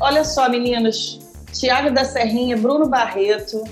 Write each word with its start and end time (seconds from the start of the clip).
Olha 0.00 0.24
só, 0.24 0.48
meninas, 0.48 1.18
Tiago 1.52 1.92
da 1.92 2.04
Serrinha, 2.04 2.56
Bruno 2.56 2.88
Barreto, 2.88 3.64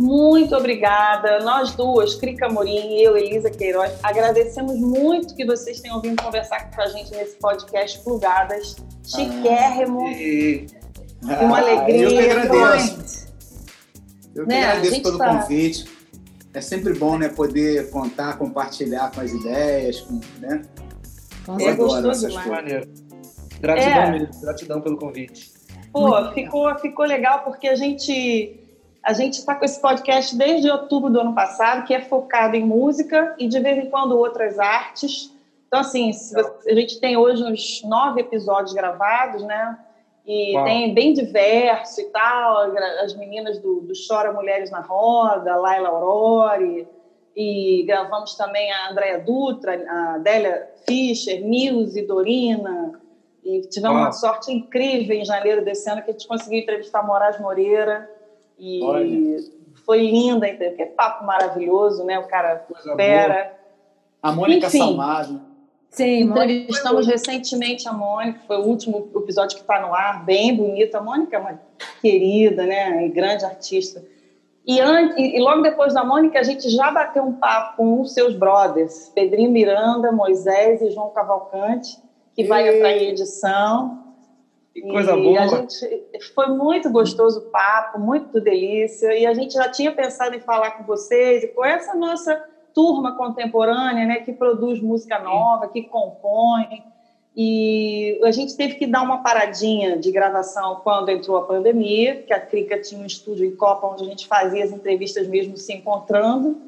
muito 0.00 0.56
obrigada. 0.56 1.40
Nós 1.40 1.72
duas, 1.72 2.14
Crica 2.14 2.48
Morim 2.48 2.96
e 2.96 3.04
eu, 3.04 3.18
Elisa 3.18 3.50
Queiroz, 3.50 3.92
agradecemos 4.02 4.78
muito 4.78 5.34
que 5.34 5.44
vocês 5.44 5.80
tenham 5.80 6.00
vindo 6.00 6.22
conversar 6.22 6.70
com 6.70 6.80
a 6.80 6.86
gente 6.86 7.10
nesse 7.10 7.36
podcast 7.36 7.98
Plugadas. 8.00 8.76
Chiquérrimo. 9.04 10.06
Ah, 10.06 10.12
e... 10.12 10.66
ah, 11.28 11.44
uma 11.44 11.58
alegria. 11.58 12.02
Eu 12.02 12.08
que 12.08 12.18
agradeço. 12.18 13.26
Eu 14.34 14.44
que 14.44 14.48
né? 14.48 14.64
agradeço 14.64 15.02
pelo 15.02 15.18
tá... 15.18 15.40
convite. 15.40 15.99
É 16.52 16.60
sempre 16.60 16.92
bom 16.94 17.16
né, 17.16 17.28
poder 17.28 17.90
contar, 17.90 18.36
compartilhar 18.36 19.10
com 19.12 19.20
as 19.20 19.30
ideias, 19.30 20.00
com, 20.00 20.20
né? 20.38 20.62
É 21.60 21.72
gostoso 21.74 22.28
demais. 22.28 22.88
Gratidão 23.60 24.02
é. 24.02 24.10
mesmo, 24.10 24.40
gratidão 24.40 24.80
pelo 24.80 24.96
convite. 24.96 25.52
Pô, 25.92 26.32
ficou, 26.32 26.74
ficou 26.78 27.04
legal 27.04 27.42
porque 27.44 27.68
a 27.68 27.74
gente 27.74 28.56
a 29.02 29.12
gente 29.12 29.38
está 29.38 29.54
com 29.54 29.64
esse 29.64 29.80
podcast 29.80 30.36
desde 30.36 30.70
outubro 30.70 31.10
do 31.10 31.20
ano 31.20 31.34
passado, 31.34 31.86
que 31.86 31.94
é 31.94 32.02
focado 32.02 32.54
em 32.54 32.64
música 32.64 33.34
e 33.38 33.48
de 33.48 33.58
vez 33.58 33.78
em 33.78 33.88
quando 33.88 34.16
outras 34.16 34.58
artes. 34.58 35.32
Então, 35.66 35.80
assim, 35.80 36.10
a 36.66 36.74
gente 36.74 37.00
tem 37.00 37.16
hoje 37.16 37.42
uns 37.42 37.82
nove 37.84 38.20
episódios 38.20 38.74
gravados, 38.74 39.42
né? 39.42 39.78
E 40.26 40.54
Uau. 40.54 40.64
tem 40.64 40.94
bem 40.94 41.12
diverso 41.12 42.00
e 42.00 42.04
tal. 42.04 42.72
As 43.02 43.16
meninas 43.16 43.58
do, 43.58 43.80
do 43.80 43.92
Chora 44.06 44.32
Mulheres 44.32 44.70
na 44.70 44.80
Roda, 44.80 45.56
Laila 45.56 45.88
Aurori. 45.88 46.86
E 47.36 47.84
gravamos 47.86 48.34
também 48.34 48.70
a 48.70 48.90
Andréia 48.90 49.20
Dutra, 49.20 49.82
a 49.88 50.14
Adélia 50.16 50.68
Fischer, 50.86 51.42
Nilce, 51.42 52.02
Dorina. 52.02 53.00
E 53.44 53.62
tivemos 53.62 53.96
Uau. 53.96 54.04
uma 54.04 54.12
sorte 54.12 54.52
incrível 54.52 55.16
em 55.16 55.24
janeiro 55.24 55.64
desse 55.64 55.88
ano 55.88 56.02
que 56.02 56.10
a 56.10 56.12
gente 56.12 56.28
conseguiu 56.28 56.60
entrevistar 56.60 57.06
Moraes 57.06 57.40
Moreira 57.40 58.08
e 58.58 58.82
Olha. 58.84 59.38
foi 59.86 60.02
linda, 60.02 60.46
que 60.50 60.84
papo 60.86 61.24
maravilhoso, 61.24 62.04
né? 62.04 62.18
O 62.18 62.28
cara 62.28 62.66
espera. 62.76 63.58
A 64.22 64.32
Mônica 64.32 64.66
Enfim, 64.66 64.78
Salmado. 64.78 65.49
Sim, 65.90 66.20
entrevistamos 66.20 67.06
recentemente 67.06 67.88
a 67.88 67.92
Mônica, 67.92 68.40
foi 68.46 68.58
o 68.58 68.64
último 68.64 69.10
episódio 69.16 69.56
que 69.56 69.62
está 69.62 69.80
no 69.80 69.92
ar, 69.92 70.24
bem 70.24 70.54
bonito. 70.54 70.94
A 70.94 71.02
Mônica 71.02 71.36
é 71.36 71.38
uma 71.38 71.60
querida, 72.00 72.64
né? 72.64 73.06
E 73.06 73.08
grande 73.08 73.44
artista. 73.44 74.02
E, 74.64 74.80
antes, 74.80 75.16
e 75.18 75.38
logo 75.40 75.62
depois 75.62 75.92
da 75.92 76.04
Mônica, 76.04 76.38
a 76.38 76.44
gente 76.44 76.68
já 76.70 76.92
bateu 76.92 77.24
um 77.24 77.32
papo 77.32 77.78
com 77.78 78.00
os 78.00 78.14
seus 78.14 78.34
brothers, 78.34 79.10
Pedrinho 79.12 79.50
Miranda, 79.50 80.12
Moisés 80.12 80.80
e 80.80 80.90
João 80.90 81.10
Cavalcante, 81.10 81.98
que 82.36 82.44
vai 82.44 82.68
entrar 82.68 82.92
em 82.92 83.08
edição. 83.08 84.14
Que 84.72 84.82
coisa 84.82 85.16
e 85.16 85.22
boa. 85.22 85.40
A 85.40 85.46
gente, 85.48 86.32
foi 86.32 86.46
muito 86.48 86.88
gostoso 86.90 87.40
o 87.40 87.50
papo, 87.50 87.98
muito 87.98 88.40
delícia. 88.40 89.12
E 89.12 89.26
a 89.26 89.34
gente 89.34 89.54
já 89.54 89.68
tinha 89.68 89.90
pensado 89.90 90.36
em 90.36 90.40
falar 90.40 90.70
com 90.72 90.84
vocês, 90.84 91.42
e 91.42 91.48
com 91.48 91.64
essa 91.64 91.96
nossa 91.96 92.40
turma 92.74 93.16
contemporânea, 93.16 94.06
né, 94.06 94.16
que 94.16 94.32
produz 94.32 94.80
música 94.80 95.18
nova, 95.18 95.68
que 95.68 95.82
compõe. 95.82 96.84
E 97.36 98.20
a 98.24 98.30
gente 98.32 98.56
teve 98.56 98.74
que 98.74 98.86
dar 98.86 99.02
uma 99.02 99.22
paradinha 99.22 99.96
de 99.96 100.10
gravação 100.10 100.80
quando 100.82 101.10
entrou 101.10 101.36
a 101.36 101.46
pandemia, 101.46 102.22
que 102.22 102.32
a 102.32 102.40
Crica 102.40 102.80
tinha 102.80 103.00
um 103.00 103.06
estúdio 103.06 103.46
em 103.46 103.54
Copa 103.54 103.86
onde 103.86 104.02
a 104.02 104.06
gente 104.06 104.26
fazia 104.26 104.64
as 104.64 104.72
entrevistas 104.72 105.28
mesmo 105.28 105.56
se 105.56 105.72
encontrando. 105.72 106.60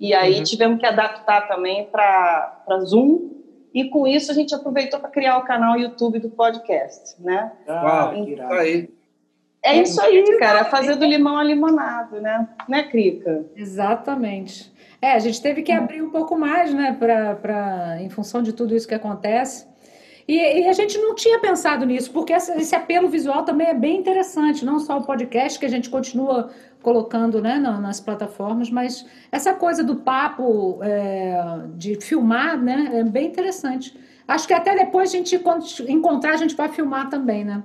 E 0.00 0.14
aí 0.14 0.38
uhum. 0.38 0.44
tivemos 0.44 0.80
que 0.80 0.86
adaptar 0.86 1.46
também 1.48 1.86
para 1.86 2.80
Zoom, 2.84 3.30
e 3.74 3.84
com 3.90 4.06
isso 4.06 4.30
a 4.30 4.34
gente 4.34 4.54
aproveitou 4.54 4.98
para 4.98 5.10
criar 5.10 5.38
o 5.38 5.44
canal 5.44 5.78
YouTube 5.78 6.18
do 6.18 6.30
podcast, 6.30 7.20
né? 7.20 7.52
Ah, 7.66 8.12
então, 8.14 8.52
aí. 8.52 8.88
É 9.62 9.76
isso 9.76 10.00
aí, 10.00 10.24
cara, 10.38 10.64
fazer 10.64 10.96
do 10.96 11.04
limão 11.04 11.36
a 11.36 11.44
limonado, 11.44 12.20
né? 12.20 12.48
Né, 12.68 12.84
Crica? 12.84 13.44
Exatamente. 13.56 14.72
É, 15.00 15.12
a 15.12 15.18
gente 15.18 15.40
teve 15.40 15.62
que 15.62 15.70
abrir 15.70 16.02
um 16.02 16.10
pouco 16.10 16.36
mais, 16.36 16.74
né, 16.74 16.96
pra, 16.98 17.36
pra, 17.36 18.02
em 18.02 18.10
função 18.10 18.42
de 18.42 18.52
tudo 18.52 18.74
isso 18.74 18.88
que 18.88 18.94
acontece. 18.94 19.66
E, 20.26 20.36
e 20.36 20.68
a 20.68 20.72
gente 20.72 20.98
não 20.98 21.14
tinha 21.14 21.38
pensado 21.38 21.86
nisso, 21.86 22.12
porque 22.12 22.34
esse, 22.34 22.52
esse, 22.52 22.74
apelo 22.74 23.08
visual 23.08 23.44
também 23.44 23.68
é 23.68 23.74
bem 23.74 23.96
interessante, 23.96 24.64
não 24.64 24.78
só 24.78 24.98
o 24.98 25.06
podcast, 25.06 25.58
que 25.58 25.64
a 25.64 25.70
gente 25.70 25.88
continua 25.88 26.50
colocando 26.82 27.40
né, 27.40 27.58
nas 27.58 27.98
plataformas, 27.98 28.70
mas 28.70 29.06
essa 29.32 29.54
coisa 29.54 29.82
do 29.82 29.96
papo, 29.96 30.80
é, 30.82 31.60
de 31.74 31.98
filmar, 32.00 32.60
né, 32.60 32.90
é 32.94 33.04
bem 33.04 33.26
interessante. 33.28 33.98
Acho 34.26 34.46
que 34.46 34.52
até 34.52 34.74
depois 34.74 35.08
a 35.08 35.16
gente 35.16 35.40
encontrar, 35.88 36.34
a 36.34 36.36
gente 36.36 36.54
vai 36.54 36.68
filmar 36.68 37.08
também, 37.08 37.44
né? 37.44 37.62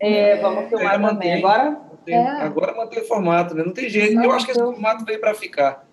É, 0.00 0.36
vamos 0.38 0.64
é, 0.64 0.68
filmar 0.68 0.94
é, 1.00 1.08
também. 1.08 1.34
Agora, 1.34 1.80
é. 2.08 2.18
agora 2.18 2.74
mantém 2.74 3.02
o 3.02 3.06
formato, 3.06 3.54
né? 3.54 3.62
Não 3.64 3.72
tem 3.72 3.88
jeito. 3.88 4.20
Eu 4.20 4.32
acho 4.32 4.44
que 4.44 4.50
esse 4.50 4.60
formato 4.60 5.04
veio 5.04 5.20
para 5.20 5.32
ficar. 5.34 5.85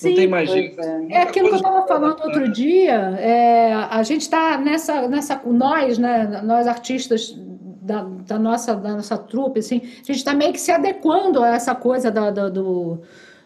Sim, 0.00 0.08
não 0.10 0.16
tem 0.16 0.28
mais 0.28 0.50
jeito. 0.50 0.80
É, 0.80 1.06
é 1.10 1.22
aquilo 1.22 1.48
que 1.48 1.54
eu 1.54 1.58
estava 1.58 1.86
falando 1.86 2.22
outro 2.24 2.50
dia. 2.50 2.94
É, 3.18 3.74
a 3.74 4.02
gente 4.02 4.22
está 4.22 4.56
nessa, 4.56 5.06
nessa. 5.06 5.40
Nós, 5.44 5.98
né? 5.98 6.40
Nós 6.42 6.66
artistas 6.66 7.36
da, 7.82 8.06
da, 8.26 8.38
nossa, 8.38 8.74
da 8.74 8.94
nossa 8.94 9.18
trupe, 9.18 9.60
assim, 9.60 9.82
a 9.82 10.06
gente 10.06 10.16
está 10.16 10.32
meio 10.32 10.52
que 10.52 10.60
se 10.60 10.70
adequando 10.70 11.42
a 11.42 11.54
essa 11.54 11.74
coisa 11.74 12.10
da, 12.10 12.30
da, 12.30 12.48
do, 12.48 13.00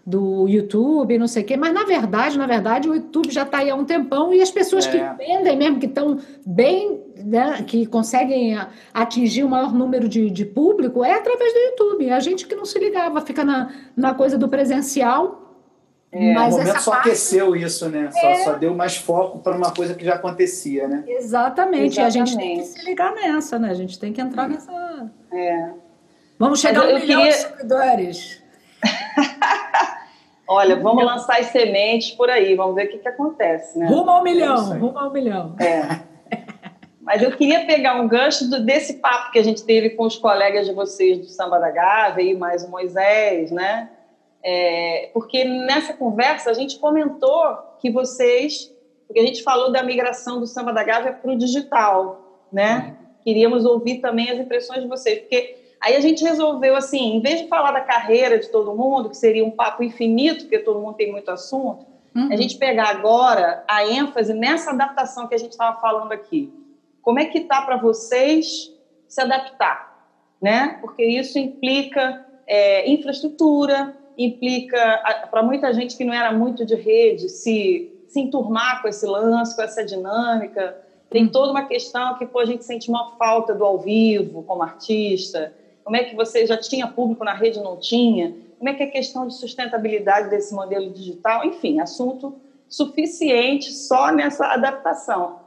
do 0.07 0.47
YouTube, 0.47 1.19
não 1.19 1.27
sei 1.27 1.43
o 1.43 1.47
quê, 1.47 1.57
mas 1.57 1.73
na 1.73 1.85
verdade, 1.85 2.37
na 2.37 2.47
verdade, 2.47 2.89
o 2.89 2.95
YouTube 2.95 3.33
já 3.33 3.43
está 3.43 3.59
aí 3.59 3.71
há 3.71 3.75
um 3.75 3.85
tempão 3.85 4.35
e 4.35 4.43
as 4.43 4.51
pessoas 4.51 4.87
é. 4.87 4.91
que 4.91 5.25
vendem 5.25 5.57
mesmo, 5.57 5.81
que 5.81 5.87
estão 5.87 6.19
bem, 6.45 7.01
né, 7.17 7.65
que 7.67 7.87
conseguem 7.87 8.57
atingir 8.93 9.45
o 9.45 9.49
maior 9.49 9.73
número 9.73 10.09
de, 10.09 10.31
de 10.31 10.45
público, 10.45 11.05
é 11.05 11.15
através 11.15 11.53
do 11.53 11.59
YouTube. 11.59 12.11
A 12.11 12.21
gente 12.21 12.47
que 12.47 12.55
não 12.55 12.65
se 12.65 12.79
ligava, 12.79 13.21
fica 13.23 13.45
na, 13.45 13.71
na 13.97 14.15
coisa 14.15 14.37
do 14.37 14.49
presencial 14.49 15.44
é, 16.15 16.33
Mas 16.33 16.55
o 16.55 16.59
momento 16.59 16.81
só 16.81 16.93
parte... 16.93 17.09
aqueceu 17.09 17.57
isso, 17.57 17.89
né? 17.89 18.09
É... 18.15 18.37
Só, 18.37 18.45
só, 18.45 18.53
deu 18.53 18.73
mais 18.73 18.97
foco 18.97 19.41
para 19.41 19.57
uma 19.57 19.73
coisa 19.73 19.95
que 19.95 20.05
já 20.05 20.15
acontecia, 20.15 20.87
né? 20.87 21.03
Exatamente. 21.09 21.99
Exatamente. 21.99 21.99
E 21.99 22.01
a 22.01 22.09
gente 22.09 22.37
tem 22.37 22.59
que 22.59 22.65
se 22.67 22.85
ligar 22.85 23.13
nessa, 23.13 23.59
né? 23.59 23.71
A 23.71 23.75
gente 23.75 23.99
tem 23.99 24.13
que 24.13 24.21
entrar 24.21 24.49
nessa. 24.49 24.71
É. 25.33 25.71
Vamos 26.39 26.61
chegar 26.61 26.83
a 26.83 26.85
um 26.85 26.99
milhão 27.01 27.23
queria... 27.23 27.33
de 27.33 27.37
seguidores. 27.37 28.43
Olha, 30.47 30.77
vamos 30.77 31.05
lançar 31.05 31.41
as 31.41 31.47
sementes 31.47 32.13
por 32.13 32.31
aí, 32.31 32.55
vamos 32.55 32.77
ver 32.77 32.87
o 32.87 32.91
que, 32.91 32.99
que 32.99 33.09
acontece, 33.09 33.77
né? 33.77 33.87
Rumo 33.87 34.11
ao 34.11 34.23
milhão, 34.23 34.73
é 34.73 34.79
rumo 34.79 34.99
ao 34.99 35.11
milhão. 35.11 35.57
É. 35.59 36.01
Mas 37.03 37.23
eu 37.23 37.33
queria 37.33 37.67
pegar 37.67 38.01
um 38.01 38.07
gancho 38.07 38.49
do, 38.49 38.65
desse 38.65 38.95
papo 38.95 39.33
que 39.33 39.39
a 39.39 39.43
gente 39.43 39.65
teve 39.65 39.91
com 39.91 40.05
os 40.05 40.17
colegas 40.17 40.67
de 40.67 40.73
vocês 40.73 41.19
do 41.19 41.27
Samba 41.27 41.59
da 41.59 41.71
Gávea 41.71 42.23
e 42.23 42.35
mais 42.37 42.63
o 42.63 42.71
Moisés, 42.71 43.51
né? 43.51 43.91
É, 44.47 45.09
porque 45.15 45.43
nessa 45.43 45.95
conversa 45.95 46.51
a 46.51 46.53
gente 46.53 46.79
comentou 46.79 47.57
que 47.79 47.91
vocês, 47.91 48.71
porque 49.07 49.19
a 49.19 49.27
gente 49.27 49.43
falou 49.43 49.73
da 49.73 49.83
migração 49.83 50.39
do 50.39 50.47
samba 50.47 50.71
da 50.71 50.85
Gávea 50.85 51.15
para 51.15 51.31
o 51.31 51.39
digital, 51.39 52.45
né? 52.53 52.95
Queríamos 53.23 53.65
ouvir 53.65 54.01
também 54.01 54.31
as 54.31 54.39
impressões 54.39 54.83
de 54.83 54.87
vocês, 54.87 55.21
porque 55.21 55.57
aí 55.81 55.97
a 55.97 56.01
gente 56.01 56.23
resolveu 56.23 56.77
assim, 56.77 57.17
em 57.17 57.21
vez 57.23 57.41
de 57.41 57.49
falar 57.49 57.73
da 57.73 57.81
carreira 57.81 58.39
de 58.39 58.51
todo 58.51 58.75
mundo, 58.75 59.09
que 59.09 59.17
seria 59.17 59.43
um 59.43 59.51
papo 59.51 59.83
infinito, 59.83 60.41
porque 60.41 60.59
todo 60.59 60.79
mundo 60.79 60.95
tem 60.95 61.11
muito 61.11 61.31
assunto, 61.31 61.87
uhum. 62.15 62.29
a 62.31 62.37
gente 62.37 62.59
pegar 62.59 62.91
agora 62.91 63.65
a 63.67 63.87
ênfase 63.87 64.35
nessa 64.35 64.73
adaptação 64.73 65.27
que 65.27 65.35
a 65.35 65.39
gente 65.39 65.53
estava 65.53 65.81
falando 65.81 66.13
aqui. 66.13 66.53
Como 67.01 67.19
é 67.19 67.25
que 67.25 67.41
tá 67.41 67.63
para 67.63 67.79
vocês 67.79 68.71
se 69.09 69.21
adaptar, 69.23 70.07
né? 70.41 70.77
Porque 70.83 71.03
isso 71.03 71.39
implica 71.39 72.27
é, 72.47 72.91
infraestrutura, 72.91 73.97
implica, 74.17 75.27
para 75.31 75.43
muita 75.43 75.73
gente 75.73 75.97
que 75.97 76.05
não 76.05 76.15
era 76.15 76.33
muito 76.33 76.65
de 76.65 76.75
rede, 76.75 77.29
se, 77.29 77.91
se 78.09 78.21
enturmar 78.21 78.83
com 78.83 78.89
esse 78.89 79.07
lance, 79.07 79.55
com 79.55 79.63
essa 79.63 79.85
dinâmica. 79.85 80.77
Tem 81.11 81.29
toda 81.29 81.51
uma 81.51 81.65
questão 81.65 82.17
que 82.17 82.27
pô, 82.27 82.41
a 82.41 82.45
gente 82.45 82.65
sente 82.65 82.89
uma 82.89 83.17
falta 83.17 83.55
do 83.55 83.65
ao 83.65 83.79
vivo 83.79 84.43
como 84.43 84.63
artista. 84.63 85.53
Como 85.83 85.97
é 85.97 86.05
que 86.05 86.17
você 86.17 86.47
já 86.47 86.57
tinha 86.57 86.87
público 86.87 87.25
na 87.25 87.35
rede 87.35 87.61
não 87.61 87.77
tinha? 87.77 88.35
Como 88.59 88.69
é 88.69 88.75
que 88.75 88.83
é 88.83 88.87
a 88.87 88.91
questão 88.91 89.27
de 89.27 89.35
sustentabilidade 89.35 90.31
desse 90.31 90.55
modelo 90.55 90.91
digital? 90.91 91.45
Enfim, 91.45 91.81
assunto 91.81 92.35
suficiente 92.69 93.73
só 93.73 94.11
nessa 94.11 94.47
adaptação. 94.47 95.41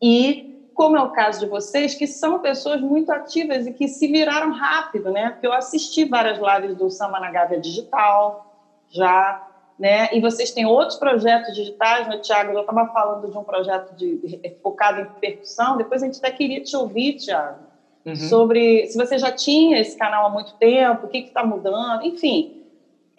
E 0.00 0.59
como 0.80 0.96
é 0.96 1.02
o 1.02 1.10
caso 1.10 1.40
de 1.40 1.46
vocês, 1.46 1.94
que 1.94 2.06
são 2.06 2.38
pessoas 2.38 2.80
muito 2.80 3.12
ativas 3.12 3.66
e 3.66 3.72
que 3.74 3.86
se 3.86 4.06
viraram 4.06 4.50
rápido, 4.50 5.10
né? 5.10 5.28
Porque 5.28 5.46
eu 5.46 5.52
assisti 5.52 6.06
várias 6.06 6.38
lives 6.38 6.74
do 6.74 6.88
Samba 6.88 7.20
na 7.20 7.30
Gávea 7.30 7.60
Digital 7.60 8.50
já, 8.88 9.46
né? 9.78 10.08
E 10.10 10.22
vocês 10.22 10.52
têm 10.52 10.64
outros 10.64 10.98
projetos 10.98 11.54
digitais, 11.54 12.08
né, 12.08 12.16
Tiago? 12.16 12.52
Eu 12.52 12.60
estava 12.60 12.86
falando 12.86 13.30
de 13.30 13.36
um 13.36 13.44
projeto 13.44 13.94
de, 13.94 14.16
de, 14.26 14.56
focado 14.62 15.02
em 15.02 15.04
percussão, 15.20 15.76
depois 15.76 16.02
a 16.02 16.06
gente 16.06 16.16
até 16.16 16.30
queria 16.30 16.62
te 16.62 16.74
ouvir, 16.74 17.18
Tiago, 17.18 17.58
uhum. 18.06 18.16
sobre 18.16 18.86
se 18.86 18.96
você 18.96 19.18
já 19.18 19.30
tinha 19.30 19.78
esse 19.78 19.98
canal 19.98 20.24
há 20.24 20.30
muito 20.30 20.54
tempo, 20.54 21.04
o 21.04 21.10
que 21.10 21.18
está 21.18 21.44
mudando, 21.44 22.06
enfim. 22.06 22.64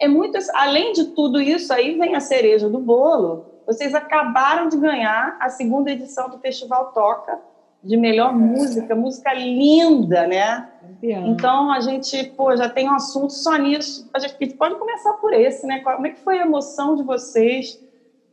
é 0.00 0.08
muito. 0.08 0.36
Além 0.54 0.94
de 0.94 1.04
tudo 1.14 1.40
isso, 1.40 1.72
aí 1.72 1.96
vem 1.96 2.16
a 2.16 2.20
cereja 2.20 2.68
do 2.68 2.80
bolo. 2.80 3.46
Vocês 3.64 3.94
acabaram 3.94 4.68
de 4.68 4.76
ganhar 4.76 5.36
a 5.38 5.48
segunda 5.48 5.92
edição 5.92 6.28
do 6.28 6.40
Festival 6.40 6.86
Toca 6.86 7.51
de 7.82 7.96
melhor 7.96 8.32
música, 8.32 8.94
música 8.94 9.32
linda, 9.34 10.26
né? 10.26 10.68
Então 11.02 11.72
a 11.72 11.80
gente, 11.80 12.24
pô, 12.36 12.56
já 12.56 12.68
tem 12.68 12.88
um 12.88 12.94
assunto 12.94 13.32
só 13.32 13.56
nisso. 13.56 14.08
A 14.14 14.18
gente 14.20 14.54
pode 14.54 14.76
começar 14.76 15.14
por 15.14 15.32
esse, 15.32 15.66
né? 15.66 15.80
Como 15.80 16.06
é 16.06 16.10
que 16.10 16.20
foi 16.20 16.38
a 16.38 16.42
emoção 16.42 16.94
de 16.94 17.02
vocês? 17.02 17.82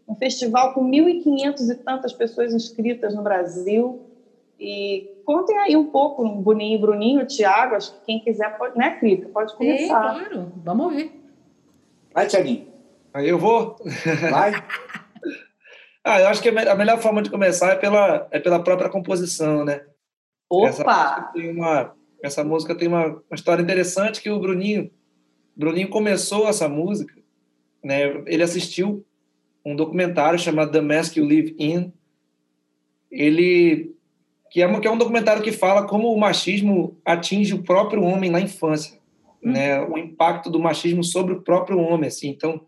Um 0.07 0.15
festival 0.15 0.73
com 0.73 0.87
1.500 0.89 1.71
e 1.71 1.75
tantas 1.75 2.13
pessoas 2.13 2.53
inscritas 2.53 3.15
no 3.15 3.23
Brasil. 3.23 4.01
E 4.59 5.09
contem 5.25 5.57
aí 5.57 5.75
um 5.75 5.85
pouco, 5.85 6.27
Boninho, 6.27 6.79
Bruninho, 6.79 7.25
Tiago, 7.25 7.75
acho 7.75 7.93
que 7.93 8.05
quem 8.05 8.19
quiser 8.19 8.57
pode, 8.57 8.77
né, 8.77 8.97
Crica? 8.99 9.29
Pode 9.29 9.55
começar. 9.55 9.83
É, 9.83 9.87
claro, 9.87 10.51
vamos 10.63 10.85
ouvir. 10.85 11.11
Vai, 12.13 12.27
Tiaguinho. 12.27 12.67
Aí 13.13 13.29
eu 13.29 13.39
vou? 13.39 13.77
Vai. 14.29 14.51
Ah, 16.09 16.21
eu 16.21 16.27
acho 16.27 16.41
que 16.41 16.49
a 16.49 16.75
melhor 16.75 16.99
forma 16.99 17.21
de 17.21 17.29
começar 17.29 17.73
é 17.73 17.75
pela, 17.75 18.27
é 18.31 18.39
pela 18.39 18.63
própria 18.63 18.89
composição, 18.89 19.63
né? 19.63 19.85
Opa! 20.49 20.67
Essa 20.67 20.83
música 20.83 21.31
tem 21.33 21.51
uma, 21.51 21.95
essa 22.23 22.43
música 22.43 22.75
tem 22.75 22.87
uma, 22.87 23.05
uma 23.05 23.35
história 23.35 23.61
interessante 23.61 24.19
que 24.19 24.31
o 24.31 24.39
Bruninho, 24.39 24.89
Bruninho 25.55 25.87
começou 25.87 26.47
essa 26.47 26.67
música, 26.67 27.13
né? 27.83 28.23
Ele 28.25 28.41
assistiu 28.41 29.05
um 29.63 29.75
documentário 29.75 30.39
chamado 30.39 30.71
The 30.71 30.81
Mask 30.81 31.15
You 31.15 31.25
Live 31.25 31.55
In. 31.59 31.93
Ele 33.11 33.95
que 34.49 34.63
é, 34.63 34.79
que 34.79 34.87
é 34.87 34.91
um 34.91 34.97
documentário 34.97 35.43
que 35.43 35.51
fala 35.51 35.85
como 35.85 36.11
o 36.11 36.19
machismo 36.19 36.99
atinge 37.05 37.53
o 37.53 37.61
próprio 37.61 38.01
homem 38.01 38.31
na 38.31 38.41
infância, 38.41 38.99
hum. 39.43 39.51
né? 39.51 39.79
O 39.81 39.95
impacto 39.95 40.49
do 40.49 40.59
machismo 40.59 41.03
sobre 41.03 41.35
o 41.35 41.41
próprio 41.43 41.77
homem, 41.77 42.07
assim. 42.07 42.29
Então, 42.29 42.65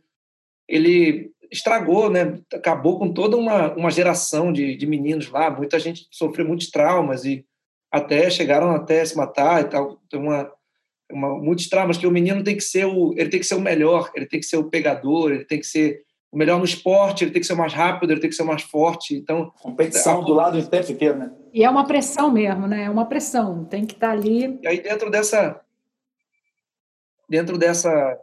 ele 0.67 1.31
estragou, 1.51 2.09
né? 2.09 2.39
Acabou 2.53 2.98
com 2.98 3.12
toda 3.12 3.36
uma, 3.36 3.74
uma 3.74 3.92
geração 3.92 4.53
de, 4.53 4.75
de 4.75 4.88
meninos 4.88 5.30
lá. 5.30 5.50
Muita 5.50 5.77
gente 5.80 6.07
sofreu 6.09 6.48
muitos 6.48 6.71
traumas 6.71 7.25
e 7.25 7.45
até 7.92 8.30
chegaram 8.30 8.71
até 8.71 9.03
se 9.03 9.18
matar 9.18 9.62
e 9.62 9.65
tal. 9.65 10.00
Tem 10.09 10.19
uma, 10.19 10.50
uma 11.12 11.38
muitos 11.38 11.68
traumas 11.68 11.98
que 11.98 12.07
o 12.07 12.12
menino 12.12 12.44
tem 12.44 12.56
que 12.56 12.63
ser 12.63 12.86
o 12.86 13.13
ele 13.18 13.30
tem 13.30 13.39
que 13.39 13.45
ser 13.45 13.56
o 13.56 13.62
melhor, 13.62 14.09
ele 14.15 14.25
tem 14.25 14.39
que 14.39 14.45
ser 14.45 14.57
o 14.57 14.69
pegador, 14.69 15.31
ele 15.31 15.44
tem 15.44 15.59
que 15.59 15.65
ser 15.65 16.03
o 16.31 16.38
melhor 16.38 16.57
no 16.57 16.63
esporte, 16.63 17.25
ele 17.25 17.31
tem 17.31 17.42
que 17.42 17.48
ser 17.48 17.54
o 17.54 17.57
mais 17.57 17.74
rápido, 17.74 18.12
ele 18.12 18.21
tem 18.21 18.30
que 18.30 18.36
ser 18.36 18.44
o 18.44 18.47
mais 18.47 18.62
forte. 18.62 19.13
Então, 19.13 19.51
competição 19.62 20.21
a, 20.21 20.24
do 20.24 20.33
lado 20.33 20.57
o 20.57 20.65
tempo 20.65 20.89
inteiro, 20.89 21.18
né? 21.18 21.31
E 21.54 21.65
é 21.65 21.69
uma 21.69 21.86
pressão 21.86 22.31
mesmo, 22.31 22.65
né? 22.68 22.86
É 22.86 22.89
uma 22.89 23.06
pressão, 23.06 23.65
tem 23.65 23.86
que 23.86 23.94
estar 23.94 24.07
tá 24.07 24.13
ali. 24.13 24.57
E 24.63 24.68
aí 24.68 24.81
dentro 24.81 25.12
dessa 25.12 25.59
dentro 27.27 27.57
dessa 27.57 28.18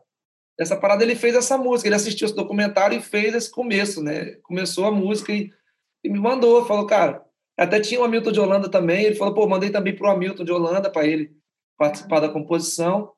essa 0.59 0.77
parada 0.77 1.05
ele 1.05 1.15
fez 1.15 1.37
essa 1.37 1.57
música, 1.57 1.89
ele 1.89 1.95
assistiu 1.95 2.27
esse 2.27 2.35
documentário 2.35 2.99
e 2.99 3.03
fez 3.03 3.33
esse 3.33 3.51
começo, 3.51 4.03
né? 4.03 4.37
Começou 4.43 4.87
a 4.87 4.91
música 4.91 5.33
e, 5.33 5.53
e 6.03 6.11
me 6.11 6.19
mandou, 6.19 6.67
falou, 6.67 6.85
cara, 6.85 7.25
até 7.57 7.79
tinha 7.79 8.01
o 8.01 8.05
Hamilton 8.05 8.33
de 8.33 8.41
Holanda 8.41 8.69
também, 8.69 9.05
ele 9.05 9.15
falou, 9.15 9.35
pô, 9.35 9.47
mandei 9.47 9.71
também 9.71 9.95
pro 9.95 10.11
Hamilton 10.11 10.45
de 10.45 10.53
Holanda 10.53 10.91
para 10.91 11.07
ele 11.07 11.33
participar 11.77 12.19
da 12.19 12.29
composição. 12.29 13.13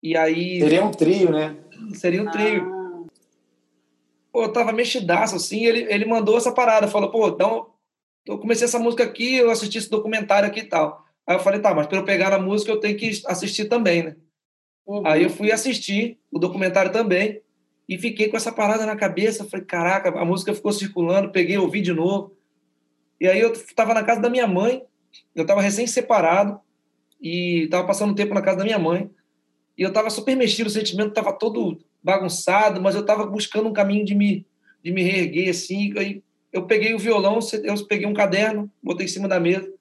E 0.00 0.16
aí 0.16 0.60
seria 0.60 0.84
um 0.84 0.90
trio, 0.92 1.30
né? 1.30 1.56
Seria 1.94 2.22
um 2.22 2.30
trio. 2.30 2.72
Ah. 2.72 2.82
Pô, 4.32 4.44
eu 4.44 4.52
tava 4.52 4.72
mexidaço 4.72 5.34
assim, 5.34 5.66
ele 5.66 5.92
ele 5.92 6.04
mandou 6.04 6.36
essa 6.36 6.52
parada, 6.52 6.86
falou, 6.86 7.10
pô, 7.10 7.28
então 7.28 7.72
eu 8.24 8.38
comecei 8.38 8.64
essa 8.64 8.78
música 8.78 9.02
aqui, 9.02 9.34
eu 9.34 9.50
assisti 9.50 9.78
esse 9.78 9.90
documentário 9.90 10.48
aqui 10.48 10.60
e 10.60 10.68
tal. 10.68 11.04
Aí 11.26 11.34
eu 11.36 11.40
falei, 11.40 11.60
tá, 11.60 11.74
mas 11.74 11.88
para 11.88 11.98
eu 11.98 12.04
pegar 12.04 12.32
a 12.32 12.38
música 12.38 12.70
eu 12.70 12.80
tenho 12.80 12.96
que 12.96 13.10
assistir 13.26 13.66
também, 13.66 14.04
né? 14.04 14.16
Uhum. 14.86 15.06
Aí 15.06 15.22
eu 15.22 15.30
fui 15.30 15.52
assistir 15.52 16.18
o 16.30 16.38
documentário 16.38 16.92
também 16.92 17.40
e 17.88 17.98
fiquei 17.98 18.28
com 18.28 18.36
essa 18.36 18.52
parada 18.52 18.84
na 18.86 18.96
cabeça. 18.96 19.44
Falei, 19.44 19.66
caraca, 19.66 20.10
a 20.10 20.24
música 20.24 20.54
ficou 20.54 20.72
circulando, 20.72 21.30
peguei, 21.30 21.56
ouvi 21.58 21.80
de 21.80 21.92
novo. 21.92 22.36
E 23.20 23.28
aí 23.28 23.40
eu 23.40 23.52
estava 23.52 23.94
na 23.94 24.02
casa 24.02 24.20
da 24.20 24.30
minha 24.30 24.46
mãe, 24.46 24.82
eu 25.34 25.42
estava 25.42 25.60
recém-separado 25.60 26.58
e 27.20 27.64
estava 27.64 27.86
passando 27.86 28.14
tempo 28.14 28.34
na 28.34 28.42
casa 28.42 28.58
da 28.58 28.64
minha 28.64 28.78
mãe. 28.78 29.08
E 29.78 29.82
eu 29.82 29.88
estava 29.88 30.10
super 30.10 30.36
mexido, 30.36 30.68
o 30.68 30.72
sentimento 30.72 31.10
estava 31.10 31.32
todo 31.32 31.78
bagunçado, 32.02 32.80
mas 32.80 32.94
eu 32.94 33.02
estava 33.02 33.24
buscando 33.24 33.68
um 33.68 33.72
caminho 33.72 34.04
de 34.04 34.14
me, 34.14 34.44
de 34.82 34.90
me 34.90 35.02
reerguer, 35.02 35.50
assim. 35.50 35.96
Aí 35.96 36.22
eu 36.52 36.66
peguei 36.66 36.94
o 36.94 36.98
violão, 36.98 37.38
eu 37.62 37.86
peguei 37.86 38.06
um 38.06 38.14
caderno, 38.14 38.70
botei 38.82 39.06
em 39.06 39.08
cima 39.08 39.28
da 39.28 39.38
mesa, 39.38 39.72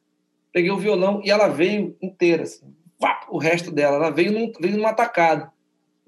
peguei 0.53 0.69
o 0.69 0.77
violão 0.77 1.21
e 1.23 1.31
ela 1.31 1.47
veio 1.47 1.97
inteira, 2.01 2.43
assim 2.43 2.80
o 3.29 3.37
resto 3.37 3.71
dela. 3.71 3.95
Ela 3.95 4.09
veio, 4.09 4.31
num, 4.31 4.51
veio 4.59 4.77
numa 4.77 4.93
tacada. 4.93 5.51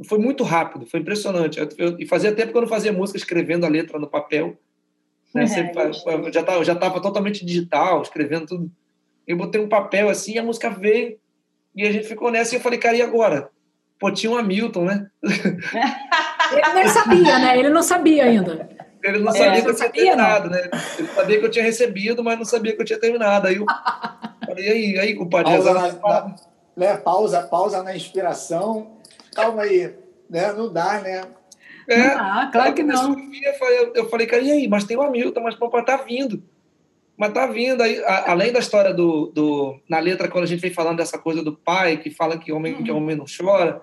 Foi 0.07 0.18
muito 0.18 0.44
rápido, 0.44 0.86
foi 0.86 1.00
impressionante. 1.00 1.60
Eu, 1.60 1.69
eu, 1.78 2.00
e 2.00 2.06
fazia 2.06 2.34
tempo 2.34 2.51
que 2.51 2.57
eu 2.57 2.62
não 2.62 2.68
fazia 2.68 2.92
música 2.92 3.18
escrevendo 3.18 3.66
a 3.66 3.69
letra 3.69 4.00
no 4.00 4.07
papel. 4.07 4.57
Né? 5.34 5.45
É, 5.45 6.16
eu 6.16 6.31
já 6.31 6.42
estava 6.42 6.63
já 6.63 6.75
tava 6.75 7.01
totalmente 7.01 7.45
digital, 7.45 8.01
escrevendo 8.01 8.48
tudo. 8.48 8.72
Eu 9.25 9.38
botei 9.38 9.62
um 9.62 9.69
papel 9.69 10.10
assim, 10.10 10.38
a 10.38 10.44
música 10.44 10.69
veio, 10.69 11.18
e 11.75 11.88
a 11.88 11.92
gente 11.92 12.07
ficou 12.07 12.30
nessa. 12.30 12.54
E 12.54 12.57
eu 12.57 12.62
falei, 12.62 12.78
cara, 12.78 12.98
e 12.98 13.01
agora? 13.01 13.50
Pô, 14.00 14.12
tinha 14.12 14.31
um 14.31 14.38
Hamilton, 14.38 14.86
né? 14.86 15.07
Ele 15.24 16.74
nem 16.74 16.88
sabia, 16.89 17.39
né? 17.39 17.57
Ele 17.57 17.69
não 17.69 17.81
sabia 17.81 18.25
ainda. 18.25 18.69
Ele 19.01 19.19
não 19.19 19.31
sabia 19.31 19.60
é, 19.60 19.62
que 19.62 19.69
eu 19.69 19.75
tinha 19.75 19.89
terminado, 19.89 20.50
né? 20.50 20.69
Ele 20.98 21.07
sabia 21.10 21.39
que 21.39 21.46
eu 21.46 21.51
tinha 21.51 21.66
recebido, 21.66 22.24
mas 22.24 22.38
não 22.38 22.46
sabia 22.46 22.74
que 22.74 22.81
eu 22.81 22.86
tinha 22.86 23.00
terminado. 23.00 23.48
Aí 23.48 23.56
eu 23.56 23.66
falei, 24.46 24.66
e 24.66 24.69
aí, 24.69 25.00
aí, 25.00 25.16
compadre? 25.16 25.57
Na, 25.57 25.74
na, 25.74 26.36
né? 26.75 26.98
Pausa, 26.98 27.42
pausa 27.44 27.84
na 27.84 27.96
inspiração. 27.96 28.98
Calma 29.34 29.64
aí, 29.64 29.94
né? 30.30 30.52
Não 30.54 30.72
dá, 30.72 31.02
né? 31.02 31.24
É, 31.88 32.02
ah, 32.02 32.50
claro 32.52 32.74
que 32.74 32.84
não. 32.84 33.14
Eu 33.14 33.54
falei, 33.56 33.92
eu 33.96 34.10
falei, 34.10 34.28
cara, 34.28 34.42
e 34.42 34.52
aí? 34.52 34.68
Mas 34.68 34.86
tem 34.86 34.96
o 34.96 35.02
Hamilton, 35.02 35.42
mas 35.42 35.56
o 35.56 35.60
papai 35.60 35.84
tá 35.84 35.98
vindo. 35.98 36.44
Mas 37.18 37.34
tá 37.34 37.46
vindo 37.46 37.81
aí, 37.81 38.02
a, 38.04 38.31
além 38.31 38.52
da 38.52 38.60
história 38.60 38.94
do, 38.94 39.28
do. 39.28 39.80
Na 39.88 40.00
letra, 40.00 40.28
quando 40.28 40.46
a 40.46 40.48
gente 40.48 40.62
vem 40.62 40.74
falando 40.74 40.98
dessa 40.98 41.18
coisa 41.18 41.44
do 41.44 41.56
pai, 41.56 41.98
que 41.98 42.10
fala 42.10 42.38
que 42.38 42.52
homem, 42.52 42.74
uhum. 42.74 42.84
que 42.84 42.92
homem 42.92 43.16
não 43.16 43.25
chora, 43.25 43.81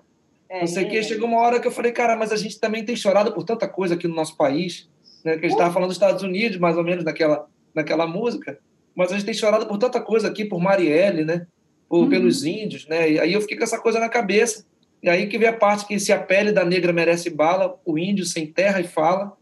é, 0.49 0.61
não 0.61 0.67
sei 0.67 0.85
o 0.85 0.87
é. 0.87 0.91
que, 0.91 1.03
chegou 1.03 1.29
uma 1.29 1.41
hora 1.41 1.61
que 1.61 1.69
eu 1.69 1.73
falei, 1.73 1.93
cara, 1.93 2.17
mas 2.17 2.33
a 2.33 2.37
gente 2.37 2.59
também 2.59 2.85
tem 2.85 2.97
chorado 2.97 3.33
por 3.33 3.45
tanta 3.45 3.69
coisa 3.69 3.95
aqui 3.95 4.09
no 4.09 4.15
nosso 4.15 4.37
país, 4.37 4.89
né? 5.25 5.35
Que 5.37 5.47
a 5.47 5.49
gente 5.49 5.53
estava 5.53 5.73
falando 5.73 5.89
dos 5.89 5.97
Estados 5.97 6.23
Unidos, 6.23 6.59
mais 6.59 6.77
ou 6.77 6.83
menos, 6.83 7.05
naquela, 7.05 7.47
naquela 7.75 8.07
música, 8.07 8.59
mas 8.95 9.13
a 9.13 9.15
gente 9.15 9.27
tem 9.27 9.35
chorado 9.35 9.67
por 9.67 9.79
tanta 9.79 10.01
coisa 10.01 10.27
aqui, 10.29 10.45
por 10.45 10.61
Marielle, 10.61 11.25
né? 11.25 11.47
Ou 11.91 12.05
uhum. 12.05 12.09
pelos 12.09 12.45
índios, 12.45 12.87
né? 12.87 13.11
E 13.11 13.19
aí 13.19 13.33
eu 13.33 13.41
fiquei 13.41 13.57
com 13.57 13.65
essa 13.65 13.79
coisa 13.79 13.99
na 13.99 14.09
cabeça. 14.09 14.65
E 15.03 15.09
aí 15.09 15.27
que 15.27 15.37
vem 15.37 15.49
a 15.49 15.53
parte 15.53 15.87
que 15.87 15.99
se 15.99 16.13
a 16.13 16.19
pele 16.19 16.53
da 16.53 16.65
negra 16.65 16.93
merece 16.93 17.29
bala, 17.29 17.79
o 17.85 17.99
índio 17.99 18.25
sem 18.25 18.47
terra 18.47 18.81
e 18.81 18.85
fala, 18.85 19.37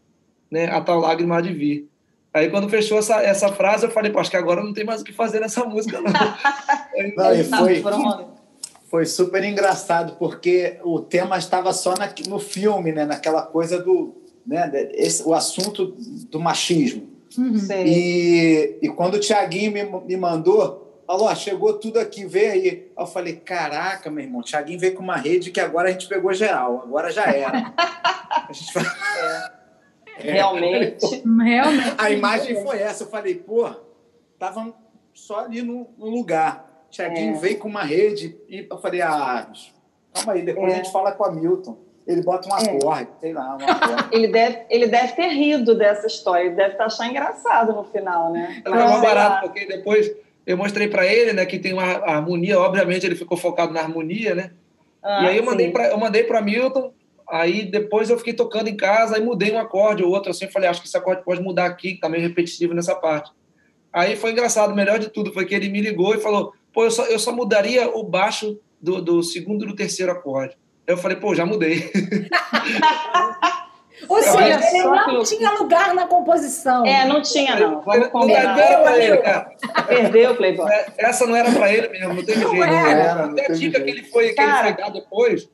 né? 0.49 0.65
A 0.65 0.81
tal 0.81 0.99
lágrima 0.99 1.37
há 1.37 1.41
de 1.41 1.53
vir. 1.53 1.87
Aí 2.33 2.49
quando 2.49 2.67
fechou 2.67 2.97
essa, 2.97 3.21
essa 3.21 3.49
frase, 3.49 3.85
eu 3.85 3.91
falei, 3.91 4.11
pô, 4.11 4.19
acho 4.19 4.31
que 4.31 4.37
agora 4.37 4.63
não 4.63 4.73
tem 4.73 4.83
mais 4.83 5.01
o 5.01 5.03
que 5.03 5.13
fazer 5.13 5.39
nessa 5.39 5.63
música, 5.63 6.01
não. 6.01 6.11
não 7.15 7.33
e 7.33 7.43
foi, 7.43 7.83
foi 8.89 9.05
super 9.05 9.43
engraçado, 9.43 10.15
porque 10.17 10.79
o 10.83 10.99
tema 10.99 11.37
estava 11.37 11.71
só 11.71 11.93
na, 11.95 12.11
no 12.27 12.39
filme, 12.39 12.91
né? 12.91 13.05
Naquela 13.05 13.43
coisa 13.43 13.79
do... 13.79 14.15
Né? 14.45 14.89
Esse, 14.93 15.21
o 15.23 15.35
assunto 15.35 15.95
do 16.31 16.39
machismo. 16.39 17.07
Uhum. 17.37 17.59
E, 17.85 18.79
e 18.81 18.89
quando 18.89 19.15
o 19.15 19.19
Tiaguinho 19.19 19.71
me, 19.71 19.83
me 19.83 20.17
mandou, 20.17 20.88
falou, 21.09 21.27
ó, 21.27 21.33
chegou 21.33 21.73
tudo 21.73 21.99
aqui, 21.99 22.23
vê 22.23 22.49
aí. 22.49 22.69
aí. 22.69 22.91
Eu 22.95 23.07
falei, 23.07 23.35
caraca, 23.37 24.11
meu 24.11 24.23
irmão, 24.23 24.41
o 24.41 24.43
Thiaguinho 24.43 24.79
veio 24.79 24.93
com 24.93 25.01
uma 25.01 25.17
rede 25.17 25.49
que 25.49 25.59
agora 25.59 25.89
a 25.89 25.91
gente 25.91 26.07
pegou 26.07 26.31
geral, 26.33 26.83
agora 26.83 27.11
já 27.11 27.23
era. 27.23 27.73
a 27.75 28.53
gente 28.53 28.71
vai... 28.73 28.83
é. 28.83 29.59
Realmente. 30.31 31.23
Realmente. 31.25 31.95
A 31.97 32.11
imagem 32.11 32.61
foi 32.61 32.79
essa. 32.79 33.05
Eu 33.05 33.07
falei, 33.07 33.35
pô, 33.35 33.69
estavam 34.33 34.75
só 35.13 35.45
ali 35.45 35.61
no, 35.63 35.89
no 35.97 36.07
lugar. 36.07 36.83
O 36.87 36.91
Thiaguinho 36.91 37.35
é. 37.35 37.39
veio 37.39 37.57
com 37.57 37.69
uma 37.69 37.83
rede 37.83 38.37
e 38.49 38.67
eu 38.69 38.77
falei, 38.77 39.01
ah, 39.01 39.49
calma 40.13 40.33
aí, 40.33 40.41
depois 40.41 40.71
é. 40.71 40.75
a 40.75 40.77
gente 40.77 40.91
fala 40.91 41.13
com 41.13 41.23
a 41.23 41.31
Milton. 41.31 41.77
Ele 42.05 42.21
bota 42.21 42.49
um 42.49 42.57
é. 42.57 42.75
acorde, 42.75 43.09
sei 43.19 43.33
lá, 43.33 43.57
ele, 44.11 44.27
deve, 44.27 44.65
ele 44.69 44.87
deve 44.87 45.13
ter 45.13 45.27
rido 45.27 45.75
dessa 45.75 46.07
história, 46.07 46.45
ele 46.45 46.55
deve 46.55 46.71
estar 46.71 46.85
achando 46.85 47.11
engraçado 47.11 47.71
no 47.71 47.83
final, 47.83 48.31
né? 48.31 48.63
Não, 48.65 48.97
é 48.97 49.01
barato, 49.01 49.47
porque 49.47 49.67
depois 49.67 50.11
eu 50.45 50.57
mostrei 50.57 50.87
para 50.87 51.05
ele, 51.05 51.33
né, 51.33 51.45
que 51.45 51.59
tem 51.59 51.73
uma 51.73 51.83
harmonia, 51.83 52.59
obviamente 52.59 53.05
ele 53.05 53.15
ficou 53.15 53.37
focado 53.37 53.73
na 53.73 53.81
harmonia, 53.81 54.33
né? 54.35 54.51
Ah, 55.01 55.23
e 55.23 55.27
aí 55.27 55.37
eu 55.37 55.43
mandei 55.43 55.71
para 55.71 55.87
eu 55.89 55.97
mandei 55.97 56.23
para 56.23 56.41
Milton, 56.41 56.93
aí 57.29 57.63
depois 57.63 58.09
eu 58.09 58.17
fiquei 58.17 58.33
tocando 58.33 58.67
em 58.67 58.75
casa, 58.75 59.15
aí 59.15 59.23
mudei 59.23 59.51
um 59.51 59.59
acorde 59.59 60.03
ou 60.03 60.11
outro 60.11 60.31
assim, 60.31 60.47
falei, 60.47 60.69
acho 60.69 60.81
que 60.81 60.87
esse 60.87 60.97
acorde 60.97 61.23
pode 61.23 61.41
mudar 61.41 61.65
aqui, 61.65 61.93
que 61.93 61.99
tá 61.99 62.09
meio 62.09 62.23
repetitivo 62.23 62.73
nessa 62.73 62.95
parte. 62.95 63.31
Aí 63.91 64.15
foi 64.15 64.31
engraçado, 64.31 64.71
o 64.71 64.75
melhor 64.75 64.99
de 64.99 65.09
tudo 65.09 65.31
foi 65.33 65.45
que 65.45 65.55
ele 65.55 65.69
me 65.69 65.81
ligou 65.81 66.13
e 66.13 66.19
falou: 66.19 66.53
"Pô, 66.73 66.83
eu 66.83 66.91
só 66.91 67.05
eu 67.05 67.19
só 67.19 67.31
mudaria 67.31 67.89
o 67.89 68.03
baixo 68.03 68.59
do, 68.81 69.01
do 69.01 69.23
segundo 69.23 69.63
e 69.65 69.67
do 69.67 69.75
terceiro 69.75 70.11
acorde". 70.11 70.55
Eu 70.85 70.97
falei: 70.97 71.17
"Pô, 71.17 71.33
já 71.33 71.45
mudei". 71.45 71.91
Ou 74.07 74.21
seja, 74.21 74.59
ele 74.73 74.83
não 74.83 75.23
tinha 75.23 75.51
lugar 75.51 75.93
na 75.93 76.07
composição. 76.07 76.85
É, 76.85 77.05
não 77.05 77.21
tinha, 77.21 77.55
não. 77.55 77.81
Vamos 77.81 78.07
combinar. 78.07 78.55
Não 78.55 78.63
era 78.63 78.83
para 78.83 78.97
ele, 78.97 79.17
cara. 79.17 79.51
Perdeu, 79.87 80.35
Playboy. 80.35 80.71
É, 80.71 80.85
essa 80.97 81.25
não 81.25 81.35
era 81.35 81.51
para 81.51 81.73
ele 81.73 81.89
mesmo, 81.89 82.13
não 82.13 82.23
teve 82.23 82.39
jeito. 82.39 82.55
Não 82.55 82.63
era, 82.63 83.25
Até 83.25 83.45
a 83.45 83.49
dica 83.53 83.81
que 83.81 83.89
ele 83.89 84.03
foi, 84.03 84.33
que 84.33 84.41
ele 84.41 84.51
foi 84.53 84.73
dar 84.73 84.89
depois, 84.89 85.49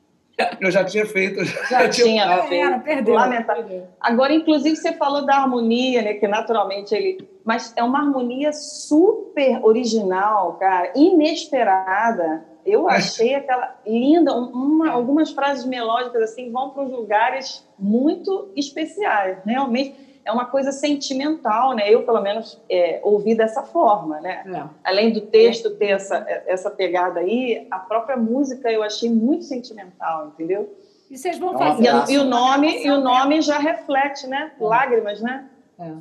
Eu 0.60 0.70
já 0.70 0.84
tinha 0.84 1.06
feito. 1.06 1.42
Já, 1.44 1.88
tinha 1.88 2.42
feito. 2.42 2.66
Era, 2.66 2.78
perdeu. 2.78 3.14
Lamentável. 3.14 3.86
Agora, 4.00 4.32
inclusive, 4.32 4.76
você 4.76 4.92
falou 4.92 5.24
da 5.24 5.36
harmonia, 5.36 6.02
né? 6.02 6.14
Que 6.14 6.28
naturalmente 6.28 6.94
ele. 6.94 7.26
Mas 7.44 7.72
é 7.76 7.82
uma 7.82 8.00
harmonia 8.00 8.52
super 8.52 9.64
original, 9.64 10.54
cara, 10.54 10.92
inesperada. 10.94 12.44
Eu 12.66 12.90
é. 12.90 12.96
achei 12.96 13.34
aquela 13.34 13.76
linda, 13.86 14.34
uma, 14.34 14.90
algumas 14.90 15.30
frases 15.30 15.64
melódicas 15.64 16.22
assim 16.22 16.50
vão 16.50 16.70
para 16.70 16.82
uns 16.82 16.90
lugares 16.90 17.66
muito 17.78 18.50
especiais, 18.56 19.38
realmente 19.44 20.06
é 20.26 20.32
uma 20.32 20.44
coisa 20.44 20.72
sentimental, 20.72 21.72
né? 21.72 21.88
Eu, 21.88 22.02
pelo 22.02 22.20
menos, 22.20 22.60
é, 22.68 22.98
ouvi 23.04 23.36
dessa 23.36 23.62
forma, 23.62 24.20
né? 24.20 24.42
É. 24.44 24.64
Além 24.82 25.12
do 25.12 25.20
texto 25.20 25.70
ter 25.76 25.90
essa, 25.90 26.16
essa 26.46 26.68
pegada 26.68 27.20
aí, 27.20 27.64
a 27.70 27.78
própria 27.78 28.16
música 28.16 28.70
eu 28.70 28.82
achei 28.82 29.08
muito 29.08 29.44
sentimental, 29.44 30.26
entendeu? 30.26 30.76
E 31.08 31.16
vocês 31.16 31.38
vão 31.38 31.56
fazer... 31.56 31.88
E, 32.08 32.14
e 32.14 32.18
o 32.18 32.24
nome, 32.24 32.84
e 32.84 32.90
o 32.90 33.00
nome 33.00 33.40
já 33.40 33.58
reflete, 33.58 34.26
né? 34.26 34.50
É. 34.60 34.64
Lágrimas, 34.64 35.20
né? 35.20 35.48
É. 35.78 35.92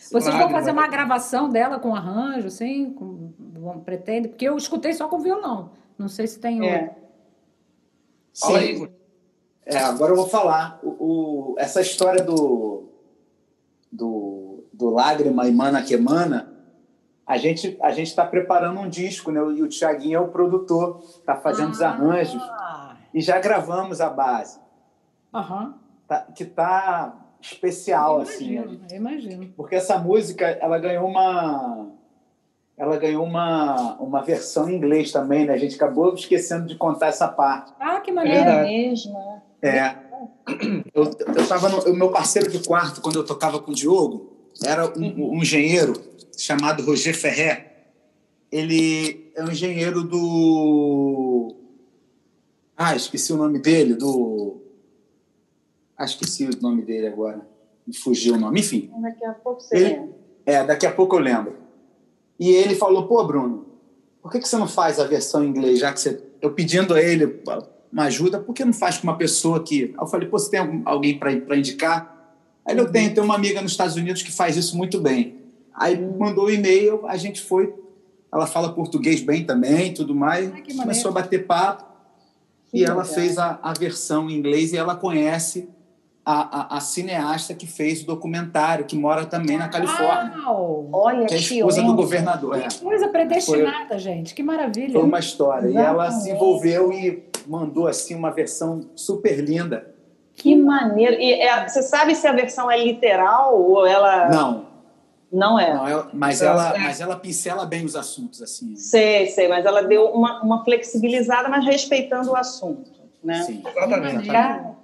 Vocês 0.00 0.24
Lágrimas. 0.24 0.42
vão 0.42 0.50
fazer 0.50 0.72
uma 0.72 0.88
gravação 0.88 1.48
dela 1.48 1.78
com 1.78 1.94
arranjo, 1.94 2.48
assim? 2.48 2.92
Com, 2.92 3.32
pretende? 3.84 4.28
Porque 4.28 4.48
eu 4.48 4.56
escutei 4.56 4.92
só 4.92 5.06
com 5.06 5.20
violão. 5.20 5.70
Não 6.00 6.08
sei 6.08 6.26
se 6.26 6.40
tem 6.40 6.66
é. 6.66 6.82
outro. 6.82 6.96
Sim. 8.32 8.88
É, 9.66 9.76
agora 9.76 10.12
eu 10.12 10.16
vou 10.16 10.26
falar. 10.26 10.80
O, 10.82 10.88
o, 11.52 11.54
essa 11.58 11.82
história 11.82 12.24
do 12.24 12.88
do, 13.92 14.64
do 14.72 14.88
Lágrima 14.88 15.46
e 15.46 15.52
Mana 15.52 15.82
que 15.82 15.94
Mana, 15.98 16.54
a 17.26 17.36
gente 17.36 17.76
a 17.82 17.90
gente 17.90 18.06
está 18.06 18.24
preparando 18.24 18.80
um 18.80 18.88
disco, 18.88 19.30
né? 19.30 19.40
E 19.40 19.62
o 19.62 19.68
Tiaguinho 19.68 20.16
é 20.16 20.20
o 20.20 20.28
produtor, 20.28 21.02
está 21.18 21.36
fazendo 21.36 21.68
ah. 21.68 21.72
os 21.72 21.82
arranjos 21.82 22.42
e 23.12 23.20
já 23.20 23.38
gravamos 23.38 24.00
a 24.00 24.08
base, 24.08 24.58
uhum. 25.34 25.74
tá, 26.08 26.20
que 26.34 26.46
tá 26.46 27.14
especial 27.42 28.16
eu 28.16 28.22
assim. 28.22 28.54
Imagino, 28.54 28.86
eu 28.90 28.96
imagino. 28.96 29.52
Porque 29.54 29.74
essa 29.74 29.98
música 29.98 30.46
ela 30.46 30.78
ganhou 30.78 31.06
uma 31.06 31.90
ela 32.80 32.96
ganhou 32.96 33.22
uma, 33.22 33.96
uma 34.00 34.22
versão 34.22 34.70
em 34.70 34.74
inglês 34.74 35.12
também, 35.12 35.44
né? 35.44 35.52
A 35.52 35.58
gente 35.58 35.74
acabou 35.74 36.14
esquecendo 36.14 36.66
de 36.66 36.76
contar 36.76 37.08
essa 37.08 37.28
parte. 37.28 37.74
Ah, 37.78 38.00
que 38.00 38.10
maneira 38.10 38.50
é 38.50 38.62
mesmo. 38.62 39.42
É. 39.60 39.96
Eu, 40.94 41.04
eu 41.04 41.46
tava 41.46 41.68
no, 41.68 41.92
o 41.92 41.94
meu 41.94 42.10
parceiro 42.10 42.50
de 42.50 42.66
quarto, 42.66 43.02
quando 43.02 43.16
eu 43.16 43.24
tocava 43.24 43.60
com 43.60 43.70
o 43.70 43.74
Diogo, 43.74 44.32
era 44.64 44.86
um, 44.98 45.36
um 45.36 45.42
engenheiro 45.42 45.92
chamado 46.38 46.82
Roger 46.82 47.14
Ferrer. 47.14 47.70
Ele 48.50 49.30
é 49.36 49.44
um 49.44 49.50
engenheiro 49.50 50.02
do. 50.02 51.54
Ah, 52.74 52.96
esqueci 52.96 53.30
o 53.34 53.36
nome 53.36 53.58
dele, 53.58 53.94
do. 53.94 54.58
Ah, 55.98 56.06
esqueci 56.06 56.46
o 56.46 56.62
nome 56.62 56.80
dele 56.80 57.08
agora. 57.08 57.46
Me 57.86 57.94
fugiu 57.94 58.36
o 58.36 58.38
nome. 58.38 58.60
Enfim. 58.60 58.90
Daqui 59.02 59.24
a 59.26 59.34
pouco 59.34 59.60
você 59.60 59.76
ele... 59.76 59.84
lembra. 59.84 60.14
É, 60.46 60.64
daqui 60.64 60.86
a 60.86 60.92
pouco 60.92 61.16
eu 61.16 61.20
lembro. 61.20 61.60
E 62.40 62.48
ele 62.48 62.74
falou: 62.74 63.06
pô, 63.06 63.22
Bruno, 63.22 63.66
por 64.22 64.32
que, 64.32 64.40
que 64.40 64.48
você 64.48 64.56
não 64.56 64.66
faz 64.66 64.98
a 64.98 65.04
versão 65.04 65.44
em 65.44 65.48
inglês, 65.48 65.78
já 65.78 65.92
que 65.92 66.00
você. 66.00 66.22
Eu 66.40 66.52
pedindo 66.52 66.94
a 66.94 67.02
ele 67.02 67.42
uma 67.92 68.04
ajuda, 68.04 68.40
por 68.40 68.54
que 68.54 68.64
não 68.64 68.72
faz 68.72 68.96
com 68.96 69.04
uma 69.04 69.18
pessoa 69.18 69.62
que. 69.62 69.94
eu 70.00 70.06
falei, 70.06 70.26
pô, 70.26 70.38
você 70.38 70.50
tem 70.50 70.82
alguém 70.86 71.18
para 71.18 71.56
indicar? 71.56 72.34
Aí 72.64 72.76
eu 72.76 72.90
tenho, 72.90 73.12
tenho 73.12 73.24
uma 73.24 73.34
amiga 73.34 73.60
nos 73.60 73.72
Estados 73.72 73.94
Unidos 73.94 74.22
que 74.22 74.32
faz 74.32 74.56
isso 74.56 74.74
muito 74.74 74.98
bem. 74.98 75.36
Aí 75.74 76.00
mandou 76.00 76.44
o 76.44 76.46
um 76.46 76.50
e-mail, 76.50 77.06
a 77.06 77.18
gente 77.18 77.42
foi. 77.42 77.74
Ela 78.32 78.46
fala 78.46 78.72
português 78.72 79.20
bem 79.20 79.44
também, 79.44 79.92
tudo 79.92 80.14
mais. 80.14 80.50
Ai, 80.52 80.62
começou 80.74 81.10
a 81.10 81.14
bater 81.14 81.46
papo. 81.46 81.84
Que 82.70 82.78
e 82.78 82.80
legal. 82.80 82.96
ela 82.96 83.04
fez 83.04 83.36
a, 83.36 83.58
a 83.62 83.72
versão 83.72 84.30
em 84.30 84.34
inglês 84.34 84.72
e 84.72 84.76
ela 84.76 84.94
conhece 84.94 85.68
a, 86.24 86.74
a, 86.74 86.76
a, 86.76 86.80
cineasta 86.80 87.54
que 87.54 87.66
fez 87.66 88.02
o 88.02 88.06
documentário, 88.06 88.84
que 88.84 88.96
mora 88.96 89.24
também 89.24 89.56
na 89.56 89.68
Califórnia. 89.68 90.32
Uau! 90.44 90.88
Olha 90.92 91.26
que 91.26 91.34
é 91.34 91.36
a 91.36 91.40
esposa 91.40 91.82
do 91.82 91.94
governador. 91.94 92.58
Que 92.58 92.76
é. 92.76 92.78
coisa 92.80 93.08
predestinada, 93.08 93.88
foi, 93.88 93.98
gente. 93.98 94.34
Que 94.34 94.42
maravilha. 94.42 94.92
Foi 94.92 95.02
uma 95.02 95.18
história. 95.18 95.68
Exatamente. 95.68 95.86
E 95.86 95.88
ela 95.88 96.10
se 96.10 96.30
envolveu 96.30 96.92
e 96.92 97.24
mandou 97.46 97.86
assim 97.86 98.14
uma 98.14 98.30
versão 98.30 98.90
super 98.94 99.40
linda. 99.40 99.94
Que 100.34 100.54
maneiro. 100.54 101.14
E 101.14 101.32
é, 101.32 101.68
você 101.68 101.82
sabe 101.82 102.14
se 102.14 102.26
a 102.26 102.32
versão 102.32 102.70
é 102.70 102.82
literal 102.82 103.60
ou 103.60 103.86
ela. 103.86 104.28
Não. 104.28 104.70
Não 105.32 105.58
é. 105.58 105.72
Não, 105.72 105.86
é 105.86 106.04
mas, 106.12 106.42
ela, 106.42 106.76
mas 106.76 107.00
ela 107.00 107.16
pincela 107.16 107.64
bem 107.64 107.84
os 107.84 107.94
assuntos, 107.94 108.42
assim. 108.42 108.74
Sei, 108.74 109.26
sei, 109.26 109.46
mas 109.46 109.64
ela 109.64 109.82
deu 109.82 110.06
uma, 110.06 110.42
uma 110.42 110.64
flexibilizada, 110.64 111.48
mas 111.48 111.64
respeitando 111.64 112.32
o 112.32 112.36
assunto. 112.36 112.90
Né? 113.22 113.42
Sim, 113.42 113.62
exatamente. 113.64 114.28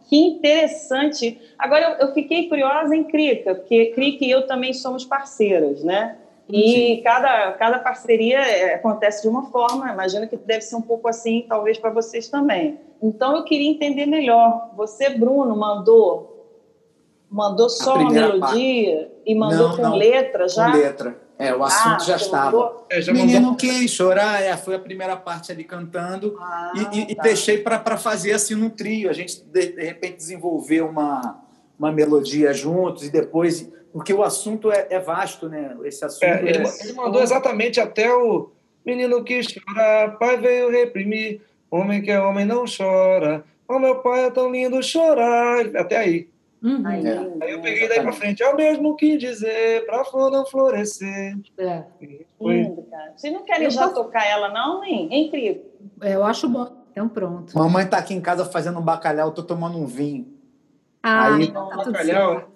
Que 0.07 0.17
interessante. 0.17 1.39
Agora, 1.59 1.97
eu, 2.01 2.07
eu 2.07 2.15
fiquei 2.15 2.49
curiosa 2.49 2.95
em 2.95 3.05
Crica, 3.05 3.55
porque 3.55 3.87
Crica 3.87 4.25
e 4.25 4.31
eu 4.31 4.47
também 4.47 4.73
somos 4.73 5.05
parceiras, 5.05 5.83
né? 5.83 6.17
E 6.49 7.01
cada, 7.03 7.53
cada 7.55 7.79
parceria 7.81 8.39
é, 8.39 8.75
acontece 8.75 9.23
de 9.23 9.29
uma 9.29 9.51
forma, 9.51 9.91
imagino 9.91 10.29
que 10.29 10.37
deve 10.37 10.61
ser 10.61 10.77
um 10.77 10.83
pouco 10.83 11.09
assim, 11.09 11.45
talvez 11.49 11.77
para 11.77 11.91
vocês 11.91 12.29
também. 12.29 12.79
Então 13.03 13.37
eu 13.37 13.45
queria 13.45 13.69
entender 13.69 14.07
melhor. 14.07 14.71
Você, 14.77 15.11
Bruno, 15.11 15.57
mandou 15.57 16.35
mandou 17.29 17.69
só 17.69 17.97
uma 17.97 18.11
melodia 18.11 18.39
parte. 18.41 19.11
e 19.27 19.35
mandou 19.35 19.69
não, 19.71 19.77
com 19.77 19.83
não, 19.83 19.97
letra 19.97 20.49
já? 20.49 20.71
Com 20.71 20.77
letra. 20.79 21.26
É, 21.39 21.55
o 21.55 21.63
assunto 21.63 22.03
ah, 22.03 22.05
já 22.05 22.17
estava. 22.17 22.85
É, 22.89 23.01
já 23.01 23.13
Menino 23.13 23.57
que 23.57 23.87
chorar, 23.87 24.43
é, 24.43 24.57
foi 24.57 24.75
a 24.75 24.79
primeira 24.79 25.17
parte 25.17 25.53
ali 25.53 25.65
cantando 25.65 26.37
ah, 26.41 26.73
e, 26.75 27.01
e, 27.01 27.15
tá. 27.15 27.23
e, 27.23 27.25
deixei 27.25 27.59
para 27.59 27.99
fazer 27.99 28.33
assim 28.33 28.55
num 28.55 28.71
trio. 28.71 29.11
A 29.11 29.13
gente 29.13 29.43
de, 29.43 29.73
de 29.73 29.83
repente 29.83 30.17
desenvolveu 30.17 30.89
uma, 30.89 31.43
uma 31.79 31.93
melodia 31.93 32.55
juntos 32.55 33.05
e 33.05 33.11
depois 33.11 33.71
porque 33.97 34.13
o 34.13 34.23
assunto 34.23 34.71
é, 34.71 34.89
é 34.91 35.01
vasto, 35.01 35.49
né? 35.49 35.75
Esse 35.85 36.05
assunto 36.05 36.25
é, 36.25 36.39
ele, 36.41 36.59
é... 36.59 36.85
ele, 36.85 36.93
mandou 36.93 37.23
exatamente 37.23 37.81
até 37.81 38.13
o 38.13 38.51
menino 38.85 39.25
que 39.25 39.41
chora, 39.41 40.11
pai 40.21 40.37
veio 40.37 40.71
reprimir, 40.71 41.41
homem 41.71 42.03
que 42.03 42.11
é 42.11 42.21
homem 42.21 42.45
não 42.45 42.65
chora, 42.67 43.43
oh 43.67 43.79
meu 43.79 43.97
pai 43.97 44.27
é 44.27 44.31
tão 44.31 44.51
lindo 44.51 44.83
chorar, 44.83 45.75
até 45.75 45.97
aí. 45.97 46.29
Uhum. 46.67 46.83
Aí, 46.85 47.07
é. 47.07 47.19
aí 47.43 47.53
eu 47.53 47.61
peguei 47.61 47.89
daí 47.89 48.03
para 48.03 48.11
frente, 48.11 48.43
é 48.43 48.49
o 48.49 48.57
mesmo 48.57 48.97
que 48.97 49.17
dizer, 49.17 49.87
para 49.87 50.05
flor 50.05 50.33
não 50.33 50.45
florescer. 50.45 51.37
É. 51.57 51.85
Foi... 52.37 52.75
Vocês 53.17 53.33
não 53.33 53.45
querem 53.45 53.67
eu 53.67 53.71
já 53.71 53.89
tocar 53.89 54.27
ela, 54.27 54.49
não, 54.49 54.83
hein? 54.83 55.09
É 55.13 55.17
incrível. 55.17 55.65
É, 56.03 56.17
eu 56.17 56.25
acho 56.25 56.49
bom. 56.49 56.85
Então 56.91 57.09
pronto. 57.09 57.57
Mamãe 57.57 57.87
tá 57.87 57.99
aqui 57.99 58.15
em 58.15 58.21
casa 58.21 58.45
fazendo 58.45 58.81
um 58.81 58.83
bacalhau, 58.83 59.29
eu 59.29 59.33
tô 59.33 59.45
tomando 59.45 59.79
um 59.79 59.87
vinho. 59.87 60.27
Ah, 61.01 61.37
aí, 61.37 61.45
então 61.45 61.69
tá 61.69 61.77
bacalhau. 61.77 62.49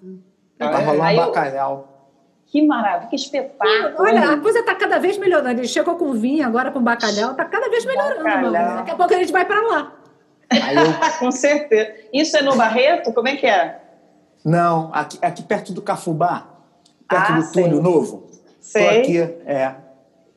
Tá 0.57 0.77
rolando 0.79 1.13
um 1.13 1.15
bacalhau. 1.15 1.87
Que 2.47 2.67
maravilha, 2.67 3.07
que 3.09 3.15
espetáculo. 3.15 3.95
Olha, 3.97 4.33
a 4.33 4.41
coisa 4.41 4.59
está 4.59 4.75
cada 4.75 4.99
vez 4.99 5.17
melhorando. 5.17 5.61
Ele 5.61 5.67
chegou 5.69 5.95
com 5.95 6.11
vinho, 6.11 6.45
agora 6.45 6.69
com 6.69 6.83
bacalhau, 6.83 7.31
está 7.31 7.45
cada 7.45 7.69
vez 7.69 7.85
melhorando. 7.85 8.51
Daqui 8.51 8.91
a 8.91 8.95
pouco 8.95 9.13
a 9.13 9.17
gente 9.17 9.31
vai 9.31 9.45
para 9.45 9.61
lá. 9.61 9.93
Eu... 10.51 10.59
com 11.17 11.31
certeza. 11.31 11.93
Isso 12.11 12.35
é 12.35 12.41
no 12.41 12.57
Barreto? 12.57 13.13
Como 13.13 13.29
é 13.29 13.37
que 13.37 13.47
é? 13.47 13.79
Não, 14.43 14.89
aqui, 14.93 15.19
aqui 15.21 15.43
perto 15.43 15.71
do 15.73 15.81
Cafubá, 15.81 16.47
perto 17.07 17.31
ah, 17.31 17.39
do 17.39 17.51
Túnel 17.51 17.81
Novo. 17.81 18.23
Sei. 18.59 18.83
Tô 18.83 18.99
aqui, 18.99 19.17
é. 19.45 19.75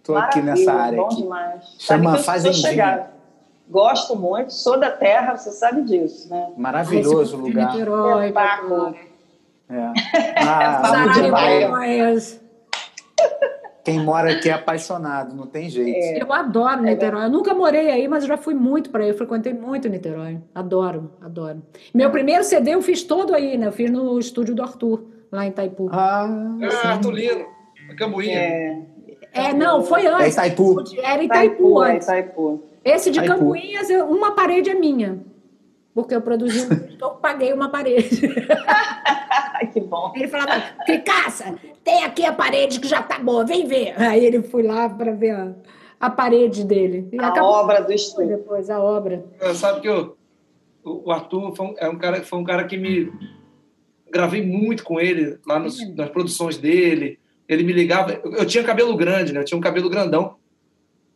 Tô 0.02 0.16
aqui 0.16 0.42
nessa 0.42 0.72
área. 0.72 0.98
Bom 0.98 1.06
aqui. 1.06 1.22
demais. 1.22 1.76
Chama 1.78 2.18
Fazendinha. 2.18 3.10
Gosto 3.68 4.14
muito, 4.14 4.52
sou 4.52 4.78
da 4.78 4.90
terra, 4.90 5.36
você 5.36 5.50
sabe 5.50 5.82
disso, 5.82 6.28
né? 6.28 6.52
Maravilhoso 6.56 7.38
o 7.38 7.40
lugar. 7.40 7.72
Niterói, 7.72 8.32
é. 9.70 9.92
Ah, 10.36 11.06
demais. 11.14 12.40
Quem 13.84 14.00
mora 14.00 14.32
aqui 14.32 14.48
é 14.48 14.52
apaixonado, 14.52 15.36
não 15.36 15.46
tem 15.46 15.68
jeito. 15.68 15.94
É. 15.94 16.22
Eu 16.22 16.32
adoro 16.32 16.82
Niterói. 16.82 17.26
Eu 17.26 17.30
nunca 17.30 17.52
morei 17.52 17.90
aí, 17.90 18.08
mas 18.08 18.24
já 18.24 18.38
fui 18.38 18.54
muito 18.54 18.88
para 18.88 19.04
aí. 19.04 19.10
Eu 19.10 19.16
frequentei 19.16 19.52
muito 19.52 19.90
Niterói. 19.90 20.38
Adoro, 20.54 21.12
adoro. 21.20 21.62
Meu 21.92 22.10
primeiro 22.10 22.42
CD 22.42 22.70
eu 22.70 22.80
fiz 22.80 23.02
todo 23.02 23.34
aí, 23.34 23.58
né? 23.58 23.66
Eu 23.66 23.72
fiz 23.72 23.90
no 23.90 24.18
estúdio 24.18 24.54
do 24.54 24.62
Arthur, 24.62 25.04
lá 25.30 25.44
em 25.44 25.50
Itaipu. 25.50 25.90
Ah, 25.92 26.26
ah 26.62 26.88
Arthur 26.88 27.12
Lino, 27.12 27.44
Cambuinha. 27.98 28.38
É. 28.38 28.82
é, 29.34 29.52
não, 29.52 29.84
foi 29.84 30.06
antes. 30.06 30.26
É 30.26 30.28
Itaipu. 30.30 30.82
Era 31.02 31.22
Itaipu, 31.22 31.24
Itaipu, 31.24 31.84
é 31.84 31.96
Itaipu. 31.96 32.64
Esse 32.82 33.10
de 33.10 33.18
Itaipu. 33.18 33.38
Cambuinhas, 33.38 33.90
uma 34.08 34.32
parede 34.32 34.70
é 34.70 34.74
minha 34.74 35.22
porque 35.94 36.14
eu 36.14 36.20
produzi 36.20 36.66
um 36.66 36.68
eu 37.00 37.10
paguei 37.10 37.52
uma 37.52 37.68
parede. 37.68 38.20
que 39.72 39.80
bom. 39.80 40.12
Ele 40.14 40.28
falava, 40.28 40.62
Picaça, 40.84 41.54
tem 41.84 42.02
aqui 42.02 42.24
a 42.24 42.32
parede 42.32 42.80
que 42.80 42.88
já 42.88 43.02
tá 43.02 43.18
boa, 43.18 43.44
vem 43.44 43.66
ver. 43.66 43.94
Aí 43.96 44.24
ele 44.24 44.42
foi 44.42 44.64
lá 44.64 44.88
para 44.88 45.12
ver 45.12 45.30
a, 45.30 45.54
a, 46.00 46.10
parede 46.10 46.64
dele. 46.64 47.08
E 47.12 47.18
a 47.18 47.44
obra 47.44 47.80
do 47.80 47.92
estúdio. 47.92 48.36
Depois, 48.36 48.68
a 48.68 48.80
obra. 48.80 49.24
Sabe 49.54 49.80
que 49.80 49.88
eu, 49.88 50.16
o 50.84 51.10
Arthur 51.12 51.54
foi 51.54 51.66
um, 51.66 51.74
é 51.78 51.88
um 51.88 51.96
cara, 51.96 52.22
foi 52.22 52.38
um 52.38 52.44
cara 52.44 52.64
que 52.64 52.76
me... 52.76 53.12
Gravei 54.10 54.42
muito 54.46 54.84
com 54.84 55.00
ele 55.00 55.38
lá 55.44 55.58
nos, 55.58 55.76
nas 55.94 56.08
produções 56.08 56.56
dele. 56.56 57.18
Ele 57.48 57.64
me 57.64 57.72
ligava... 57.72 58.12
Eu 58.12 58.46
tinha 58.46 58.62
cabelo 58.62 58.96
grande, 58.96 59.32
né? 59.32 59.40
Eu 59.40 59.44
tinha 59.44 59.58
um 59.58 59.62
cabelo 59.62 59.90
grandão. 59.90 60.36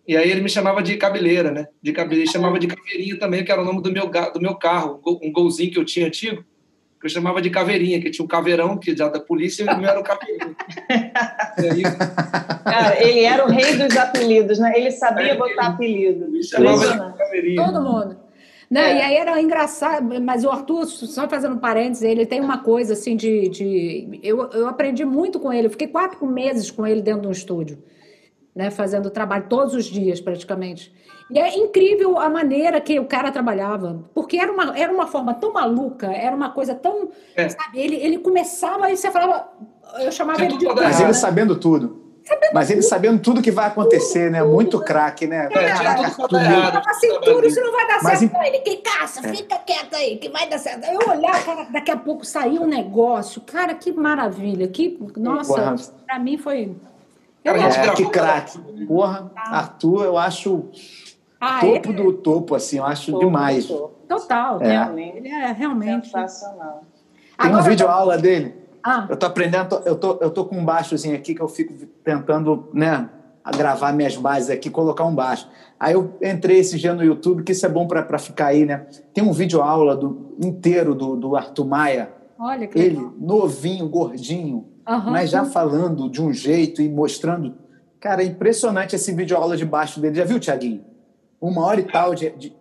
E 0.09 0.17
aí 0.17 0.31
ele 0.31 0.41
me 0.41 0.49
chamava 0.49 0.83
de 0.83 0.97
cabeleira, 0.97 1.51
né? 1.51 1.69
De 1.83 1.93
cabeleira, 1.93 2.31
chamava 2.31 2.59
de 2.59 2.67
caveirinha 2.67 3.19
também, 3.19 3.45
que 3.45 3.53
era 3.53 3.61
o 3.61 3.65
nome 3.65 3.83
do 3.83 3.93
meu, 3.93 4.11
do 4.33 4.41
meu 4.41 4.55
carro, 4.55 5.03
um 5.23 5.31
golzinho 5.31 5.71
que 5.71 5.79
eu 5.79 5.85
tinha 5.85 6.07
antigo, 6.07 6.43
que 6.99 7.05
eu 7.05 7.11
chamava 7.11 7.43
de 7.43 7.51
caveirinha, 7.51 8.01
que 8.01 8.11
tinha 8.11 8.25
um 8.25 8.29
caveirão 8.29 8.79
que 8.79 8.97
já 8.97 9.07
da 9.11 9.21
polícia 9.21 9.65
e 9.65 9.69
o 9.69 9.79
meu 9.79 9.87
era 9.87 10.01
o 10.01 10.03
caveirinha. 10.03 10.57
aí... 11.61 11.83
Cara, 12.65 13.03
ele 13.03 13.21
era 13.21 13.45
o 13.45 13.51
rei 13.51 13.77
dos 13.77 13.95
apelidos, 13.99 14.59
né? 14.59 14.73
Ele 14.75 14.91
sabia 14.91 15.35
botar 15.35 15.67
apelido. 15.67 16.27
Me 16.31 16.43
chamava 16.43 16.79
de 16.79 17.19
caveirinha. 17.19 17.67
Todo 17.67 17.83
mundo. 17.83 18.17
Não, 18.71 18.81
é. 18.81 18.97
E 18.97 19.01
aí 19.03 19.15
era 19.15 19.39
engraçado, 19.43 20.23
mas 20.23 20.43
o 20.43 20.51
Arthur, 20.51 20.87
só 20.87 21.29
fazendo 21.29 21.59
parênteses, 21.59 22.03
ele 22.03 22.25
tem 22.25 22.41
uma 22.41 22.59
coisa 22.63 22.95
assim 22.95 23.15
de. 23.15 23.51
de 23.51 24.21
eu, 24.23 24.49
eu 24.53 24.69
aprendi 24.69 25.05
muito 25.05 25.39
com 25.39 25.53
ele, 25.53 25.67
eu 25.67 25.71
fiquei 25.71 25.89
quatro 25.89 26.27
meses 26.27 26.71
com 26.71 26.87
ele 26.87 27.03
dentro 27.03 27.23
de 27.23 27.29
um 27.29 27.33
estúdio 27.33 27.79
né, 28.55 28.71
fazendo 28.71 29.11
trabalho 29.11 29.47
todos 29.49 29.75
os 29.75 29.85
dias, 29.85 30.21
praticamente. 30.21 30.93
E 31.31 31.39
é 31.39 31.59
incrível 31.59 32.19
a 32.19 32.29
maneira 32.31 32.81
que 32.81 32.99
o 32.99 33.05
cara 33.05 33.31
trabalhava, 33.31 34.03
porque 34.15 34.39
era 34.39 34.51
uma, 34.51 34.77
era 34.79 34.93
uma 34.93 35.07
forma 35.07 35.35
tão 35.35 35.53
maluca, 35.53 36.07
era 36.07 36.35
uma 36.35 36.51
coisa 36.51 36.75
tão. 36.75 37.11
É. 37.37 37.49
Sabe, 37.49 37.79
ele, 37.79 37.97
ele 37.97 38.19
começava 38.19 38.91
e 38.91 38.97
você 38.97 39.11
falava. 39.11 39.49
Eu 40.01 40.11
chamava 40.11 40.43
ele 40.43 40.57
de. 40.57 40.67
Mas 40.67 41.01
ele 41.01 41.13
sabendo 41.13 41.57
tudo. 41.57 42.09
Sabendo 42.25 42.53
Mas 42.53 42.71
ele 42.71 42.83
sabendo 42.83 43.23
tudo 43.23 43.41
que 43.41 43.51
vai 43.51 43.67
acontecer, 43.69 44.31
né? 44.31 44.43
Muito 44.43 44.79
craque, 44.81 45.27
né? 45.27 45.49
É, 45.51 45.69
Caraca, 45.69 46.11
tudo 46.11 46.37
errado. 46.37 46.83
Assim, 46.87 47.09
tudo, 47.21 47.47
isso 47.47 47.61
não 47.61 47.73
vai 47.73 47.87
dar 47.87 48.03
Mas 48.03 48.19
certo. 48.19 48.37
Em... 48.37 48.47
Ele, 48.47 48.59
que 48.59 48.77
caça, 48.79 49.27
é. 49.27 49.35
fica 49.35 49.57
quieto 49.59 49.95
aí, 49.95 50.17
que 50.19 50.29
vai 50.29 50.49
dar 50.49 50.59
certo. 50.59 50.85
Eu 50.85 51.09
olhar, 51.11 51.45
cara, 51.45 51.65
daqui 51.71 51.91
a 51.91 51.97
pouco 51.97 52.27
saiu 52.27 52.63
um 52.63 52.67
negócio. 52.67 53.41
Cara, 53.43 53.75
que 53.75 53.93
maravilha. 53.93 54.69
Que, 54.69 54.99
nossa, 55.17 55.77
para 56.07 56.19
mim 56.19 56.37
foi 56.37 56.77
Cara, 57.45 57.59
é, 57.59 57.95
que 57.95 58.07
craque. 58.07 58.59
Porra, 58.87 59.31
Arthur, 59.37 60.05
eu 60.05 60.19
acho 60.19 60.69
ah, 61.41 61.61
topo 61.61 61.91
é? 61.91 61.93
do 61.93 62.13
topo, 62.13 62.55
assim, 62.55 62.79
eu 62.79 62.85
acho 62.85 63.13
topo, 63.13 63.25
demais. 63.25 63.67
Total, 64.09 64.61
é. 64.61 64.71
realmente. 64.73 65.17
Ele 65.19 65.29
é 65.29 65.53
realmente. 65.53 66.07
Sensacional. 66.07 66.85
Tem 67.39 67.47
Agora, 67.47 67.63
um 67.63 67.65
vídeo 67.65 67.89
aula 67.89 68.19
dele. 68.19 68.55
Ah. 68.83 69.07
Eu 69.09 69.17
tô 69.17 69.27
aprendendo, 69.27 69.81
eu 69.85 69.97
tô, 69.97 70.19
eu 70.21 70.31
tô 70.31 70.45
com 70.45 70.57
um 70.57 70.65
baixozinho 70.65 71.15
aqui 71.15 71.35
que 71.35 71.41
eu 71.41 71.49
fico 71.49 71.75
tentando, 72.03 72.69
né, 72.73 73.09
gravar 73.57 73.93
minhas 73.93 74.17
bases 74.17 74.51
aqui, 74.51 74.71
colocar 74.71 75.05
um 75.05 75.15
baixo. 75.15 75.49
Aí 75.79 75.95
eu 75.95 76.17
entrei 76.23 76.59
esse 76.59 76.79
dia 76.79 76.95
no 76.95 77.05
YouTube, 77.05 77.43
que 77.43 77.53
isso 77.53 77.65
é 77.65 77.69
bom 77.69 77.87
para 77.87 78.19
ficar 78.19 78.47
aí, 78.47 78.65
né? 78.65 78.87
Tem 79.15 79.23
um 79.23 79.33
vídeo 79.33 79.63
aula 79.63 79.97
do, 79.97 80.35
inteiro 80.43 80.95
do, 80.95 81.17
do 81.17 81.37
Arthur 81.37 81.67
Maia. 81.67 82.11
Olha 82.39 82.67
que 82.67 82.79
Ele, 82.79 82.97
legal. 82.97 83.13
novinho, 83.19 83.89
gordinho, 83.89 84.67
Uhum. 84.89 85.11
Mas 85.11 85.29
já 85.29 85.45
falando 85.45 86.09
de 86.09 86.23
um 86.23 86.33
jeito 86.33 86.81
e 86.81 86.89
mostrando. 86.89 87.55
Cara, 88.01 88.23
é 88.23 88.27
impressionante 88.27 88.97
esse 88.97 89.13
vídeo 89.13 89.37
aula 89.37 89.57
de 89.57 89.67
baixo 89.67 90.01
dele. 90.01 90.15
Já 90.15 90.25
viu, 90.25 90.41
Tiaguinho? 90.41 90.85
Uma 91.39 91.67
hora 91.67 91.81
e 91.81 91.85
tal 91.85 92.15
de. 92.15 92.31
de... 92.31 92.57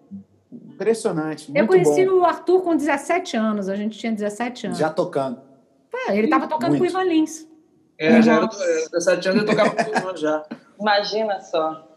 Impressionante. 0.51 1.51
Eu 1.55 1.65
conheci 1.65 2.05
bom. 2.05 2.19
o 2.19 2.25
Arthur 2.25 2.62
com 2.62 2.75
17 2.75 3.36
anos, 3.36 3.67
a 3.67 3.75
gente 3.75 3.98
tinha 3.98 4.12
17 4.12 4.67
anos. 4.67 4.77
Já 4.77 4.89
tocando. 4.89 5.41
É, 6.07 6.15
ele 6.15 6.25
estava 6.25 6.48
tocando 6.48 6.77
muito. 6.77 6.91
com 6.93 7.00
o 7.00 7.01
Ivan 7.01 7.10
Lins. 7.10 7.48
É, 7.98 8.22
já 8.22 8.36
era 8.36 8.48
17 8.48 9.29
anos 9.29 9.41
eu 9.41 9.48
tocava 9.48 9.72
com 9.72 9.91
o 9.91 9.98
Ivan 9.98 10.15
já. 10.15 10.46
Imagina 10.79 11.39
só. 11.41 11.88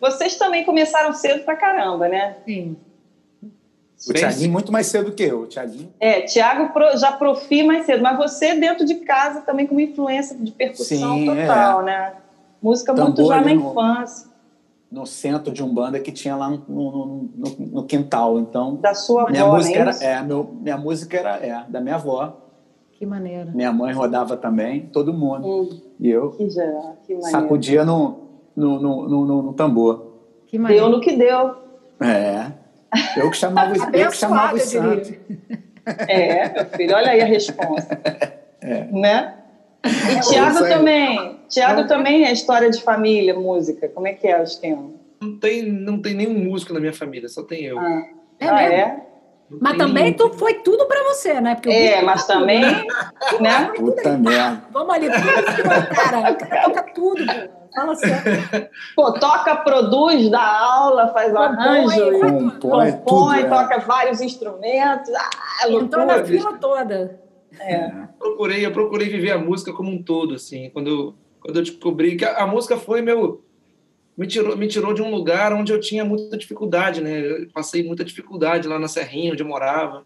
Vocês 0.00 0.36
também 0.36 0.64
começaram 0.64 1.12
cedo 1.12 1.44
pra 1.44 1.54
caramba, 1.56 2.08
né? 2.08 2.38
Sim. 2.46 2.78
O 4.08 4.14
Tiaguinho 4.14 4.50
muito 4.50 4.72
mais 4.72 4.86
cedo 4.86 5.12
que 5.12 5.22
eu, 5.22 5.42
o 5.42 5.46
Tiaguinho. 5.46 5.92
É, 6.00 6.22
Tiago 6.22 6.70
já 6.96 7.12
profi 7.12 7.62
mais 7.62 7.84
cedo, 7.84 8.02
mas 8.02 8.16
você 8.16 8.54
dentro 8.54 8.86
de 8.86 8.94
casa 8.96 9.42
também 9.42 9.66
com 9.66 9.74
uma 9.74 9.82
influência 9.82 10.36
de 10.36 10.50
percussão 10.52 11.18
Sim, 11.18 11.26
total, 11.26 11.82
é. 11.82 11.84
né? 11.84 12.12
Música 12.62 12.94
Tambor 12.94 13.14
muito 13.14 13.26
já 13.26 13.40
na 13.40 13.54
no, 13.54 13.70
infância. 13.70 14.30
No 14.90 15.06
centro 15.06 15.52
de 15.52 15.62
Umbanda 15.62 16.00
que 16.00 16.10
tinha 16.10 16.34
lá 16.34 16.48
no, 16.48 16.64
no, 16.66 17.30
no, 17.36 17.66
no 17.72 17.84
quintal, 17.84 18.38
então... 18.38 18.76
Da 18.76 18.94
sua 18.94 19.30
minha 19.30 19.44
avó, 19.44 19.56
música 19.56 19.78
é 19.78 19.80
era, 19.80 19.90
é, 20.02 20.22
meu, 20.22 20.50
Minha 20.60 20.78
música 20.78 21.16
era 21.18 21.36
é, 21.36 21.64
da 21.68 21.80
minha 21.80 21.96
avó. 21.96 22.38
Que 22.92 23.04
maneira. 23.04 23.50
Minha 23.50 23.72
mãe 23.72 23.92
rodava 23.92 24.36
também, 24.36 24.86
todo 24.86 25.12
mundo. 25.12 25.46
Hum, 25.46 25.80
e 25.98 26.10
eu 26.10 26.30
que 26.32 26.48
geral, 26.48 26.96
que 27.06 27.14
maneiro. 27.14 27.30
sacudia 27.30 27.84
no, 27.84 28.18
no, 28.56 28.80
no, 28.80 29.08
no, 29.08 29.42
no 29.42 29.52
tambor. 29.52 30.16
Que 30.46 30.58
maneiro. 30.58 30.84
Deu 30.84 30.96
no 30.96 31.00
que 31.00 31.16
deu. 31.16 31.54
É. 32.00 32.59
Eu 33.16 33.30
que 33.30 33.36
chamava, 33.36 33.74
eu 33.96 34.10
que 34.10 34.16
chamava 34.16 34.54
o 34.54 34.58
santo. 34.58 35.14
É, 36.08 36.52
meu 36.52 36.66
filho, 36.66 36.94
olha 36.94 37.10
aí 37.10 37.20
a 37.20 37.26
resposta. 37.26 38.00
É. 38.62 38.84
Né? 38.92 39.34
E 39.82 40.20
Tiago 40.20 40.58
também. 40.58 41.40
Tiago 41.48 41.88
também 41.88 42.26
é 42.26 42.30
história 42.30 42.70
de 42.70 42.82
família, 42.82 43.32
música. 43.32 43.88
Como 43.88 44.06
é 44.06 44.12
que 44.12 44.28
é 44.28 44.38
o 44.38 44.42
esquema? 44.42 44.90
Não 45.18 45.38
tem, 45.38 45.62
não 45.62 46.02
tem 46.02 46.12
nenhum 46.12 46.38
músico 46.44 46.74
na 46.74 46.78
minha 46.78 46.92
família, 46.92 47.26
só 47.26 47.42
tem 47.42 47.64
eu. 47.64 47.78
Ah, 47.78 48.02
é? 48.38 48.48
Ah, 48.48 48.62
é? 48.62 49.06
Mas 49.60 49.78
também 49.78 50.12
tu, 50.12 50.30
foi 50.34 50.54
tudo 50.54 50.86
para 50.86 51.02
você, 51.04 51.40
né? 51.40 51.54
Porque 51.54 51.70
é, 51.70 52.02
mas 52.02 52.26
tá 52.26 52.34
também. 52.34 52.62
Tudo, 53.30 53.42
né? 53.42 53.72
Puta 53.74 54.18
merda. 54.18 54.62
Vamos 54.70 54.94
ali, 54.94 55.06
tudo, 55.10 55.94
cara. 55.94 56.32
O 56.32 56.36
cara 56.36 56.62
toca 56.64 56.82
tudo, 56.94 57.26
pô. 57.26 57.59
Fala 57.74 57.94
sério. 57.94 58.68
Pô, 58.96 59.12
toca, 59.12 59.56
produz, 59.56 60.30
dá 60.30 60.42
aula, 60.42 61.08
faz 61.08 61.32
compõe, 61.32 61.48
arranjo, 61.48 62.20
compõe, 62.20 62.92
compõe 62.92 63.48
toca 63.48 63.74
é. 63.74 63.80
vários 63.80 64.20
instrumentos. 64.20 65.10
Ah, 65.14 65.30
é 65.66 65.72
Entrou 65.72 66.06
na 66.06 66.24
fila 66.24 66.58
toda. 66.58 67.20
É. 67.58 67.90
Procurei, 68.18 68.64
eu 68.64 68.72
procurei 68.72 69.08
viver 69.08 69.32
a 69.32 69.38
música 69.38 69.72
como 69.72 69.90
um 69.90 70.02
todo, 70.02 70.34
assim. 70.34 70.70
Quando 70.70 70.90
eu, 70.90 71.14
quando 71.40 71.56
eu 71.56 71.62
descobri 71.62 72.16
que 72.16 72.24
a, 72.24 72.44
a 72.44 72.46
música 72.46 72.76
foi 72.76 73.02
meu 73.02 73.42
me 74.20 74.26
tirou, 74.26 74.54
me 74.54 74.68
tirou 74.68 74.92
de 74.92 75.00
um 75.00 75.10
lugar 75.10 75.50
onde 75.54 75.72
eu 75.72 75.80
tinha 75.80 76.04
muita 76.04 76.36
dificuldade, 76.36 77.00
né? 77.00 77.20
Eu 77.20 77.48
passei 77.54 77.82
muita 77.82 78.04
dificuldade 78.04 78.68
lá 78.68 78.78
na 78.78 78.86
Serrinha, 78.86 79.32
onde 79.32 79.42
eu 79.42 79.48
morava. 79.48 80.04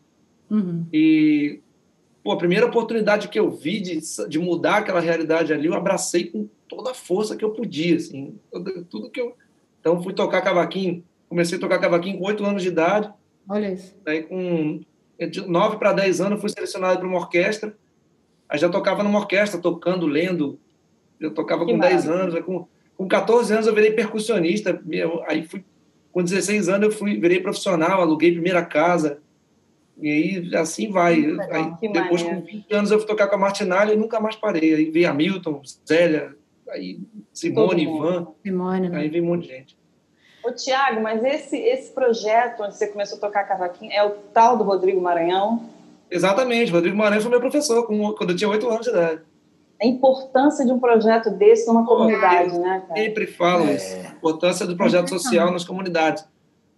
Uhum. 0.49 0.87
E 0.93 1.61
pô, 2.23 2.31
a 2.31 2.37
primeira 2.37 2.65
oportunidade 2.65 3.29
que 3.29 3.39
eu 3.39 3.51
vi 3.51 3.81
de, 3.81 3.99
de 4.29 4.39
mudar 4.39 4.77
aquela 4.77 5.01
realidade 5.01 5.53
ali, 5.53 5.67
eu 5.67 5.75
abracei 5.75 6.27
com 6.27 6.49
toda 6.69 6.91
a 6.91 6.95
força 6.95 7.37
que 7.37 7.45
eu 7.45 7.51
podia, 7.51 7.97
assim, 7.97 8.39
tudo 8.89 9.11
que 9.11 9.21
eu. 9.21 9.37
Então, 9.81 10.03
fui 10.03 10.13
tocar 10.13 10.41
cavaquinho, 10.41 11.05
comecei 11.29 11.59
a 11.59 11.61
tocar 11.61 11.79
cavaquinho 11.79 12.19
com 12.19 12.27
oito 12.27 12.45
anos 12.45 12.63
de 12.63 12.69
idade. 12.69 13.13
Olha 13.49 13.73
isso. 13.73 13.95
Aí, 14.07 14.23
com 14.23 14.81
9 15.47 15.77
para 15.79 15.93
10 15.93 16.21
anos, 16.21 16.41
fui 16.41 16.49
selecionado 16.49 16.99
para 16.99 17.09
uma 17.09 17.19
orquestra. 17.19 17.77
Aí 18.49 18.59
já 18.59 18.69
tocava 18.69 19.03
numa 19.03 19.19
orquestra, 19.19 19.61
tocando, 19.61 20.07
lendo. 20.07 20.59
Eu 21.21 21.33
tocava 21.33 21.65
que 21.65 21.73
com 21.73 21.79
10 21.79 22.09
anos. 22.09 22.41
Com, 22.41 22.67
com 22.97 23.09
14 23.09 23.53
anos, 23.53 23.67
eu 23.67 23.75
virei 23.75 23.93
percussionista. 23.93 24.83
Aí, 25.27 25.45
fui, 25.45 25.65
com 26.13 26.23
16 26.23 26.69
anos, 26.69 26.87
eu 26.87 26.93
fui, 26.93 27.19
virei 27.19 27.41
profissional, 27.41 28.01
aluguei 28.01 28.33
primeira 28.33 28.65
casa. 28.65 29.19
E 30.01 30.09
aí, 30.09 30.57
assim 30.57 30.91
vai. 30.91 31.15
Aí, 31.51 31.93
depois, 31.93 32.23
com 32.23 32.41
20 32.41 32.73
anos, 32.73 32.91
eu 32.91 32.99
fui 32.99 33.07
tocar 33.07 33.29
com 33.29 33.37
a 33.37 33.39
Martinalha 33.39 33.93
e 33.93 33.97
nunca 33.97 34.19
mais 34.19 34.35
parei. 34.35 34.75
Aí 34.75 34.91
veio 34.91 35.09
Hamilton, 35.09 35.63
Zélia, 35.87 36.35
aí 36.71 37.01
Simone, 37.33 37.83
Ivan. 37.83 38.29
Simone, 38.43 38.89
né? 38.89 38.99
Aí 38.99 39.09
vem 39.09 39.23
um 39.23 39.27
monte 39.27 39.43
de 39.43 39.49
gente. 39.49 39.77
Ô, 40.45 40.53
Tiago, 40.53 41.01
mas 41.01 41.25
esse, 41.25 41.57
esse 41.57 41.91
projeto 41.93 42.63
onde 42.63 42.77
você 42.77 42.87
começou 42.87 43.17
a 43.17 43.21
tocar 43.21 43.45
cavaquinho 43.45 43.91
é 43.93 44.05
o 44.05 44.11
tal 44.33 44.59
do 44.59 44.65
Rodrigo 44.65 45.01
Maranhão? 45.01 45.63
Exatamente, 46.11 46.71
Rodrigo 46.71 46.97
Maranhão 46.97 47.23
foi 47.23 47.31
meu 47.31 47.41
professor 47.41 47.87
quando 47.87 48.31
eu 48.31 48.37
tinha 48.37 48.51
oito 48.51 48.69
anos 48.69 48.85
de 48.85 48.91
idade. 48.91 49.23
A 49.81 49.87
importância 49.87 50.65
de 50.65 50.71
um 50.71 50.79
projeto 50.79 51.31
desse 51.31 51.67
numa 51.67 51.87
comunidade, 51.87 52.59
né, 52.59 52.85
cara? 52.87 53.01
Sempre 53.01 53.27
falo 53.27 53.65
é. 53.65 53.75
isso. 53.75 53.97
A 53.97 54.11
importância 54.11 54.67
do 54.67 54.77
projeto 54.77 55.09
social 55.09 55.51
nas 55.51 55.65
comunidades. 55.65 56.25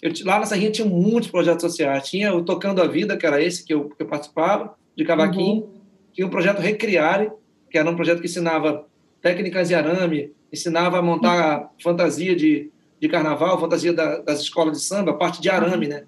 Eu, 0.03 0.13
lá 0.25 0.39
na 0.39 0.47
Serrinha 0.47 0.71
tinha 0.71 0.87
muitos 0.87 1.31
projetos 1.31 1.63
sociais. 1.63 2.09
Tinha 2.09 2.35
o 2.35 2.45
Tocando 2.45 2.81
a 2.81 2.87
Vida, 2.87 3.17
que 3.17 3.27
era 3.27 3.43
esse 3.43 3.65
que 3.65 3.75
eu, 3.75 3.91
que 3.91 4.03
eu 4.03 4.07
participava, 4.07 4.75
de 4.97 5.05
cavaquinho. 5.05 5.63
Uhum. 5.63 5.71
Tinha 6.13 6.27
o 6.27 6.31
projeto 6.31 6.61
Recriare, 6.61 7.31
que 7.71 7.77
era 7.77 7.91
um 7.91 7.97
projeto 7.97 8.21
que 8.21 8.27
ensinava 8.27 8.87
técnicas 9.21 9.69
de 9.69 9.75
arame, 9.75 10.33
ensinava 10.53 10.99
a 10.99 11.03
montar 11.03 11.73
fantasia 11.83 12.35
de, 12.35 12.71
de 13.01 13.09
carnaval, 13.09 13.61
fantasia 13.61 13.93
da, 13.93 14.19
das 14.19 14.41
escolas 14.41 14.79
de 14.79 14.85
samba, 14.85 15.15
parte 15.15 15.41
de 15.41 15.49
arame, 15.49 15.89
né? 15.89 16.05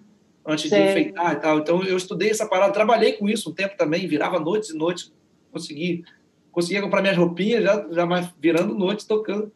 Antes 0.46 0.70
Sim. 0.70 0.76
de 0.76 0.90
enfeitar 0.90 1.32
e 1.34 1.36
tal. 1.36 1.58
Então, 1.58 1.82
eu 1.84 1.96
estudei 1.96 2.30
essa 2.30 2.46
parada, 2.46 2.72
trabalhei 2.72 3.12
com 3.12 3.28
isso 3.28 3.50
um 3.50 3.54
tempo 3.54 3.76
também, 3.76 4.06
virava 4.06 4.40
noites 4.40 4.70
e 4.70 4.76
noites, 4.76 5.12
consegui, 5.52 6.04
conseguia 6.50 6.80
comprar 6.80 7.02
minhas 7.02 7.16
roupinhas, 7.16 7.62
já, 7.62 7.86
já 7.90 8.06
mais 8.06 8.28
virando 8.40 8.74
noites, 8.74 9.04
tocando, 9.04 9.52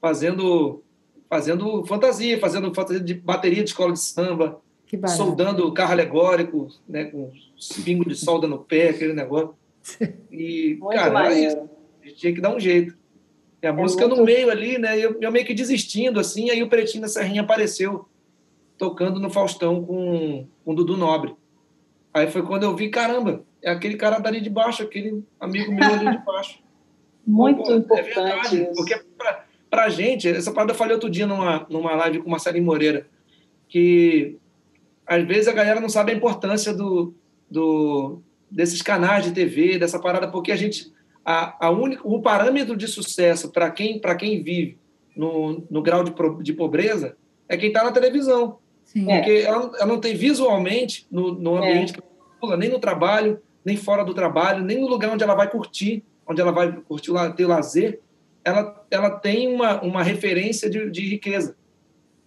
fazendo, 0.00 0.82
fazendo 1.28 1.84
fantasia, 1.86 2.38
fazendo 2.38 2.72
fantasia 2.74 3.00
de 3.00 3.14
bateria 3.14 3.64
de 3.64 3.70
escola 3.70 3.92
de 3.92 4.00
samba, 4.00 4.60
soldando 5.16 5.72
carro 5.72 5.92
alegórico, 5.92 6.68
né, 6.88 7.04
com 7.06 7.30
pingo 7.84 8.08
de 8.08 8.14
solda 8.14 8.46
no 8.46 8.58
pé, 8.58 8.90
aquele 8.90 9.12
negócio. 9.12 9.54
E, 10.30 10.76
Muito 10.78 10.94
cara, 10.94 11.30
isso 12.08 12.16
tinha 12.16 12.34
que 12.34 12.40
dar 12.40 12.54
um 12.54 12.60
jeito. 12.60 12.96
E 13.62 13.66
a 13.66 13.70
é 13.70 13.72
música 13.72 14.06
muito... 14.06 14.18
no 14.18 14.24
meio 14.24 14.50
ali, 14.50 14.78
né? 14.78 14.98
Eu, 14.98 15.16
eu, 15.20 15.32
meio 15.32 15.44
que 15.44 15.54
desistindo, 15.54 16.20
assim, 16.20 16.50
aí 16.50 16.62
o 16.62 16.68
Pretinho 16.68 17.02
da 17.02 17.08
Serrinha 17.08 17.42
apareceu 17.42 18.08
tocando 18.76 19.18
no 19.18 19.30
Faustão 19.30 19.84
com, 19.84 20.46
com 20.64 20.72
o 20.72 20.74
Dudu 20.74 20.96
Nobre. 20.96 21.34
Aí 22.14 22.30
foi 22.30 22.42
quando 22.42 22.62
eu 22.62 22.74
vi, 22.74 22.88
caramba, 22.88 23.44
é 23.62 23.70
aquele 23.70 23.96
cara 23.96 24.18
dali 24.18 24.40
de 24.40 24.50
baixo, 24.50 24.82
aquele 24.82 25.24
amigo 25.40 25.72
meu 25.72 25.84
ali 25.84 26.10
de 26.10 26.24
baixo. 26.24 26.60
muito 27.26 27.62
Pô, 27.62 27.74
importante. 27.74 28.10
É 28.10 28.14
verdade, 28.14 28.68
porque 28.74 29.04
para 29.68 29.84
a 29.84 29.88
gente, 29.90 30.28
essa 30.28 30.52
parada 30.52 30.72
eu 30.72 30.76
falei 30.76 30.94
outro 30.94 31.10
dia 31.10 31.26
numa, 31.26 31.66
numa 31.68 31.94
live 31.94 32.20
com 32.20 32.30
Marcelinho 32.30 32.64
Moreira, 32.64 33.06
que 33.68 34.38
às 35.06 35.26
vezes 35.26 35.48
a 35.48 35.52
galera 35.52 35.80
não 35.80 35.88
sabe 35.88 36.12
a 36.12 36.14
importância 36.14 36.72
do, 36.72 37.14
do, 37.50 38.20
desses 38.50 38.80
canais 38.80 39.24
de 39.24 39.32
TV, 39.32 39.78
dessa 39.78 39.98
parada, 39.98 40.28
porque 40.28 40.52
a 40.52 40.56
gente. 40.56 40.92
A, 41.30 41.66
a 41.66 41.70
única, 41.70 42.00
o 42.08 42.22
parâmetro 42.22 42.74
de 42.74 42.88
sucesso 42.88 43.50
para 43.50 43.70
quem, 43.70 44.00
quem 44.18 44.42
vive 44.42 44.78
no, 45.14 45.62
no 45.70 45.82
grau 45.82 46.02
de, 46.02 46.10
de 46.42 46.54
pobreza 46.54 47.18
é 47.46 47.54
quem 47.54 47.68
está 47.68 47.84
na 47.84 47.92
televisão. 47.92 48.58
Sim. 48.82 49.04
Porque 49.04 49.30
é. 49.30 49.42
ela, 49.42 49.70
ela, 49.76 49.86
não 49.86 50.00
tem 50.00 50.14
visualmente, 50.14 51.06
no, 51.10 51.34
no 51.34 51.58
é. 51.58 51.70
ambiente 51.70 51.92
é. 51.92 51.96
que 51.96 52.02
ela 52.42 52.56
nem 52.56 52.70
no 52.70 52.78
trabalho, 52.78 53.42
nem 53.62 53.76
fora 53.76 54.06
do 54.06 54.14
trabalho, 54.14 54.64
nem 54.64 54.80
no 54.80 54.86
lugar 54.86 55.10
onde 55.10 55.22
ela 55.22 55.34
vai 55.34 55.50
curtir, 55.50 56.02
onde 56.26 56.40
ela 56.40 56.50
vai 56.50 56.72
curtir 56.72 57.10
ter 57.36 57.46
lazer, 57.46 58.00
ela, 58.42 58.86
ela 58.90 59.10
tem 59.10 59.54
uma, 59.54 59.82
uma 59.82 60.02
referência 60.02 60.70
de, 60.70 60.88
de 60.90 61.02
riqueza. 61.02 61.58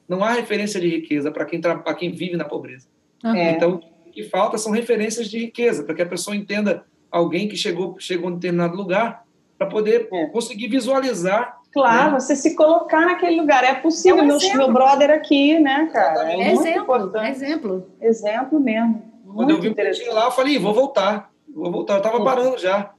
Não 0.08 0.24
há 0.24 0.32
referência 0.34 0.80
de 0.80 0.88
riqueza 0.88 1.32
para 1.32 1.46
quem, 1.46 1.60
quem 1.98 2.12
vive 2.12 2.38
na 2.38 2.46
pobreza. 2.46 2.88
Uhum. 3.24 3.36
Então, 3.36 3.82
o 4.06 4.12
que 4.12 4.22
falta 4.26 4.60
são 4.60 4.72
referências 4.72 5.28
de 5.28 5.40
riqueza, 5.40 5.84
para 5.84 5.96
que 5.96 6.04
a 6.04 6.06
pessoa 6.06 6.36
entenda 6.36 6.86
alguém 7.12 7.47
que 7.47 7.56
chegou, 7.56 7.95
chegou 8.00 8.30
em 8.30 8.36
determinado 8.36 8.76
lugar, 8.76 9.26
para 9.58 9.67
poder 9.67 10.08
é. 10.12 10.26
conseguir 10.28 10.67
visualizar. 10.67 11.60
Claro, 11.71 12.13
né? 12.13 12.19
você 12.19 12.36
se 12.36 12.56
colocar 12.56 13.02
naquele 13.02 13.39
lugar. 13.39 13.63
É 13.63 13.76
possível, 13.76 14.19
é 14.19 14.24
um 14.24 14.28
meu, 14.28 14.39
meu 14.56 14.74
brother 14.74 15.12
aqui, 15.12 15.60
né, 15.60 15.89
cara? 15.91 16.34
É, 16.34 16.52
exemplo, 16.52 17.17
é 17.17 17.30
exemplo. 17.30 17.88
Exemplo 18.02 18.60
mesmo. 18.60 19.04
Quando 19.34 19.52
eu 19.52 19.62
vi 19.62 19.69
o 19.69 20.13
lá, 20.13 20.26
eu 20.26 20.32
falei, 20.32 20.58
vou 20.58 20.74
voltar. 20.74 21.32
Vou 21.47 21.71
voltar. 21.71 21.93
Eu 21.93 21.97
estava 21.97 22.24
parando 22.24 22.58
já. 22.58 22.91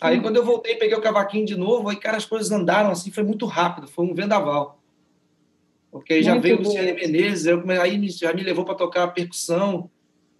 Aí, 0.00 0.18
hum. 0.18 0.22
quando 0.22 0.36
eu 0.36 0.44
voltei, 0.44 0.76
peguei 0.76 0.96
o 0.96 1.00
cavaquinho 1.00 1.46
de 1.46 1.56
novo, 1.56 1.88
aí, 1.88 1.96
cara, 1.96 2.16
as 2.16 2.24
coisas 2.24 2.50
andaram 2.50 2.90
assim, 2.90 3.10
foi 3.10 3.22
muito 3.22 3.46
rápido, 3.46 3.88
foi 3.88 4.04
um 4.04 4.14
vendaval. 4.14 4.80
Porque 5.90 6.14
aí 6.14 6.22
já 6.22 6.32
muito 6.32 6.42
veio 6.42 6.56
o 6.56 6.62
Luciano 6.62 6.94
Menezes, 6.94 7.46
eu, 7.46 7.62
aí 7.80 8.08
já 8.08 8.32
me 8.32 8.42
levou 8.42 8.64
para 8.64 8.74
tocar 8.74 9.06
percussão, 9.08 9.90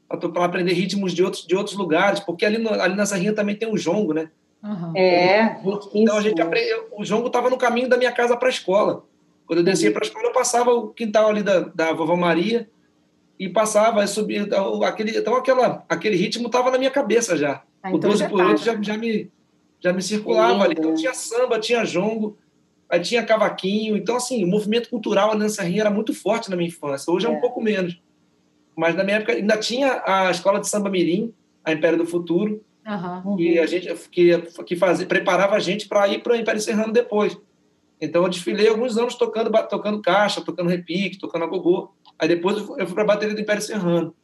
para 0.09 0.45
aprender 0.45 0.73
ritmos 0.73 1.13
de 1.13 1.23
outros, 1.23 1.47
de 1.47 1.57
outros 1.57 1.77
lugares, 1.77 2.21
porque 2.21 2.45
ali, 2.45 2.59
no, 2.59 2.71
ali 2.71 2.95
na 2.95 3.07
Serrinha 3.07 3.33
também 3.33 3.57
tem 3.57 3.71
o 3.71 3.77
jongo, 3.77 4.13
né? 4.13 4.31
Uhum. 4.63 4.97
É, 4.97 5.61
então 5.95 6.17
a 6.17 6.21
gente 6.21 6.41
aprendeu, 6.41 6.89
o 6.93 7.05
jongo 7.05 7.27
estava 7.27 7.51
no 7.51 7.57
caminho 7.57 7.89
da 7.89 7.97
minha 7.97 8.13
casa 8.13 8.37
para 8.37 8.49
a 8.49 8.51
escola. 8.51 9.05
Quando 9.47 9.61
eu 9.61 9.65
descia 9.65 9.93
para 9.93 10.05
a 10.05 10.07
escola, 10.07 10.27
eu 10.27 10.33
passava 10.33 10.73
o 10.73 10.89
quintal 10.89 11.29
ali 11.29 11.43
da, 11.43 11.61
da 11.61 11.93
vovó 11.93 12.17
Maria 12.17 12.69
e 13.39 13.49
passava, 13.49 14.05
subia, 14.07 14.41
então, 14.41 14.83
aquele, 14.83 15.17
então 15.17 15.37
aquela, 15.37 15.85
aquele 15.89 16.17
ritmo 16.17 16.47
estava 16.47 16.71
na 16.71 16.79
minha 16.79 16.91
cabeça 16.91 17.37
já. 17.37 17.63
Ah, 17.83 17.93
então 17.93 18.11
o 18.11 18.13
12 18.13 18.29
por 18.29 18.41
8 18.41 18.59
tá. 18.59 18.65
já, 18.65 18.83
já, 18.83 18.97
me, 18.97 19.31
já 19.79 19.93
me 19.93 20.03
circulava 20.03 20.65
ali. 20.65 20.75
Então 20.77 20.95
tinha 20.95 21.15
samba, 21.15 21.61
tinha 21.61 21.85
jongo, 21.85 22.37
aí 22.89 23.01
tinha 23.01 23.23
cavaquinho. 23.23 23.97
Então, 23.97 24.17
assim, 24.17 24.43
o 24.43 24.49
movimento 24.49 24.89
cultural 24.89 25.31
ali 25.31 25.41
na 25.41 25.49
Serrinha 25.49 25.83
era 25.83 25.91
muito 25.91 26.13
forte 26.13 26.51
na 26.51 26.57
minha 26.57 26.69
infância. 26.69 27.13
Hoje 27.13 27.27
é, 27.27 27.31
é 27.31 27.33
um 27.33 27.41
pouco 27.41 27.61
menos. 27.61 28.01
Mas 28.77 28.95
na 28.95 29.03
minha 29.03 29.17
época 29.17 29.33
ainda 29.33 29.57
tinha 29.57 30.03
a 30.05 30.31
escola 30.31 30.61
de 30.61 30.69
samba 30.69 30.91
mirim, 30.91 31.33
a 31.65 31.73
Império 31.73 31.97
do 31.97 32.07
Futuro, 32.07 32.63
uhum. 32.87 33.41
e 33.41 33.59
a 33.59 33.67
gente 33.67 33.93
que, 34.11 34.39
que 34.67 34.77
fazia, 34.77 35.07
preparava 35.07 35.57
a 35.57 35.59
gente 35.59 35.89
para 35.89 36.07
ir 36.09 36.23
para 36.23 36.35
o 36.35 36.37
Império 36.37 36.61
Serrano 36.61 36.93
depois. 36.93 37.37
Então 37.99 38.23
eu 38.23 38.29
desfilei 38.29 38.69
alguns 38.69 38.99
anos 38.99 39.15
tocando 39.15 39.51
tocando 39.69 40.03
caixa, 40.03 40.43
tocando 40.43 40.69
repique, 40.69 41.19
tocando 41.19 41.45
agogô. 41.45 41.91
Aí 42.19 42.29
depois 42.29 42.59
eu 42.59 42.87
fui 42.87 42.95
para 42.95 43.03
a 43.03 43.07
bateria 43.07 43.35
do 43.35 43.41
Império 43.41 43.63
Serrano. 43.63 44.15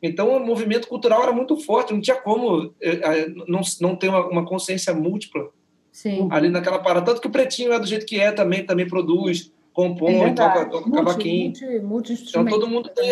Então 0.00 0.34
o 0.34 0.46
movimento 0.46 0.86
cultural 0.86 1.22
era 1.24 1.32
muito 1.32 1.56
forte, 1.56 1.92
não 1.92 2.00
tinha 2.00 2.16
como 2.16 2.72
eh, 2.80 3.00
eh, 3.02 3.28
não, 3.48 3.60
não 3.80 3.96
ter 3.96 4.08
uma, 4.08 4.26
uma 4.26 4.46
consciência 4.46 4.94
múltula 4.94 5.50
Sim. 5.92 6.28
ali 6.30 6.48
naquela 6.48 6.78
parada. 6.78 7.04
Tanto 7.04 7.20
que 7.20 7.26
o 7.26 7.30
Pretinho 7.30 7.72
é 7.72 7.78
do 7.78 7.86
jeito 7.86 8.06
que 8.06 8.18
é 8.18 8.30
também, 8.30 8.64
também 8.64 8.86
produz 8.86 9.52
compõe, 9.88 10.20
é 10.20 10.32
toca, 10.32 10.64
toca 10.66 10.88
multi, 10.88 11.04
cavaquinho. 11.04 11.46
Multi, 11.48 11.78
multi 11.80 12.24
então 12.28 12.44
todo 12.44 12.66
mundo 12.66 12.88
tem 12.90 13.10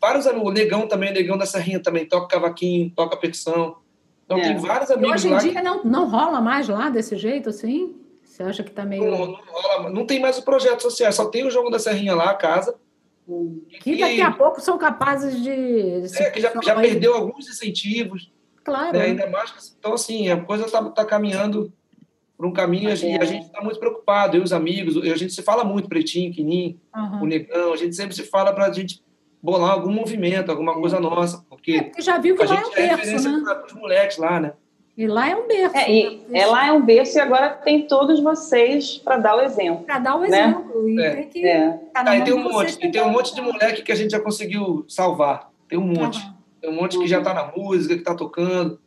vários 0.00 0.26
amigos. 0.26 0.48
O 0.48 0.52
Negão 0.52 0.86
também, 0.86 1.10
o 1.10 1.14
Negão 1.14 1.38
da 1.38 1.46
Serrinha 1.46 1.80
também 1.80 2.06
toca 2.06 2.28
cavaquinho, 2.28 2.90
toca 2.90 3.16
percussão. 3.16 3.76
Então 4.24 4.38
é. 4.38 4.42
tem 4.42 4.56
vários 4.56 4.90
amigos. 4.90 5.24
E 5.24 5.28
hoje 5.28 5.48
em 5.48 5.50
dia 5.52 5.62
não, 5.62 5.84
não 5.84 6.08
rola 6.08 6.40
mais 6.40 6.68
lá 6.68 6.90
desse 6.90 7.16
jeito 7.16 7.48
assim? 7.48 7.96
Você 8.22 8.42
acha 8.42 8.62
que 8.62 8.70
está 8.70 8.84
meio. 8.84 9.04
Não, 9.04 9.26
não, 9.26 9.38
rola, 9.46 9.90
não 9.90 10.06
tem 10.06 10.20
mais 10.20 10.38
o 10.38 10.44
projeto 10.44 10.82
social, 10.82 11.12
só 11.12 11.26
tem 11.26 11.46
o 11.46 11.50
jogo 11.50 11.70
da 11.70 11.78
Serrinha 11.78 12.14
lá, 12.14 12.30
a 12.30 12.34
casa. 12.34 12.76
Que 13.80 13.98
daqui 13.98 14.22
a 14.22 14.30
pouco 14.30 14.60
são 14.60 14.78
capazes 14.78 15.42
de. 15.42 15.50
é, 15.50 16.30
que 16.30 16.40
já, 16.40 16.52
já 16.62 16.74
perdeu 16.76 17.14
alguns 17.14 17.48
incentivos. 17.48 18.32
Claro. 18.64 18.96
Né? 18.96 19.06
Ainda 19.06 19.26
mais 19.28 19.50
que, 19.50 19.60
então, 19.78 19.92
assim, 19.92 20.30
a 20.30 20.40
coisa 20.40 20.66
está 20.66 20.82
tá 20.90 21.04
caminhando 21.04 21.72
por 22.38 22.46
um 22.46 22.52
caminho, 22.52 22.88
e 22.88 22.92
a 22.92 23.24
gente 23.24 23.46
está 23.46 23.60
muito 23.60 23.80
preocupado, 23.80 24.36
eu 24.36 24.42
e 24.42 24.44
os 24.44 24.52
amigos, 24.52 24.96
a 24.96 25.16
gente 25.16 25.32
se 25.32 25.42
fala 25.42 25.64
muito, 25.64 25.88
Pretinho, 25.88 26.32
Quinim, 26.32 26.78
uhum. 26.94 27.22
o 27.22 27.26
Negão, 27.26 27.72
a 27.72 27.76
gente 27.76 27.96
sempre 27.96 28.14
se 28.14 28.22
fala 28.22 28.52
para 28.52 28.66
a 28.66 28.72
gente 28.72 29.02
bolar 29.42 29.72
algum 29.72 29.90
movimento, 29.90 30.48
alguma 30.48 30.72
coisa 30.74 31.00
nossa, 31.00 31.44
porque, 31.50 31.72
é, 31.72 31.82
porque 31.82 32.00
já 32.00 32.16
viu 32.18 32.36
que 32.36 32.44
a 32.44 32.46
lá 32.46 32.54
gente 32.54 32.78
é 32.78 32.94
um 32.94 32.96
berço, 32.96 33.28
né? 33.28 33.54
para 33.54 33.66
os 33.66 33.72
moleques 33.72 34.18
lá, 34.18 34.38
né? 34.38 34.52
E 34.96 35.06
lá 35.06 35.28
é 35.28 35.36
um 35.36 35.46
berço. 35.46 35.76
É, 35.76 35.92
e, 35.92 36.22
né? 36.28 36.40
é 36.40 36.46
lá 36.46 36.66
é 36.66 36.72
um 36.72 36.84
berço 36.84 37.18
e 37.18 37.20
agora 37.20 37.50
tem 37.50 37.86
todos 37.86 38.20
vocês 38.20 38.98
para 38.98 39.16
dar 39.16 39.36
o 39.36 39.40
exemplo. 39.40 39.84
Para 39.84 39.98
dar 40.00 40.16
o 40.16 40.20
né? 40.20 40.26
exemplo. 40.26 40.88
E 40.88 41.00
é. 41.00 41.14
tem 41.14 41.28
que. 41.28 41.46
É. 41.46 41.70
Tá 41.94 42.16
e 42.16 42.24
tem 42.24 42.34
um 42.34 42.42
monte, 42.42 42.78
e 42.84 42.90
tem 42.90 43.02
um 43.02 43.10
monte 43.10 43.32
de 43.32 43.40
moleque 43.40 43.82
que 43.82 43.92
a 43.92 43.94
gente 43.94 44.10
já 44.10 44.18
conseguiu 44.18 44.84
salvar. 44.88 45.50
Tem 45.68 45.78
um 45.78 45.86
monte. 45.86 46.18
Uhum. 46.18 46.34
Tem 46.60 46.70
um 46.70 46.74
monte 46.74 46.98
que 46.98 47.06
já 47.06 47.18
está 47.18 47.32
na 47.32 47.52
música, 47.56 47.94
que 47.94 48.00
está 48.00 48.14
tocando. 48.14 48.80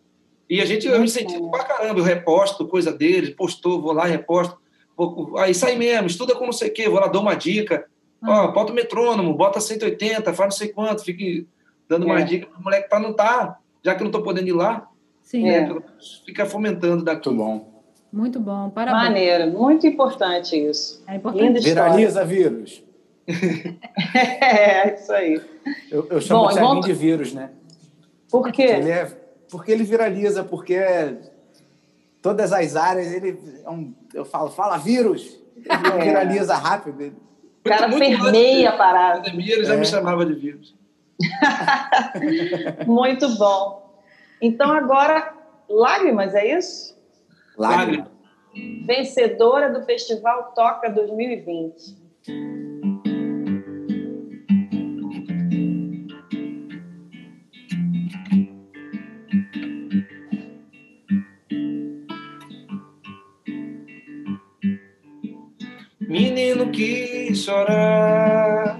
E 0.51 0.59
a 0.59 0.65
gente, 0.65 0.85
eu 0.85 0.99
me 0.99 1.05
incentivo 1.05 1.49
pra 1.49 1.63
caramba, 1.63 1.97
eu 1.97 2.03
reposto 2.03 2.67
coisa 2.67 2.91
deles, 2.91 3.29
postou, 3.29 3.81
vou 3.81 3.93
lá, 3.93 4.03
reposto. 4.03 4.57
Vou, 4.97 5.37
aí 5.37 5.55
sai 5.55 5.77
mesmo, 5.77 6.07
estuda 6.07 6.35
com 6.35 6.43
não 6.43 6.51
sei 6.51 6.67
o 6.67 6.73
quê, 6.73 6.89
vou 6.89 6.99
lá, 6.99 7.07
dou 7.07 7.21
uma 7.21 7.35
dica. 7.35 7.85
Ó, 8.21 8.47
uhum. 8.47 8.51
bota 8.51 8.73
o 8.73 8.75
metrônomo, 8.75 9.33
bota 9.33 9.61
180, 9.61 10.33
faz 10.33 10.37
não 10.39 10.51
sei 10.51 10.67
quanto, 10.67 11.05
fique 11.05 11.47
dando 11.87 12.03
é. 12.03 12.09
mais 12.09 12.29
dicas 12.29 12.49
pro 12.49 12.61
moleque 12.61 12.89
para 12.89 12.99
não 12.99 13.13
tá, 13.13 13.59
já 13.81 13.95
que 13.95 14.01
eu 14.01 14.03
não 14.03 14.11
tô 14.11 14.21
podendo 14.21 14.49
ir 14.49 14.51
lá. 14.51 14.89
Sim. 15.21 15.43
Né, 15.43 15.71
é. 15.71 15.81
Fica 16.25 16.45
fomentando 16.45 17.05
daqui. 17.05 17.29
Muito 17.29 17.41
bom. 17.41 17.83
Muito 18.11 18.39
bom, 18.41 18.69
parabéns. 18.71 19.03
Maneiro, 19.03 19.57
muito 19.57 19.87
importante 19.87 20.57
isso. 20.57 21.01
É 21.07 21.15
importante. 21.15 21.61
Viraliza 21.61 22.25
vírus. 22.25 22.83
é, 23.25 24.95
isso 24.95 25.13
aí. 25.13 25.41
Eu, 25.89 26.07
eu 26.09 26.19
chamo 26.19 26.41
bom, 26.41 26.47
o 26.47 26.53
Thiaguinho 26.53 26.81
de 26.81 26.91
vírus, 26.93 27.33
né? 27.33 27.51
Por 28.29 28.51
quê? 28.51 28.63
Ele 28.63 28.89
é 28.89 29.20
porque 29.51 29.71
ele 29.71 29.83
viraliza, 29.83 30.45
porque 30.45 30.79
todas 32.21 32.53
as 32.53 32.75
áreas 32.77 33.11
ele 33.11 33.37
é 33.65 33.69
um, 33.69 33.93
eu 34.13 34.23
falo, 34.23 34.49
fala 34.49 34.77
vírus, 34.77 35.37
ele 35.57 36.01
é. 36.01 36.05
viraliza 36.05 36.55
rápido. 36.55 37.13
O 37.59 37.69
cara 37.69 37.89
muito 37.89 38.23
permeia 38.23 38.69
a 38.69 38.77
parada. 38.77 39.21
Pandemia 39.21 39.55
ele 39.55 39.65
já 39.65 39.73
é. 39.73 39.77
me 39.77 39.85
chamava 39.85 40.25
de 40.25 40.33
vírus. 40.33 40.73
muito 42.87 43.27
bom. 43.37 44.01
Então 44.41 44.71
agora 44.71 45.35
lágrimas, 45.69 46.33
é 46.33 46.57
isso? 46.57 46.97
Lágrimas. 47.57 48.07
Vencedora 48.85 49.69
do 49.69 49.85
Festival 49.85 50.53
Toca 50.55 50.89
2020. 50.89 52.01
Que 66.69 67.33
chorar. 67.33 68.79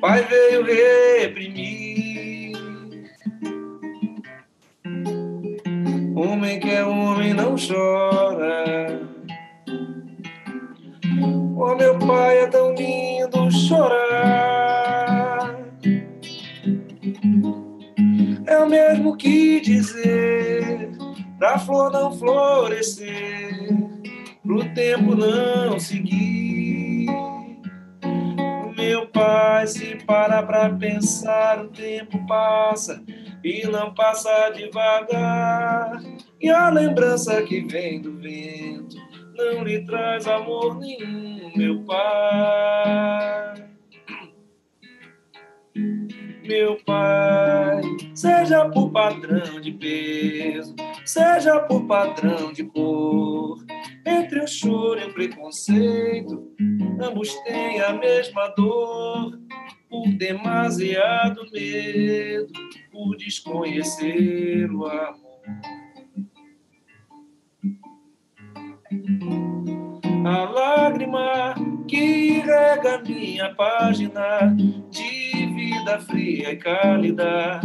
Pai 0.00 0.24
veio 0.24 0.64
reprimir. 0.64 2.56
Homem 6.16 6.58
que 6.58 6.70
é 6.70 6.84
homem 6.84 7.34
não 7.34 7.54
chora. 7.56 9.00
Oh, 11.56 11.74
meu 11.76 11.98
pai 11.98 12.38
é 12.38 12.46
tão 12.48 12.74
lindo 12.74 13.50
chorar. 13.50 15.56
É 18.46 18.58
o 18.58 18.68
mesmo 18.68 19.16
que 19.16 19.60
dizer 19.60 20.90
pra 21.38 21.58
flor 21.58 21.92
não 21.92 22.12
florescer 22.12 23.91
pro 24.42 24.74
tempo 24.74 25.14
não 25.14 25.78
seguir. 25.78 27.06
Meu 28.76 29.06
pai, 29.08 29.66
se 29.66 29.96
para 30.04 30.42
pra 30.42 30.70
pensar, 30.70 31.64
o 31.64 31.68
tempo 31.68 32.26
passa 32.26 33.02
e 33.44 33.66
não 33.66 33.94
passa 33.94 34.50
devagar. 34.50 36.02
E 36.40 36.50
a 36.50 36.68
lembrança 36.68 37.40
que 37.42 37.60
vem 37.60 38.00
do 38.00 38.16
vento 38.18 38.96
não 39.36 39.62
lhe 39.62 39.84
traz 39.84 40.26
amor 40.26 40.78
nenhum, 40.78 41.52
meu 41.56 41.84
pai. 41.84 43.68
Meu 46.44 46.76
pai, 46.84 47.82
seja 48.14 48.68
por 48.68 48.90
padrão 48.90 49.60
de 49.60 49.70
peso, 49.70 50.74
seja 51.04 51.60
por 51.60 51.86
padrão 51.86 52.52
de 52.52 52.64
cor 52.64 53.64
entre 54.04 54.40
o 54.40 54.46
choro 54.46 55.00
e 55.00 55.04
o 55.04 55.14
preconceito, 55.14 56.52
ambos 57.00 57.32
têm 57.44 57.80
a 57.80 57.92
mesma 57.92 58.48
dor, 58.56 59.38
por 59.88 60.08
demasiado 60.16 61.42
medo, 61.52 62.52
por 62.90 63.16
desconhecer 63.16 64.70
o 64.70 64.86
amor. 64.86 65.42
A 70.24 70.44
lágrima 70.44 71.54
que 71.88 72.40
rega 72.40 73.02
minha 73.02 73.54
página 73.54 74.54
de 74.90 75.46
vida 75.46 76.00
fria 76.00 76.52
e 76.52 76.56
cálida 76.56 77.60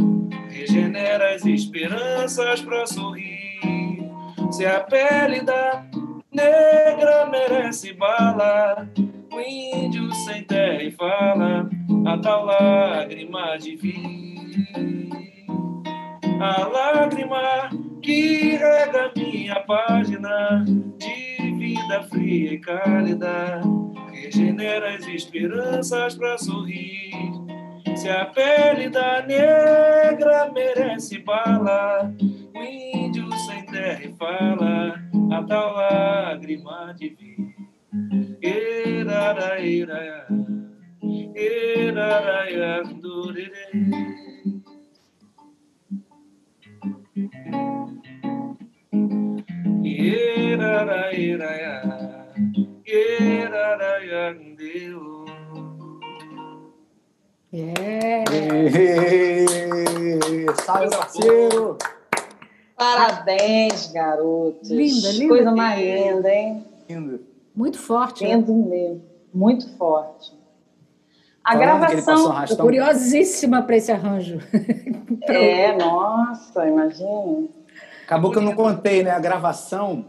regenera 0.50 1.36
as 1.36 1.46
esperanças 1.46 2.62
para 2.62 2.86
sorrir. 2.88 4.02
Se 4.52 4.66
a 4.66 4.80
pele 4.80 5.42
da 5.42 5.86
negra 6.38 7.26
merece 7.26 7.94
bala, 7.94 8.88
o 9.34 9.40
índio 9.40 10.14
sem 10.14 10.44
terra 10.44 10.84
e 10.84 10.92
fala, 10.92 11.68
a 12.06 12.18
tal 12.20 12.46
lágrima 12.46 13.58
de 13.58 13.76
vir. 13.76 14.68
A 16.40 16.68
lágrima 16.68 17.70
que 18.04 18.56
rega 18.56 19.12
minha 19.16 19.60
página 19.62 20.64
de 21.00 21.52
vida 21.54 22.04
fria 22.04 22.54
e 22.54 22.60
cálida, 22.60 23.62
regenera 24.12 24.96
as 24.96 25.08
esperanças 25.08 26.16
para 26.16 26.38
sorrir. 26.38 27.18
Se 27.96 28.10
a 28.10 28.26
pele 28.26 28.90
da 28.90 29.26
negra 29.26 30.52
merece 30.54 31.18
bala, 31.18 32.14
o 32.54 32.64
índio 32.64 33.28
terra 33.72 34.04
e 34.04 34.14
fala, 34.16 34.96
a 35.32 35.44
tal 35.44 35.74
lágrima 35.74 36.94
de 36.98 37.10
vir. 37.10 37.56
Eraraira, 38.42 40.28
eraraia, 41.36 42.84
durere. 43.02 44.08
É. 57.54 58.24
Salve, 60.64 60.90
parceiro! 60.90 61.78
Parabéns, 62.78 63.92
garotos. 63.92 64.70
Linda, 64.70 65.12
linda. 65.12 65.28
Coisa 65.28 65.52
mais 65.52 65.80
linda, 65.80 66.32
hein? 66.32 66.66
Lindo. 66.88 67.20
Muito 67.56 67.80
forte. 67.80 68.24
Né? 68.24 68.36
Lindo 68.36 68.54
né? 68.54 68.66
mesmo. 68.70 69.02
Muito 69.34 69.68
forte. 69.78 70.38
A 71.44 71.54
Falando 71.54 71.80
gravação. 71.80 72.46
Tô 72.46 72.58
curiosíssima 72.58 73.64
para 73.64 73.78
esse 73.78 73.92
arranjo. 73.92 74.40
é, 75.24 75.76
nossa, 75.76 76.68
imagina. 76.68 77.48
Acabou 78.04 78.32
que 78.32 78.38
eu 78.38 78.44
não 78.44 78.54
contei, 78.54 79.02
né? 79.02 79.10
A 79.10 79.20
gravação. 79.20 80.06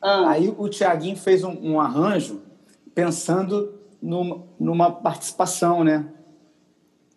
Ah. 0.00 0.30
Aí 0.30 0.54
o 0.56 0.68
Tiaguinho 0.68 1.16
fez 1.16 1.44
um, 1.44 1.58
um, 1.60 1.80
arranjo 1.80 2.40
pensando 2.94 3.74
numa, 4.00 4.44
numa 4.58 4.90
participação, 4.90 5.84
né? 5.84 6.06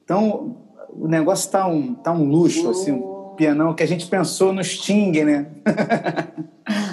Então, 0.04 0.58
o 0.90 1.08
negócio 1.08 1.50
tá 1.50 1.66
um, 1.66 1.94
tá 1.94 2.12
um 2.12 2.26
luxo, 2.26 2.68
uh. 2.68 2.72
assim, 2.72 2.92
um 2.92 3.11
pianão 3.36 3.74
que 3.74 3.84
a 3.84 3.88
gente 3.88 4.08
pensou 4.08 4.54
no 4.54 4.64
Sting, 4.64 5.24
né? 5.24 5.48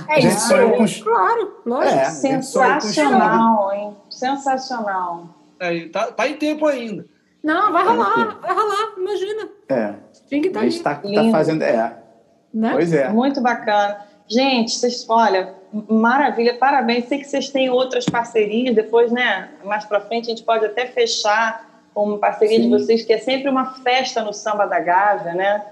É 0.09 0.21
isso, 0.27 0.49
com... 0.49 1.05
claro, 1.05 1.63
lógico. 1.65 1.99
É, 1.99 2.05
Sensacional, 2.07 3.73
hein? 3.73 3.97
Sensacional. 4.11 5.35
É, 5.61 5.89
tá, 5.89 6.07
tá 6.13 6.29
em 6.29 6.35
tempo 6.35 6.67
ainda. 6.67 7.07
Não, 7.43 7.73
vai 7.73 7.85
rolar, 7.85 8.39
vai 8.41 8.55
rolar, 8.55 8.95
imagina. 8.97 9.49
É. 9.69 9.95
Sting 10.13 10.51
tá 10.51 10.61
a 10.61 10.63
gente 10.65 10.83
tá, 10.83 10.95
tá, 10.97 11.31
fazendo. 11.31 11.63
É. 11.63 11.97
Né? 12.53 12.71
Pois 12.73 12.93
é. 12.93 13.09
Muito 13.09 13.41
bacana. 13.41 14.07
Gente, 14.27 14.73
vocês, 14.73 15.07
olha, 15.09 15.55
maravilha, 15.89 16.55
parabéns. 16.55 17.07
Sei 17.07 17.19
que 17.19 17.25
vocês 17.25 17.49
têm 17.49 17.71
outras 17.71 18.05
parcerias, 18.05 18.75
depois, 18.75 19.11
né, 19.11 19.51
mais 19.65 19.85
para 19.85 20.01
frente, 20.01 20.27
a 20.27 20.31
gente 20.31 20.43
pode 20.43 20.67
até 20.67 20.87
fechar 20.87 21.69
uma 21.95 22.19
parceria 22.19 22.59
Sim. 22.59 22.65
de 22.65 22.69
vocês, 22.69 23.03
que 23.05 23.13
é 23.13 23.19
sempre 23.19 23.49
uma 23.49 23.75
festa 23.75 24.23
no 24.23 24.33
Samba 24.33 24.67
da 24.67 24.79
Gávea, 24.79 25.35
né? 25.35 25.65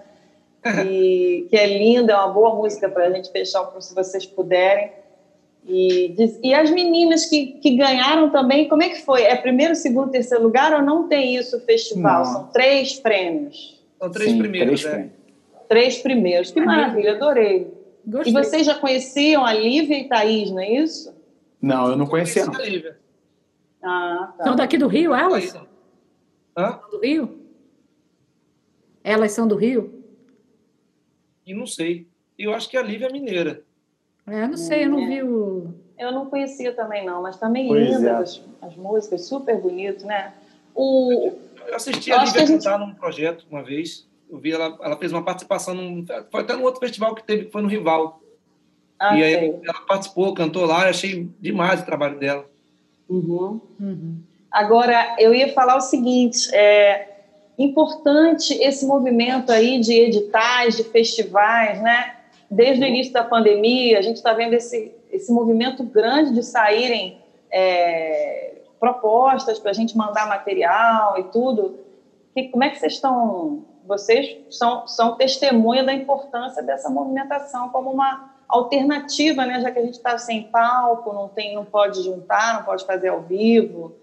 E 0.88 1.46
que 1.48 1.57
é 1.57 1.79
linda, 1.79 2.12
é 2.12 2.16
uma 2.16 2.29
boa 2.29 2.55
música 2.55 2.88
para 2.88 3.07
a 3.07 3.11
gente 3.11 3.31
fechar, 3.31 3.70
se 3.81 3.94
vocês 3.94 4.26
puderem. 4.26 4.92
E, 5.68 6.14
e 6.42 6.55
as 6.55 6.70
meninas 6.70 7.26
que, 7.26 7.59
que 7.61 7.76
ganharam 7.76 8.31
também, 8.31 8.68
como 8.68 8.83
é 8.83 8.88
que 8.88 9.02
foi? 9.02 9.22
É 9.22 9.35
primeiro, 9.35 9.74
segundo, 9.74 10.11
terceiro 10.11 10.44
lugar 10.44 10.72
ou 10.72 10.83
não 10.83 11.09
tem 11.09 11.37
isso 11.37 11.57
o 11.57 11.61
festival? 11.61 12.24
Não. 12.24 12.33
São 12.33 12.46
três 12.48 13.00
prêmios. 13.00 13.83
São 13.98 14.11
três 14.11 14.31
Sim, 14.31 14.38
primeiros, 14.38 14.83
três, 14.83 14.96
é. 14.96 15.09
três 15.68 15.98
primeiros. 15.98 16.50
Que 16.52 16.61
maravilha, 16.61 17.12
adorei. 17.12 17.72
Gostei. 18.07 18.33
E 18.33 18.37
vocês 18.37 18.66
já 18.66 18.76
conheciam 18.76 19.44
a 19.44 19.52
Lívia 19.52 19.98
e 19.98 20.09
Thaís, 20.09 20.50
não 20.52 20.61
é 20.61 20.70
isso? 20.70 21.12
Não, 21.61 21.90
eu 21.90 21.96
não 21.96 22.07
conhecia. 22.07 22.46
Não. 22.46 22.55
A 22.55 22.62
Lívia. 22.62 22.96
Ah, 23.83 24.33
tá. 24.38 24.44
São 24.44 24.57
daqui 24.57 24.79
do 24.79 24.87
Rio, 24.87 25.12
elas? 25.12 25.57
Hã? 26.57 26.79
Do 26.90 27.00
Rio? 27.00 27.40
Elas 29.02 29.33
são 29.33 29.48
do 29.48 29.57
Rio? 29.57 29.95
E 31.46 31.54
não 31.54 31.66
sei. 31.66 32.06
Eu 32.38 32.52
acho 32.52 32.68
que 32.68 32.76
a 32.76 32.82
Lívia 32.82 33.06
é 33.06 33.12
mineira. 33.12 33.62
É, 34.26 34.46
não 34.46 34.56
sei, 34.56 34.85
eu 34.85 34.90
não 34.90 35.06
vi 35.06 35.22
o. 35.22 35.72
Eu 35.96 36.12
não 36.12 36.26
conhecia 36.26 36.74
também, 36.74 37.06
não, 37.06 37.22
mas 37.22 37.38
também 37.38 37.72
lindas 37.72 38.02
é. 38.02 38.11
as, 38.11 38.42
as, 38.61 38.76
músicas, 38.76 39.24
super 39.24 39.59
bonito, 39.59 40.04
né? 40.04 40.35
O... 40.74 41.32
Eu 41.66 41.74
assisti 41.74 42.11
eu 42.11 42.18
a 42.18 42.24
Lívia 42.24 42.46
cantar 42.46 42.78
gente... 42.78 42.88
num 42.88 42.94
projeto 42.94 43.46
uma 43.50 43.62
vez. 43.62 44.06
Eu 44.28 44.38
vi 44.38 44.52
ela, 44.52 44.76
ela 44.82 44.96
fez 44.96 45.12
uma 45.12 45.24
participação 45.24 45.74
num. 45.74 46.04
Foi 46.30 46.40
até 46.40 46.54
num 46.56 46.64
outro 46.64 46.80
festival 46.80 47.14
que 47.14 47.22
teve, 47.22 47.44
que 47.44 47.52
foi 47.52 47.62
no 47.62 47.68
Rival. 47.68 48.20
Ah, 48.98 49.16
e 49.16 49.22
aí 49.22 49.35
sei. 49.35 49.61
ela 49.64 49.80
participou, 49.82 50.35
cantou 50.35 50.66
lá, 50.66 50.85
eu 50.85 50.90
achei 50.90 51.30
demais 51.40 51.80
o 51.80 51.87
trabalho 51.87 52.18
dela. 52.18 52.48
Uhum. 53.09 53.61
Uhum. 53.78 54.18
Agora, 54.50 55.16
eu 55.18 55.32
ia 55.32 55.52
falar 55.52 55.76
o 55.76 55.80
seguinte: 55.80 56.52
é 56.52 57.15
importante 57.58 58.54
esse 58.54 58.86
movimento 58.86 59.50
aí 59.50 59.80
de 59.80 59.92
editais, 59.92 60.76
de 60.76 60.84
festivais, 60.84 61.80
né? 61.80 62.16
Desde 62.50 62.84
o 62.84 62.86
início 62.86 63.12
da 63.12 63.24
pandemia, 63.24 63.98
a 63.98 64.02
gente 64.02 64.16
está 64.16 64.32
vendo 64.32 64.54
esse, 64.54 64.94
esse 65.10 65.32
movimento 65.32 65.82
grande 65.82 66.32
de 66.32 66.42
saírem 66.42 67.20
é, 67.50 68.56
propostas 68.78 69.58
para 69.58 69.70
a 69.70 69.74
gente 69.74 69.96
mandar 69.96 70.28
material 70.28 71.18
e 71.18 71.24
tudo. 71.24 71.80
E 72.34 72.48
como 72.48 72.62
é 72.62 72.70
que 72.70 72.78
vocês 72.78 72.94
estão 72.94 73.64
vocês 73.86 74.36
são, 74.50 74.86
são 74.86 75.14
testemunha 75.14 75.84
da 75.84 75.92
importância 75.92 76.62
dessa 76.62 76.90
movimentação 76.90 77.68
como 77.68 77.90
uma 77.90 78.34
alternativa, 78.48 79.46
né? 79.46 79.60
Já 79.60 79.70
que 79.70 79.78
a 79.78 79.82
gente 79.82 79.94
está 79.94 80.18
sem 80.18 80.44
palco, 80.44 81.12
não 81.12 81.28
tem, 81.28 81.54
não 81.54 81.64
pode 81.64 82.02
juntar, 82.02 82.54
não 82.54 82.62
pode 82.64 82.84
fazer 82.84 83.08
ao 83.08 83.22
vivo. 83.22 83.94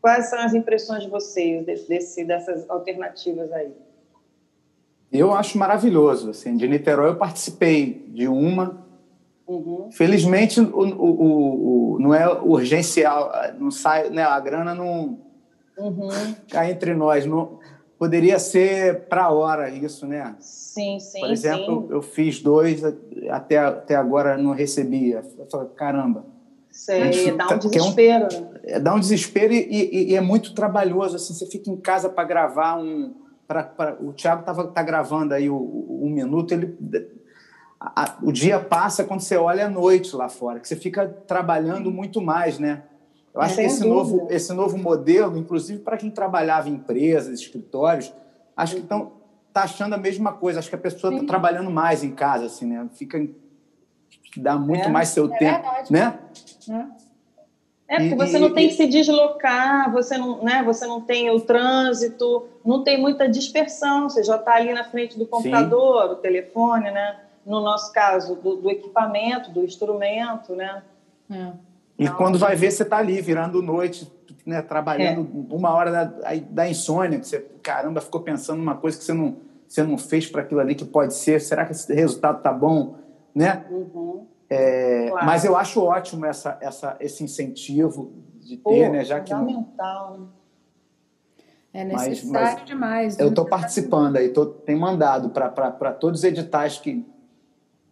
Quais 0.00 0.26
são 0.26 0.38
as 0.38 0.54
impressões 0.54 1.02
de 1.02 1.10
vocês 1.10 1.86
desse, 1.86 2.24
dessas 2.24 2.68
alternativas 2.70 3.50
aí? 3.52 3.72
Eu 5.10 5.34
acho 5.34 5.58
maravilhoso. 5.58 6.30
Assim, 6.30 6.56
de 6.56 6.68
Niterói 6.68 7.10
eu 7.10 7.16
participei 7.16 8.06
de 8.08 8.28
uma. 8.28 8.86
Uhum. 9.46 9.90
Felizmente, 9.90 10.60
o, 10.60 10.64
o, 10.66 11.94
o, 11.94 11.98
não 11.98 12.14
é 12.14 12.28
urgencial, 12.28 13.32
não 13.58 13.70
sai, 13.70 14.10
né, 14.10 14.22
a 14.22 14.38
grana 14.38 14.74
não 14.74 15.18
uhum. 15.78 16.08
cai 16.50 16.70
entre 16.72 16.94
nós. 16.94 17.24
Não, 17.24 17.58
poderia 17.98 18.38
ser 18.38 19.06
para 19.08 19.30
hora 19.30 19.70
isso, 19.70 20.06
né? 20.06 20.36
Sim, 20.38 21.00
sim. 21.00 21.20
Por 21.20 21.30
exemplo, 21.30 21.86
sim. 21.88 21.94
eu 21.94 22.02
fiz 22.02 22.40
dois, 22.40 22.82
até, 23.30 23.58
até 23.58 23.94
agora 23.96 24.36
não 24.36 24.52
recebia. 24.52 25.24
Eu 25.38 25.46
falei, 25.46 25.68
caramba. 25.74 26.24
Sei, 26.70 27.32
dá 27.32 27.46
um 27.46 27.48
tá, 27.48 27.56
desespero. 27.56 28.28
Um, 28.32 28.54
é, 28.54 28.57
dá 28.80 28.94
um 28.94 29.00
desespero 29.00 29.52
e, 29.52 29.66
e, 29.70 30.10
e, 30.12 30.14
é 30.14 30.20
muito 30.20 30.54
trabalhoso. 30.54 31.16
Assim, 31.16 31.32
você 31.32 31.46
fica 31.46 31.70
em 31.70 31.76
casa 31.76 32.08
para 32.08 32.24
gravar 32.24 32.78
um. 32.78 33.14
Pra, 33.46 33.62
pra, 33.62 33.96
o 34.00 34.12
Thiago 34.12 34.42
tava, 34.42 34.66
tá 34.66 34.82
gravando 34.82 35.32
aí 35.32 35.48
o, 35.48 35.56
o, 35.56 36.00
um 36.04 36.10
minuto, 36.10 36.52
ele. 36.52 36.76
A, 37.80 38.16
o 38.22 38.32
dia 38.32 38.58
passa 38.58 39.04
quando 39.04 39.20
você 39.20 39.36
olha 39.36 39.66
a 39.66 39.70
noite 39.70 40.14
lá 40.14 40.28
fora, 40.28 40.58
que 40.58 40.66
você 40.66 40.76
fica 40.76 41.06
trabalhando 41.06 41.90
muito 41.90 42.20
mais, 42.20 42.58
né? 42.58 42.82
Eu 43.32 43.40
acho 43.40 43.54
que 43.54 43.62
esse 43.62 43.86
novo, 43.86 44.26
esse 44.30 44.52
novo 44.52 44.76
modelo, 44.76 45.38
inclusive 45.38 45.80
para 45.80 45.96
quem 45.96 46.10
trabalhava 46.10 46.68
em 46.68 46.74
empresas, 46.74 47.40
escritórios, 47.40 48.12
acho 48.56 48.74
que 48.74 48.80
estão 48.80 49.12
tá 49.52 49.62
achando 49.62 49.94
a 49.94 49.98
mesma 49.98 50.32
coisa. 50.32 50.58
Acho 50.58 50.68
que 50.68 50.74
a 50.74 50.78
pessoa 50.78 51.14
está 51.14 51.24
trabalhando 51.24 51.70
mais 51.70 52.02
em 52.02 52.10
casa, 52.10 52.46
assim, 52.46 52.66
né? 52.66 52.88
Fica 52.94 53.18
dá 54.36 54.56
muito 54.56 54.88
é, 54.88 54.88
mais 54.88 55.08
seu 55.08 55.32
é 55.32 55.38
tempo, 55.38 55.62
verdade. 55.62 55.92
né? 55.92 56.18
É. 56.70 57.07
é 57.88 57.96
porque 58.00 58.14
você 58.14 58.38
não 58.38 58.52
tem 58.52 58.68
que 58.68 58.74
se 58.74 58.86
deslocar, 58.86 59.90
você 59.90 60.18
não, 60.18 60.44
né? 60.44 60.62
Você 60.62 60.86
não 60.86 61.00
tem 61.00 61.30
o 61.30 61.40
trânsito, 61.40 62.46
não 62.62 62.84
tem 62.84 63.00
muita 63.00 63.26
dispersão. 63.26 64.10
Você 64.10 64.22
já 64.22 64.36
está 64.36 64.56
ali 64.56 64.74
na 64.74 64.84
frente 64.84 65.18
do 65.18 65.26
computador, 65.26 66.02
Sim. 66.02 66.08
do 66.08 66.16
telefone, 66.16 66.90
né? 66.90 67.18
No 67.46 67.62
nosso 67.62 67.90
caso, 67.90 68.36
do, 68.36 68.56
do 68.56 68.70
equipamento, 68.70 69.50
do 69.50 69.64
instrumento, 69.64 70.54
né? 70.54 70.82
É. 71.30 71.52
E 71.98 72.04
Não. 72.04 72.14
quando 72.14 72.38
vai 72.38 72.54
ver, 72.54 72.70
você 72.70 72.82
está 72.82 72.98
ali, 72.98 73.22
virando 73.22 73.62
noite, 73.62 74.06
né, 74.44 74.60
trabalhando 74.60 75.46
é. 75.50 75.54
uma 75.54 75.70
hora 75.74 75.90
da, 75.90 76.34
da 76.50 76.68
insônia, 76.68 77.18
que 77.18 77.26
você, 77.26 77.40
caramba, 77.62 78.02
ficou 78.02 78.20
pensando 78.20 78.58
numa 78.58 78.76
coisa 78.76 78.98
que 78.98 79.04
você 79.04 79.14
não, 79.14 79.36
você 79.66 79.82
não 79.82 79.96
fez 79.96 80.26
para 80.26 80.42
aquilo 80.42 80.60
ali 80.60 80.74
que 80.74 80.84
pode 80.84 81.14
ser, 81.14 81.40
será 81.40 81.64
que 81.64 81.72
esse 81.72 81.92
resultado 81.92 82.42
tá 82.42 82.52
bom, 82.52 82.96
né? 83.34 83.64
Uhum. 83.70 84.26
É, 84.50 85.08
claro. 85.10 85.26
Mas 85.26 85.44
eu 85.44 85.56
acho 85.56 85.82
ótimo 85.82 86.24
essa, 86.24 86.58
essa, 86.60 86.96
esse 87.00 87.22
incentivo 87.22 88.12
de 88.40 88.56
ter, 88.56 88.62
Pô, 88.62 88.70
né? 88.70 89.04
Já 89.04 89.20
que 89.20 89.34
fundamental. 89.34 90.12
Não... 90.12 90.18
Né? 90.20 90.26
É 91.72 91.84
necessário 91.84 92.32
mas, 92.32 92.54
mas 92.54 92.64
demais. 92.64 93.18
Eu 93.18 93.28
estou 93.28 93.44
né? 93.44 93.50
participando 93.50 94.16
aí, 94.16 94.30
tô, 94.30 94.46
tenho 94.46 94.80
mandado 94.80 95.28
para 95.28 95.92
todos 95.92 96.20
os 96.20 96.24
editais 96.24 96.78
que, 96.78 97.04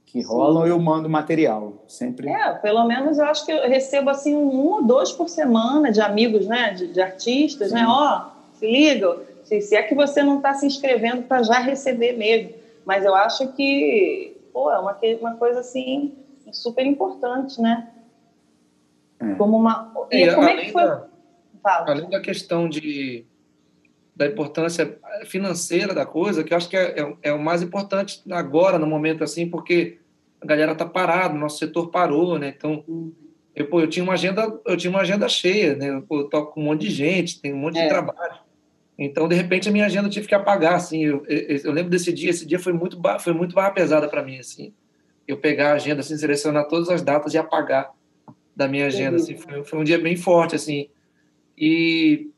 que 0.07 0.23
rolam, 0.23 0.67
eu 0.67 0.81
mando 0.81 1.11
material. 1.11 1.85
Sempre. 1.87 2.29
É, 2.29 2.55
pelo 2.55 2.87
menos 2.87 3.19
eu 3.19 3.27
acho 3.27 3.45
que 3.45 3.53
eu 3.53 3.69
recebo 3.69 4.09
assim 4.09 4.35
um 4.35 4.67
ou 4.67 4.83
dois 4.83 5.13
por 5.13 5.29
semana 5.29 5.93
de 5.93 6.01
amigos, 6.01 6.47
né? 6.47 6.73
De, 6.73 6.89
de 6.89 7.01
artistas, 7.03 7.71
né? 7.71 7.81
Sim. 7.81 7.87
né? 7.87 7.91
Ó, 7.91 8.23
oh, 8.23 8.57
se 8.59 8.67
liga, 8.67 9.19
se, 9.45 9.61
se 9.61 9.77
é 9.77 9.83
que 9.83 9.95
você 9.95 10.23
não 10.23 10.39
está 10.39 10.55
se 10.55 10.67
inscrevendo 10.67 11.25
para 11.25 11.43
já 11.43 11.59
receber 11.59 12.17
mesmo. 12.17 12.55
Mas 12.87 13.05
eu 13.05 13.15
acho 13.15 13.49
que, 13.53 14.41
pô, 14.55 14.71
é 14.71 14.79
uma, 14.79 14.97
uma 15.21 15.35
coisa 15.35 15.61
assim 15.61 16.15
super 16.53 16.87
importante, 16.87 17.61
né? 17.61 17.91
É. 19.21 19.35
Como 19.35 19.57
uma. 19.57 19.93
E, 20.11 20.25
e 20.25 20.35
como 20.35 20.49
é 20.49 20.65
que 20.65 20.73
foi? 20.73 20.83
Da, 20.83 21.85
além 21.87 22.09
da 22.09 22.21
questão 22.21 22.69
de 22.69 23.27
da 24.17 24.27
importância 24.27 24.99
financeira 25.27 25.93
da 25.93 26.07
coisa, 26.07 26.43
que 26.43 26.55
eu 26.55 26.57
acho 26.57 26.71
que 26.71 26.77
é, 26.77 27.01
é, 27.01 27.17
é, 27.25 27.33
o 27.35 27.39
mais 27.39 27.61
importante 27.61 28.23
agora, 28.31 28.79
no 28.79 28.87
momento 28.87 29.23
assim, 29.23 29.47
porque 29.47 29.99
a 30.41 30.47
galera 30.47 30.75
tá 30.75 30.87
parada, 30.87 31.35
nosso 31.35 31.59
setor 31.59 31.91
parou, 31.91 32.39
né? 32.39 32.55
Então, 32.57 32.83
eu, 33.55 33.69
pô, 33.69 33.81
eu 33.81 33.89
tinha 33.89 34.03
uma 34.03 34.15
agenda, 34.15 34.59
eu 34.65 34.77
tinha 34.77 34.91
uma 34.91 35.03
agenda 35.03 35.29
cheia, 35.29 35.77
né? 35.77 36.03
Pô, 36.09 36.21
eu 36.21 36.29
toco 36.31 36.55
com 36.55 36.63
um 36.63 36.65
monte 36.65 36.83
de 36.83 36.91
gente, 36.91 37.43
tem 37.43 37.53
um 37.53 37.59
monte 37.59 37.79
é. 37.79 37.83
de 37.83 37.89
trabalho. 37.91 38.39
Então, 38.99 39.29
de 39.29 39.35
repente, 39.35 39.69
a 39.69 39.73
minha 39.73 39.85
agenda 39.85 40.07
eu 40.07 40.11
tive 40.13 40.27
que 40.27 40.35
apagar, 40.35 40.75
assim. 40.75 41.05
Eu, 41.05 41.23
eu, 41.29 41.57
eu 41.65 41.73
lembro 41.73 41.91
desse 41.91 42.11
dia, 42.11 42.31
esse 42.31 42.47
dia 42.47 42.59
foi 42.59 42.73
muito 42.73 42.99
foi 43.21 43.35
muito 43.35 43.55
barra 43.55 43.71
pesada 43.71 44.09
para 44.09 44.23
mim, 44.23 44.39
assim. 44.39 44.73
Eu 45.27 45.37
pegar 45.37 45.73
a 45.73 45.75
agenda, 45.75 46.01
assim, 46.01 46.17
selecionar 46.17 46.69
todas 46.69 46.89
as 46.89 47.03
datas 47.03 47.35
e 47.35 47.39
apagar 47.39 47.91
da 48.55 48.67
minha 48.67 48.87
agenda, 48.87 49.17
assim. 49.17 49.37
Foi, 49.37 49.65
foi 49.65 49.79
um 49.79 49.85
dia 49.85 49.99
bem 49.99 50.17
forte, 50.17 50.57
assim. 50.57 50.89
E 51.57 52.31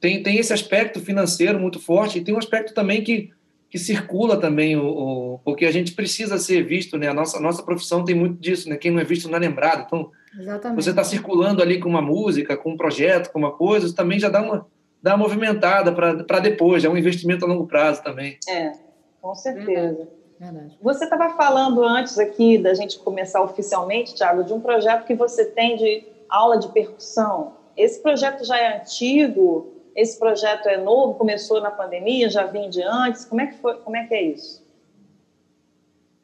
tem, 0.00 0.22
tem 0.22 0.38
esse 0.38 0.52
aspecto 0.52 1.00
financeiro 1.00 1.58
muito 1.60 1.78
forte 1.78 2.18
e 2.18 2.24
tem 2.24 2.34
um 2.34 2.38
aspecto 2.38 2.74
também 2.74 3.02
que, 3.02 3.30
que 3.70 3.78
circula 3.78 4.36
também, 4.36 4.76
o, 4.76 4.84
o, 4.84 5.38
porque 5.44 5.64
a 5.64 5.70
gente 5.70 5.92
precisa 5.92 6.38
ser 6.38 6.62
visto, 6.62 6.98
né? 6.98 7.08
A 7.08 7.14
nossa, 7.14 7.38
a 7.38 7.40
nossa 7.40 7.62
profissão 7.62 8.04
tem 8.04 8.14
muito 8.14 8.38
disso, 8.40 8.68
né? 8.68 8.76
Quem 8.76 8.90
não 8.90 9.00
é 9.00 9.04
visto 9.04 9.28
não 9.28 9.36
é 9.36 9.40
lembrado. 9.40 9.84
Então, 9.86 10.10
Exatamente. 10.38 10.82
você 10.82 10.90
está 10.90 11.04
circulando 11.04 11.62
ali 11.62 11.78
com 11.78 11.88
uma 11.88 12.02
música, 12.02 12.56
com 12.56 12.72
um 12.72 12.76
projeto, 12.76 13.30
com 13.30 13.38
uma 13.38 13.52
coisa, 13.52 13.94
também 13.94 14.18
já 14.18 14.28
dá 14.28 14.42
uma, 14.42 14.66
dá 15.02 15.14
uma 15.14 15.24
movimentada 15.24 15.92
para 15.92 16.40
depois, 16.40 16.84
é 16.84 16.88
um 16.88 16.96
investimento 16.96 17.44
a 17.44 17.48
longo 17.48 17.66
prazo 17.66 18.02
também. 18.02 18.38
É, 18.48 18.72
com 19.20 19.34
certeza. 19.34 20.08
Verdade. 20.42 20.76
Você 20.82 21.04
estava 21.04 21.36
falando 21.36 21.84
antes 21.84 22.18
aqui 22.18 22.58
da 22.58 22.74
gente 22.74 22.98
começar 22.98 23.40
oficialmente, 23.42 24.12
Thiago, 24.12 24.42
de 24.42 24.52
um 24.52 24.60
projeto 24.60 25.06
que 25.06 25.14
você 25.14 25.44
tem 25.44 25.76
de 25.76 26.04
aula 26.28 26.58
de 26.58 26.66
percussão. 26.72 27.52
Esse 27.76 28.02
projeto 28.02 28.44
já 28.44 28.58
é 28.58 28.80
antigo? 28.80 29.72
Esse 29.94 30.18
projeto 30.18 30.68
é 30.68 30.76
novo, 30.76 31.14
começou 31.14 31.60
na 31.60 31.70
pandemia, 31.70 32.28
já 32.28 32.44
vinha 32.44 32.68
de 32.68 32.82
antes. 32.82 33.24
Como 33.24 33.40
é 33.40 33.46
que 33.46 33.58
foi? 33.58 33.74
Como 33.76 33.96
é 33.96 34.04
que 34.04 34.14
é 34.14 34.22
isso? 34.22 34.66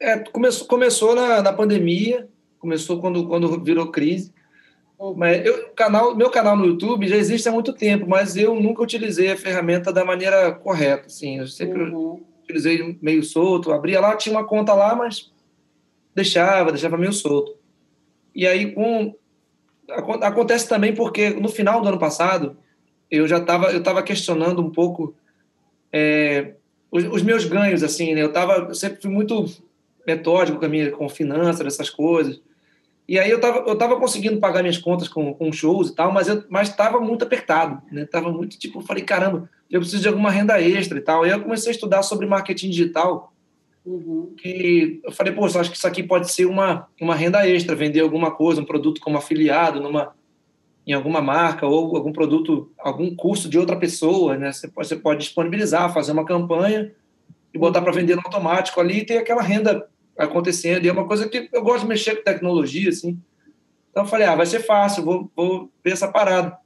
É, 0.01 0.19
começou 0.19 0.67
começou 0.67 1.15
na, 1.15 1.41
na 1.41 1.53
pandemia, 1.53 2.27
começou 2.59 2.99
quando 2.99 3.25
quando 3.25 3.63
virou 3.63 3.89
crise. 3.89 4.33
Uhum. 4.99 5.13
Mas 5.15 5.45
eu, 5.45 5.69
canal, 5.69 6.13
meu 6.13 6.29
canal 6.29 6.57
no 6.57 6.65
YouTube 6.65 7.07
já 7.07 7.15
existe 7.15 7.47
há 7.47 7.53
muito 7.53 7.71
tempo, 7.71 8.05
mas 8.05 8.35
eu 8.35 8.53
nunca 8.53 8.83
utilizei 8.83 9.31
a 9.31 9.37
ferramenta 9.37 9.93
da 9.93 10.03
maneira 10.03 10.51
correta. 10.51 11.05
Assim, 11.05 11.37
eu 11.37 11.47
sempre 11.47 11.83
uhum. 11.83 12.21
Utilizei 12.49 12.97
meio 13.01 13.23
solto, 13.23 13.71
abria 13.71 14.01
lá, 14.01 14.15
tinha 14.15 14.35
uma 14.35 14.45
conta 14.45 14.73
lá, 14.73 14.95
mas 14.95 15.31
deixava, 16.15 16.71
deixava 16.71 16.97
meio 16.97 17.13
solto. 17.13 17.55
E 18.33 18.47
aí 18.47 18.71
com 18.73 19.15
acontece 19.91 20.69
também 20.69 20.93
porque 20.93 21.31
no 21.31 21.49
final 21.49 21.81
do 21.81 21.87
ano 21.87 21.97
passado 21.97 22.57
eu 23.09 23.27
já 23.27 23.37
estava 23.37 23.71
eu 23.71 23.81
tava 23.81 24.03
questionando 24.03 24.61
um 24.61 24.69
pouco 24.69 25.15
é, 25.91 26.53
os, 26.91 27.05
os, 27.05 27.23
meus 27.23 27.43
ganhos 27.45 27.81
assim 27.81 28.13
né 28.13 28.21
eu 28.21 28.31
tava 28.31 28.67
eu 28.69 28.75
sempre 28.75 29.01
fui 29.01 29.09
muito 29.09 29.45
metódico 30.05 30.59
com 30.59 30.65
a 30.65 30.69
minha 30.69 30.91
com 30.91 31.09
finanças 31.09 31.65
essas 31.65 31.89
coisas 31.89 32.39
e 33.09 33.17
aí 33.17 33.29
eu 33.29 33.41
tava 33.41 33.67
eu 33.67 33.75
tava 33.75 33.99
conseguindo 33.99 34.39
pagar 34.39 34.61
minhas 34.61 34.77
contas 34.77 35.07
com, 35.07 35.33
com 35.33 35.51
shows 35.51 35.89
e 35.89 35.95
tal 35.95 36.11
mas 36.11 36.27
eu 36.27 36.43
mas 36.47 36.69
estava 36.69 36.99
muito 36.99 37.23
apertado 37.23 37.81
né 37.91 38.05
tava 38.05 38.31
muito 38.31 38.57
tipo 38.57 38.79
eu 38.79 38.83
falei 38.83 39.03
caramba 39.03 39.49
eu 39.69 39.79
preciso 39.79 40.03
de 40.03 40.07
alguma 40.07 40.29
renda 40.29 40.61
extra 40.61 40.97
e 40.97 41.01
tal 41.01 41.25
e 41.25 41.29
aí 41.29 41.35
eu 41.35 41.41
comecei 41.41 41.71
a 41.71 41.73
estudar 41.73 42.03
sobre 42.03 42.27
marketing 42.27 42.69
digital 42.69 43.33
uhum. 43.83 44.33
que 44.37 45.01
eu 45.03 45.11
falei 45.11 45.33
pô 45.33 45.47
eu 45.47 45.59
acho 45.59 45.71
que 45.71 45.77
isso 45.77 45.87
aqui 45.87 46.03
pode 46.03 46.31
ser 46.31 46.45
uma 46.45 46.87
uma 47.01 47.15
renda 47.15 47.47
extra 47.49 47.75
vender 47.75 48.01
alguma 48.01 48.29
coisa 48.29 48.61
um 48.61 48.65
produto 48.65 49.01
como 49.01 49.17
afiliado 49.17 49.81
numa 49.81 50.13
em 50.89 50.93
alguma 50.93 51.21
marca 51.21 51.67
ou 51.67 51.95
algum 51.95 52.11
produto, 52.11 52.71
algum 52.79 53.15
curso 53.15 53.47
de 53.47 53.59
outra 53.59 53.75
pessoa, 53.75 54.35
né? 54.35 54.51
Você 54.51 54.67
pode, 54.67 54.87
você 54.87 54.95
pode 54.95 55.19
disponibilizar, 55.19 55.93
fazer 55.93 56.13
uma 56.13 56.25
campanha 56.25 56.91
e 57.53 57.59
botar 57.59 57.79
para 57.79 57.91
vender 57.91 58.15
no 58.15 58.23
automático 58.25 58.81
ali 58.81 58.99
e 58.99 59.05
ter 59.05 59.19
aquela 59.19 59.43
renda 59.43 59.87
acontecendo. 60.19 60.85
E 60.85 60.89
é 60.89 60.91
uma 60.91 61.07
coisa 61.07 61.27
que 61.27 61.49
eu 61.51 61.63
gosto 61.63 61.81
de 61.81 61.89
mexer 61.89 62.15
com 62.15 62.23
tecnologia, 62.23 62.89
assim. 62.89 63.19
Então 63.89 64.03
eu 64.03 64.07
falei, 64.07 64.27
ah, 64.27 64.35
vai 64.35 64.45
ser 64.45 64.59
fácil, 64.59 65.03
vou, 65.03 65.31
vou 65.35 65.71
ver 65.83 65.93
essa 65.93 66.07
parada. 66.07 66.57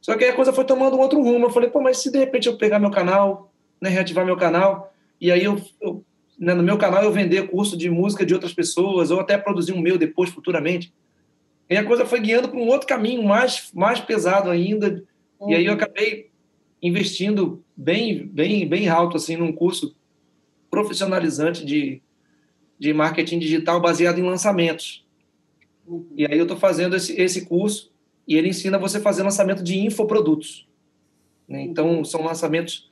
Só 0.00 0.16
que 0.16 0.24
aí 0.24 0.30
a 0.30 0.36
coisa 0.36 0.52
foi 0.52 0.64
tomando 0.64 0.96
um 0.96 1.00
outro 1.00 1.20
rumo. 1.20 1.46
Eu 1.46 1.50
falei, 1.50 1.68
pô, 1.68 1.80
mas 1.80 1.98
se 1.98 2.12
de 2.12 2.18
repente 2.18 2.46
eu 2.46 2.56
pegar 2.56 2.78
meu 2.78 2.90
canal, 2.90 3.52
né, 3.80 3.90
reativar 3.90 4.24
meu 4.24 4.36
canal, 4.36 4.92
e 5.20 5.32
aí 5.32 5.42
eu, 5.44 5.60
eu 5.80 6.04
né, 6.38 6.54
no 6.54 6.62
meu 6.62 6.78
canal 6.78 7.02
eu 7.02 7.10
vender 7.10 7.48
curso 7.48 7.76
de 7.76 7.90
música 7.90 8.24
de 8.24 8.32
outras 8.32 8.52
pessoas, 8.52 9.10
ou 9.10 9.20
até 9.20 9.36
produzir 9.36 9.72
um 9.72 9.80
meu 9.80 9.98
depois, 9.98 10.30
futuramente, 10.30 10.92
e 11.68 11.76
a 11.76 11.84
coisa 11.84 12.06
foi 12.06 12.20
guiando 12.20 12.48
para 12.48 12.58
um 12.58 12.68
outro 12.68 12.86
caminho 12.86 13.24
mais, 13.24 13.70
mais 13.74 14.00
pesado 14.00 14.50
ainda. 14.50 15.02
Uhum. 15.40 15.50
E 15.50 15.54
aí 15.54 15.66
eu 15.66 15.72
uhum. 15.72 15.78
acabei 15.78 16.30
investindo 16.80 17.64
bem, 17.76 18.26
bem, 18.26 18.68
bem 18.68 18.88
alto 18.88 19.16
assim 19.16 19.36
num 19.36 19.52
curso 19.52 19.96
profissionalizante 20.70 21.64
de, 21.64 22.00
de 22.78 22.92
marketing 22.92 23.38
digital 23.38 23.80
baseado 23.80 24.18
em 24.18 24.22
lançamentos. 24.22 25.04
Uhum. 25.86 26.06
E 26.16 26.26
aí 26.26 26.36
eu 26.36 26.44
estou 26.44 26.56
fazendo 26.56 26.96
esse, 26.96 27.18
esse 27.20 27.46
curso 27.46 27.90
e 28.26 28.36
ele 28.36 28.48
ensina 28.48 28.78
você 28.78 28.98
a 28.98 29.00
fazer 29.00 29.22
lançamento 29.22 29.62
de 29.62 29.78
infoprodutos. 29.78 30.66
Né? 31.48 31.62
Então, 31.62 32.04
são 32.04 32.22
lançamentos... 32.24 32.90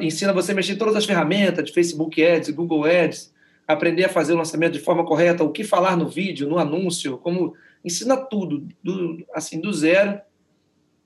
Ensina 0.00 0.32
você 0.32 0.52
a 0.52 0.54
mexer 0.54 0.72
em 0.72 0.78
todas 0.78 0.96
as 0.96 1.04
ferramentas 1.04 1.64
de 1.64 1.72
Facebook 1.72 2.24
Ads, 2.24 2.50
Google 2.50 2.84
Ads, 2.84 3.34
aprender 3.66 4.04
a 4.04 4.08
fazer 4.08 4.32
o 4.32 4.36
lançamento 4.36 4.72
de 4.72 4.78
forma 4.78 5.04
correta, 5.04 5.44
o 5.44 5.50
que 5.50 5.64
falar 5.64 5.96
no 5.96 6.08
vídeo, 6.08 6.48
no 6.48 6.58
anúncio, 6.58 7.18
como 7.18 7.54
ensina 7.84 8.16
tudo, 8.16 8.66
do, 8.82 9.24
assim, 9.34 9.60
do 9.60 9.72
zero. 9.72 10.18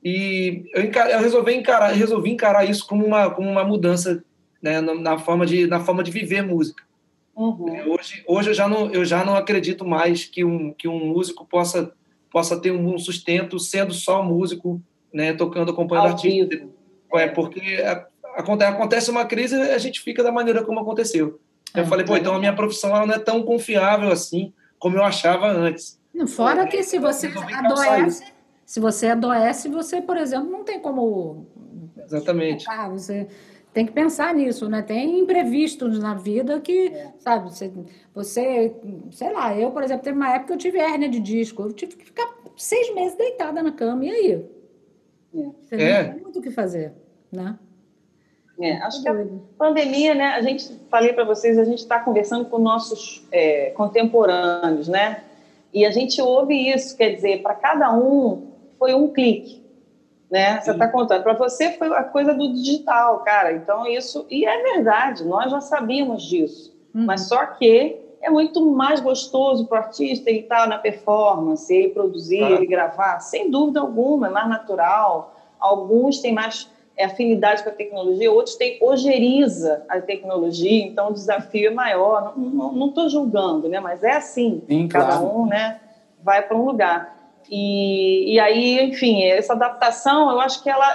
E 0.05 0.65
eu, 0.75 0.85
encar, 0.85 1.11
eu 1.11 1.21
resolvi, 1.21 1.55
encarar, 1.55 1.93
resolvi 1.93 2.31
encarar 2.31 2.65
isso 2.65 2.87
como 2.87 3.05
uma, 3.05 3.31
como 3.31 3.51
uma 3.51 3.65
mudança 3.65 4.23
né, 4.63 4.81
na, 4.81 4.95
na, 4.95 5.19
forma 5.19 5.45
de, 5.45 5.67
na 5.67 5.81
forma 5.81 6.05
de 6.05 6.11
viver 6.11 6.43
música. 6.43 6.85
Uhum. 7.39 7.69
É, 7.73 7.87
hoje, 7.87 8.25
hoje 8.27 8.51
eu, 8.51 8.55
já 8.55 8.69
não, 8.69 8.91
eu 8.91 9.05
já 9.05 9.25
não 9.25 9.37
acredito 9.37 9.87
mais 9.87 10.25
que 10.25 10.45
um, 10.45 10.73
que 10.73 10.89
um 10.89 11.07
músico 11.07 11.47
possa, 11.47 11.93
possa 12.33 12.59
ter 12.61 12.73
um 12.73 12.99
sustento 12.99 13.61
sendo 13.61 13.95
só 13.95 14.25
músico, 14.25 14.83
né, 15.15 15.33
tocando, 15.33 15.71
acompanhando 15.71 16.09
artista. 16.09 16.57
Vivo. 16.57 16.73
É, 17.15 17.29
porque 17.29 17.81
acontece, 18.35 18.73
acontece 18.73 19.11
uma 19.11 19.25
crise 19.25 19.55
a 19.55 19.79
gente 19.79 20.01
fica 20.01 20.23
da 20.23 20.33
maneira 20.33 20.65
como 20.65 20.81
aconteceu. 20.81 21.41
Eu 21.73 21.85
é, 21.85 21.87
falei, 21.87 22.05
pô, 22.05 22.17
então 22.17 22.35
a 22.35 22.41
minha 22.41 22.53
profissão 22.53 22.91
ela 22.91 23.07
não 23.07 23.15
é 23.15 23.19
tão 23.21 23.43
confiável 23.45 24.11
assim 24.11 24.53
como 24.77 24.97
eu 24.97 25.05
achava 25.05 25.47
antes. 25.47 25.99
Fora 26.27 26.67
que 26.67 26.83
se 26.83 26.99
você 26.99 27.29
adoece, 27.29 28.25
se 28.67 28.81
você 28.81 29.07
adoece, 29.07 29.69
você, 29.69 30.03
por 30.03 30.17
exemplo, 30.17 30.51
não 30.51 30.65
tem 30.65 30.81
como. 30.81 31.47
Exatamente. 32.05 32.65
Ah, 32.69 32.89
você 32.89 33.29
tem 33.79 33.87
que 33.87 33.93
pensar 33.93 34.35
nisso, 34.35 34.69
né? 34.69 34.83
Tem 34.83 35.21
imprevistos 35.21 36.01
na 36.01 36.13
vida 36.13 36.59
que, 36.59 36.89
é. 36.89 37.13
sabe, 37.21 37.49
você, 37.49 37.73
você, 38.13 38.75
sei 39.13 39.33
lá, 39.33 39.57
eu, 39.57 39.71
por 39.71 39.85
exemplo, 39.85 40.03
teve 40.03 40.17
uma 40.17 40.35
época 40.35 40.49
que 40.49 40.53
eu 40.55 40.59
tive 40.59 40.81
hérnia 40.81 41.09
de 41.09 41.21
disco, 41.21 41.63
eu 41.63 41.73
tive 41.73 41.95
que 41.95 42.07
ficar 42.07 42.29
seis 42.57 42.93
meses 42.93 43.17
deitada 43.17 43.63
na 43.63 43.71
cama, 43.71 44.05
e 44.05 44.11
aí? 44.11 44.33
É. 45.33 45.47
Você 45.63 45.77
é. 45.77 46.03
não 46.03 46.13
tem 46.13 46.23
muito 46.23 46.39
o 46.41 46.43
que 46.43 46.51
fazer, 46.51 46.93
né? 47.31 47.57
É, 48.61 48.79
acho 48.79 49.01
que 49.01 49.09
a 49.09 49.27
pandemia, 49.57 50.13
né? 50.13 50.25
A 50.31 50.43
gente 50.43 50.69
falei 50.91 51.13
para 51.13 51.23
vocês, 51.23 51.57
a 51.57 51.63
gente 51.63 51.79
está 51.79 52.01
conversando 52.01 52.47
com 52.47 52.59
nossos 52.59 53.29
é, 53.31 53.71
contemporâneos, 53.77 54.89
né? 54.89 55.23
E 55.73 55.87
a 55.87 55.93
gente 55.93 56.21
ouve 56.21 56.69
isso, 56.69 56.97
quer 56.97 57.15
dizer, 57.15 57.43
para 57.43 57.55
cada 57.55 57.97
um 57.97 58.49
foi 58.77 58.93
um 58.93 59.07
clique, 59.07 59.58
né? 60.31 60.61
Você 60.61 60.71
está 60.73 60.89
contando. 60.89 61.23
Para 61.23 61.33
você 61.35 61.73
foi 61.73 61.95
a 61.97 62.05
coisa 62.05 62.35
do 62.35 62.53
digital, 62.53 63.21
cara. 63.21 63.53
Então 63.53 63.87
isso 63.87 64.27
e 64.31 64.45
é 64.45 64.63
verdade. 64.75 65.25
Nós 65.25 65.51
já 65.51 65.61
sabíamos 65.61 66.23
disso, 66.23 66.77
uhum. 66.95 67.07
mas 67.07 67.29
só 67.29 67.47
que 67.47 67.97
é 68.21 68.29
muito 68.29 68.65
mais 68.67 69.01
gostoso 69.01 69.67
para 69.67 69.81
o 69.81 69.83
artista 69.85 70.29
ele 70.29 70.41
estar 70.41 70.63
tá 70.63 70.67
na 70.67 70.79
performance, 70.79 71.73
ele 71.73 71.91
produzir, 71.91 72.43
ele 72.43 72.67
gravar, 72.67 73.21
sem 73.21 73.51
dúvida 73.51 73.81
alguma, 73.81 74.27
é 74.27 74.31
mais 74.31 74.49
natural. 74.49 75.35
Alguns 75.59 76.21
têm 76.21 76.33
mais 76.33 76.69
é, 76.97 77.05
afinidade 77.05 77.63
com 77.63 77.71
a 77.71 77.73
tecnologia, 77.73 78.31
outros 78.31 78.57
têm 78.57 78.79
ojeriza 78.83 79.85
a 79.89 80.01
tecnologia, 80.01 80.85
então 80.85 81.11
o 81.11 81.13
desafio 81.13 81.69
é 81.69 81.75
maior. 81.75 82.35
Não 82.37 82.89
estou 82.89 83.09
julgando, 83.09 83.69
né? 83.69 83.81
mas 83.81 84.03
é 84.03 84.17
assim, 84.17 84.63
Sim, 84.69 84.89
cada 84.89 85.19
claro. 85.19 85.39
um 85.39 85.47
né, 85.47 85.81
vai 86.23 86.43
para 86.43 86.57
um 86.57 86.65
lugar. 86.65 87.18
E, 87.51 88.35
e 88.35 88.41
aí, 88.41 88.81
enfim, 88.81 89.23
essa 89.25 89.53
adaptação, 89.53 90.31
eu 90.31 90.41
acho 90.41 90.63
que 90.63 90.71
ela. 90.71 90.87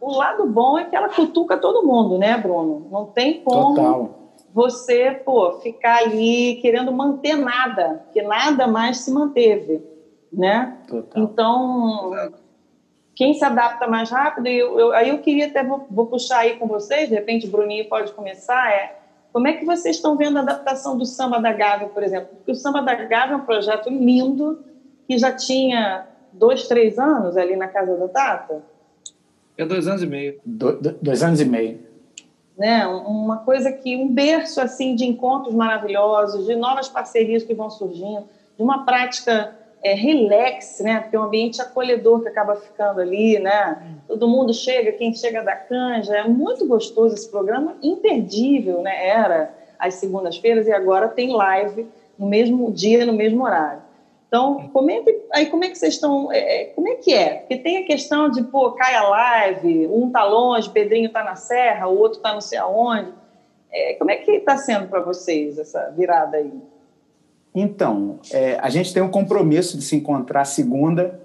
O 0.00 0.12
lado 0.12 0.46
bom 0.46 0.78
é 0.78 0.84
que 0.84 0.94
ela 0.94 1.08
cutuca 1.08 1.56
todo 1.56 1.86
mundo, 1.86 2.18
né, 2.18 2.38
Bruno? 2.38 2.86
Não 2.90 3.06
tem 3.06 3.40
como 3.42 3.74
Total. 3.74 4.10
você 4.54 5.10
pô, 5.24 5.58
ficar 5.60 5.98
ali 6.04 6.56
querendo 6.62 6.92
manter 6.92 7.36
nada, 7.36 8.06
que 8.12 8.22
nada 8.22 8.68
mais 8.68 8.98
se 8.98 9.10
manteve, 9.10 9.82
né? 10.32 10.78
Total. 10.86 11.22
Então, 11.22 12.12
quem 13.18 13.34
se 13.34 13.44
adapta 13.44 13.88
mais 13.88 14.08
rápido, 14.08 14.46
eu, 14.46 14.78
eu, 14.78 14.92
aí 14.92 15.08
eu 15.08 15.18
queria 15.18 15.48
até, 15.48 15.64
vou, 15.64 15.84
vou, 15.90 16.06
puxar 16.06 16.38
aí 16.38 16.54
com 16.54 16.68
vocês, 16.68 17.08
de 17.08 17.16
repente 17.16 17.48
o 17.48 17.50
Bruninho 17.50 17.88
pode 17.88 18.12
começar, 18.12 18.70
é 18.70 18.96
como 19.32 19.48
é 19.48 19.54
que 19.54 19.64
vocês 19.64 19.96
estão 19.96 20.16
vendo 20.16 20.36
a 20.36 20.42
adaptação 20.42 20.96
do 20.96 21.04
Samba 21.04 21.40
da 21.40 21.52
Gávea, 21.52 21.88
por 21.88 22.04
exemplo? 22.04 22.28
Porque 22.36 22.52
o 22.52 22.54
Samba 22.54 22.80
da 22.80 22.94
Gávea 22.94 23.34
é 23.34 23.36
um 23.36 23.44
projeto 23.44 23.90
lindo, 23.90 24.64
que 25.08 25.16
já 25.16 25.32
tinha 25.32 26.06
dois, 26.30 26.68
três 26.68 26.98
anos 26.98 27.36
ali 27.36 27.56
na 27.56 27.66
casa 27.66 27.96
da 27.96 28.08
Tata? 28.08 28.62
É 29.56 29.64
dois 29.64 29.88
anos 29.88 30.02
e 30.02 30.06
meio. 30.06 30.38
Do, 30.44 30.78
dois 31.00 31.22
anos 31.22 31.40
e 31.40 31.46
meio. 31.46 31.80
Né? 32.56 32.86
Uma 32.86 33.38
coisa 33.38 33.72
que 33.72 33.96
um 33.96 34.12
berço 34.12 34.60
assim 34.60 34.94
de 34.94 35.06
encontros 35.06 35.54
maravilhosos, 35.54 36.44
de 36.44 36.54
novas 36.54 36.88
parcerias 36.88 37.42
que 37.42 37.54
vão 37.54 37.70
surgindo, 37.70 38.28
de 38.56 38.62
uma 38.62 38.84
prática 38.84 39.56
é, 39.82 39.94
relax, 39.94 40.80
né? 40.80 41.00
Porque 41.00 41.16
é 41.16 41.20
um 41.20 41.24
ambiente 41.24 41.62
acolhedor 41.62 42.20
que 42.20 42.28
acaba 42.28 42.56
ficando 42.56 43.00
ali, 43.00 43.38
né? 43.38 44.00
Todo 44.06 44.28
mundo 44.28 44.52
chega, 44.52 44.92
quem 44.92 45.14
chega 45.14 45.42
da 45.42 45.54
canja, 45.54 46.16
é 46.16 46.28
muito 46.28 46.66
gostoso 46.66 47.14
esse 47.14 47.30
programa, 47.30 47.76
imperdível, 47.82 48.82
né? 48.82 49.06
Era 49.06 49.54
às 49.78 49.94
segundas-feiras 49.94 50.66
e 50.66 50.72
agora 50.72 51.06
tem 51.06 51.32
live 51.32 51.86
no 52.18 52.26
mesmo 52.26 52.72
dia, 52.72 53.06
no 53.06 53.12
mesmo 53.12 53.44
horário. 53.44 53.87
Então, 54.28 54.68
comenta 54.68 55.10
aí 55.32 55.46
como 55.46 55.64
é 55.64 55.70
que 55.70 55.78
vocês 55.78 55.94
estão, 55.94 56.30
é, 56.30 56.38
é, 56.38 56.64
como 56.66 56.86
é 56.86 56.96
que 56.96 57.14
é? 57.14 57.36
Porque 57.36 57.56
tem 57.56 57.78
a 57.78 57.86
questão 57.86 58.30
de, 58.30 58.42
pô, 58.42 58.72
cai 58.72 58.94
a 58.94 59.08
live, 59.08 59.86
um 59.86 60.10
tá 60.10 60.22
longe, 60.22 60.68
Pedrinho 60.68 61.10
tá 61.10 61.24
na 61.24 61.34
serra, 61.34 61.88
o 61.88 61.98
outro 61.98 62.20
tá 62.20 62.34
não 62.34 62.40
sei 62.40 62.58
aonde. 62.58 63.10
É, 63.72 63.94
como 63.94 64.10
é 64.10 64.16
que 64.16 64.30
está 64.32 64.58
sendo 64.58 64.86
para 64.88 65.00
vocês 65.00 65.58
essa 65.58 65.90
virada 65.96 66.36
aí? 66.36 66.52
Então, 67.54 68.20
é, 68.30 68.58
a 68.60 68.68
gente 68.68 68.92
tem 68.92 69.02
um 69.02 69.10
compromisso 69.10 69.78
de 69.78 69.82
se 69.82 69.96
encontrar 69.96 70.44
segunda, 70.44 71.20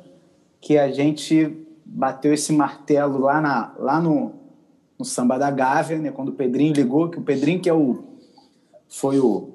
que 0.61 0.77
a 0.77 0.89
gente 0.89 1.67
bateu 1.85 2.33
esse 2.33 2.53
martelo 2.53 3.19
lá, 3.19 3.41
na, 3.41 3.73
lá 3.77 3.99
no, 3.99 4.31
no 4.97 5.03
Samba 5.03 5.37
da 5.37 5.51
Gávea, 5.51 5.97
né, 5.97 6.09
quando 6.09 6.29
o 6.29 6.33
Pedrinho 6.33 6.73
ligou, 6.73 7.09
que 7.09 7.19
o 7.19 7.21
Pedrinho 7.21 7.59
que 7.59 7.69
é 7.69 7.73
o, 7.73 8.01
foi 8.87 9.19
o 9.19 9.49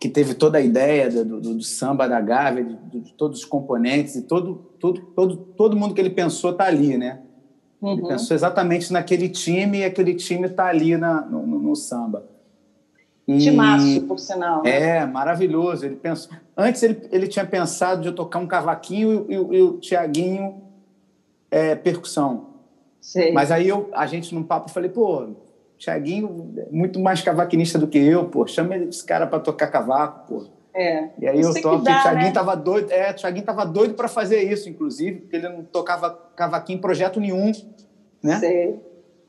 que 0.00 0.08
teve 0.08 0.32
toda 0.32 0.56
a 0.56 0.62
ideia 0.62 1.10
do, 1.10 1.24
do, 1.24 1.54
do 1.56 1.62
samba 1.62 2.08
da 2.08 2.18
Gávea, 2.22 2.64
de, 2.64 3.00
de, 3.00 3.12
todos 3.12 3.40
os 3.40 3.44
componentes 3.44 4.16
e 4.16 4.22
todo, 4.22 4.54
todo, 4.80 5.02
todo, 5.14 5.36
todo 5.36 5.76
mundo 5.76 5.94
que 5.94 6.00
ele 6.00 6.08
pensou 6.08 6.52
está 6.52 6.64
ali, 6.64 6.96
né? 6.96 7.20
Uhum. 7.82 7.92
Ele 7.92 8.08
pensou 8.08 8.34
exatamente 8.34 8.90
naquele 8.90 9.28
time 9.28 9.80
e 9.80 9.84
aquele 9.84 10.14
time 10.14 10.46
está 10.46 10.68
ali 10.68 10.96
na, 10.96 11.20
no, 11.20 11.46
no, 11.46 11.58
no 11.58 11.76
samba. 11.76 12.26
E, 13.28 14.00
por 14.00 14.18
sinal. 14.18 14.62
Né? 14.62 14.70
É, 14.70 15.06
maravilhoso. 15.06 15.84
Ele 15.84 15.96
pensou, 15.96 16.32
antes 16.56 16.82
ele, 16.82 17.06
ele 17.12 17.28
tinha 17.28 17.44
pensado 17.44 18.00
de 18.00 18.08
eu 18.08 18.14
tocar 18.14 18.38
um 18.38 18.46
cavaquinho 18.46 19.26
e, 19.28 19.34
e, 19.34 19.58
e 19.58 19.62
o 19.62 19.78
Tiaguinho 19.78 20.62
é, 21.50 21.74
percussão. 21.74 22.46
Sei. 23.02 23.32
Mas 23.32 23.50
aí 23.50 23.68
eu, 23.68 23.90
a 23.92 24.06
gente 24.06 24.34
num 24.34 24.42
papo, 24.42 24.70
falei, 24.70 24.90
pô, 24.90 25.28
Tiaguinho 25.80 26.54
muito 26.70 27.00
mais 27.00 27.22
cavaquinista 27.22 27.78
do 27.78 27.88
que 27.88 27.98
eu, 27.98 28.26
pô. 28.26 28.46
Chama 28.46 28.76
esse 28.76 29.02
cara 29.02 29.26
para 29.26 29.40
tocar 29.40 29.68
cavaco, 29.68 30.28
pô. 30.28 30.46
É. 30.74 31.08
E 31.18 31.26
aí 31.26 31.40
eu 31.40 31.54
toco. 31.54 31.82
Dá, 31.82 31.98
o 31.98 32.02
Thiaguinho 32.02 32.26
né? 32.26 32.32
tava 32.32 32.54
doido. 32.54 32.92
É, 32.92 33.10
o 33.10 33.14
Thiaguinho 33.14 33.44
tava 33.46 33.64
doido 33.64 33.94
para 33.94 34.06
fazer 34.06 34.42
isso, 34.42 34.68
inclusive, 34.68 35.20
porque 35.20 35.36
ele 35.36 35.48
não 35.48 35.64
tocava 35.64 36.10
cavaquinho 36.36 36.76
em 36.76 36.80
projeto 36.80 37.18
nenhum, 37.18 37.50
né? 38.22 38.38
Sei. 38.38 38.78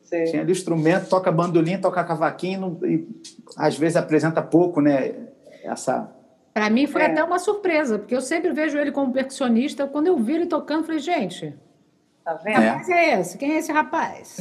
Sei. 0.03 0.25
Tinha 0.25 0.41
ali 0.41 0.51
instrumento, 0.51 1.07
toca 1.07 1.31
bandolim, 1.31 1.77
toca 1.77 2.03
cavaquinho 2.03 2.77
e 2.83 3.07
às 3.57 3.77
vezes 3.77 3.95
apresenta 3.95 4.41
pouco, 4.41 4.81
né? 4.81 5.15
Essa 5.63 6.11
para 6.53 6.69
mim 6.69 6.85
foi 6.85 7.03
é. 7.03 7.05
até 7.05 7.23
uma 7.23 7.39
surpresa, 7.39 7.97
porque 7.97 8.13
eu 8.13 8.19
sempre 8.19 8.51
vejo 8.51 8.77
ele 8.77 8.91
como 8.91 9.13
percussionista. 9.13 9.87
Quando 9.87 10.07
eu 10.07 10.17
vi 10.17 10.33
ele 10.33 10.47
tocando, 10.47 10.83
falei, 10.83 10.99
gente, 10.99 11.55
Tá 12.23 12.35
vendo? 12.35 12.61
Rapaz 12.61 12.89
é 12.89 13.19
esse? 13.19 13.37
Quem 13.37 13.53
é 13.53 13.57
esse 13.57 13.71
rapaz? 13.71 14.37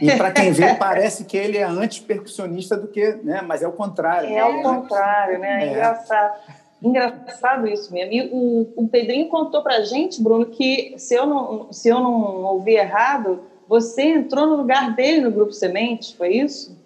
E 0.00 0.16
para 0.16 0.32
quem 0.32 0.50
vê, 0.50 0.74
parece 0.74 1.24
que 1.24 1.36
ele 1.36 1.56
é 1.56 1.62
antes 1.62 2.00
percussionista 2.00 2.76
do 2.76 2.88
que, 2.88 3.12
né? 3.22 3.42
Mas 3.42 3.62
é 3.62 3.68
o 3.68 3.72
contrário. 3.72 4.28
É 4.28 4.44
o 4.44 4.62
contrário, 4.62 5.38
né? 5.38 5.68
É. 5.68 5.70
Engraçado. 5.70 6.40
Engraçado 6.82 7.68
isso 7.68 7.92
mesmo. 7.92 8.12
E 8.12 8.28
o, 8.32 8.72
o 8.74 8.88
Pedrinho 8.88 9.28
contou 9.28 9.62
para 9.62 9.82
gente, 9.82 10.20
Bruno, 10.20 10.46
que 10.46 10.94
se 10.98 11.14
eu 11.14 11.26
não 11.26 11.72
se 11.72 11.88
eu 11.88 12.00
não 12.00 12.42
ouvi 12.42 12.72
errado, 12.72 13.44
você 13.68 14.02
entrou 14.02 14.46
no 14.46 14.56
lugar 14.56 14.92
dele 14.96 15.20
no 15.20 15.30
grupo 15.30 15.52
Semente, 15.52 16.16
foi 16.16 16.30
isso? 16.30 16.76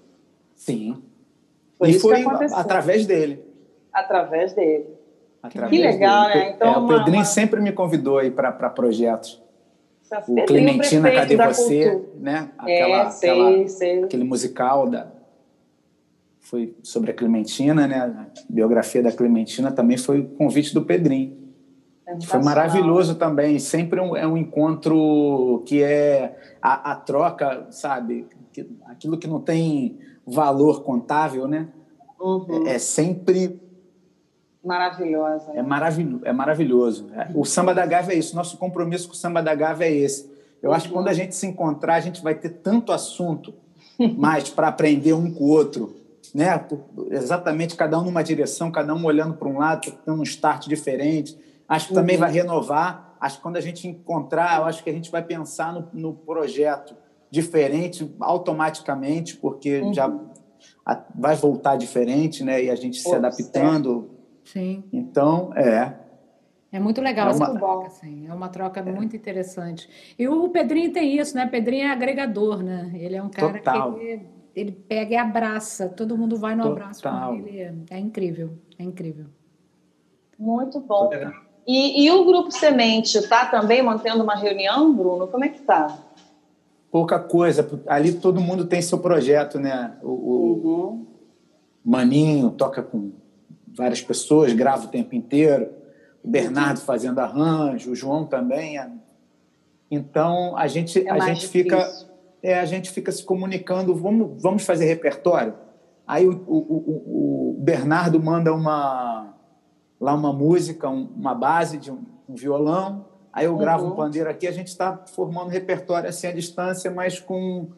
Sim. 0.54 1.02
Foi 1.78 1.88
e 1.88 1.90
isso 1.92 2.00
foi 2.00 2.24
através 2.52 3.06
dele. 3.06 3.42
Através 3.90 4.52
dele. 4.52 4.86
Através 5.42 5.70
que 5.70 5.78
legal, 5.78 6.26
dele. 6.26 6.38
né? 6.40 6.50
Então, 6.50 6.74
é, 6.74 6.76
o 6.76 6.86
Pedrinho 6.88 7.18
uma... 7.18 7.24
sempre 7.24 7.60
me 7.62 7.72
convidou 7.72 8.18
aí 8.18 8.30
para 8.30 8.52
projetos 8.68 9.45
o 10.28 10.46
Clementina, 10.46 11.10
cadê 11.10 11.36
você? 11.36 11.90
Cultura. 11.90 12.20
Né? 12.20 12.50
Aquela, 12.58 13.00
é, 13.06 13.10
sei, 13.10 13.30
aquela, 13.30 13.68
sei. 13.68 14.04
Aquele 14.04 14.24
musical 14.24 14.88
da 14.88 15.16
foi 16.40 16.76
sobre 16.80 17.10
a 17.10 17.14
Clementina, 17.14 17.88
né? 17.88 17.98
A 17.98 18.26
biografia 18.48 19.02
da 19.02 19.10
Clementina 19.10 19.72
também 19.72 19.96
foi 19.96 20.20
o 20.20 20.28
convite 20.28 20.72
do 20.72 20.82
Pedrinho. 20.82 21.36
É 22.06 22.20
foi 22.20 22.40
maravilhoso 22.40 23.16
também. 23.16 23.58
Sempre 23.58 24.00
um, 24.00 24.16
é 24.16 24.24
um 24.24 24.36
encontro 24.36 25.64
que 25.66 25.82
é 25.82 26.38
a, 26.62 26.92
a 26.92 26.94
troca, 26.94 27.66
sabe? 27.70 28.26
Aquilo 28.86 29.18
que 29.18 29.26
não 29.26 29.40
tem 29.40 29.98
valor 30.24 30.84
contável, 30.84 31.48
né? 31.48 31.68
Uhum. 32.20 32.68
É, 32.68 32.74
é 32.74 32.78
sempre 32.78 33.60
Maravilhosa. 34.66 35.52
É, 35.54 35.62
maravil 35.62 36.20
é 36.24 36.32
maravilhoso. 36.32 37.06
O 37.34 37.44
Samba 37.44 37.72
da 37.72 37.86
Gávea 37.86 38.14
é 38.14 38.18
isso. 38.18 38.34
Nosso 38.34 38.56
compromisso 38.58 39.06
com 39.06 39.14
o 39.14 39.16
Samba 39.16 39.40
da 39.40 39.54
Gávea 39.54 39.86
é 39.86 39.92
esse. 39.92 40.28
Eu 40.60 40.72
acho 40.72 40.88
que 40.88 40.92
quando 40.92 41.06
a 41.06 41.12
gente 41.12 41.36
se 41.36 41.46
encontrar, 41.46 41.94
a 41.94 42.00
gente 42.00 42.20
vai 42.20 42.34
ter 42.34 42.48
tanto 42.48 42.90
assunto 42.90 43.54
mais 44.18 44.48
para 44.48 44.66
aprender 44.66 45.12
um 45.12 45.32
com 45.32 45.44
o 45.44 45.48
outro. 45.48 45.94
Né? 46.34 46.66
Exatamente, 47.10 47.76
cada 47.76 47.96
um 47.98 48.04
numa 48.04 48.24
direção, 48.24 48.72
cada 48.72 48.92
um 48.92 49.04
olhando 49.04 49.34
para 49.34 49.46
um 49.46 49.58
lado, 49.58 49.92
tendo 50.04 50.18
um 50.18 50.24
start 50.24 50.66
diferente. 50.66 51.38
Acho 51.68 51.88
que 51.88 51.94
também 51.94 52.16
uhum. 52.16 52.20
vai 52.20 52.32
renovar. 52.32 53.16
Acho 53.20 53.36
que 53.36 53.42
quando 53.42 53.56
a 53.56 53.60
gente 53.60 53.86
encontrar, 53.86 54.58
eu 54.58 54.64
acho 54.64 54.82
que 54.82 54.90
a 54.90 54.92
gente 54.92 55.12
vai 55.12 55.22
pensar 55.22 55.72
no, 55.72 55.88
no 55.92 56.12
projeto 56.12 56.96
diferente 57.30 58.12
automaticamente, 58.20 59.36
porque 59.36 59.80
uhum. 59.80 59.94
já 59.94 60.12
vai 61.14 61.36
voltar 61.36 61.76
diferente, 61.76 62.42
né? 62.42 62.64
E 62.64 62.70
a 62.70 62.74
gente 62.74 63.02
Pô, 63.02 63.10
se 63.10 63.14
adaptando. 63.14 64.15
Sim. 64.46 64.84
Então, 64.92 65.52
é. 65.54 65.92
É 66.72 66.80
muito 66.80 67.00
legal 67.00 67.28
é 67.28 67.34
uma... 67.34 67.44
essa 67.44 67.54
troca, 67.54 67.86
assim. 67.86 68.26
É 68.28 68.34
uma 68.34 68.48
troca 68.48 68.80
é. 68.80 68.82
muito 68.82 69.14
interessante. 69.16 69.88
E 70.18 70.28
o 70.28 70.48
Pedrinho 70.48 70.92
tem 70.92 71.18
isso, 71.18 71.36
né? 71.36 71.46
Pedrinho 71.46 71.84
é 71.84 71.90
agregador, 71.90 72.62
né? 72.62 72.90
Ele 72.94 73.16
é 73.16 73.22
um 73.22 73.28
cara 73.28 73.58
Total. 73.58 73.94
que 73.94 74.00
ele, 74.00 74.26
ele, 74.54 74.72
pega 74.72 75.14
e 75.14 75.16
abraça. 75.16 75.88
Todo 75.88 76.16
mundo 76.16 76.36
vai 76.36 76.54
no 76.54 76.62
Total. 76.62 76.76
abraço 76.76 77.02
com 77.02 77.34
ele. 77.34 77.84
É 77.90 77.98
incrível, 77.98 78.52
é 78.78 78.84
incrível. 78.84 79.26
Muito 80.38 80.80
bom. 80.80 81.10
E, 81.66 82.04
e, 82.04 82.10
o 82.12 82.24
Grupo 82.24 82.52
Semente 82.52 83.18
está 83.18 83.46
também 83.46 83.82
mantendo 83.82 84.22
uma 84.22 84.36
reunião, 84.36 84.94
Bruno? 84.94 85.26
Como 85.26 85.44
é 85.44 85.48
que 85.48 85.58
está? 85.58 85.98
Pouca 86.90 87.18
coisa. 87.18 87.68
Ali 87.88 88.12
todo 88.12 88.40
mundo 88.40 88.66
tem 88.66 88.80
seu 88.80 88.98
projeto, 88.98 89.58
né? 89.58 89.96
O, 90.02 90.10
o 90.10 90.52
uhum. 90.64 91.06
Maninho 91.84 92.50
toca 92.50 92.82
com 92.82 93.12
várias 93.76 94.00
pessoas, 94.00 94.52
grava 94.52 94.86
o 94.86 94.88
tempo 94.88 95.14
inteiro. 95.14 95.70
O 96.24 96.28
Bernardo 96.28 96.80
fazendo 96.80 97.18
arranjo, 97.18 97.92
o 97.92 97.94
João 97.94 98.24
também. 98.24 98.80
Então 99.90 100.56
a 100.56 100.66
gente 100.66 101.06
é 101.06 101.10
a 101.10 101.18
gente 101.20 101.46
fica 101.46 101.88
é, 102.42 102.58
a 102.58 102.64
gente 102.64 102.90
fica 102.90 103.12
se 103.12 103.24
comunicando. 103.24 103.94
Vamos 103.94 104.42
vamos 104.42 104.64
fazer 104.64 104.86
repertório. 104.86 105.54
Aí 106.06 106.26
o, 106.26 106.32
o, 106.46 107.52
o 107.56 107.56
Bernardo 107.58 108.20
manda 108.20 108.52
uma 108.52 109.34
lá 110.00 110.14
uma 110.14 110.32
música, 110.32 110.88
uma 110.88 111.34
base 111.34 111.78
de 111.78 111.90
um, 111.90 112.04
um 112.28 112.34
violão. 112.34 113.06
Aí 113.32 113.44
eu 113.44 113.56
gravo 113.56 113.84
uhum. 113.84 113.92
um 113.92 113.96
pandeiro 113.96 114.30
aqui. 114.30 114.46
A 114.46 114.52
gente 114.52 114.68
está 114.68 115.04
formando 115.14 115.48
repertório 115.48 116.08
assim 116.08 116.26
à 116.26 116.32
distância, 116.32 116.90
mas 116.90 117.20
com 117.20 117.68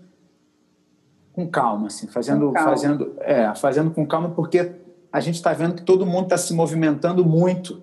com 1.33 1.47
calma, 1.47 1.87
assim, 1.87 2.09
fazendo, 2.09 2.51
calma. 2.51 2.71
fazendo, 2.71 3.15
é, 3.21 3.55
fazendo 3.55 3.93
com 3.93 4.05
calma, 4.05 4.31
porque 4.31 4.73
a 5.13 5.21
gente 5.21 5.37
está 5.37 5.53
vendo 5.53 5.75
que 5.75 5.83
todo 5.83 6.07
mundo 6.07 6.25
está 6.25 6.37
se 6.37 6.53
movimentando 6.53 7.25
muito. 7.25 7.83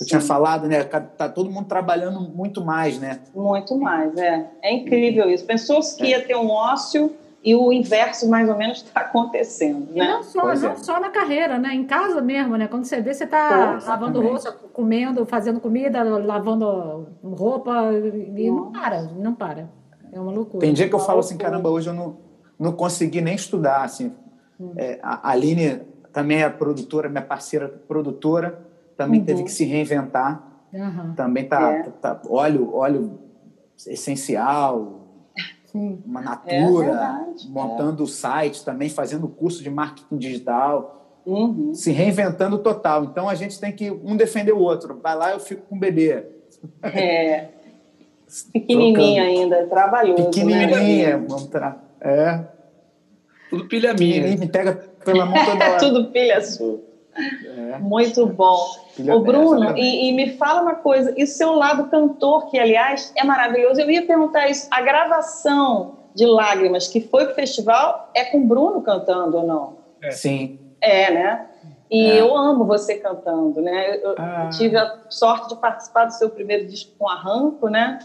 Eu 0.00 0.06
tinha 0.06 0.20
falado, 0.20 0.68
né? 0.68 0.84
Tá 0.84 1.28
todo 1.28 1.50
mundo 1.50 1.66
trabalhando 1.66 2.20
muito 2.20 2.64
mais, 2.64 3.00
né? 3.00 3.20
Muito 3.34 3.76
mais, 3.76 4.16
é. 4.16 4.48
É 4.62 4.72
incrível 4.72 5.28
isso. 5.28 5.44
Pensou 5.44 5.80
que 5.80 6.04
é. 6.04 6.10
ia 6.10 6.24
ter 6.24 6.36
um 6.36 6.48
ócio 6.50 7.16
e 7.42 7.54
o 7.54 7.72
inverso 7.72 8.28
mais 8.28 8.48
ou 8.48 8.56
menos 8.56 8.78
está 8.78 9.00
acontecendo, 9.02 9.92
né? 9.92 10.04
E 10.04 10.08
não 10.08 10.22
só, 10.22 10.44
não 10.44 10.50
é. 10.52 10.74
só 10.76 11.00
na 11.00 11.10
carreira, 11.10 11.58
né? 11.58 11.74
Em 11.74 11.84
casa 11.84 12.20
mesmo, 12.20 12.56
né? 12.56 12.68
Quando 12.68 12.84
você 12.84 13.00
vê, 13.00 13.12
você 13.12 13.24
está 13.24 13.80
lavando 13.84 14.20
roupa, 14.20 14.52
comendo, 14.72 15.26
fazendo 15.26 15.60
comida, 15.60 16.02
lavando 16.02 17.08
roupa 17.24 17.90
e 18.36 18.50
Nossa. 18.50 18.62
não 18.62 18.72
para, 18.72 19.02
não 19.02 19.34
para. 19.34 19.68
É 20.12 20.20
uma 20.20 20.30
loucura. 20.30 20.60
Tem 20.60 20.72
dia 20.72 20.88
que 20.88 20.94
eu 20.94 21.00
falo 21.00 21.20
assim, 21.20 21.36
caramba, 21.36 21.68
hoje 21.70 21.88
eu 21.88 21.94
não, 21.94 22.18
não 22.56 22.72
consegui 22.72 23.20
nem 23.20 23.34
estudar, 23.34 23.82
assim. 23.82 24.12
Hum. 24.60 24.72
É, 24.76 24.98
a 25.02 25.30
Aline 25.30 25.87
também 26.18 26.42
é 26.42 26.48
produtora, 26.48 27.08
minha 27.08 27.22
parceira 27.22 27.68
produtora, 27.68 28.58
também 28.96 29.20
uhum. 29.20 29.26
teve 29.26 29.44
que 29.44 29.52
se 29.52 29.64
reinventar. 29.64 30.42
Uhum. 30.72 31.14
Também 31.14 31.46
tá, 31.46 31.70
é. 31.70 31.82
tá, 31.84 32.16
tá, 32.16 32.28
óleo, 32.28 32.74
óleo 32.74 33.20
essencial, 33.86 35.06
Sim. 35.66 36.02
uma 36.04 36.20
natura, 36.20 37.24
é 37.24 37.48
montando 37.48 38.02
o 38.02 38.06
site 38.08 38.64
também, 38.64 38.88
fazendo 38.88 39.28
curso 39.28 39.62
de 39.62 39.70
marketing 39.70 40.16
digital, 40.16 41.20
uhum. 41.24 41.72
se 41.72 41.92
reinventando 41.92 42.58
total. 42.58 43.04
Então 43.04 43.28
a 43.28 43.36
gente 43.36 43.60
tem 43.60 43.70
que 43.70 43.88
um 43.88 44.16
defender 44.16 44.50
o 44.50 44.58
outro. 44.58 44.98
Vai 45.00 45.14
lá, 45.14 45.30
eu 45.30 45.38
fico 45.38 45.62
com 45.68 45.76
o 45.76 45.78
bebê. 45.78 46.26
É. 46.82 47.46
Pequenininha 48.52 49.22
ainda, 49.22 49.68
trabalhoso. 49.68 50.18
Né? 50.18 50.24
Pequenininha, 50.30 51.16
né? 51.16 51.26
vamos 51.28 51.46
tra... 51.46 51.80
é. 52.00 52.58
Tudo 53.48 53.66
pilha 53.66 53.94
minha. 53.94 54.36
Me 54.36 54.46
pega 54.46 54.74
pela 55.12 55.26
mão 55.26 55.44
toda 55.44 55.64
hora. 55.64 55.78
Tudo 55.80 56.04
pilha 56.10 56.40
sua. 56.40 56.80
É. 57.16 57.78
Muito 57.78 58.26
bom. 58.26 58.58
Filha 58.94 59.16
Ô, 59.16 59.20
Bruno, 59.20 59.76
e, 59.76 60.08
e, 60.08 60.12
me 60.12 60.36
fala 60.36 60.62
uma 60.62 60.76
coisa, 60.76 61.12
e 61.16 61.24
o 61.24 61.26
seu 61.26 61.52
lado 61.52 61.88
cantor, 61.88 62.46
que 62.48 62.58
aliás 62.58 63.12
é 63.16 63.24
maravilhoso, 63.24 63.80
eu 63.80 63.90
ia 63.90 64.06
perguntar 64.06 64.48
isso, 64.48 64.68
a 64.70 64.80
gravação 64.80 65.98
de 66.14 66.26
Lágrimas 66.26 66.88
que 66.88 67.00
foi 67.00 67.26
pro 67.26 67.34
festival 67.34 68.10
é 68.14 68.24
com 68.24 68.38
o 68.38 68.46
Bruno 68.46 68.82
cantando 68.82 69.36
ou 69.36 69.46
não? 69.46 69.76
É. 70.02 70.10
Sim. 70.10 70.58
É, 70.80 71.10
né? 71.10 71.46
E 71.90 72.10
é. 72.10 72.20
eu 72.20 72.36
amo 72.36 72.64
você 72.64 72.96
cantando, 72.96 73.60
né? 73.60 73.96
Eu, 73.96 74.14
ah. 74.18 74.50
tive 74.56 74.76
a 74.76 74.98
sorte 75.08 75.48
de 75.48 75.56
participar 75.60 76.04
do 76.04 76.12
seu 76.12 76.28
primeiro 76.28 76.66
disco 76.66 76.92
com 76.98 77.08
Arranco, 77.08 77.68
né? 77.68 77.98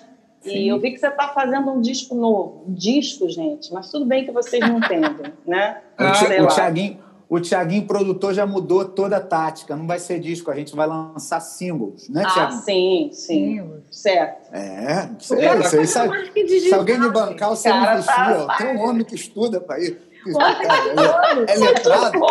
Sim. 0.44 0.58
E 0.58 0.68
eu 0.68 0.80
vi 0.80 0.92
que 0.92 0.98
você 0.98 1.08
está 1.08 1.30
fazendo 1.30 1.72
um 1.72 1.80
disco 1.80 2.14
novo. 2.14 2.66
Um 2.68 2.74
disco, 2.74 3.30
gente, 3.30 3.74
mas 3.74 3.90
tudo 3.90 4.06
bem 4.06 4.26
que 4.26 4.32
vocês 4.32 4.62
não 4.62 4.78
entendem, 4.78 5.34
né? 5.48 5.82
Ah, 5.98 6.12
o, 6.12 6.48
Thiaguinho, 6.48 7.00
o 7.30 7.40
Tiaguinho, 7.40 7.88
produtor, 7.88 8.34
já 8.34 8.46
mudou 8.46 8.84
toda 8.84 9.18
a 9.18 9.22
tática. 9.22 9.76
Não 9.76 9.88
vai 9.88 10.00
ser 10.00 10.20
disco, 10.20 10.52
a 10.52 10.56
gente 10.56 10.76
vai 10.76 10.86
lançar 10.86 11.40
singles, 11.40 12.10
né, 12.10 12.24
Tiaguinho? 12.24 12.60
Ah, 12.60 12.62
sim, 12.62 13.10
sim. 13.14 13.72
Certo. 13.90 14.54
É, 14.54 15.10
isso 15.20 15.34
aí. 15.34 15.88
Sabe, 15.88 16.60
se 16.60 16.74
alguém 16.74 17.00
me 17.00 17.10
bancar, 17.10 17.50
você 17.50 17.70
não 17.70 17.84
investiu. 17.84 18.48
Tá, 18.48 18.58
Tem 18.58 18.76
um 18.76 18.82
homem 18.82 19.06
que 19.06 19.16
estuda 19.16 19.62
para 19.62 19.80
ir. 19.80 19.98
É, 21.48 21.54
é 21.54 21.58
letrado. 21.58 22.18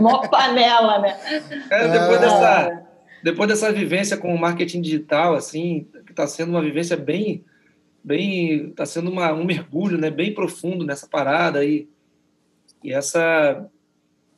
Mó 0.00 0.26
panela, 0.28 0.98
né? 0.98 1.16
É, 1.70 1.88
depois, 1.88 2.16
é. 2.16 2.18
Dessa, 2.18 2.82
depois 3.22 3.48
dessa 3.48 3.72
vivência 3.72 4.16
com 4.16 4.34
o 4.34 4.38
marketing 4.38 4.80
digital, 4.80 5.34
assim, 5.34 5.86
está 6.18 6.26
sendo 6.26 6.50
uma 6.50 6.62
vivência 6.62 6.96
bem, 6.96 7.44
bem, 8.02 8.68
está 8.70 8.84
sendo 8.84 9.10
uma, 9.10 9.32
um 9.32 9.44
mergulho, 9.44 9.96
né, 9.96 10.10
bem 10.10 10.34
profundo 10.34 10.84
nessa 10.84 11.06
parada 11.06 11.60
aí. 11.60 11.88
E 12.82 12.92
essa 12.92 13.68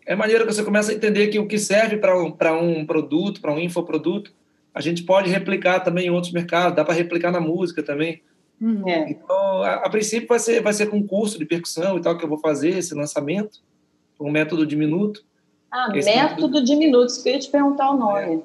é 0.07 0.13
a 0.13 0.17
maneira 0.17 0.47
que 0.47 0.53
você 0.53 0.65
começa 0.65 0.93
a 0.93 0.95
entender 0.95 1.29
que 1.29 1.39
o 1.39 1.47
que 1.47 1.59
serve 1.59 1.97
para 1.97 2.17
um, 2.19 2.79
um 2.79 2.87
produto, 2.87 3.41
para 3.41 3.53
um 3.53 3.59
infoproduto, 3.59 4.33
a 4.75 4.81
gente 4.81 5.03
pode 5.03 5.31
replicar 5.31 5.81
também 5.81 6.07
em 6.07 6.11
outros 6.11 6.33
mercados, 6.33 6.77
dá 6.77 6.85
para 6.85 6.95
replicar 6.95 7.31
na 7.31 7.41
música 7.41 7.83
também. 7.83 8.23
Uhum. 8.61 8.89
É. 8.89 9.11
Então, 9.11 9.63
a, 9.63 9.75
a, 9.75 9.91
princípio 9.91 10.29
vai 10.29 10.39
ser, 10.39 10.61
vai 10.63 10.73
ser 10.73 10.87
com 10.87 11.07
curso 11.07 11.39
de 11.39 11.47
percussão 11.47 11.97
e 11.97 12.03
tal 12.03 12.17
que 12.17 12.25
eu 12.25 12.29
vou 12.29 12.39
fazer 12.39 12.71
esse 12.71 12.95
lançamento, 12.95 13.61
um 14.21 14.31
método 14.31 14.67
de 14.67 14.77
minuto. 14.77 15.25
Ah, 15.71 15.89
método, 15.89 16.05
método 16.05 16.65
de 16.65 16.77
minutos, 16.77 17.19
que 17.19 17.29
eu 17.29 17.35
ia 17.35 17.39
te 17.39 17.51
perguntar 17.51 17.91
o 17.91 17.97
nome. 17.97 18.37
É. 18.37 18.41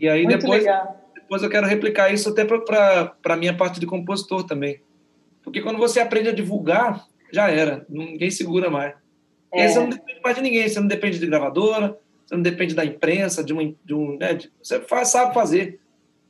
E 0.00 0.08
aí 0.08 0.24
Muito 0.24 0.40
depois, 0.40 0.62
legal. 0.62 1.07
Depois 1.28 1.42
eu 1.42 1.50
quero 1.50 1.66
replicar 1.66 2.10
isso 2.10 2.30
até 2.30 2.42
para 2.42 3.12
a 3.22 3.36
minha 3.36 3.54
parte 3.54 3.78
de 3.78 3.84
compositor 3.84 4.44
também. 4.44 4.80
Porque 5.44 5.60
quando 5.60 5.78
você 5.78 6.00
aprende 6.00 6.30
a 6.30 6.32
divulgar, 6.32 7.06
já 7.30 7.50
era, 7.50 7.84
ninguém 7.86 8.30
segura 8.30 8.70
mais. 8.70 8.94
É. 9.52 9.68
você 9.68 9.78
não 9.78 9.90
depende 9.90 10.20
mais 10.24 10.36
de 10.36 10.42
ninguém, 10.42 10.66
você 10.66 10.80
não 10.80 10.88
depende 10.88 11.18
de 11.18 11.26
gravadora, 11.26 11.98
você 12.24 12.34
não 12.34 12.42
depende 12.42 12.74
da 12.74 12.82
imprensa, 12.82 13.44
de, 13.44 13.52
uma, 13.52 13.62
de 13.84 13.94
um. 13.94 14.16
Né, 14.16 14.34
de, 14.34 14.50
você 14.62 14.80
faz, 14.80 15.08
sabe 15.08 15.34
fazer. 15.34 15.78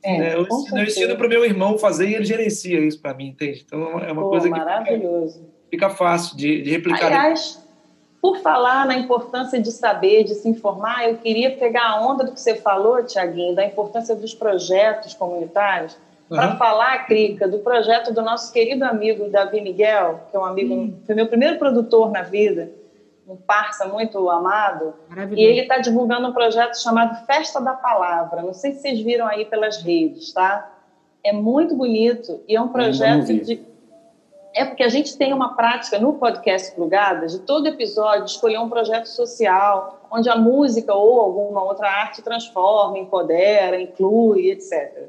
É, 0.03 0.17
né? 0.17 0.35
eu, 0.35 0.41
ensino, 0.41 0.83
ensino 0.83 1.15
para 1.15 1.27
o 1.27 1.29
meu 1.29 1.45
irmão 1.45 1.77
fazer 1.77 2.09
e 2.09 2.15
ele 2.15 2.25
gerencia 2.25 2.79
isso 2.81 3.01
para 3.01 3.13
mim, 3.13 3.29
entende? 3.29 3.63
Então 3.65 3.99
é 3.99 4.11
uma 4.11 4.23
Pô, 4.23 4.29
coisa 4.31 4.49
que 4.49 4.51
maravilhoso. 4.51 5.49
Fica, 5.69 5.89
fácil 5.89 6.35
de, 6.35 6.61
de 6.61 6.71
replicar. 6.71 7.05
Aliás, 7.05 7.65
por 8.21 8.39
falar 8.39 8.85
na 8.85 8.95
importância 8.95 9.61
de 9.61 9.71
saber, 9.71 10.23
de 10.23 10.35
se 10.35 10.49
informar, 10.49 11.07
eu 11.07 11.17
queria 11.17 11.55
pegar 11.55 11.89
a 11.89 12.05
onda 12.05 12.23
do 12.23 12.33
que 12.33 12.39
você 12.39 12.55
falou, 12.55 13.03
Tiaguinho, 13.03 13.55
da 13.55 13.65
importância 13.65 14.15
dos 14.15 14.33
projetos 14.33 15.13
comunitários, 15.13 15.97
uhum. 16.29 16.37
para 16.37 16.55
falar, 16.57 17.05
Crica, 17.05 17.47
do 17.47 17.59
projeto 17.59 18.13
do 18.13 18.21
nosso 18.21 18.51
querido 18.51 18.83
amigo 18.83 19.29
Davi 19.29 19.61
Miguel, 19.61 20.21
que 20.29 20.35
é 20.35 20.39
um 20.39 20.45
amigo, 20.45 20.73
uhum. 20.73 20.99
foi 21.05 21.15
meu 21.15 21.27
primeiro 21.27 21.57
produtor 21.57 22.11
na 22.11 22.21
vida, 22.21 22.71
um 23.25 23.37
parça 23.37 23.85
muito 23.85 24.29
amado, 24.29 24.93
e 25.35 25.43
ele 25.43 25.61
está 25.61 25.77
divulgando 25.77 26.27
um 26.27 26.33
projeto 26.33 26.75
chamado 26.81 27.25
Festa 27.25 27.61
da 27.61 27.73
Palavra. 27.73 28.41
Não 28.41 28.53
sei 28.53 28.73
se 28.73 28.81
vocês 28.81 28.99
viram 28.99 29.27
aí 29.27 29.45
pelas 29.45 29.81
redes, 29.81 30.33
tá? 30.33 30.67
É 31.23 31.31
muito 31.31 31.75
bonito 31.75 32.41
e 32.47 32.55
é 32.55 32.61
um 32.61 32.69
projeto 32.69 33.27
de. 33.27 33.68
É 34.53 34.65
porque 34.65 34.83
a 34.83 34.89
gente 34.89 35.15
tem 35.17 35.31
uma 35.31 35.55
prática 35.55 35.99
no 35.99 36.13
podcast 36.13 36.73
Plugadas 36.73 37.31
de 37.33 37.39
todo 37.39 37.67
episódio 37.67 38.25
escolher 38.25 38.57
um 38.57 38.69
projeto 38.69 39.05
social, 39.05 40.07
onde 40.11 40.27
a 40.29 40.35
música 40.35 40.93
ou 40.93 41.21
alguma 41.21 41.63
outra 41.63 41.87
arte 41.87 42.21
transforma, 42.21 42.97
empodera, 42.97 43.79
inclui, 43.79 44.49
etc. 44.49 45.07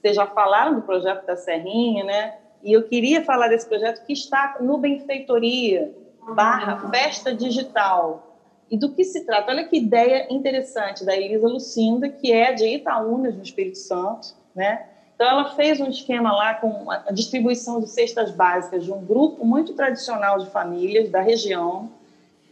Vocês 0.00 0.14
já 0.14 0.26
falaram 0.26 0.74
do 0.76 0.82
projeto 0.82 1.26
da 1.26 1.36
Serrinha, 1.36 2.04
né? 2.04 2.38
E 2.62 2.72
eu 2.72 2.84
queria 2.84 3.24
falar 3.24 3.48
desse 3.48 3.68
projeto 3.68 4.04
que 4.04 4.12
está 4.12 4.56
no 4.60 4.78
Benfeitoria, 4.78 5.92
barra 6.34 6.88
festa 6.90 7.34
digital. 7.34 8.22
E 8.70 8.76
do 8.76 8.92
que 8.92 9.04
se 9.04 9.24
trata? 9.24 9.52
Olha 9.52 9.64
que 9.64 9.76
ideia 9.76 10.26
interessante 10.30 11.04
da 11.04 11.16
Elisa 11.16 11.46
Lucinda, 11.46 12.08
que 12.08 12.32
é 12.32 12.52
de 12.52 12.66
Itaúnas, 12.66 13.34
no 13.34 13.42
Espírito 13.42 13.78
Santo, 13.78 14.34
né? 14.54 14.88
Então, 15.16 15.26
ela 15.26 15.56
fez 15.56 15.80
um 15.80 15.88
esquema 15.88 16.30
lá 16.30 16.54
com 16.54 16.90
a 16.90 17.10
distribuição 17.10 17.80
de 17.80 17.88
cestas 17.88 18.30
básicas 18.30 18.84
de 18.84 18.92
um 18.92 19.02
grupo 19.02 19.46
muito 19.46 19.72
tradicional 19.72 20.38
de 20.38 20.50
famílias 20.50 21.08
da 21.08 21.22
região, 21.22 21.88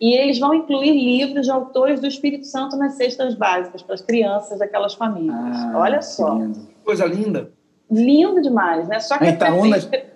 e 0.01 0.15
eles 0.15 0.39
vão 0.39 0.55
incluir 0.55 0.93
livros 0.93 1.45
de 1.45 1.53
autores 1.53 2.01
do 2.01 2.07
Espírito 2.07 2.47
Santo 2.47 2.77
nas 2.77 2.95
cestas 2.95 3.35
básicas 3.35 3.83
para 3.83 3.95
as 3.95 4.01
crianças 4.01 4.59
daquelas 4.59 4.95
famílias. 4.95 5.37
Ah, 5.37 5.73
Olha 5.77 6.01
só. 6.01 6.41
Coisa 6.83 7.05
linda. 7.05 7.51
Lindo 7.91 8.41
demais, 8.41 8.89
né? 8.89 8.99
Só 8.99 9.19
que 9.19 9.27
Itaúnas, 9.27 9.87
é 9.93 10.15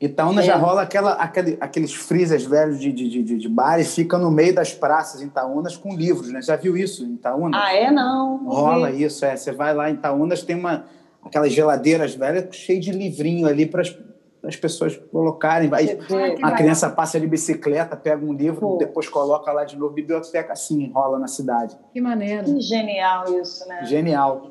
Itaúna 0.00 0.42
é. 0.42 0.44
já 0.44 0.56
rola 0.56 0.82
aquela, 0.82 1.12
aquele, 1.14 1.56
aqueles 1.60 1.92
freezers 1.92 2.44
velhos 2.44 2.78
de, 2.78 2.92
de, 2.92 3.22
de, 3.22 3.38
de 3.38 3.48
bar 3.48 3.80
e 3.80 3.84
fica 3.84 4.18
no 4.18 4.30
meio 4.30 4.54
das 4.54 4.72
praças 4.72 5.22
em 5.22 5.26
Itaúnas 5.26 5.76
com 5.76 5.94
livros, 5.94 6.30
né? 6.30 6.40
Já 6.42 6.56
viu 6.56 6.76
isso 6.76 7.04
em 7.04 7.14
Itaúnas? 7.14 7.60
Ah, 7.62 7.74
é? 7.74 7.90
Não. 7.90 8.44
Rola 8.44 8.90
isso, 8.90 9.24
é. 9.24 9.36
Você 9.36 9.50
vai 9.52 9.74
lá 9.74 9.90
em 9.90 9.94
Itaúnas, 9.94 10.42
tem 10.42 10.56
uma, 10.56 10.84
aquelas 11.24 11.52
geladeiras 11.52 12.14
velhas 12.14 12.54
cheias 12.54 12.84
de 12.84 12.92
livrinho 12.92 13.46
ali 13.46 13.66
para 13.66 13.82
as 13.82 14.56
pessoas 14.56 14.96
colocarem. 15.10 15.68
Vai, 15.68 15.98
a 16.42 16.52
criança 16.52 16.90
passa 16.90 17.18
de 17.18 17.26
bicicleta, 17.26 17.96
pega 17.96 18.24
um 18.24 18.32
livro, 18.32 18.60
Pô. 18.60 18.76
depois 18.76 19.08
coloca 19.08 19.50
lá 19.52 19.64
de 19.64 19.76
novo. 19.76 19.94
Biblioteca 19.94 20.52
assim 20.52 20.90
rola 20.92 21.18
na 21.18 21.26
cidade. 21.26 21.76
Que 21.92 22.00
maneiro. 22.00 22.44
Que 22.44 22.60
genial 22.60 23.40
isso, 23.40 23.66
né? 23.68 23.84
Genial. 23.84 24.50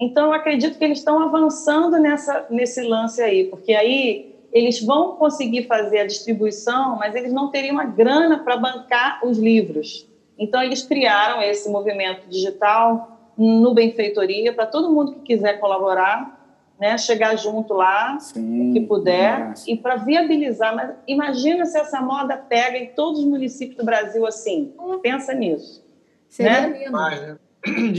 Então, 0.00 0.26
eu 0.26 0.32
acredito 0.32 0.78
que 0.78 0.84
eles 0.84 0.98
estão 0.98 1.20
avançando 1.20 1.98
nessa, 1.98 2.46
nesse 2.50 2.82
lance 2.82 3.20
aí, 3.20 3.44
porque 3.44 3.72
aí 3.72 4.36
eles 4.52 4.80
vão 4.80 5.16
conseguir 5.16 5.66
fazer 5.66 5.98
a 5.98 6.06
distribuição, 6.06 6.96
mas 6.96 7.14
eles 7.14 7.32
não 7.32 7.50
teriam 7.50 7.78
a 7.78 7.84
grana 7.84 8.38
para 8.38 8.56
bancar 8.56 9.20
os 9.26 9.38
livros. 9.38 10.08
Então, 10.38 10.62
eles 10.62 10.82
criaram 10.82 11.42
esse 11.42 11.68
movimento 11.68 12.28
digital 12.28 13.17
no 13.38 13.72
Benfeitoria 13.72 14.52
para 14.52 14.66
todo 14.66 14.92
mundo 14.92 15.14
que 15.14 15.20
quiser 15.20 15.60
colaborar, 15.60 16.36
né, 16.78 16.98
chegar 16.98 17.36
junto 17.36 17.74
lá, 17.74 18.18
Sim, 18.20 18.72
que 18.72 18.80
puder, 18.80 19.54
e 19.66 19.76
para 19.76 19.96
viabilizar. 19.96 20.74
Mas 20.74 20.90
imagina 21.06 21.64
se 21.64 21.78
essa 21.78 22.00
moda 22.00 22.36
pega 22.36 22.76
em 22.76 22.86
todos 22.88 23.20
os 23.20 23.26
municípios 23.26 23.76
do 23.76 23.84
Brasil 23.84 24.26
assim. 24.26 24.72
Pensa 25.02 25.32
nisso. 25.32 25.84
Seria 26.28 26.68
né? 26.68 26.78
lindo. 26.78 26.92
Né? 26.92 27.38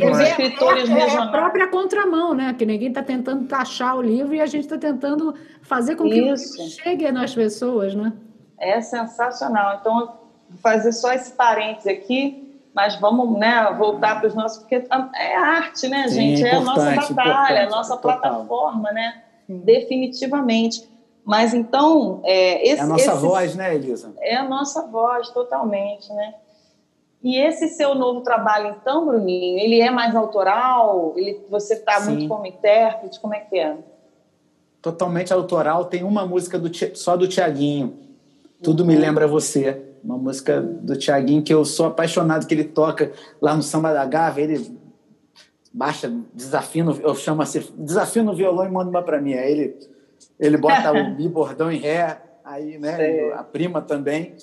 Os 0.09 0.19
escritores 0.19 0.89
é, 0.89 0.93
é, 0.93 1.07
é 1.07 1.17
a 1.17 1.27
própria 1.27 1.67
contramão, 1.67 2.33
né? 2.33 2.55
Que 2.57 2.65
ninguém 2.65 2.89
está 2.89 3.03
tentando 3.03 3.45
taxar 3.45 3.97
o 3.97 4.01
livro 4.01 4.33
e 4.33 4.41
a 4.41 4.45
gente 4.45 4.63
está 4.63 4.77
tentando 4.77 5.35
fazer 5.61 5.95
com 5.95 6.05
que 6.05 6.19
Isso. 6.19 6.53
o 6.53 6.63
livro 6.63 6.81
chegue 6.81 7.11
nas 7.11 7.35
pessoas, 7.35 7.93
né? 7.93 8.13
É 8.57 8.79
sensacional. 8.81 9.77
Então, 9.79 10.17
fazer 10.61 10.91
só 10.93 11.13
esse 11.13 11.33
parênteses 11.33 11.87
aqui, 11.87 12.38
mas 12.73 12.95
vamos 12.95 13.37
né, 13.37 13.73
voltar 13.77 14.19
para 14.19 14.27
os 14.27 14.35
nossos. 14.35 14.59
Porque 14.59 14.75
é 15.15 15.35
arte, 15.35 15.87
né, 15.87 16.07
gente? 16.07 16.43
é, 16.43 16.49
é 16.49 16.55
a 16.55 16.61
nossa 16.61 17.13
batalha, 17.13 17.65
a 17.65 17.69
nossa 17.69 17.97
total. 17.97 18.19
plataforma, 18.19 18.91
né? 18.91 19.23
Definitivamente. 19.47 20.87
Mas 21.25 21.53
então. 21.53 22.21
É, 22.23 22.67
esse, 22.67 22.79
é 22.79 22.83
a 22.83 22.87
nossa 22.87 23.11
esse, 23.11 23.21
voz, 23.21 23.55
né, 23.55 23.75
Elisa? 23.75 24.13
É 24.19 24.35
a 24.35 24.47
nossa 24.47 24.87
voz, 24.87 25.29
totalmente, 25.29 26.11
né? 26.13 26.35
E 27.21 27.37
esse 27.37 27.67
seu 27.67 27.93
novo 27.95 28.21
trabalho, 28.21 28.77
então, 28.79 29.05
Bruninho, 29.05 29.59
ele 29.59 29.81
é 29.81 29.91
mais 29.91 30.15
autoral? 30.15 31.13
Ele, 31.17 31.41
você 31.49 31.73
está 31.73 31.99
muito 31.99 32.27
como 32.29 32.45
intérprete? 32.45 33.19
Como 33.19 33.35
é 33.35 33.41
que 33.41 33.59
é? 33.59 33.75
Totalmente 34.81 35.33
autoral. 35.33 35.85
Tem 35.85 36.03
uma 36.03 36.25
música 36.25 36.57
do, 36.57 36.71
só 36.95 37.17
do 37.17 37.27
Tiaguinho. 37.27 37.99
Tudo 38.63 38.81
uhum. 38.81 38.87
me 38.87 38.95
lembra 38.95 39.27
você. 39.27 39.88
Uma 40.03 40.17
música 40.17 40.61
do 40.61 40.95
Tiaguinho 40.95 41.43
que 41.43 41.53
eu 41.53 41.65
sou 41.65 41.87
apaixonado 41.87 42.47
que 42.47 42.53
ele 42.53 42.63
toca 42.63 43.11
lá 43.41 43.55
no 43.55 43.63
Samba 43.63 43.93
da 43.93 44.05
Gávea. 44.05 44.43
Ele 44.43 44.79
baixa, 45.73 46.11
desafina, 46.33 46.91
eu 47.01 47.15
chamo 47.15 47.41
assim, 47.41 47.63
desafina 47.77 48.25
no 48.25 48.35
violão 48.35 48.65
e 48.65 48.69
manda 48.69 48.89
uma 48.89 49.03
para 49.03 49.21
mim. 49.21 49.33
Aí 49.33 49.51
ele, 49.51 49.79
ele 50.39 50.57
bota 50.57 50.91
o 50.91 51.09
mi, 51.15 51.27
bordão 51.27 51.71
em 51.71 51.77
ré, 51.77 52.21
aí, 52.43 52.77
né, 52.77 53.31
a 53.33 53.43
prima 53.43 53.81
também. 53.81 54.35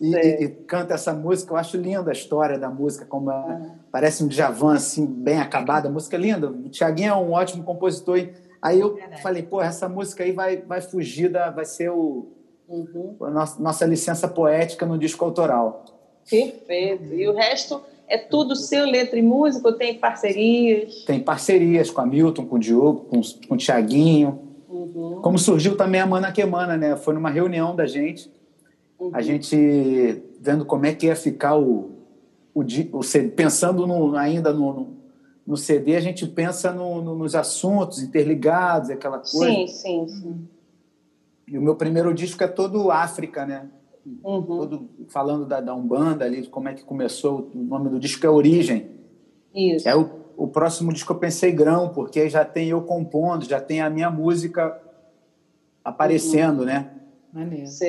E, 0.00 0.14
e, 0.14 0.44
e, 0.44 0.48
canta 0.48 0.94
essa 0.94 1.12
música. 1.12 1.52
Eu 1.52 1.56
acho 1.58 1.76
linda 1.76 2.10
a 2.10 2.12
história 2.12 2.58
da 2.58 2.70
música, 2.70 3.04
como 3.04 3.30
é, 3.30 3.72
parece 3.92 4.24
um 4.24 4.28
Djavan 4.28 4.74
assim, 4.74 5.04
bem 5.04 5.38
acabada. 5.38 5.88
A 5.88 5.92
música 5.92 6.16
é 6.16 6.20
linda. 6.20 6.48
O 6.48 6.70
Tiaguinho 6.70 7.10
é 7.10 7.16
um 7.16 7.32
ótimo 7.32 7.62
compositor. 7.62 8.16
E, 8.16 8.32
aí 8.62 8.80
eu 8.80 8.94
Verdade. 8.94 9.22
falei, 9.22 9.42
pô, 9.42 9.60
essa 9.60 9.88
música 9.90 10.24
aí 10.24 10.32
vai, 10.32 10.56
vai 10.56 10.80
fugir 10.80 11.28
da. 11.28 11.50
vai 11.50 11.66
ser 11.66 11.90
o, 11.90 12.28
uhum. 12.70 13.16
a 13.20 13.30
nossa, 13.30 13.62
nossa 13.62 13.84
licença 13.84 14.26
poética 14.28 14.86
no 14.86 14.96
disco 14.96 15.24
autoral. 15.24 15.84
Perfeito. 16.28 17.12
E 17.12 17.28
o 17.28 17.34
resto 17.34 17.82
é 18.08 18.16
tudo 18.16 18.56
seu, 18.56 18.86
letra 18.86 19.18
e 19.18 19.22
música, 19.22 19.68
ou 19.68 19.74
tem 19.74 19.98
parcerias? 19.98 21.04
Tem 21.04 21.20
parcerias 21.20 21.90
com 21.90 22.00
a 22.00 22.06
Milton, 22.06 22.46
com 22.46 22.56
o 22.56 22.58
Diogo, 22.58 23.00
com, 23.10 23.20
com 23.46 23.54
o 23.54 23.58
Tiaguinho. 23.58 24.38
Uhum. 24.68 25.20
Como 25.20 25.38
surgiu 25.38 25.76
também 25.76 26.00
a 26.00 26.06
Mana 26.06 26.32
Que 26.32 26.44
Mana, 26.44 26.76
né? 26.76 26.96
Foi 26.96 27.12
numa 27.12 27.30
reunião 27.30 27.76
da 27.76 27.86
gente 27.86 28.30
Uhum. 29.00 29.10
A 29.14 29.22
gente 29.22 30.22
vendo 30.38 30.66
como 30.66 30.84
é 30.84 30.94
que 30.94 31.06
ia 31.06 31.16
ficar 31.16 31.56
o, 31.56 31.90
o, 32.54 32.62
o 32.92 33.02
CD, 33.02 33.30
pensando 33.30 33.86
no, 33.86 34.14
ainda 34.14 34.52
no, 34.52 34.88
no, 35.46 35.56
CD, 35.56 35.96
a 35.96 36.00
gente 36.00 36.26
pensa 36.26 36.70
no, 36.70 37.00
no, 37.02 37.16
nos 37.16 37.34
assuntos 37.34 38.02
interligados, 38.02 38.90
aquela 38.90 39.18
coisa. 39.18 39.46
Sim, 39.46 39.66
sim, 39.66 40.08
sim. 40.08 40.48
E 41.50 41.58
o 41.58 41.62
meu 41.62 41.74
primeiro 41.74 42.14
disco 42.14 42.44
é 42.44 42.46
todo 42.46 42.92
África, 42.92 43.44
né? 43.44 43.68
Uhum. 44.06 44.42
Todo 44.42 44.88
falando 45.08 45.44
da, 45.44 45.60
da 45.60 45.74
Umbanda 45.74 46.24
ali, 46.24 46.46
como 46.46 46.68
é 46.68 46.74
que 46.74 46.84
começou. 46.84 47.50
O 47.52 47.58
nome 47.58 47.90
do 47.90 47.98
disco 47.98 48.24
é 48.24 48.30
Origem. 48.30 48.88
Isso. 49.52 49.88
É 49.88 49.96
o, 49.96 50.08
o 50.36 50.46
próximo 50.46 50.92
disco 50.92 51.12
eu 51.12 51.18
pensei 51.18 51.50
grão, 51.50 51.88
porque 51.88 52.28
já 52.28 52.44
tem 52.44 52.68
eu 52.68 52.82
compondo, 52.82 53.44
já 53.44 53.60
tem 53.60 53.80
a 53.80 53.90
minha 53.90 54.08
música 54.08 54.80
aparecendo, 55.84 56.60
uhum. 56.60 56.66
né? 56.66 56.90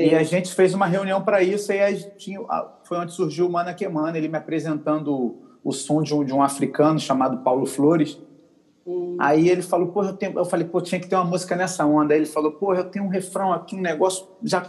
E 0.10 0.16
a 0.16 0.24
gente 0.24 0.54
fez 0.56 0.74
uma 0.74 0.88
reunião 0.88 1.22
para 1.24 1.44
isso, 1.44 1.72
e 1.72 1.96
tinha, 2.18 2.40
foi 2.84 2.98
onde 2.98 3.14
surgiu 3.14 3.48
o 3.48 3.52
Mana 3.52 3.74
Quemana, 3.74 4.18
ele 4.18 4.28
me 4.28 4.38
apresentando 4.38 5.36
o 5.64 5.72
som 5.72 6.02
de 6.02 6.16
um, 6.16 6.24
de 6.24 6.34
um 6.34 6.42
africano 6.42 7.00
chamado 7.00 7.44
Paulo 7.44 7.68
Flores. 7.68 8.18
Hum. 8.86 9.18
Aí 9.20 9.50
ele 9.50 9.62
falou, 9.62 9.88
pô, 9.88 10.04
eu, 10.04 10.14
tenho... 10.14 10.38
eu 10.38 10.46
falei, 10.46 10.68
pô, 10.68 10.82
tinha 10.82 11.00
que 11.00 11.08
ter 11.08 11.16
uma 11.16 11.26
música 11.26 11.56
nessa 11.56 11.86
onda. 11.86 12.14
Aí 12.14 12.20
ele 12.20 12.26
falou, 12.26 12.52
pô, 12.52 12.74
eu 12.74 12.86
tenho 12.86 13.06
um 13.06 13.10
refrão 13.10 13.54
aqui, 13.54 13.76
um 13.76 13.82
negócio 13.82 14.28
já, 14.44 14.66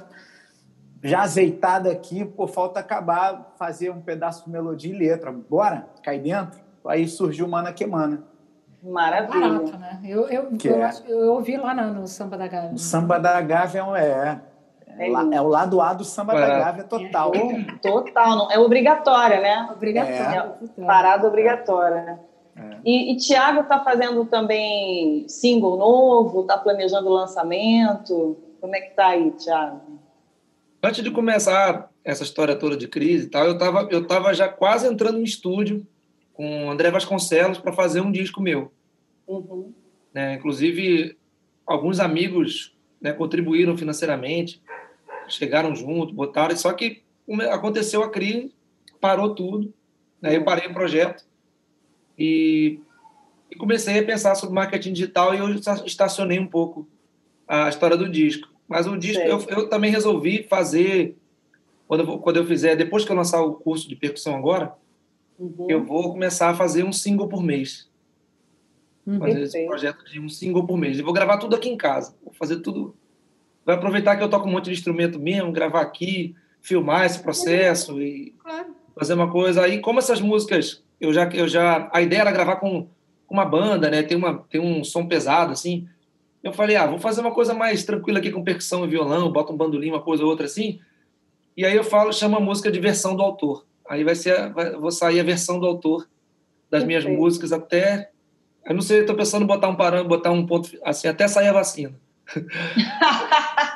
já 1.02 1.22
azeitado 1.22 1.88
aqui, 1.88 2.24
pô, 2.24 2.46
falta 2.46 2.80
acabar, 2.80 3.54
fazer 3.58 3.90
um 3.90 4.00
pedaço 4.00 4.44
de 4.44 4.50
melodia 4.50 4.94
e 4.94 4.98
letra. 4.98 5.32
Bora? 5.32 5.86
Cai 6.02 6.18
dentro? 6.18 6.60
Aí 6.86 7.08
surgiu 7.08 7.48
Mana 7.48 7.72
Quemana. 7.72 8.24
Maravilha. 8.82 9.48
Barato, 9.48 9.78
né? 9.78 10.00
Eu, 10.04 10.28
eu, 10.28 10.48
eu, 10.64 10.74
é. 10.74 10.90
eu, 11.06 11.20
eu, 11.20 11.32
ouvi 11.34 11.56
lá 11.56 11.72
no, 11.72 12.00
no 12.00 12.06
Samba 12.08 12.36
da 12.36 12.48
Gávea. 12.48 12.72
O 12.72 12.78
Samba 12.78 13.18
da 13.18 13.40
Gávea 13.40 13.84
é, 13.96 14.04
é 14.04 14.40
é, 14.98 15.10
é, 15.10 15.40
o 15.40 15.48
lado 15.48 15.80
A 15.80 15.94
do 15.94 16.04
samba 16.04 16.34
da 16.34 16.46
Gávea 16.46 16.84
total. 16.84 17.32
É, 17.34 17.78
total, 17.80 18.36
não, 18.36 18.50
é 18.50 18.58
obrigatória, 18.58 19.40
né? 19.40 19.68
Obrigatória. 19.74 20.54
É, 20.78 20.84
parada 20.84 21.26
obrigatória, 21.26 22.02
né? 22.02 22.18
É. 22.56 22.78
E, 22.84 23.12
e 23.12 23.16
Tiago 23.16 23.60
está 23.60 23.82
fazendo 23.82 24.24
também 24.26 25.26
single 25.28 25.76
novo, 25.76 26.42
está 26.42 26.58
planejando 26.58 27.08
lançamento. 27.08 28.36
Como 28.60 28.74
é 28.74 28.80
que 28.80 28.90
está 28.90 29.08
aí, 29.08 29.30
Tiago? 29.32 29.80
Antes 30.82 31.02
de 31.02 31.10
começar 31.10 31.90
essa 32.04 32.22
história 32.22 32.56
toda 32.56 32.76
de 32.76 32.88
crise 32.88 33.26
e 33.26 33.30
tal, 33.30 33.46
eu 33.46 33.52
estava 33.52 33.88
eu 33.90 34.06
tava 34.06 34.34
já 34.34 34.48
quase 34.48 34.86
entrando 34.86 35.18
em 35.18 35.24
estúdio 35.24 35.86
com 36.32 36.66
o 36.66 36.70
André 36.70 36.90
Vasconcelos 36.90 37.58
para 37.58 37.72
fazer 37.72 38.00
um 38.00 38.10
disco 38.10 38.42
meu. 38.42 38.72
Uhum. 39.26 39.72
Né? 40.12 40.34
Inclusive, 40.34 41.16
alguns 41.66 42.00
amigos 42.00 42.76
né, 43.00 43.12
contribuíram 43.12 43.76
financeiramente 43.76 44.60
chegaram 45.28 45.74
junto, 45.74 46.14
botaram, 46.14 46.56
só 46.56 46.72
que 46.72 47.02
aconteceu 47.50 48.02
a 48.02 48.10
crise, 48.10 48.52
parou 49.00 49.34
tudo, 49.34 49.72
né? 50.20 50.36
eu 50.36 50.44
parei 50.44 50.68
o 50.68 50.74
projeto 50.74 51.24
e, 52.22 52.80
e, 53.50 53.56
comecei 53.56 53.98
a 53.98 54.04
pensar 54.04 54.34
sobre 54.34 54.54
marketing 54.54 54.92
digital 54.92 55.34
e 55.34 55.38
eu 55.38 55.48
estacionei 55.84 56.38
um 56.38 56.46
pouco 56.46 56.86
a 57.46 57.68
história 57.68 57.96
do 57.96 58.08
disco. 58.08 58.48
Mas 58.68 58.86
o 58.86 58.96
disco 58.96 59.22
eu, 59.22 59.44
eu, 59.48 59.68
também 59.68 59.90
resolvi 59.90 60.42
fazer, 60.44 61.16
quando 61.86 62.00
eu, 62.00 62.18
quando 62.18 62.36
eu 62.36 62.46
fizer, 62.46 62.76
depois 62.76 63.04
que 63.04 63.10
eu 63.10 63.16
lançar 63.16 63.42
o 63.42 63.54
curso 63.54 63.88
de 63.88 63.96
percussão 63.96 64.36
agora, 64.36 64.72
uhum. 65.38 65.66
eu 65.68 65.84
vou 65.84 66.12
começar 66.12 66.50
a 66.50 66.54
fazer 66.54 66.84
um 66.84 66.92
single 66.92 67.28
por 67.28 67.42
mês. 67.42 67.90
Uhum. 69.06 69.18
Fazer 69.18 69.42
esse 69.42 69.66
projeto 69.66 70.04
de 70.04 70.20
um 70.20 70.28
single 70.28 70.66
por 70.66 70.78
mês. 70.78 70.98
Eu 70.98 71.04
vou 71.04 71.12
gravar 71.12 71.38
tudo 71.38 71.56
aqui 71.56 71.68
em 71.68 71.76
casa. 71.76 72.14
Vou 72.24 72.32
fazer 72.32 72.60
tudo 72.60 72.94
vai 73.64 73.76
aproveitar 73.76 74.16
que 74.16 74.22
eu 74.22 74.28
toco 74.28 74.48
um 74.48 74.52
monte 74.52 74.66
de 74.66 74.72
instrumento 74.72 75.18
mesmo, 75.18 75.52
gravar 75.52 75.82
aqui, 75.82 76.34
filmar 76.60 77.06
esse 77.06 77.20
processo 77.20 78.00
e 78.00 78.34
fazer 78.94 79.14
uma 79.14 79.30
coisa. 79.30 79.62
Aí, 79.62 79.80
como 79.80 79.98
essas 79.98 80.20
músicas, 80.20 80.82
eu 81.02 81.12
já, 81.12 81.28
eu 81.34 81.48
já, 81.48 81.90
a 81.92 82.00
ideia 82.00 82.20
era 82.20 82.30
gravar 82.30 82.56
com 82.56 82.86
uma 83.28 83.44
banda, 83.44 83.90
né? 83.90 84.04
Tem 84.04 84.16
uma, 84.16 84.38
tem 84.48 84.60
um 84.60 84.84
som 84.84 85.04
pesado 85.04 85.50
assim. 85.50 85.88
Eu 86.44 86.52
falei, 86.52 86.76
ah, 86.76 86.86
vou 86.86 86.98
fazer 86.98 87.20
uma 87.20 87.32
coisa 87.32 87.52
mais 87.52 87.82
tranquila 87.82 88.20
aqui 88.20 88.30
com 88.30 88.44
percussão 88.44 88.84
e 88.84 88.88
violão, 88.88 89.32
bota 89.32 89.52
um 89.52 89.56
bandolim, 89.56 89.90
uma 89.90 90.00
coisa 90.00 90.22
ou 90.22 90.30
outra 90.30 90.46
assim. 90.46 90.78
E 91.56 91.66
aí 91.66 91.74
eu 91.74 91.82
falo, 91.82 92.12
chama 92.12 92.36
a 92.36 92.40
música 92.40 92.70
de 92.70 92.78
versão 92.78 93.16
do 93.16 93.22
autor. 93.22 93.66
Aí 93.88 94.04
vai 94.04 94.14
ser, 94.14 94.52
vai, 94.52 94.70
vou 94.76 94.92
sair 94.92 95.18
a 95.18 95.24
versão 95.24 95.58
do 95.58 95.66
autor 95.66 96.08
das 96.70 96.84
minhas 96.84 97.04
músicas 97.04 97.52
até. 97.52 98.10
Eu 98.64 98.74
não 98.74 98.80
sei, 98.80 99.00
estou 99.00 99.16
pensando 99.16 99.42
em 99.42 99.46
botar 99.46 99.68
um 99.68 99.74
parâmetro, 99.74 100.08
botar 100.08 100.30
um 100.30 100.46
ponto 100.46 100.70
assim, 100.84 101.08
até 101.08 101.26
sair 101.26 101.48
a 101.48 101.52
vacina. 101.52 101.94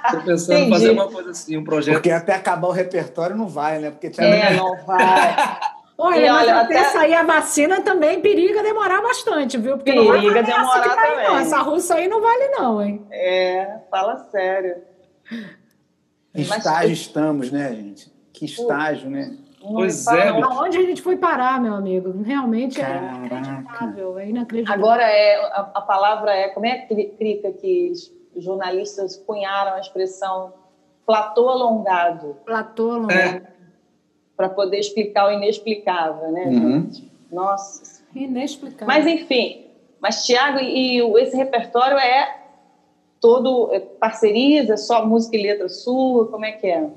Estou 0.07 0.23
pensando 0.23 0.61
em 0.61 0.71
fazer 0.71 0.91
uma 0.91 1.09
coisa 1.09 1.31
assim, 1.31 1.57
um 1.57 1.65
projeto. 1.65 1.95
Porque 1.95 2.13
até 2.13 2.33
acabar 2.33 2.69
o 2.69 2.71
repertório 2.71 3.37
não 3.37 3.49
vai, 3.49 3.81
né? 3.81 3.91
Porque 3.91 4.09
é, 4.23 4.55
não 4.55 4.77
vai. 4.87 5.59
Olha, 5.99 6.33
mas 6.33 6.43
olha, 6.43 6.61
até, 6.61 6.79
até 6.79 6.89
sair 6.91 7.15
a 7.15 7.23
vacina 7.23 7.81
também 7.81 8.21
periga 8.21 8.63
demorar 8.63 9.01
bastante, 9.01 9.57
viu? 9.57 9.77
Porque 9.77 9.93
periga 9.93 10.13
não 10.13 10.33
vai 10.33 10.43
demorar 10.43 10.97
também. 10.97 11.29
Não. 11.29 11.39
Essa 11.39 11.59
russa 11.59 11.95
aí 11.95 12.07
não 12.07 12.21
vale 12.21 12.49
não, 12.49 12.83
hein? 12.83 13.07
É, 13.11 13.79
fala 13.91 14.19
sério. 14.31 14.77
Que 16.35 16.43
estágio 16.43 16.91
mas... 16.91 16.99
estamos, 16.99 17.51
né, 17.51 17.75
gente? 17.75 18.13
Que 18.33 18.45
estágio, 18.45 19.09
né? 19.09 19.37
Pois 19.61 20.07
é. 20.07 20.33
Onde 20.33 20.79
a 20.79 20.83
gente 20.83 21.03
foi 21.03 21.17
parar, 21.17 21.61
meu 21.61 21.75
amigo? 21.75 22.23
Realmente 22.23 22.81
é 22.81 22.97
inacreditável, 23.25 24.19
é 24.19 24.29
inacreditável. 24.29 24.85
Agora, 24.85 25.03
é, 25.03 25.37
a, 25.47 25.71
a 25.75 25.81
palavra 25.81 26.33
é... 26.33 26.49
Como 26.51 26.67
é 26.67 26.79
que, 26.79 27.05
Crica, 27.17 27.53
que 27.53 27.93
jornalistas 28.37 29.17
cunharam 29.17 29.75
a 29.75 29.81
expressão 29.81 30.53
platô 31.07 31.49
alongado. 31.49 32.37
Platô 32.45 32.91
alongado. 32.91 33.47
É. 33.47 33.56
Para 34.37 34.49
poder 34.49 34.79
explicar 34.79 35.29
o 35.29 35.33
inexplicável, 35.33 36.31
né, 36.31 36.45
uhum. 36.45 36.83
gente? 36.83 37.11
Nossa. 37.33 38.05
Inexplicável. 38.15 38.87
Mas, 38.87 39.07
enfim. 39.07 39.67
Mas, 40.01 40.27
Tiago, 40.27 40.59
e, 40.59 41.01
e 41.01 41.23
esse 41.23 41.37
repertório 41.37 41.97
é 41.97 42.47
todo 43.21 43.73
é 43.73 43.81
parcerias, 43.81 44.71
é 44.71 44.77
só 44.77 45.05
música 45.05 45.37
e 45.37 45.43
letra 45.43 45.69
sua? 45.69 46.27
Como 46.29 46.45
é 46.45 46.53
que 46.53 46.67
é? 46.67 46.89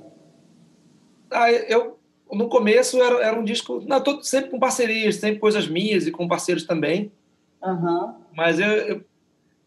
Ah, 1.31 1.51
eu, 1.51 1.97
no 2.31 2.49
começo 2.49 3.01
era, 3.01 3.23
era 3.23 3.39
um 3.39 3.43
disco, 3.43 3.83
não, 3.87 4.01
todo, 4.01 4.23
sempre 4.23 4.51
com 4.51 4.59
parcerias, 4.59 5.15
sempre 5.15 5.39
coisas 5.39 5.67
minhas 5.67 6.07
e 6.07 6.11
com 6.11 6.27
parceiros 6.27 6.65
também. 6.65 7.11
Uhum. 7.63 8.13
Mas 8.35 8.59
eu, 8.59 8.67
eu, 8.67 9.01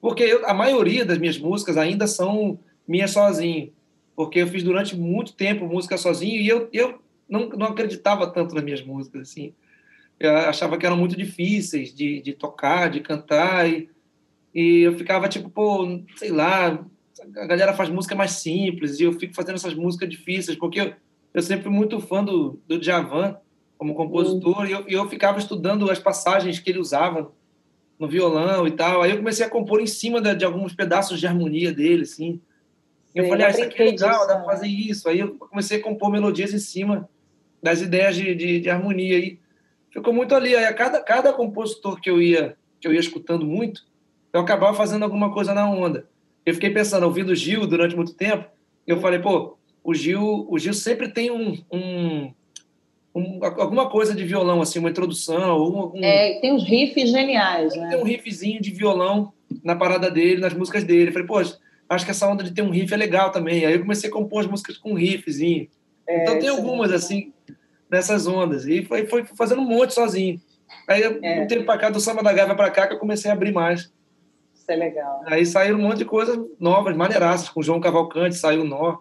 porque 0.00 0.22
eu, 0.22 0.48
a 0.48 0.54
maioria 0.54 1.04
das 1.04 1.18
minhas 1.18 1.38
músicas 1.38 1.76
ainda 1.76 2.06
são 2.06 2.58
minhas 2.86 3.10
sozinho. 3.10 3.72
Porque 4.14 4.40
eu 4.40 4.46
fiz 4.46 4.62
durante 4.62 4.96
muito 4.96 5.32
tempo 5.32 5.66
música 5.66 5.96
sozinho 5.96 6.40
e 6.40 6.48
eu, 6.48 6.68
eu 6.72 7.01
não, 7.28 7.48
não 7.50 7.66
acreditava 7.68 8.26
tanto 8.26 8.54
nas 8.54 8.64
minhas 8.64 8.82
músicas. 8.84 9.30
Assim. 9.30 9.54
Eu 10.18 10.36
achava 10.36 10.76
que 10.76 10.86
eram 10.86 10.96
muito 10.96 11.16
difíceis 11.16 11.94
de, 11.94 12.20
de 12.20 12.32
tocar, 12.32 12.90
de 12.90 13.00
cantar. 13.00 13.68
E, 13.68 13.88
e 14.54 14.80
eu 14.80 14.96
ficava 14.96 15.28
tipo, 15.28 15.50
pô, 15.50 16.00
sei 16.16 16.30
lá, 16.30 16.84
a 17.36 17.46
galera 17.46 17.72
faz 17.72 17.88
música 17.88 18.14
mais 18.14 18.32
simples 18.32 19.00
e 19.00 19.04
eu 19.04 19.12
fico 19.12 19.34
fazendo 19.34 19.56
essas 19.56 19.74
músicas 19.74 20.08
difíceis. 20.08 20.56
Porque 20.56 20.80
eu, 20.80 20.92
eu 21.34 21.42
sempre 21.42 21.64
fui 21.64 21.72
muito 21.72 22.00
fã 22.00 22.22
do, 22.22 22.60
do 22.66 22.78
Djavan 22.78 23.36
como 23.82 23.96
compositor, 23.96 24.58
uhum. 24.58 24.66
e, 24.66 24.70
eu, 24.70 24.84
e 24.90 24.92
eu 24.92 25.08
ficava 25.08 25.40
estudando 25.40 25.90
as 25.90 25.98
passagens 25.98 26.60
que 26.60 26.70
ele 26.70 26.78
usava 26.78 27.32
no 27.98 28.06
violão 28.06 28.64
e 28.64 28.70
tal. 28.70 29.02
Aí 29.02 29.10
eu 29.10 29.16
comecei 29.16 29.44
a 29.44 29.50
compor 29.50 29.80
em 29.80 29.88
cima 29.88 30.20
de, 30.20 30.36
de 30.36 30.44
alguns 30.44 30.72
pedaços 30.72 31.18
de 31.18 31.26
harmonia 31.26 31.72
dele, 31.72 32.02
assim. 32.02 32.40
Eu 33.14 33.28
falei, 33.28 33.46
ah, 33.46 33.50
isso 33.50 33.62
aqui 33.62 33.82
é 33.82 33.84
legal, 33.84 34.10
disso, 34.10 34.26
dá 34.26 34.36
pra 34.36 34.44
fazer 34.44 34.68
isso. 34.68 35.08
Aí 35.08 35.20
eu 35.20 35.34
comecei 35.34 35.78
a 35.78 35.82
compor 35.82 36.10
melodias 36.10 36.52
em 36.54 36.58
cima 36.58 37.08
das 37.62 37.80
ideias 37.80 38.16
de, 38.16 38.34
de, 38.34 38.60
de 38.60 38.70
harmonia. 38.70 39.18
E 39.18 39.38
ficou 39.90 40.12
muito 40.12 40.34
ali. 40.34 40.56
Aí 40.56 40.64
a 40.64 40.72
cada, 40.72 41.00
cada 41.00 41.32
compositor 41.32 42.00
que 42.00 42.10
eu 42.10 42.20
ia 42.20 42.56
que 42.80 42.88
eu 42.88 42.92
ia 42.92 42.98
escutando 42.98 43.46
muito, 43.46 43.84
eu 44.32 44.40
acabava 44.40 44.76
fazendo 44.76 45.04
alguma 45.04 45.32
coisa 45.32 45.54
na 45.54 45.70
onda. 45.70 46.08
Eu 46.44 46.52
fiquei 46.54 46.70
pensando, 46.70 47.04
ouvindo 47.04 47.30
o 47.30 47.36
Gil 47.36 47.64
durante 47.64 47.94
muito 47.94 48.12
tempo, 48.12 48.44
eu 48.84 49.00
falei, 49.00 49.20
pô, 49.20 49.56
o 49.84 49.94
Gil, 49.94 50.46
o 50.50 50.58
Gil 50.58 50.74
sempre 50.74 51.08
tem 51.08 51.30
um, 51.30 51.56
um, 51.70 52.32
um 53.14 53.38
alguma 53.44 53.88
coisa 53.88 54.14
de 54.14 54.24
violão, 54.24 54.60
assim, 54.60 54.80
uma 54.80 54.90
introdução. 54.90 55.62
Um, 55.62 55.96
um, 55.96 56.04
é, 56.04 56.40
tem 56.40 56.52
uns 56.52 56.64
riffs 56.64 57.10
geniais, 57.10 57.76
né? 57.76 57.90
Tem 57.90 57.98
um 58.00 58.04
riffzinho 58.04 58.60
de 58.60 58.72
violão 58.72 59.32
na 59.62 59.76
parada 59.76 60.10
dele, 60.10 60.40
nas 60.40 60.54
músicas 60.54 60.82
dele. 60.82 61.10
Eu 61.10 61.12
falei, 61.12 61.28
pô, 61.28 61.40
acho 61.92 62.04
que 62.04 62.10
essa 62.10 62.26
onda 62.26 62.42
de 62.42 62.52
ter 62.52 62.62
um 62.62 62.70
riff 62.70 62.92
é 62.92 62.96
legal 62.96 63.30
também. 63.30 63.64
Aí 63.64 63.74
eu 63.74 63.80
comecei 63.80 64.08
a 64.08 64.12
compor 64.12 64.40
as 64.40 64.46
músicas 64.46 64.76
com 64.76 64.92
um 64.92 64.94
riffzinho. 64.94 65.68
É, 66.06 66.22
então 66.22 66.38
tem 66.38 66.48
é 66.48 66.50
algumas, 66.50 66.90
é 66.92 66.96
assim, 66.96 67.32
nessas 67.90 68.26
ondas. 68.26 68.66
E 68.66 68.84
foi, 68.84 69.06
foi 69.06 69.24
fazendo 69.24 69.62
um 69.62 69.66
monte 69.66 69.94
sozinho. 69.94 70.40
Aí, 70.88 71.02
é. 71.02 71.42
um 71.42 71.46
tempo 71.46 71.64
para 71.64 71.78
cá, 71.78 71.90
do 71.90 72.00
Samba 72.00 72.22
da 72.22 72.32
Gávea 72.32 72.54
para 72.54 72.70
cá, 72.70 72.86
que 72.86 72.94
eu 72.94 72.98
comecei 72.98 73.30
a 73.30 73.34
abrir 73.34 73.52
mais. 73.52 73.92
Isso 74.54 74.70
é 74.70 74.76
legal. 74.76 75.22
Aí 75.26 75.44
saíram 75.44 75.78
um 75.78 75.82
monte 75.82 75.98
de 75.98 76.04
coisas 76.04 76.38
novas, 76.58 76.96
maneiraças, 76.96 77.48
com 77.48 77.60
o 77.60 77.62
João 77.62 77.80
Cavalcante, 77.80 78.36
saiu 78.36 78.64
Nó. 78.64 78.98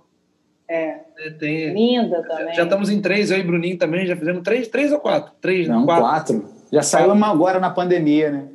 É. 0.68 1.02
é. 1.18 1.30
Tem, 1.32 1.74
Linda 1.74 2.22
também. 2.24 2.54
Já 2.54 2.64
estamos 2.64 2.90
em 2.90 3.02
três, 3.02 3.32
eu 3.32 3.38
e 3.38 3.44
Bruninho 3.44 3.78
também, 3.78 4.06
já 4.06 4.16
fizemos 4.16 4.44
três, 4.44 4.68
três 4.68 4.92
ou 4.92 5.00
quatro? 5.00 5.34
Três, 5.40 5.68
Não, 5.68 5.86
quatro. 5.86 6.04
quatro. 6.04 6.50
Já 6.72 6.82
saiu 6.82 7.12
uma 7.12 7.30
agora 7.30 7.60
na 7.60 7.70
pandemia, 7.70 8.32
né? 8.32 8.48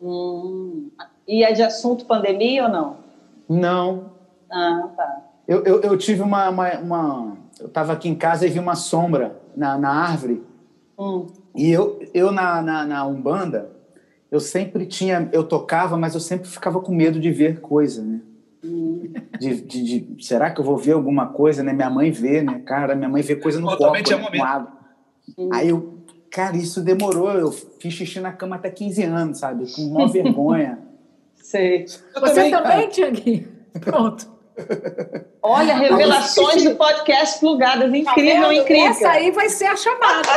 Hum. 0.00 0.90
E 1.26 1.42
é 1.42 1.52
de 1.52 1.62
assunto 1.62 2.04
pandemia 2.04 2.64
ou 2.64 2.68
não? 2.68 3.03
Não. 3.48 4.12
Ah, 4.50 4.88
tá. 4.96 5.22
Eu, 5.46 5.62
eu, 5.64 5.80
eu 5.82 5.98
tive 5.98 6.22
uma, 6.22 6.48
uma, 6.48 6.78
uma 6.78 7.36
Eu 7.60 7.66
estava 7.66 7.92
aqui 7.92 8.08
em 8.08 8.14
casa 8.14 8.46
e 8.46 8.50
vi 8.50 8.58
uma 8.58 8.74
sombra 8.74 9.40
na, 9.56 9.76
na 9.78 9.90
árvore. 9.90 10.42
Hum. 10.98 11.26
E 11.54 11.70
eu, 11.70 12.00
eu 12.12 12.32
na, 12.32 12.62
na, 12.62 12.86
na, 12.86 13.06
Umbanda, 13.06 13.70
eu 14.30 14.40
sempre 14.40 14.86
tinha, 14.86 15.28
eu 15.32 15.44
tocava, 15.44 15.96
mas 15.96 16.14
eu 16.14 16.20
sempre 16.20 16.48
ficava 16.48 16.80
com 16.80 16.94
medo 16.94 17.20
de 17.20 17.30
ver 17.30 17.60
coisa, 17.60 18.02
né? 18.02 18.20
Hum. 18.64 19.12
De, 19.38 19.60
de, 19.60 20.00
de, 20.00 20.24
será 20.24 20.50
que 20.50 20.60
eu 20.60 20.64
vou 20.64 20.76
ver 20.76 20.92
alguma 20.92 21.26
coisa, 21.26 21.62
né? 21.62 21.72
Minha 21.72 21.90
mãe 21.90 22.10
vê, 22.10 22.42
né? 22.42 22.62
Cara, 22.64 22.94
minha 22.94 23.08
mãe 23.08 23.22
vê 23.22 23.36
coisa 23.36 23.60
no 23.60 23.66
copo, 23.76 23.92
né? 23.92 24.02
com 24.02 24.42
água. 24.42 24.72
Hum. 25.36 25.50
Aí 25.52 25.68
eu, 25.68 25.98
cara, 26.30 26.56
isso 26.56 26.80
demorou. 26.80 27.30
Eu 27.32 27.52
fiz 27.52 27.92
xixi 27.92 28.20
na 28.20 28.32
cama 28.32 28.56
até 28.56 28.70
15 28.70 29.02
anos, 29.02 29.38
sabe? 29.38 29.70
Com 29.74 29.82
uma 29.82 30.08
vergonha. 30.10 30.78
Sei. 31.54 31.86
Eu 32.16 32.20
Você 32.20 32.34
também, 32.34 32.50
também 32.50 32.88
Tiaguinho? 32.88 33.48
Pronto. 33.80 34.26
Olha, 35.40 35.76
revelações 35.76 36.64
do 36.64 36.74
podcast 36.74 37.38
plugadas. 37.38 37.94
Incrível, 37.94 38.48
tá 38.48 38.54
incrível. 38.54 38.86
Essa 38.88 39.10
aí 39.10 39.30
vai 39.30 39.48
ser 39.48 39.66
a 39.66 39.76
chamada. 39.76 40.28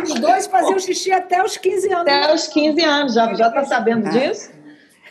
Os 0.00 0.14
dois 0.20 0.46
faziam 0.46 0.78
xixi 0.78 1.10
até 1.10 1.42
os 1.42 1.56
15 1.56 1.92
anos. 1.92 2.00
Até 2.02 2.34
os 2.34 2.46
15 2.46 2.84
anos. 2.84 3.14
Já, 3.14 3.34
já 3.34 3.50
tá 3.50 3.64
sabendo 3.64 4.06
é. 4.06 4.10
disso? 4.10 4.52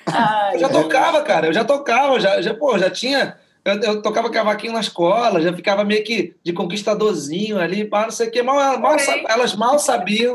Ai, 0.05 0.55
eu 0.55 0.59
já 0.59 0.69
tocava, 0.69 1.21
cara. 1.23 1.47
Eu 1.47 1.53
já 1.53 1.65
tocava. 1.65 2.17
Já, 2.17 2.41
já, 2.41 2.53
pô, 2.53 2.79
já 2.79 2.89
tinha... 2.89 3.35
Eu, 3.65 3.79
eu, 3.81 4.01
tocava 4.01 4.31
cavaquinho 4.31 4.73
na 4.73 4.79
escola, 4.79 5.41
já 5.41 5.53
ficava 5.53 5.83
meio 5.83 6.03
que 6.05 6.33
de 6.41 6.51
conquistadorzinho 6.51 7.59
ali, 7.59 7.85
pá, 7.85 8.03
não 8.03 8.11
sei 8.11 8.29
o 8.29 8.31
quê. 8.31 8.41
Mal, 8.41 8.79
mal, 8.79 8.95
elas 9.27 9.55
mal 9.55 9.77
sabiam 9.77 10.33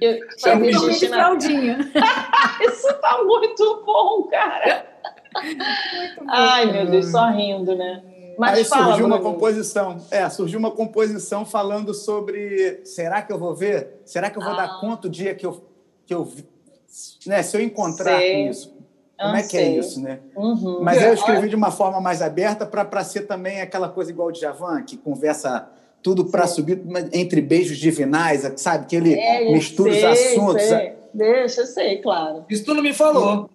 eu, 0.00 0.92
xixi 0.92 1.08
na... 1.08 1.34
Isso 2.62 2.92
tá 3.00 3.22
muito 3.24 3.82
bom, 3.84 4.24
cara. 4.24 4.86
Ai, 6.28 6.70
meu 6.72 6.86
Deus, 6.86 7.10
só 7.10 7.30
rindo, 7.30 7.74
né? 7.76 8.02
Mas 8.38 8.58
Aí 8.58 8.64
fala, 8.64 8.86
surgiu 8.86 9.06
uma 9.06 9.20
composição. 9.20 9.98
É, 10.10 10.28
surgiu 10.30 10.58
uma 10.58 10.70
composição 10.70 11.44
falando 11.44 11.92
sobre 11.92 12.80
será 12.84 13.20
que 13.22 13.32
eu 13.32 13.38
vou 13.38 13.54
ver? 13.54 14.00
Será 14.04 14.30
que 14.30 14.38
eu 14.38 14.42
vou 14.42 14.52
ah. 14.52 14.56
dar 14.56 14.80
conta 14.80 15.08
o 15.08 15.10
dia 15.10 15.34
que 15.34 15.44
eu, 15.44 15.62
que 16.06 16.14
eu 16.14 16.26
né, 17.26 17.42
se 17.42 17.56
eu 17.56 17.60
encontrar 17.60 18.18
sei. 18.18 18.44
com 18.44 18.50
isso? 18.50 18.80
Como 19.20 19.36
é 19.36 19.42
que 19.42 19.56
é 19.58 19.76
isso, 19.76 20.00
né? 20.00 20.20
Uhum. 20.34 20.80
Mas 20.82 21.02
eu 21.02 21.12
escrevi 21.12 21.50
de 21.50 21.54
uma 21.54 21.70
forma 21.70 22.00
mais 22.00 22.22
aberta 22.22 22.64
para 22.64 23.04
ser 23.04 23.26
também 23.26 23.60
aquela 23.60 23.90
coisa 23.90 24.10
igual 24.10 24.28
o 24.28 24.34
Javan, 24.34 24.82
que 24.82 24.96
conversa 24.96 25.68
tudo 26.02 26.26
para 26.26 26.46
subir 26.46 26.82
entre 27.12 27.40
beijos 27.40 27.78
divinais, 27.78 28.50
sabe? 28.56 28.86
Que 28.86 28.96
ele 28.96 29.14
é, 29.14 29.52
mistura 29.52 29.92
sei, 29.92 30.04
os 30.04 30.18
assuntos. 30.18 30.62
Sei. 30.62 30.92
Deixa, 31.12 31.62
eu 31.62 31.66
sei, 31.66 31.98
claro. 31.98 32.44
Isso 32.48 32.64
tu 32.64 32.74
não 32.74 32.82
me 32.82 32.92
falou. 32.92 33.50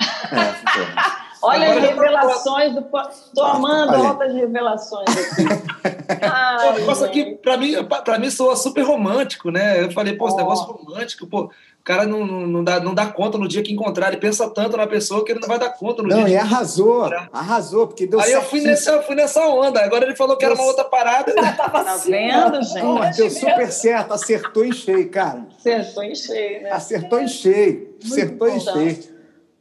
É, 0.00 1.14
Olha 1.44 1.74
as 1.74 1.78
revelações 1.78 2.74
do. 2.74 2.80
Estou 2.80 3.44
amando 3.44 3.94
altas 3.94 4.34
revelações 4.34 5.08
aqui. 5.10 5.44
Ai, 6.24 6.80
negócio 6.80 7.04
aqui, 7.04 7.34
para 7.36 7.58
mim, 7.58 7.74
para 7.84 8.18
mim, 8.18 8.30
soa 8.30 8.56
super 8.56 8.82
romântico, 8.82 9.50
né? 9.50 9.82
Eu 9.82 9.90
falei, 9.90 10.14
pô, 10.14 10.26
esse 10.26 10.36
oh. 10.36 10.38
negócio 10.38 10.64
romântico, 10.64 11.26
pô. 11.26 11.50
O 11.84 11.86
cara 11.86 12.06
não, 12.06 12.26
não, 12.26 12.46
não, 12.46 12.64
dá, 12.64 12.80
não 12.80 12.94
dá 12.94 13.04
conta 13.04 13.36
no 13.36 13.46
dia 13.46 13.62
que 13.62 13.70
encontrar, 13.70 14.08
ele 14.08 14.16
pensa 14.16 14.48
tanto 14.48 14.74
na 14.74 14.86
pessoa 14.86 15.22
que 15.22 15.32
ele 15.32 15.40
não 15.40 15.46
vai 15.46 15.58
dar 15.58 15.68
conta 15.68 16.02
no 16.02 16.08
não, 16.08 16.16
dia. 16.16 16.24
Não, 16.24 16.32
e 16.32 16.36
arrasou, 16.38 17.10
arrasou, 17.30 17.86
porque 17.86 18.06
deu 18.06 18.18
Aí 18.18 18.32
eu 18.32 18.40
fui 18.40 18.62
nessa, 18.62 18.92
eu 18.92 19.02
fui 19.02 19.14
nessa 19.14 19.46
onda, 19.46 19.84
agora 19.84 20.06
ele 20.06 20.16
falou 20.16 20.34
que 20.34 20.46
era 20.46 20.54
uma 20.54 20.64
outra 20.64 20.84
parada. 20.84 21.34
Tá, 21.34 21.52
tava 21.52 21.84
tá 21.84 21.96
vendo, 21.98 22.62
gente? 22.62 22.82
Não, 22.82 23.10
deu 23.10 23.28
super 23.28 23.70
certo, 23.70 24.14
acertou 24.14 24.64
em 24.64 24.72
cheio, 24.72 25.10
cara. 25.10 25.46
Acertou 25.58 26.02
em 26.04 26.14
cheio, 26.14 26.62
né? 26.62 26.70
Acertou 26.70 27.20
em 27.20 27.28
cheio, 27.28 27.94
acertou 28.02 28.48
em 28.48 28.60
cheio. 28.60 28.98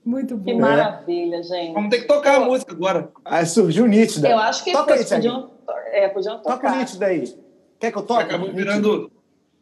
Muito 0.06 0.38
bom. 0.38 0.46
Que 0.46 0.54
maravilha, 0.54 1.44
gente. 1.44 1.74
Vamos 1.74 1.90
ter 1.90 2.04
que 2.04 2.08
tocar 2.08 2.38
Pô. 2.38 2.44
a 2.44 2.46
música 2.46 2.72
agora. 2.72 3.12
Aí 3.26 3.46
surgiu 3.46 3.86
nítida. 3.86 4.30
Eu 4.30 4.40
acho 4.40 4.64
que 4.64 4.72
Toca 4.72 4.94
aí, 4.94 5.04
podiam, 5.04 5.52
é, 5.92 6.08
podiam 6.08 6.38
tocar. 6.38 6.56
Toca 6.56 6.76
nítida 6.78 7.06
aí. 7.06 7.36
Quer 7.78 7.92
que 7.92 7.98
eu 7.98 8.04
toque? 8.04 8.24
Acabou 8.24 8.50
virando... 8.54 9.12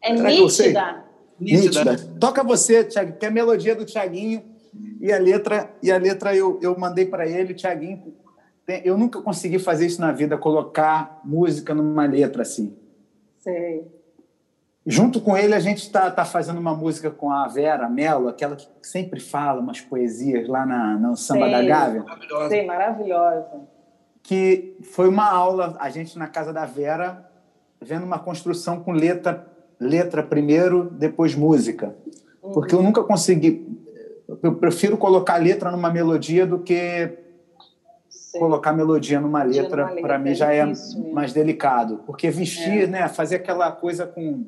É 0.00 0.12
nítida. 0.12 1.10
Nítida. 1.42 1.92
Nítida. 1.92 2.18
Toca 2.18 2.42
você, 2.42 2.84
Thiago, 2.84 3.12
que 3.18 3.24
é 3.24 3.28
a 3.28 3.32
melodia 3.32 3.74
do 3.74 3.84
Tiaguinho 3.84 4.42
e 5.00 5.12
a 5.12 5.18
letra, 5.18 5.70
e 5.82 5.90
a 5.90 5.98
letra 5.98 6.34
eu, 6.34 6.58
eu 6.62 6.78
mandei 6.78 7.04
para 7.04 7.26
ele, 7.26 7.54
Tiaguinho. 7.54 8.14
Eu 8.84 8.96
nunca 8.96 9.20
consegui 9.20 9.58
fazer 9.58 9.86
isso 9.86 10.00
na 10.00 10.12
vida, 10.12 10.38
colocar 10.38 11.20
música 11.24 11.74
numa 11.74 12.06
letra 12.06 12.42
assim. 12.42 12.76
Sei. 13.40 13.84
Junto 14.84 15.20
com 15.20 15.36
ele, 15.36 15.54
a 15.54 15.60
gente 15.60 15.78
está 15.78 16.10
tá 16.10 16.24
fazendo 16.24 16.58
uma 16.58 16.74
música 16.74 17.10
com 17.10 17.30
a 17.30 17.46
Vera 17.46 17.88
Mello, 17.88 18.28
aquela 18.28 18.56
que 18.56 18.66
sempre 18.82 19.20
fala 19.20 19.60
umas 19.60 19.80
poesias 19.80 20.48
lá 20.48 20.66
na, 20.66 20.96
no 20.96 21.16
Samba 21.16 21.44
Sei, 21.44 21.52
da 21.52 21.62
Gávea. 21.62 22.02
Maravilhosa. 22.02 22.48
Sei, 22.48 22.66
maravilhosa. 22.66 23.60
Que 24.22 24.76
foi 24.82 25.08
uma 25.08 25.28
aula, 25.28 25.76
a 25.78 25.88
gente 25.88 26.18
na 26.18 26.26
casa 26.26 26.52
da 26.52 26.64
Vera, 26.64 27.30
vendo 27.80 28.04
uma 28.04 28.18
construção 28.18 28.80
com 28.80 28.90
letra, 28.90 29.51
letra 29.82 30.22
primeiro, 30.22 30.90
depois 30.90 31.34
música. 31.34 31.94
Uhum. 32.42 32.52
Porque 32.52 32.74
eu 32.74 32.82
nunca 32.82 33.02
consegui. 33.02 33.66
Eu 34.42 34.54
prefiro 34.54 34.96
colocar 34.96 35.36
letra 35.36 35.70
numa 35.70 35.90
melodia 35.90 36.46
do 36.46 36.58
que 36.60 37.18
Sei. 38.08 38.40
colocar 38.40 38.72
melodia 38.72 39.20
numa 39.20 39.42
letra, 39.42 39.88
para 40.00 40.18
mim 40.18 40.34
já 40.34 40.52
é, 40.52 40.64
mais 41.12 41.32
delicado. 41.32 42.00
Porque 42.06 42.30
vestir, 42.30 42.84
é. 42.84 42.86
né, 42.86 43.08
fazer 43.08 43.36
aquela 43.36 43.70
coisa 43.70 44.06
com 44.06 44.46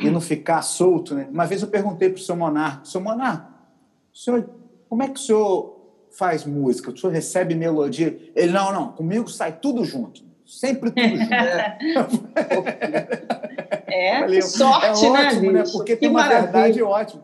e 0.00 0.10
não 0.10 0.20
ficar 0.20 0.62
solto. 0.62 1.14
Né? 1.14 1.28
Uma 1.32 1.46
vez 1.46 1.62
eu 1.62 1.68
perguntei 1.68 2.10
para 2.10 2.18
o 2.18 2.22
seu 2.22 2.36
Monarco, 2.36 2.86
seu 2.86 3.00
Monarco, 3.00 3.50
senhor, 4.12 4.48
como 4.88 5.02
é 5.02 5.08
que 5.08 5.18
o 5.18 5.22
senhor 5.22 5.80
faz 6.10 6.44
música? 6.44 6.90
O 6.90 6.96
senhor 6.96 7.12
recebe 7.12 7.54
melodia? 7.54 8.18
Ele, 8.36 8.52
não, 8.52 8.72
não, 8.72 8.92
comigo 8.92 9.28
sai 9.28 9.52
tudo 9.52 9.84
junto. 9.84 10.22
Sempre 10.52 10.90
tudo 10.90 11.00
junto. 11.00 12.28
é, 13.88 14.20
Falei, 14.20 14.42
sorte, 14.42 15.06
é 15.06 15.10
né, 15.10 15.26
ótimo, 15.26 15.52
né? 15.52 15.64
Porque 15.72 15.94
que 15.94 16.00
tem 16.00 16.10
uma 16.10 16.20
maravilha. 16.20 16.52
verdade 16.52 16.82
ótima. 16.82 17.22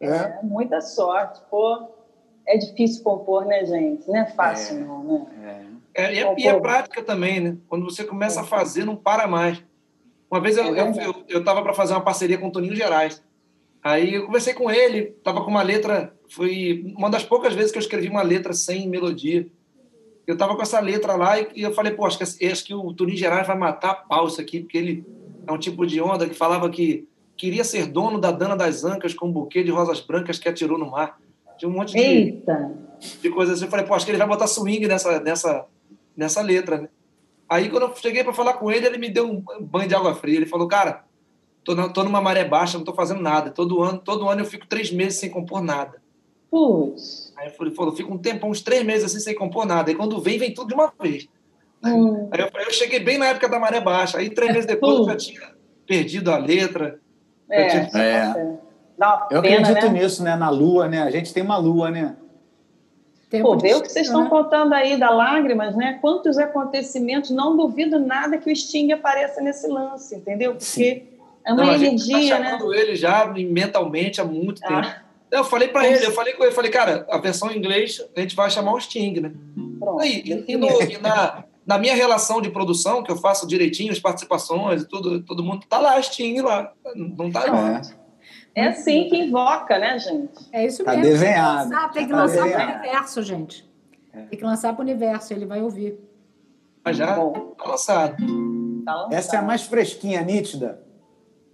É. 0.00 0.08
é. 0.08 0.38
muita 0.42 0.80
sorte. 0.80 1.40
Pô, 1.48 1.88
é 2.46 2.58
difícil 2.58 3.02
compor, 3.04 3.46
né, 3.46 3.64
gente? 3.64 4.08
Não 4.08 4.16
é 4.16 4.26
fácil, 4.26 4.78
é. 4.78 4.80
não, 4.80 5.04
né? 5.04 5.26
É. 5.62 5.76
É, 5.98 6.14
e, 6.14 6.18
é, 6.18 6.34
e 6.36 6.46
é 6.46 6.60
prática 6.60 7.02
também, 7.02 7.40
né? 7.40 7.56
Quando 7.68 7.84
você 7.84 8.04
começa 8.04 8.42
a 8.42 8.44
fazer, 8.44 8.84
não 8.84 8.96
para 8.96 9.26
mais. 9.26 9.62
Uma 10.30 10.40
vez 10.40 10.56
eu 10.56 10.64
é 10.64 10.70
estava 10.70 11.02
eu, 11.02 11.24
eu, 11.28 11.40
eu 11.40 11.44
para 11.44 11.72
fazer 11.72 11.94
uma 11.94 12.02
parceria 12.02 12.36
com 12.36 12.48
o 12.48 12.52
Toninho 12.52 12.76
Gerais. 12.76 13.22
Aí 13.82 14.14
eu 14.14 14.26
conversei 14.26 14.52
com 14.52 14.70
ele, 14.70 15.14
estava 15.16 15.42
com 15.42 15.50
uma 15.50 15.62
letra, 15.62 16.12
foi 16.28 16.92
uma 16.96 17.08
das 17.08 17.22
poucas 17.24 17.54
vezes 17.54 17.70
que 17.70 17.78
eu 17.78 17.82
escrevi 17.82 18.08
uma 18.08 18.22
letra 18.22 18.52
sem 18.52 18.88
melodia. 18.88 19.46
Eu 20.26 20.34
estava 20.34 20.56
com 20.56 20.62
essa 20.62 20.80
letra 20.80 21.14
lá 21.14 21.38
e, 21.40 21.48
e, 21.54 21.62
eu 21.62 21.72
falei, 21.72 21.92
pô, 21.92 22.04
acho 22.04 22.18
que, 22.18 22.46
acho 22.46 22.64
que 22.64 22.74
o 22.74 22.92
Toninho 22.92 23.16
Gerais 23.16 23.46
vai 23.46 23.56
matar 23.56 23.90
a 23.90 23.94
pau 23.94 24.26
isso 24.26 24.40
aqui, 24.40 24.60
porque 24.60 24.76
ele 24.76 25.06
é 25.46 25.52
um 25.52 25.58
tipo 25.58 25.86
de 25.86 26.00
onda 26.00 26.28
que 26.28 26.34
falava 26.34 26.68
que 26.68 27.06
queria 27.36 27.62
ser 27.62 27.86
dono 27.86 28.18
da 28.18 28.32
Dana 28.32 28.56
das 28.56 28.84
Ancas 28.84 29.14
com 29.14 29.28
um 29.28 29.32
buquê 29.32 29.62
de 29.62 29.70
rosas 29.70 30.00
brancas 30.00 30.38
que 30.38 30.48
atirou 30.48 30.78
no 30.78 30.90
mar. 30.90 31.18
Tinha 31.56 31.68
um 31.68 31.72
monte 31.72 31.92
de, 31.92 31.98
Eita. 31.98 32.74
de 33.20 33.30
coisas 33.30 33.56
assim. 33.56 33.64
Eu 33.66 33.70
falei, 33.70 33.86
pô, 33.86 33.94
acho 33.94 34.04
que 34.04 34.10
ele 34.10 34.18
vai 34.18 34.26
botar 34.26 34.46
swing 34.46 34.86
nessa, 34.86 35.20
nessa, 35.20 35.66
nessa 36.16 36.42
letra, 36.42 36.82
né? 36.82 36.88
Aí, 37.48 37.68
quando 37.68 37.84
eu 37.84 37.94
cheguei 37.94 38.24
para 38.24 38.32
falar 38.32 38.54
com 38.54 38.70
ele, 38.70 38.86
ele 38.86 38.98
me 38.98 39.08
deu 39.08 39.30
um 39.30 39.42
banho 39.60 39.88
de 39.88 39.94
água 39.94 40.14
fria. 40.14 40.36
Ele 40.36 40.46
falou, 40.46 40.66
cara, 40.66 41.04
tô, 41.62 41.74
na, 41.74 41.88
tô 41.88 42.02
numa 42.02 42.20
maré 42.20 42.44
baixa, 42.44 42.76
não 42.76 42.84
tô 42.84 42.92
fazendo 42.92 43.22
nada. 43.22 43.50
Todo 43.50 43.82
ano, 43.82 43.98
todo 43.98 44.28
ano 44.28 44.40
eu 44.40 44.44
fico 44.44 44.66
três 44.66 44.90
meses 44.90 45.20
sem 45.20 45.30
compor 45.30 45.62
nada. 45.62 46.02
Putz. 46.50 47.32
Aí 47.36 47.52
ele 47.60 47.70
falou, 47.74 47.94
fico 47.94 48.12
um 48.12 48.18
tempo, 48.18 48.46
uns 48.46 48.62
três 48.62 48.84
meses 48.84 49.04
assim 49.04 49.20
sem 49.20 49.34
compor 49.34 49.66
nada. 49.66 49.90
Aí 49.90 49.96
quando 49.96 50.20
vem, 50.20 50.38
vem 50.38 50.54
tudo 50.54 50.68
de 50.68 50.74
uma 50.74 50.92
vez. 51.00 51.28
Hum. 51.84 52.28
Aí 52.30 52.40
eu, 52.40 52.50
eu, 52.54 52.70
cheguei 52.72 53.00
bem 53.00 53.18
na 53.18 53.26
época 53.26 53.48
da 53.48 53.58
maré 53.58 53.80
baixa. 53.80 54.18
Aí 54.18 54.30
três 54.30 54.52
meses 54.52 54.66
depois 54.66 54.98
eu 54.98 55.04
já 55.04 55.16
tinha 55.16 55.56
perdido 55.86 56.30
a 56.30 56.38
letra. 56.38 56.98
É, 57.48 57.68
tinha... 57.68 58.02
é. 58.02 58.58
eu 59.30 59.42
pena, 59.42 59.68
acredito 59.68 59.92
né? 59.92 60.00
nisso, 60.00 60.22
né? 60.22 60.36
Na 60.36 60.50
lua, 60.50 60.88
né? 60.88 61.02
A 61.02 61.10
gente 61.10 61.32
tem 61.32 61.42
uma 61.42 61.56
lua, 61.56 61.90
né? 61.90 62.16
Tempo 63.28 63.44
Pô, 63.44 63.58
vê 63.58 63.74
o 63.74 63.82
que 63.82 63.88
vocês 63.88 64.06
estão 64.06 64.24
né? 64.24 64.30
contando 64.30 64.72
aí 64.72 64.96
da 64.96 65.10
lágrimas, 65.10 65.74
né? 65.74 65.98
Quantos 66.00 66.38
acontecimentos, 66.38 67.30
não 67.30 67.56
duvido 67.56 67.98
nada 67.98 68.38
que 68.38 68.50
o 68.50 68.54
Sting 68.54 68.92
apareça 68.92 69.40
nesse 69.40 69.66
lance, 69.66 70.14
entendeu? 70.14 70.52
Porque 70.52 70.64
Sim. 70.64 71.02
é 71.44 71.52
uma 71.52 71.64
não, 71.64 71.74
energia, 71.74 72.16
a 72.16 72.20
gente 72.20 72.30
tá 72.30 72.38
né? 72.38 72.58
ele 72.76 72.94
já 72.94 73.26
mentalmente 73.26 74.20
há 74.20 74.24
muito 74.24 74.62
ah. 74.64 74.68
tempo. 74.68 75.05
Eu 75.30 75.44
falei 75.44 75.68
para 75.68 75.86
ele, 75.86 76.06
eu 76.06 76.12
falei 76.12 76.34
com 76.34 76.44
ele, 76.44 76.52
falei, 76.52 76.70
cara, 76.70 77.06
a 77.10 77.18
versão 77.18 77.50
em 77.50 77.58
inglês 77.58 78.00
a 78.16 78.20
gente 78.20 78.36
vai 78.36 78.48
chamar 78.50 78.72
o 78.72 78.80
Sting, 78.80 79.20
né? 79.20 79.32
Pronto, 79.78 80.00
aí, 80.00 80.22
e, 80.24 80.52
e, 80.52 80.56
no, 80.56 80.82
e 80.82 80.98
na, 80.98 81.44
na 81.66 81.78
minha 81.78 81.94
relação 81.94 82.40
de 82.40 82.48
produção, 82.48 83.02
que 83.02 83.10
eu 83.10 83.16
faço 83.16 83.46
direitinho, 83.46 83.92
as 83.92 83.98
participações 83.98 84.82
e 84.82 84.88
tudo, 84.88 85.22
todo 85.22 85.42
mundo 85.42 85.66
tá 85.68 85.78
lá, 85.78 86.00
Sting 86.00 86.40
lá. 86.40 86.72
Não 86.94 87.30
tá, 87.30 87.46
não. 87.46 87.66
É. 87.66 87.80
É 88.54 88.68
assim 88.68 89.06
que 89.10 89.18
invoca, 89.18 89.78
né, 89.78 89.98
gente? 89.98 90.48
É 90.50 90.64
isso 90.64 90.82
tá 90.82 90.92
mesmo. 90.92 91.12
Desenhado. 91.12 91.70
Tem 91.92 92.06
que 92.06 92.12
tá 92.12 92.16
lançar 92.16 92.48
para 92.48 92.58
o 92.58 92.72
universo, 92.72 93.22
gente. 93.22 93.70
É. 94.14 94.22
Tem 94.22 94.38
que 94.38 94.44
lançar 94.44 94.72
para 94.72 94.80
o 94.80 94.82
universo, 94.82 95.34
ele 95.34 95.44
vai 95.44 95.60
ouvir. 95.60 96.00
Mas 96.82 96.96
já 96.96 97.10
está 97.10 97.68
lançado. 97.68 98.16
Tá 98.82 98.94
lançado. 98.94 99.12
Essa 99.12 99.36
é 99.36 99.38
a 99.40 99.42
mais 99.42 99.62
fresquinha, 99.64 100.22
nítida. 100.22 100.80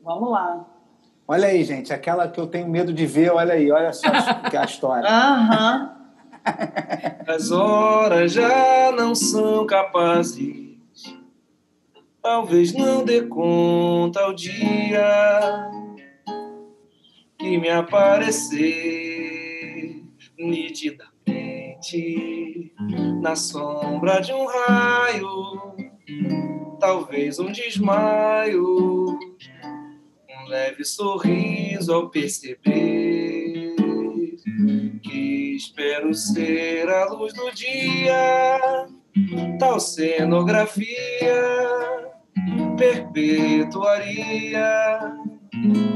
Vamos 0.01 0.31
lá. 0.31 0.64
Olha 1.33 1.49
aí, 1.49 1.64
gente, 1.64 1.91
aquela 1.95 2.28
que 2.28 2.39
eu 2.39 2.47
tenho 2.47 2.68
medo 2.68 2.93
de 2.93 3.07
ver, 3.07 3.33
olha 3.33 3.55
aí, 3.55 3.70
olha 3.70 3.91
só 3.91 4.11
que 4.51 4.55
é 4.55 4.61
a 4.61 4.66
história. 4.66 5.09
Aham. 5.09 5.97
As 7.26 7.51
horas 7.51 8.35
já 8.35 8.93
não 8.93 9.14
são 9.14 9.66
capazes, 9.66 10.76
talvez 12.20 12.74
não 12.74 13.03
dê 13.03 13.22
conta 13.22 14.20
ao 14.20 14.35
dia 14.35 15.70
que 17.39 17.57
me 17.57 17.70
aparecer 17.70 18.85
nitidamente 20.39 21.14
na 23.22 23.35
sombra 23.35 24.20
de 24.20 24.35
um 24.35 24.45
raio, 24.45 25.76
talvez 26.78 27.39
um 27.39 27.51
desmaio, 27.51 29.18
leve 30.53 30.84
sorriso 30.84 31.94
ao 31.94 32.11
perceber 32.11 33.74
que 35.03 35.57
espero 35.57 36.12
ser 36.12 36.86
a 36.90 37.07
luz 37.07 37.32
do 37.32 37.50
dia, 37.53 38.86
tal 39.59 39.80
cenografia 39.80 40.76
perpetuaria 42.76 44.20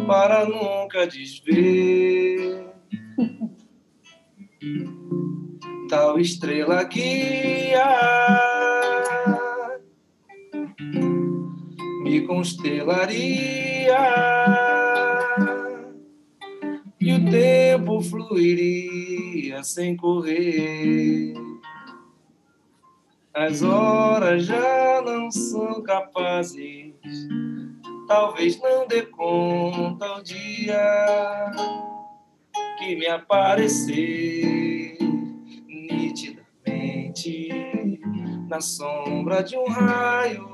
para 0.06 0.46
nunca 0.46 1.06
desver. 1.06 2.64
Tal 5.88 6.18
estrela 6.18 6.82
guia 6.82 7.86
me 12.02 12.26
constelaria 12.26 13.65
e 17.00 17.12
o 17.12 17.30
tempo 17.30 18.00
fluiria 18.00 19.62
sem 19.62 19.96
correr. 19.96 21.34
As 23.34 23.62
horas 23.62 24.44
já 24.46 25.02
não 25.04 25.30
são 25.30 25.82
capazes 25.82 26.94
talvez 28.06 28.60
não 28.60 28.86
dê 28.86 29.02
conta 29.02 30.16
o 30.16 30.22
dia 30.22 31.50
que 32.78 32.94
me 32.96 33.06
aparecer 33.06 34.96
nitidamente 35.66 37.48
na 38.48 38.60
sombra 38.60 39.42
de 39.42 39.56
um 39.56 39.66
raio, 39.68 40.48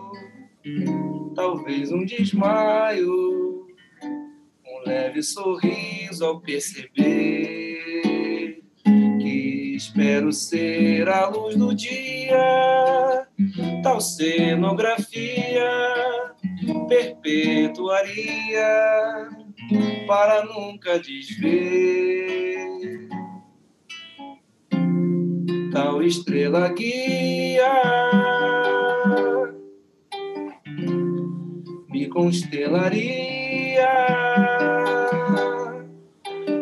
talvez 1.34 1.90
um 1.90 2.04
desmaio, 2.04 3.66
um 4.02 4.82
leve 4.86 5.22
sorriso 5.22 6.24
ao 6.24 6.40
perceber 6.40 7.82
que 8.84 9.74
espero 9.76 10.32
ser 10.32 11.08
a 11.08 11.28
luz 11.28 11.56
do 11.56 11.74
dia, 11.74 13.26
tal 13.82 14.00
cenografia 14.00 15.68
perpetuaria 16.88 18.62
para 20.06 20.44
nunca 20.44 20.98
desver. 20.98 22.62
Tal 25.72 26.02
estrela 26.02 26.68
guia 26.68 28.41
constelaria 32.12 33.88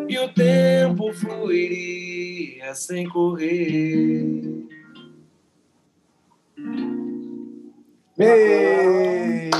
e 0.09 0.19
o 0.19 0.29
tempo 0.33 1.13
fluiria 1.13 2.75
sem 2.75 3.09
correr. 3.09 4.67
Ei, 8.19 9.51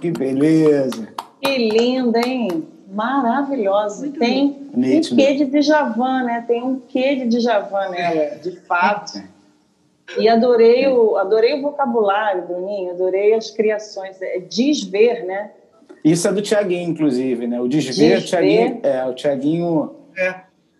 que 0.00 0.10
beleza! 0.10 1.08
Que 1.40 1.58
linda, 1.70 2.20
hein? 2.24 2.66
Maravilhosa. 2.90 4.06
Muito 4.06 4.18
Tem 4.18 4.68
um 4.74 5.00
quê 5.00 5.34
de 5.34 5.44
Djavan, 5.46 6.24
né? 6.24 6.44
Tem 6.46 6.62
um 6.62 6.80
quê 6.80 7.16
de 7.16 7.26
Djavan 7.26 7.90
nela, 7.90 8.36
de 8.36 8.52
fato. 8.60 9.22
E 10.16 10.28
adorei 10.28 10.86
o, 10.88 11.16
adorei 11.16 11.54
o 11.58 11.62
vocabulário, 11.62 12.46
Bruninho, 12.46 12.92
adorei 12.92 13.34
as 13.34 13.50
criações. 13.50 14.20
É 14.22 14.38
desver, 14.38 15.24
né? 15.24 15.50
Isso 16.02 16.26
é 16.26 16.32
do 16.32 16.40
Tiaguinho, 16.40 16.88
inclusive, 16.90 17.46
né? 17.46 17.60
O 17.60 17.68
desver, 17.68 18.20
desver. 18.20 18.24
Thiaguinho, 18.24 18.80
é, 18.82 19.04
o 19.04 19.14
Tiaguinho... 19.14 19.96
É, 20.16 20.26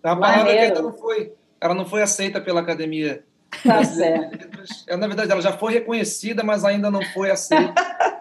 é 0.02 0.06
uma 0.06 0.20
palavra 0.20 0.52
que 0.52 0.58
ainda 0.58 0.82
não 0.82 0.92
foi, 0.92 1.32
ela 1.60 1.74
não 1.74 1.84
foi 1.84 2.02
aceita 2.02 2.40
pela 2.40 2.60
academia 2.60 3.22
Tá 3.62 3.82
certo. 3.84 4.48
na 4.96 5.06
verdade, 5.06 5.32
ela 5.32 5.40
já 5.40 5.52
foi 5.52 5.72
reconhecida, 5.72 6.44
mas 6.44 6.64
ainda 6.64 6.90
não 6.90 7.02
foi 7.02 7.30
aceita. 7.30 7.74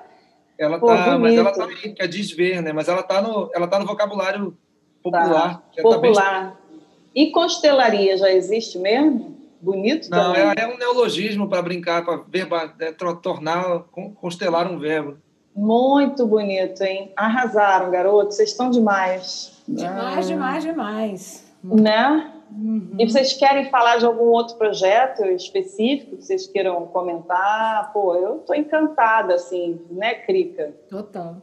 Ela 0.59 0.79
Pô, 0.79 0.87
tá, 0.87 1.19
mas 1.19 1.37
ela 1.37 1.51
tá 1.51 1.65
aí, 1.65 1.93
que 1.93 2.01
é 2.01 2.07
desver, 2.07 2.63
né? 2.63 2.73
Mas 2.73 2.87
ela 2.87 3.03
tá 3.03 3.21
no, 3.21 3.47
ela 3.53 3.67
tá 3.67 3.77
no 3.77 3.85
vocabulário 3.85 4.57
popular. 5.03 5.61
Tá. 5.75 5.83
Popular. 5.83 6.15
Tá 6.15 6.55
bem... 6.71 6.77
E 7.13 7.29
constelaria 7.29 8.17
já 8.17 8.31
existe 8.31 8.79
mesmo? 8.79 9.36
Bonito 9.61 10.09
Não, 10.09 10.35
é, 10.35 10.53
é, 10.57 10.67
um 10.67 10.77
neologismo 10.77 11.47
para 11.49 11.61
brincar, 11.61 12.05
para 12.05 12.17
verba, 12.27 12.73
é, 12.79 12.91
tornar, 12.91 13.85
constelar 14.15 14.71
um 14.71 14.77
verbo. 14.77 15.17
Muito 15.55 16.27
bonito, 16.27 16.81
hein? 16.83 17.11
Arrasaram, 17.15 17.89
garotos. 17.89 18.35
Vocês 18.35 18.51
estão 18.51 18.69
demais. 18.69 19.59
Demais, 19.67 20.17
ah. 20.25 20.29
demais, 20.29 20.63
demais. 20.63 21.53
Né? 21.63 22.31
Uhum. 22.51 22.95
E 22.99 23.09
vocês 23.09 23.33
querem 23.33 23.69
falar 23.69 23.97
de 23.97 24.05
algum 24.05 24.25
outro 24.25 24.55
projeto 24.55 25.25
específico 25.25 26.15
que 26.15 26.23
vocês 26.23 26.45
queiram 26.47 26.85
comentar? 26.85 27.91
Pô, 27.91 28.15
eu 28.15 28.37
estou 28.37 28.55
encantada, 28.55 29.33
assim, 29.33 29.81
né, 29.89 30.13
Crica? 30.13 30.73
Total. 30.89 31.37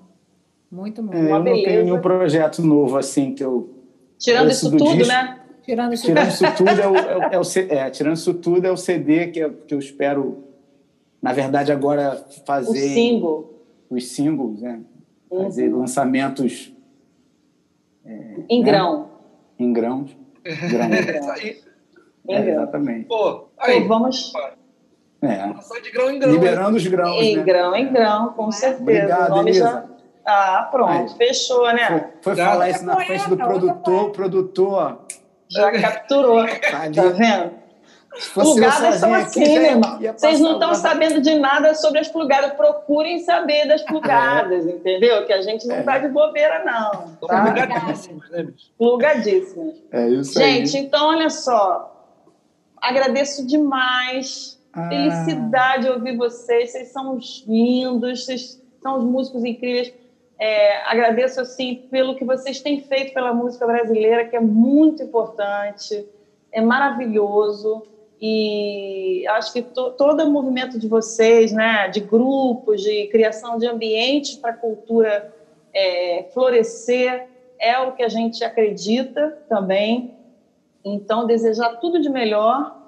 Muito 0.70 1.02
bom. 1.02 1.12
É, 1.12 1.32
eu 1.32 1.38
não 1.38 1.44
tenho 1.44 1.84
nenhum 1.84 2.00
projeto 2.00 2.62
novo, 2.62 2.96
assim, 2.96 3.34
que 3.34 3.44
eu... 3.44 3.70
Tirando 4.16 4.50
isso 4.50 4.70
tudo, 4.70 4.96
disco, 4.96 5.08
né? 5.08 5.40
Tirando 5.64 5.94
isso, 5.94 6.04
tirando 6.04 6.28
isso 6.28 6.44
tudo, 6.56 6.70
é 6.70 6.86
o, 6.86 6.96
é, 6.96 7.28
é, 7.34 7.38
o, 7.38 7.74
é, 7.74 7.90
tirando 7.90 8.16
isso 8.16 8.34
tudo 8.34 8.66
é 8.66 8.70
o 8.70 8.76
CD 8.76 9.28
que, 9.28 9.38
eu, 9.40 9.52
que 9.52 9.74
eu 9.74 9.78
espero, 9.78 10.44
na 11.22 11.32
verdade, 11.32 11.72
agora 11.72 12.24
fazer... 12.46 12.90
O 12.90 12.94
single. 12.94 13.54
Os 13.90 14.08
singles, 14.08 14.60
né? 14.60 14.80
Fazer 15.28 15.72
uhum. 15.72 15.80
lançamentos... 15.80 16.72
É, 18.04 18.34
em 18.50 18.62
né? 18.62 18.70
grão. 18.70 19.08
Em 19.58 19.72
grãos 19.72 20.14
é, 20.44 21.56
é, 22.28 22.50
exatamente. 22.50 23.06
Pô, 23.06 23.48
aí, 23.58 23.80
Pô, 23.80 23.88
vamos. 23.88 24.32
É. 25.22 25.80
de 25.80 25.90
grão 25.90 26.10
em 26.10 26.18
grão. 26.18 26.32
Liberando 26.32 26.76
os 26.76 26.86
grãos. 26.86 27.22
Em 27.22 27.36
né? 27.36 27.42
grão 27.42 27.74
em 27.74 27.90
grão, 27.90 28.32
com 28.34 28.52
certeza. 28.52 28.82
Obrigado, 28.82 29.32
o 29.32 29.36
nome 29.36 29.50
Elisa. 29.50 29.64
já. 29.64 29.84
Ah, 30.26 30.68
pronto, 30.70 30.90
aí. 30.90 31.08
fechou, 31.16 31.66
né? 31.72 32.10
Foi, 32.22 32.34
foi 32.34 32.44
falar 32.44 32.70
isso 32.70 32.84
na 32.84 32.96
frente 32.96 33.28
do 33.28 33.36
produtor, 33.36 34.04
o 34.04 34.10
produtor. 34.10 34.98
Já 35.54 35.70
capturou. 35.80 36.46
Tá, 36.46 36.90
tá 36.94 37.08
vendo? 37.08 37.64
Plugadas 38.32 38.96
são 38.96 39.12
assim, 39.12 39.40
meu 39.40 39.62
irmão. 39.62 39.98
Vocês 40.16 40.38
não 40.38 40.52
estão 40.52 40.74
sabendo 40.74 41.20
de 41.20 41.34
nada 41.34 41.74
sobre 41.74 41.98
as 41.98 42.08
plugadas. 42.08 42.52
Procurem 42.52 43.18
saber 43.18 43.66
das 43.66 43.82
plugadas, 43.82 44.66
é. 44.66 44.70
entendeu? 44.70 45.26
Que 45.26 45.32
a 45.32 45.42
gente 45.42 45.66
não 45.66 45.80
está 45.80 45.96
é. 45.96 46.00
de 46.00 46.08
bobeira, 46.08 46.64
não. 46.64 47.16
Tá? 47.26 47.42
Plugadíssimas, 47.42 48.30
né, 48.30 48.42
bicho? 48.44 48.70
Plugadíssimas. 48.78 49.74
É 49.90 50.08
isso 50.08 50.38
Gente, 50.38 50.76
aí. 50.76 50.84
então, 50.84 51.08
olha 51.08 51.28
só. 51.28 51.90
Agradeço 52.80 53.44
demais. 53.46 54.60
Ah. 54.72 54.88
Felicidade 54.88 55.88
ouvir 55.88 56.16
vocês. 56.16 56.70
Vocês 56.70 56.92
são 56.92 57.18
lindos, 57.48 58.24
vocês 58.24 58.62
são 58.80 58.98
os 58.98 59.04
músicos 59.04 59.44
incríveis. 59.44 59.92
É, 60.46 60.82
agradeço 60.84 61.40
assim 61.40 61.86
pelo 61.90 62.16
que 62.16 62.22
vocês 62.22 62.60
têm 62.60 62.82
feito 62.82 63.14
pela 63.14 63.32
música 63.32 63.66
brasileira, 63.66 64.26
que 64.26 64.36
é 64.36 64.40
muito 64.40 65.02
importante, 65.02 66.06
é 66.52 66.60
maravilhoso 66.60 67.82
e 68.20 69.26
acho 69.28 69.54
que 69.54 69.62
to, 69.62 69.92
todo 69.92 70.22
o 70.22 70.30
movimento 70.30 70.78
de 70.78 70.86
vocês, 70.86 71.50
né, 71.50 71.88
de 71.88 72.00
grupos, 72.00 72.82
de 72.82 73.06
criação 73.06 73.56
de 73.56 73.66
ambientes 73.66 74.36
para 74.36 74.50
a 74.50 74.54
cultura 74.54 75.34
é, 75.72 76.26
florescer, 76.34 77.26
é 77.58 77.78
o 77.78 77.92
que 77.92 78.02
a 78.02 78.08
gente 78.10 78.44
acredita 78.44 79.38
também. 79.48 80.14
Então, 80.84 81.26
desejar 81.26 81.80
tudo 81.80 82.02
de 82.02 82.10
melhor 82.10 82.83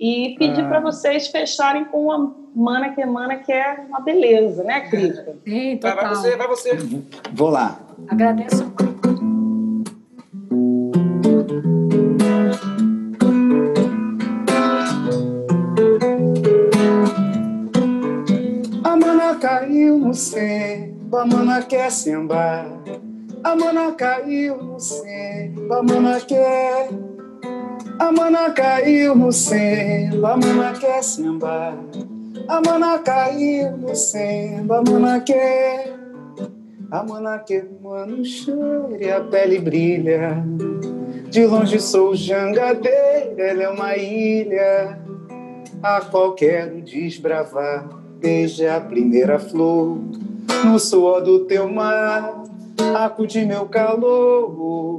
e 0.00 0.34
pedir 0.38 0.64
ah. 0.64 0.68
para 0.68 0.80
vocês 0.80 1.28
fecharem 1.28 1.84
com 1.84 2.06
uma 2.06 2.34
mana 2.56 2.88
que 2.94 3.02
emana, 3.02 3.36
que 3.36 3.52
é 3.52 3.84
uma 3.86 4.00
beleza, 4.00 4.64
né, 4.64 4.88
Crítica? 4.88 5.36
Sim, 5.46 5.76
total. 5.76 5.96
Vai, 5.96 6.04
vai 6.04 6.14
você, 6.14 6.36
vai 6.36 6.48
você. 6.48 6.78
Vou 7.34 7.50
lá. 7.50 7.78
Agradeço 8.08 8.72
A 18.82 18.96
mana 18.96 19.34
caiu 19.34 19.98
no 19.98 20.14
semba, 20.14 21.22
a 21.22 21.26
mana 21.26 21.62
quer 21.62 21.90
sembar. 21.90 22.66
A 23.44 23.54
mana 23.54 23.92
caiu 23.92 24.56
no 24.56 24.80
semba, 24.80 25.78
a 25.78 25.82
mana 25.82 26.20
quer 26.20 26.88
a 28.00 28.10
mana 28.10 28.50
caiu 28.50 29.14
no 29.14 29.30
semba, 29.30 30.32
a 30.32 30.36
mana 30.38 30.72
quer 30.72 31.04
sembar. 31.04 31.74
A 32.48 32.60
mana 32.66 32.98
caiu 32.98 33.76
no 33.76 33.94
semba, 33.94 34.78
a 34.78 34.82
mana 34.82 35.20
quer. 35.20 35.94
A 36.90 37.04
mana 37.04 37.38
queima 37.40 38.06
no 38.06 38.24
chão 38.24 38.96
e 38.98 39.08
a 39.08 39.20
pele 39.20 39.58
brilha. 39.58 40.42
De 41.28 41.46
longe 41.46 41.78
sou 41.78 42.16
jangadeira, 42.16 43.34
ela 43.36 43.62
é 43.64 43.68
uma 43.68 43.94
ilha. 43.94 44.98
A 45.82 46.00
qual 46.00 46.32
quero 46.32 46.80
desbravar 46.80 47.86
desde 48.18 48.66
a 48.66 48.80
primeira 48.80 49.38
flor. 49.38 49.98
No 50.64 50.78
suor 50.78 51.20
do 51.20 51.40
teu 51.40 51.68
mar, 51.68 52.44
acude 52.96 53.44
meu 53.44 53.66
calor 53.66 54.98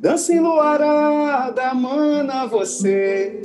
Dança 0.00 0.32
enluarada, 0.32 1.74
mana, 1.74 2.46
você. 2.46 3.42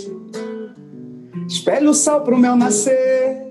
Espelha 1.47 1.89
o 1.89 1.95
sol 1.95 2.21
pro 2.21 2.37
meu 2.37 2.55
nascer. 2.55 3.41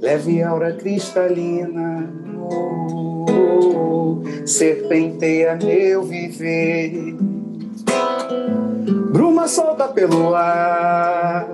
Leve 0.00 0.44
aura 0.44 0.72
cristalina. 0.72 2.08
Oh, 2.48 3.26
oh, 3.28 4.22
oh, 4.22 4.46
serpenteia 4.46 5.56
meu 5.56 6.04
viver. 6.04 7.16
Bruma 9.12 9.48
solta 9.48 9.88
pelo 9.88 10.32
ar. 10.36 11.48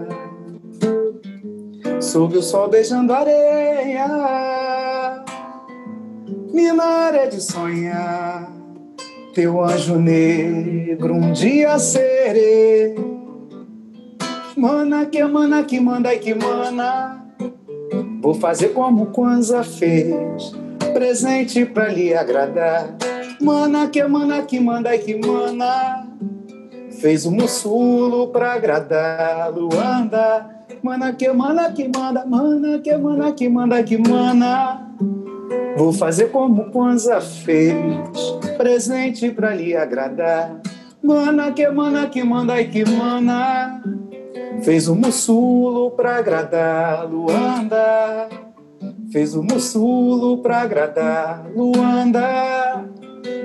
Sob 1.98 2.36
o 2.36 2.42
sol 2.42 2.68
beijando 2.68 3.14
areia. 3.14 4.06
Minária 6.52 7.26
de 7.26 7.40
sonhar 7.40 8.51
teu 9.34 9.64
anjo 9.64 9.96
negro 9.96 11.14
um 11.14 11.32
dia 11.32 11.78
serei. 11.78 12.94
Mana 14.56 15.06
que 15.06 15.24
mana 15.24 15.62
que 15.64 15.80
manda 15.80 16.14
e 16.14 16.18
que 16.18 16.34
mana. 16.34 17.24
Vou 18.20 18.34
fazer 18.34 18.68
como 18.68 19.06
Kwanzaa 19.06 19.64
fez, 19.64 20.52
presente 20.92 21.64
pra 21.64 21.88
lhe 21.88 22.14
agradar. 22.14 22.94
Mana 23.40 23.88
que 23.88 24.04
mana 24.04 24.42
que 24.42 24.60
manda 24.60 24.94
e 24.94 24.98
que 24.98 25.14
mana. 25.14 26.06
Fez 27.00 27.26
um 27.26 27.32
mussulo 27.32 28.28
pra 28.28 28.52
agradá-lo, 28.52 29.68
anda. 29.76 30.48
Mana 30.82 31.12
que 31.12 31.32
mana 31.32 31.72
que 31.72 31.88
manda, 31.88 32.24
mana 32.26 32.78
que 32.78 32.96
mana 32.96 33.32
que 33.32 33.48
manda 33.48 33.82
que 33.82 33.98
mana. 33.98 34.92
Vou 35.76 35.92
fazer 35.92 36.30
como 36.30 36.70
Kwanzaa 36.70 37.20
fez, 37.20 37.76
presente 38.56 39.30
pra 39.30 39.54
lhe 39.54 39.76
agradar. 39.76 40.60
Mana 41.02 41.50
que 41.50 41.68
mana 41.68 42.06
que 42.06 42.22
manda 42.22 42.60
e 42.60 42.68
que 42.68 42.88
mana. 42.88 43.82
Fez 44.62 44.86
o 44.86 44.92
um 44.92 44.96
mussulo 44.96 45.90
pra 45.90 46.18
agradar 46.18 47.10
Luanda. 47.10 48.28
Fez 49.10 49.34
o 49.34 49.40
um 49.40 49.42
mussulo 49.42 50.38
pra 50.38 50.60
agradar 50.60 51.50
Luanda. 51.56 52.84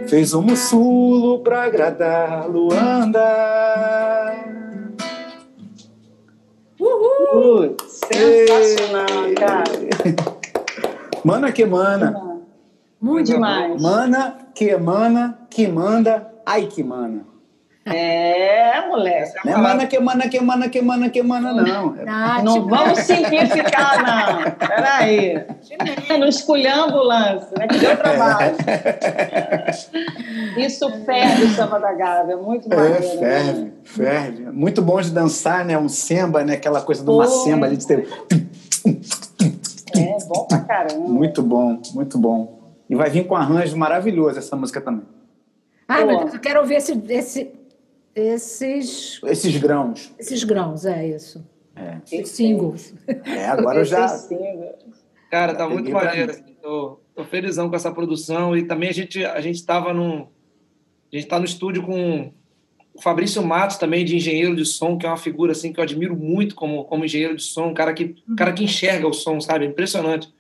Fez 0.08 0.34
o 0.34 0.40
um 0.40 0.44
mussulo 0.44 1.40
pra 1.40 1.64
agradar 1.64 2.48
Luanda. 2.48 4.36
Uhul! 6.80 7.76
Sensacional, 7.88 9.34
cara! 9.36 10.28
Mana 11.28 11.52
que 11.52 11.66
mana. 11.66 12.40
Muito 13.02 13.34
demais. 13.34 13.82
Mana 13.82 14.38
que 14.56 14.70
emana, 14.70 15.38
que 15.50 15.68
manda, 15.68 16.32
ai 16.46 16.68
que 16.68 16.82
mana. 16.82 17.26
É, 17.86 18.88
moleque. 18.88 19.34
Não 19.46 19.54
é 19.54 19.58
mana 19.58 19.88
que 19.88 20.00
mana 20.00 20.30
que 20.30 20.42
mana 20.42 20.70
que 20.70 20.82
mana 20.82 21.10
que 21.10 21.22
mana, 21.22 21.52
não. 21.54 21.96
Não, 21.96 22.44
não 22.44 22.68
vamos 22.68 23.00
simplificar, 23.00 24.04
não. 24.06 24.52
Peraí. 24.68 25.46
No 26.18 26.28
esculhambo 26.28 27.04
lance, 27.04 27.48
né? 27.58 27.68
Que 27.68 27.78
deu 27.78 27.98
trabalho. 27.98 28.56
Isso 30.58 30.90
ferve 31.06 31.44
o 31.44 31.50
samba 31.50 31.78
da 31.78 31.92
Gávea, 31.94 32.34
é 32.34 32.38
muito 32.38 32.70
maneiro. 32.70 32.96
É, 32.96 33.02
ferve, 33.02 33.62
né? 33.62 33.72
ferve. 33.84 34.46
Muito 34.46 34.82
bom 34.82 35.02
de 35.02 35.12
dançar, 35.12 35.66
né? 35.66 35.78
Um 35.78 35.90
samba, 35.90 36.46
né? 36.46 36.54
Aquela 36.54 36.82
coisa 36.82 37.04
de 37.04 37.10
uma 37.10 37.28
semba 37.28 37.66
ali 37.66 37.76
de 37.76 37.86
ter 37.86 38.08
é, 40.00 40.18
bom 40.26 40.46
pra 40.48 40.60
caramba. 40.62 41.08
Muito 41.08 41.42
bom, 41.42 41.82
muito 41.94 42.18
bom. 42.18 42.74
E 42.90 42.96
vai 42.96 43.10
vir 43.10 43.28
com 43.28 43.34
um 43.34 43.38
arranjo 43.38 43.78
maravilhoso 43.78 44.40
essa 44.40 44.56
música 44.56 44.80
também. 44.80 45.06
Ai, 45.88 46.06
meu 46.06 46.20
Deus, 46.20 46.34
eu 46.34 46.40
quero 46.40 46.60
ouvir 46.60 46.76
esse, 46.76 47.02
esse, 47.10 47.52
esses... 48.16 49.22
Esses 49.24 49.58
grãos. 49.58 50.14
Esses 50.18 50.44
grãos, 50.44 50.86
é 50.86 51.08
isso. 51.08 51.46
É. 51.76 51.98
Esses 52.12 52.30
singles. 52.30 52.94
É, 53.26 53.46
agora 53.48 53.80
eu 53.80 53.86
já... 53.86 54.08
Cara, 55.30 55.54
tá 55.54 55.68
muito 55.70 55.92
maneiro. 55.92 56.32
Assim, 56.32 56.56
tô, 56.62 57.00
tô 57.14 57.24
felizão 57.24 57.70
com 57.70 57.76
essa 57.76 57.92
produção 57.92 58.56
e 58.56 58.64
também 58.64 58.90
a 58.90 58.94
gente 58.94 59.24
a 59.26 59.42
gente 59.42 59.56
estava 59.56 59.94
num... 59.94 60.28
A 61.12 61.16
gente 61.16 61.28
tá 61.28 61.40
no 61.40 61.46
estúdio 61.46 61.84
com 61.84 62.32
o 62.98 63.02
Fabrício 63.02 63.44
Matos 63.46 63.78
também, 63.78 64.04
de 64.04 64.16
engenheiro 64.16 64.56
de 64.56 64.66
som, 64.66 64.98
que 64.98 65.06
é 65.06 65.10
uma 65.10 65.18
figura 65.18 65.52
assim 65.52 65.72
que 65.72 65.80
eu 65.80 65.84
admiro 65.84 66.16
muito 66.16 66.56
como, 66.56 66.84
como 66.86 67.06
engenheiro 67.06 67.36
de 67.36 67.44
som, 67.44 67.68
um 67.68 67.74
cara 67.74 67.94
que, 67.94 68.16
cara 68.36 68.52
que 68.52 68.64
enxerga 68.64 69.08
o 69.08 69.14
som, 69.14 69.40
sabe? 69.40 69.66
Impressionante. 69.66 70.34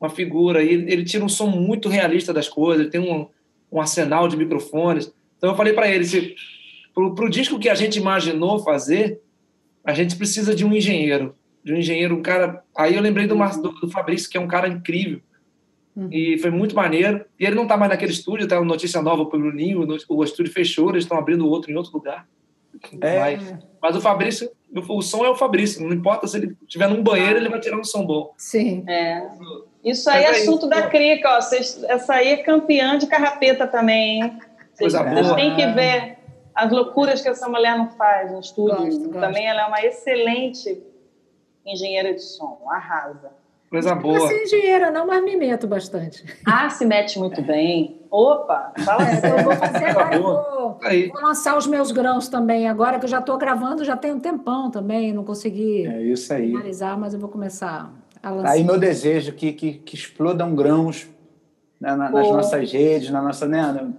Uma 0.00 0.08
figura. 0.08 0.62
E 0.62 0.72
ele, 0.72 0.92
ele 0.92 1.04
tira 1.04 1.22
um 1.22 1.28
som 1.28 1.48
muito 1.48 1.88
realista 1.88 2.32
das 2.32 2.48
coisas, 2.48 2.80
ele 2.80 2.90
tem 2.90 3.00
um, 3.00 3.26
um 3.70 3.78
arsenal 3.78 4.26
de 4.26 4.38
microfones. 4.38 5.12
Então 5.36 5.50
eu 5.50 5.56
falei 5.56 5.74
para 5.74 5.86
ele, 5.86 6.04
se, 6.04 6.34
pro, 6.94 7.14
pro 7.14 7.28
disco 7.28 7.58
que 7.58 7.68
a 7.68 7.74
gente 7.74 7.98
imaginou 7.98 8.58
fazer, 8.60 9.20
a 9.84 9.92
gente 9.92 10.16
precisa 10.16 10.54
de 10.54 10.64
um 10.64 10.74
engenheiro. 10.74 11.34
De 11.62 11.74
um 11.74 11.76
engenheiro, 11.76 12.16
um 12.16 12.22
cara... 12.22 12.64
Aí 12.74 12.96
eu 12.96 13.02
lembrei 13.02 13.26
do, 13.26 13.36
do 13.36 13.90
Fabrício, 13.90 14.30
que 14.30 14.38
é 14.38 14.40
um 14.40 14.48
cara 14.48 14.66
incrível 14.66 15.20
Uhum. 15.98 16.08
E 16.12 16.38
foi 16.38 16.50
muito 16.50 16.76
maneiro. 16.76 17.24
E 17.38 17.44
ele 17.44 17.56
não 17.56 17.64
está 17.64 17.76
mais 17.76 17.90
naquele 17.90 18.12
estúdio, 18.12 18.46
tá 18.46 18.60
uma 18.60 18.64
notícia 18.64 19.02
nova 19.02 19.26
para 19.26 19.36
o 19.36 19.40
Bruninho, 19.40 19.84
o 20.08 20.24
estúdio 20.24 20.52
fechou, 20.52 20.90
eles 20.90 21.02
estão 21.02 21.18
abrindo 21.18 21.48
outro 21.48 21.72
em 21.72 21.74
outro 21.74 21.92
lugar. 21.92 22.24
É. 23.00 23.18
Mas, 23.18 23.54
mas, 23.82 23.96
o 23.96 24.00
Fabrício, 24.00 24.48
o 24.72 25.02
som 25.02 25.24
é 25.24 25.28
o 25.28 25.34
Fabrício, 25.34 25.84
não 25.84 25.92
importa 25.92 26.28
se 26.28 26.36
ele 26.36 26.56
estiver 26.62 26.88
num 26.88 27.02
banheiro, 27.02 27.36
ele 27.36 27.48
vai 27.48 27.58
tirar 27.58 27.76
um 27.76 27.82
som 27.82 28.06
bom. 28.06 28.32
Sim. 28.36 28.84
É. 28.86 29.26
Isso 29.84 30.08
aí 30.08 30.22
é 30.22 30.30
assunto 30.30 30.68
da 30.68 30.82
Crica, 30.82 31.36
ó. 31.36 31.40
Vocês, 31.40 31.82
essa 31.88 32.14
aí 32.14 32.28
é 32.28 32.36
campeã 32.36 32.96
de 32.96 33.08
carrapeta 33.08 33.66
também, 33.66 34.22
hein? 34.22 34.38
Vocês, 34.74 34.92
vocês 34.92 35.32
têm 35.32 35.56
que 35.56 35.66
ver 35.66 36.18
as 36.54 36.70
loucuras 36.70 37.20
que 37.20 37.28
essa 37.28 37.48
mulher 37.48 37.76
não 37.76 37.88
faz 37.90 38.30
no 38.30 38.38
estúdio. 38.38 38.76
Gosto, 38.76 39.08
também 39.08 39.44
gosto. 39.44 39.48
ela 39.48 39.62
é 39.62 39.66
uma 39.66 39.82
excelente 39.82 40.80
engenheira 41.66 42.14
de 42.14 42.22
som, 42.22 42.60
arrasa. 42.70 43.32
Coisa 43.70 43.94
boa. 43.94 44.16
Eu 44.16 44.20
sou 44.26 44.36
engenheira, 44.36 44.90
não, 44.90 45.06
mas 45.06 45.22
me 45.22 45.36
meto 45.36 45.66
bastante. 45.66 46.24
Ah, 46.46 46.70
se 46.70 46.86
mete 46.86 47.18
muito 47.18 47.42
bem. 47.42 48.00
Opa, 48.10 48.72
fala 48.82 49.02
é, 49.02 49.40
Eu 49.40 49.44
vou 49.44 49.56
fazer 49.56 49.84
agora, 49.86 50.18
vou, 50.18 50.78
vou, 50.80 51.22
lançar 51.22 51.58
os 51.58 51.66
meus 51.66 51.92
grãos 51.92 52.28
também, 52.28 52.66
agora 52.66 52.98
que 52.98 53.04
eu 53.04 53.08
já 53.08 53.18
estou 53.18 53.36
gravando, 53.36 53.84
já 53.84 53.94
tem 53.94 54.12
um 54.12 54.18
tempão 54.18 54.70
também, 54.70 55.12
não 55.12 55.22
consegui 55.22 55.86
é 55.86 56.02
isso 56.02 56.32
aí. 56.32 56.46
finalizar, 56.46 56.98
mas 56.98 57.12
eu 57.12 57.20
vou 57.20 57.28
começar 57.28 57.92
a 58.22 58.30
lançar. 58.30 58.52
Aí 58.52 58.64
meu 58.64 58.78
desejo 58.78 59.32
que, 59.34 59.52
que, 59.52 59.74
que 59.74 59.94
explodam 59.94 60.54
grãos 60.54 61.06
na, 61.78 61.94
na, 61.94 62.10
nas 62.10 62.30
nossas 62.30 62.72
redes, 62.72 63.10
na 63.10 63.20
nossa. 63.20 63.46
Né, 63.46 63.92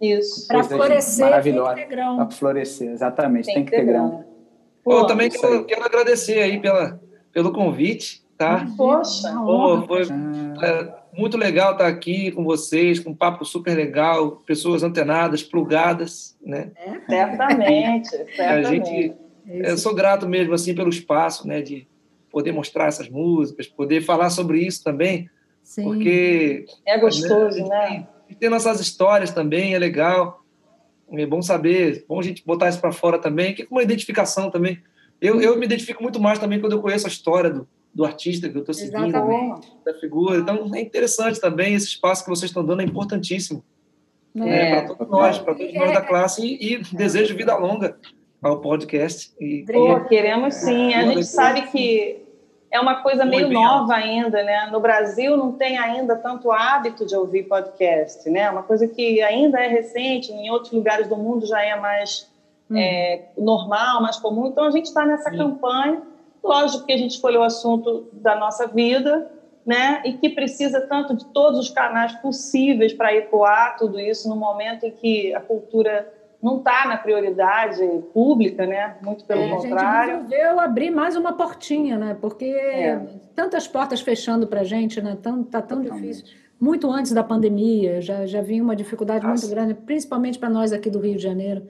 isso. 0.00 0.48
Para 0.48 0.64
florescer, 0.64 1.24
maravilhosa. 1.24 1.74
tem 1.74 1.84
que 1.84 1.88
ter 1.88 1.96
grão. 1.96 2.16
Para 2.16 2.30
florescer, 2.30 2.90
exatamente, 2.90 3.46
tem, 3.46 3.54
tem 3.54 3.64
que, 3.64 3.70
ter 3.70 3.84
grão. 3.84 4.08
grão. 4.08 4.24
Pô, 4.82 4.98
eu 4.98 5.06
também 5.06 5.30
quero, 5.30 5.64
quero 5.64 5.84
agradecer 5.84 6.40
aí 6.40 6.60
pela, 6.60 7.00
pelo 7.32 7.52
convite 7.52 8.23
tá? 8.36 8.66
Poxa, 8.76 9.32
Pô, 9.32 9.82
foi 9.86 10.02
é, 10.62 10.94
muito 11.16 11.36
legal 11.36 11.72
estar 11.72 11.86
aqui 11.86 12.30
com 12.30 12.44
vocês, 12.44 13.00
com 13.00 13.10
um 13.10 13.14
papo 13.14 13.44
super 13.44 13.76
legal, 13.76 14.42
pessoas 14.46 14.82
antenadas, 14.82 15.42
plugadas, 15.42 16.36
né? 16.44 16.70
É, 16.76 17.00
certamente, 17.08 18.08
certamente. 18.08 18.38
A 18.46 18.62
gente, 18.62 19.14
é 19.48 19.70
eu 19.70 19.78
sou 19.78 19.94
grato 19.94 20.28
mesmo 20.28 20.54
assim 20.54 20.74
pelo 20.74 20.88
espaço, 20.88 21.46
né, 21.46 21.62
de 21.62 21.86
poder 22.30 22.52
mostrar 22.52 22.86
essas 22.86 23.08
músicas, 23.08 23.66
poder 23.66 24.00
falar 24.00 24.30
sobre 24.30 24.58
isso 24.58 24.82
também, 24.82 25.30
Sim. 25.62 25.84
porque 25.84 26.66
é 26.84 26.98
gostoso, 26.98 27.62
né? 27.68 27.68
né? 27.68 28.08
Tem, 28.28 28.36
tem 28.36 28.50
nossas 28.50 28.80
histórias 28.80 29.30
também, 29.30 29.74
é 29.74 29.78
legal. 29.78 30.42
É 31.12 31.26
bom 31.26 31.42
saber, 31.42 32.04
bom 32.08 32.18
a 32.18 32.22
gente 32.22 32.44
botar 32.44 32.68
isso 32.68 32.80
para 32.80 32.90
fora 32.90 33.18
também, 33.18 33.54
que 33.54 33.62
é 33.62 33.66
uma 33.70 33.82
identificação 33.82 34.50
também. 34.50 34.82
Eu, 35.20 35.40
eu 35.40 35.56
me 35.56 35.64
identifico 35.64 36.02
muito 36.02 36.18
mais 36.18 36.38
também 36.38 36.58
quando 36.58 36.72
eu 36.72 36.82
conheço 36.82 37.06
a 37.06 37.10
história 37.10 37.50
do, 37.50 37.68
do 37.94 38.04
artista 38.04 38.48
que 38.48 38.56
eu 38.56 38.60
estou 38.60 38.74
seguindo, 38.74 39.12
da 39.84 39.94
figura. 40.00 40.38
Então, 40.38 40.74
é 40.74 40.80
interessante 40.80 41.40
também 41.40 41.74
esse 41.74 41.86
espaço 41.86 42.24
que 42.24 42.30
vocês 42.30 42.50
estão 42.50 42.64
dando, 42.64 42.82
é 42.82 42.84
importantíssimo. 42.84 43.62
É, 44.36 44.72
é 44.72 44.80
para 44.80 44.94
todos 44.94 45.08
nós, 45.08 45.38
para 45.38 45.54
todos 45.54 45.74
nós 45.74 45.92
da 45.92 46.00
classe, 46.00 46.44
e, 46.44 46.74
e 46.74 46.82
desejo 46.96 47.36
vida 47.36 47.56
longa 47.56 47.96
ao 48.42 48.60
podcast. 48.60 49.32
E, 49.40 49.64
Pô, 49.72 50.00
queremos 50.06 50.54
sim. 50.54 50.92
A 50.92 51.04
gente 51.04 51.24
sabe 51.24 51.62
que 51.68 52.24
é 52.68 52.80
uma 52.80 52.96
coisa 52.96 53.24
meio 53.24 53.48
nova 53.48 53.94
ainda, 53.94 54.42
né? 54.42 54.68
No 54.72 54.80
Brasil 54.80 55.36
não 55.36 55.52
tem 55.52 55.78
ainda 55.78 56.16
tanto 56.16 56.50
hábito 56.50 57.06
de 57.06 57.14
ouvir 57.14 57.44
podcast, 57.44 58.28
né? 58.28 58.50
Uma 58.50 58.64
coisa 58.64 58.88
que 58.88 59.22
ainda 59.22 59.60
é 59.60 59.68
recente, 59.68 60.32
em 60.32 60.50
outros 60.50 60.72
lugares 60.72 61.06
do 61.06 61.16
mundo 61.16 61.46
já 61.46 61.62
é 61.62 61.78
mais 61.78 62.28
hum. 62.68 62.76
é, 62.76 63.26
normal, 63.38 64.02
mais 64.02 64.16
comum. 64.16 64.48
Então 64.48 64.64
a 64.64 64.72
gente 64.72 64.86
está 64.86 65.06
nessa 65.06 65.30
Sim. 65.30 65.36
campanha 65.36 66.02
Lógico 66.44 66.84
que 66.84 66.92
a 66.92 66.96
gente 66.98 67.12
escolheu 67.12 67.40
o 67.40 67.44
assunto 67.44 68.06
da 68.12 68.36
nossa 68.36 68.66
vida, 68.66 69.30
né? 69.64 70.02
E 70.04 70.12
que 70.12 70.28
precisa 70.28 70.82
tanto 70.82 71.16
de 71.16 71.24
todos 71.32 71.58
os 71.58 71.70
canais 71.70 72.12
possíveis 72.16 72.92
para 72.92 73.14
ecoar 73.14 73.76
tudo 73.78 73.98
isso 73.98 74.28
no 74.28 74.36
momento 74.36 74.84
em 74.84 74.90
que 74.90 75.34
a 75.34 75.40
cultura 75.40 76.12
não 76.42 76.58
está 76.58 76.86
na 76.86 76.98
prioridade 76.98 77.80
pública, 78.12 78.66
né? 78.66 78.96
Muito 79.02 79.24
pelo 79.24 79.40
é, 79.40 79.48
contrário. 79.48 80.16
A 80.16 80.20
gente 80.20 80.30
resolveu 80.30 80.60
abrir 80.60 80.90
mais 80.90 81.16
uma 81.16 81.32
portinha, 81.32 81.96
né? 81.96 82.14
Porque 82.20 82.44
é. 82.44 83.00
tantas 83.34 83.66
portas 83.66 84.02
fechando 84.02 84.46
para 84.46 84.60
a 84.60 84.64
gente, 84.64 85.00
né? 85.00 85.16
Tão, 85.22 85.42
tá 85.42 85.62
tão 85.62 85.82
Totalmente. 85.82 86.06
difícil. 86.06 86.36
Muito 86.60 86.90
antes 86.90 87.12
da 87.12 87.24
pandemia 87.24 88.02
já 88.02 88.26
já 88.26 88.42
vinha 88.42 88.62
uma 88.62 88.76
dificuldade 88.76 89.26
Nossa. 89.26 89.46
muito 89.46 89.54
grande, 89.54 89.72
principalmente 89.72 90.38
para 90.38 90.50
nós 90.50 90.74
aqui 90.74 90.90
do 90.90 91.00
Rio 91.00 91.16
de 91.16 91.22
Janeiro. 91.22 91.66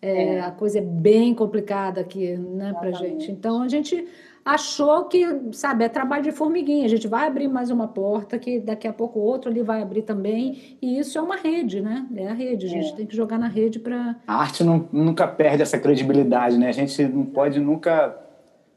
É, 0.00 0.34
é. 0.34 0.40
A 0.40 0.50
coisa 0.50 0.78
é 0.78 0.82
bem 0.82 1.34
complicada 1.34 2.00
aqui, 2.00 2.36
né, 2.36 2.74
para 2.78 2.92
gente. 2.92 3.30
Então 3.30 3.62
a 3.62 3.68
gente 3.68 4.06
achou 4.46 5.06
que, 5.06 5.26
sabe, 5.52 5.84
é 5.84 5.88
trabalho 5.88 6.22
de 6.22 6.30
formiguinha. 6.30 6.86
A 6.86 6.88
gente 6.88 7.08
vai 7.08 7.26
abrir 7.26 7.48
mais 7.48 7.68
uma 7.68 7.88
porta, 7.88 8.38
que 8.38 8.60
daqui 8.60 8.86
a 8.86 8.92
pouco 8.92 9.18
outro 9.18 9.50
ali 9.50 9.60
vai 9.60 9.82
abrir 9.82 10.02
também. 10.02 10.78
E 10.80 11.00
isso 11.00 11.18
é 11.18 11.20
uma 11.20 11.34
rede, 11.34 11.80
né? 11.80 12.06
É 12.14 12.28
a 12.28 12.32
rede. 12.32 12.66
A 12.66 12.68
gente 12.68 12.92
é. 12.92 12.96
tem 12.96 13.06
que 13.06 13.16
jogar 13.16 13.38
na 13.38 13.48
rede 13.48 13.80
para. 13.80 14.14
A 14.26 14.36
arte 14.36 14.62
não, 14.62 14.88
nunca 14.92 15.26
perde 15.26 15.62
essa 15.62 15.78
credibilidade, 15.78 16.56
né? 16.56 16.68
A 16.68 16.72
gente 16.72 17.02
não 17.08 17.24
pode 17.24 17.58
nunca. 17.58 18.16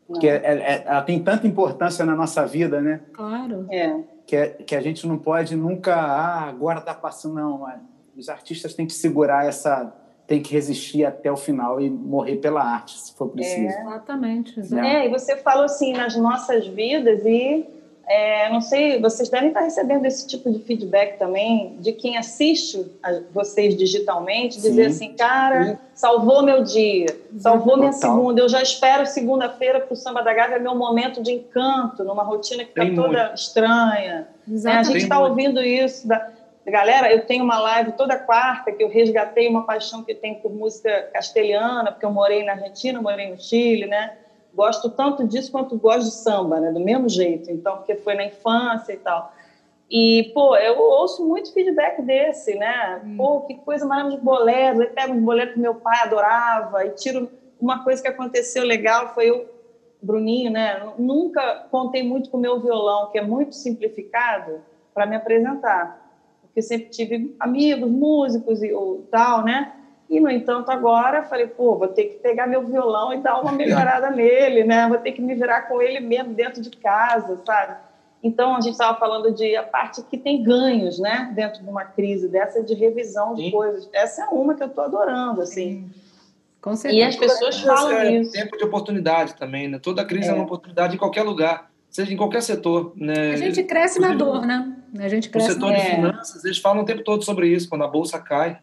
Porque 0.08 0.28
é, 0.28 0.42
é, 0.44 0.84
ela 0.88 1.04
tem 1.04 1.22
tanta 1.22 1.46
importância 1.46 2.04
na 2.04 2.16
nossa 2.16 2.44
vida, 2.48 2.82
né? 2.82 3.02
Claro. 3.14 3.68
É. 3.70 3.96
Que, 4.26 4.36
é, 4.36 4.48
que 4.48 4.76
a 4.76 4.82
gente 4.82 5.06
não 5.08 5.20
pode 5.20 5.56
nunca. 5.56 5.94
Ah, 5.94 6.50
agora 6.50 6.80
está 6.80 6.96
passando. 6.96 7.36
Não, 7.36 7.64
os 8.18 8.28
artistas 8.28 8.74
têm 8.74 8.88
que 8.88 8.94
segurar 8.94 9.46
essa 9.46 9.94
tem 10.30 10.44
que 10.44 10.54
resistir 10.54 11.04
até 11.04 11.32
o 11.32 11.36
final 11.36 11.82
e 11.82 11.90
morrer 11.90 12.36
pela 12.36 12.62
arte, 12.62 12.96
se 13.00 13.14
for 13.16 13.30
preciso. 13.30 13.68
É, 13.68 13.82
exatamente. 13.82 14.60
exatamente. 14.60 14.96
É, 14.96 15.08
e 15.08 15.10
você 15.10 15.36
falou 15.38 15.66
assim, 15.66 15.92
nas 15.92 16.16
nossas 16.16 16.68
vidas, 16.68 17.26
e 17.26 17.66
é, 18.08 18.48
não 18.52 18.62
sei, 18.62 19.02
vocês 19.02 19.28
devem 19.28 19.48
estar 19.48 19.62
recebendo 19.62 20.06
esse 20.06 20.28
tipo 20.28 20.52
de 20.52 20.60
feedback 20.60 21.18
também, 21.18 21.78
de 21.80 21.94
quem 21.94 22.16
assiste 22.16 22.86
a 23.02 23.22
vocês 23.34 23.76
digitalmente, 23.76 24.62
dizer 24.62 24.86
assim, 24.86 25.14
cara, 25.14 25.64
Sim. 25.66 25.78
salvou 25.96 26.44
meu 26.44 26.64
dia, 26.64 27.08
salvou 27.40 27.74
Total. 27.74 27.80
minha 27.80 27.92
segunda, 27.92 28.42
eu 28.42 28.50
já 28.50 28.62
espero 28.62 29.08
segunda-feira 29.08 29.80
para 29.80 29.94
o 29.94 29.98
Samba 29.98 30.22
da 30.22 30.32
Gávea, 30.32 30.58
é 30.58 30.60
meu 30.60 30.76
momento 30.76 31.24
de 31.24 31.32
encanto, 31.32 32.04
numa 32.04 32.22
rotina 32.22 32.64
que 32.64 32.70
está 32.70 32.86
toda 32.86 33.24
muito. 33.24 33.34
estranha. 33.34 34.28
É, 34.64 34.70
a 34.70 34.84
gente 34.84 35.00
está 35.00 35.20
ouvindo 35.20 35.60
isso... 35.60 36.08
Da, 36.08 36.38
Galera, 36.70 37.12
eu 37.12 37.26
tenho 37.26 37.44
uma 37.44 37.60
live 37.60 37.94
toda 37.94 38.18
quarta 38.18 38.72
que 38.72 38.84
eu 38.84 38.88
resgatei 38.88 39.48
uma 39.48 39.66
paixão 39.66 40.04
que 40.04 40.14
tenho 40.14 40.36
por 40.36 40.52
música 40.52 41.08
castelhana, 41.14 41.92
porque 41.92 42.06
eu 42.06 42.12
morei 42.12 42.44
na 42.44 42.54
Argentina, 42.54 43.02
morei 43.02 43.30
no 43.30 43.40
Chile, 43.40 43.86
né? 43.86 44.12
Gosto 44.54 44.90
tanto 44.90 45.26
disso 45.26 45.52
quanto 45.52 45.78
gosto 45.78 46.06
de 46.06 46.14
samba, 46.14 46.60
né? 46.60 46.72
Do 46.72 46.80
mesmo 46.80 47.10
jeito, 47.10 47.52
então, 47.52 47.78
porque 47.78 47.96
foi 47.96 48.16
na 48.16 48.26
infância 48.26 48.94
e 48.94 48.98
tal. 48.98 49.32
E, 49.90 50.30
pô, 50.34 50.56
eu 50.56 50.78
ouço 50.78 51.26
muito 51.26 51.52
feedback 51.52 52.02
desse, 52.02 52.56
né? 52.56 53.02
Hum. 53.04 53.18
Pô, 53.18 53.42
que 53.42 53.56
coisa 53.56 53.86
maravilhosa 53.86 54.20
de 54.20 54.24
bolero. 54.24 54.82
Aí 54.82 54.88
pego 54.88 55.14
um 55.14 55.24
bolero 55.24 55.52
que 55.52 55.60
meu 55.60 55.74
pai 55.74 56.02
adorava 56.04 56.86
e 56.86 56.92
tiro 56.92 57.30
uma 57.60 57.84
coisa 57.84 58.02
que 58.02 58.08
aconteceu 58.08 58.64
legal, 58.64 59.14
foi 59.14 59.30
eu, 59.30 59.46
Bruninho, 60.02 60.52
né? 60.52 60.80
Nunca 60.98 61.66
contei 61.70 62.04
muito 62.04 62.30
com 62.30 62.38
o 62.38 62.40
meu 62.40 62.60
violão, 62.60 63.08
que 63.12 63.18
é 63.18 63.22
muito 63.22 63.56
simplificado, 63.56 64.62
para 64.94 65.06
me 65.06 65.16
apresentar 65.16 65.98
porque 66.60 66.62
sempre 66.62 66.90
tive 66.90 67.36
amigos, 67.40 67.90
músicos 67.90 68.62
e 68.62 68.74
ou, 68.74 69.08
tal, 69.10 69.44
né? 69.44 69.74
E, 70.10 70.20
no 70.20 70.30
entanto, 70.30 70.70
agora 70.72 71.24
falei, 71.24 71.48
pô, 71.48 71.78
vou 71.78 71.88
ter 71.88 72.06
que 72.06 72.16
pegar 72.16 72.48
meu 72.48 72.66
violão 72.66 73.14
e 73.14 73.18
dar 73.18 73.40
uma 73.40 73.52
melhorada 73.52 74.10
nele, 74.12 74.64
né? 74.64 74.88
Vou 74.88 74.98
ter 74.98 75.12
que 75.12 75.22
me 75.22 75.36
virar 75.36 75.64
com 75.64 75.82
ele 75.82 76.00
mesmo 76.00 76.34
dentro 76.34 76.62
de 76.62 76.72
casa, 76.72 77.40
sabe? 77.46 77.78
Então, 78.22 78.56
a 78.56 78.62
gente 78.62 78.74
estava 78.74 79.00
falando 79.00 79.32
de 79.34 79.56
a 79.56 79.64
parte 79.64 80.02
que 80.04 80.18
tem 80.18 80.44
ganhos, 80.44 81.00
né? 81.00 81.32
Dentro 81.34 81.64
de 81.64 81.70
uma 81.70 81.86
crise 81.86 82.28
dessa 82.28 82.62
de 82.62 82.74
revisão 82.74 83.36
de 83.36 83.44
Sim. 83.44 83.52
coisas. 83.52 83.88
Essa 83.94 84.24
é 84.24 84.26
uma 84.26 84.56
que 84.56 84.64
eu 84.64 84.68
estou 84.68 84.84
adorando, 84.84 85.42
assim. 85.42 85.90
Com 86.60 86.76
certeza. 86.76 87.02
E 87.02 87.08
as 87.08 87.16
pessoas 87.16 87.62
falam 87.62 87.92
é 87.94 88.12
isso. 88.16 88.34
tempo 88.34 88.58
de 88.58 88.64
oportunidade 88.66 89.36
também, 89.36 89.70
né? 89.70 89.80
Toda 89.80 90.04
crise 90.04 90.28
é, 90.28 90.32
é 90.32 90.36
uma 90.36 90.44
oportunidade 90.44 90.96
em 90.96 91.00
qualquer 91.00 91.24
lugar 91.24 91.69
seja 91.90 92.14
em 92.14 92.18
qualquer 92.18 92.42
setor. 92.42 92.94
Né? 92.96 93.32
A 93.32 93.38
gente 93.38 93.64
cresce 93.64 94.00
na 94.00 94.14
dor, 94.14 94.46
né? 94.46 94.76
A 95.00 95.08
gente 95.08 95.30
cresce 95.30 95.50
no 95.50 95.54
setor 95.56 95.74
de 95.74 95.82
finanças, 95.82 96.46
eles 96.46 96.58
falam 96.58 96.84
o 96.84 96.86
tempo 96.86 97.04
todo 97.04 97.24
sobre 97.24 97.48
isso, 97.48 97.70
quando 97.70 97.84
a 97.84 97.88
bolsa 97.88 98.20
cai. 98.20 98.60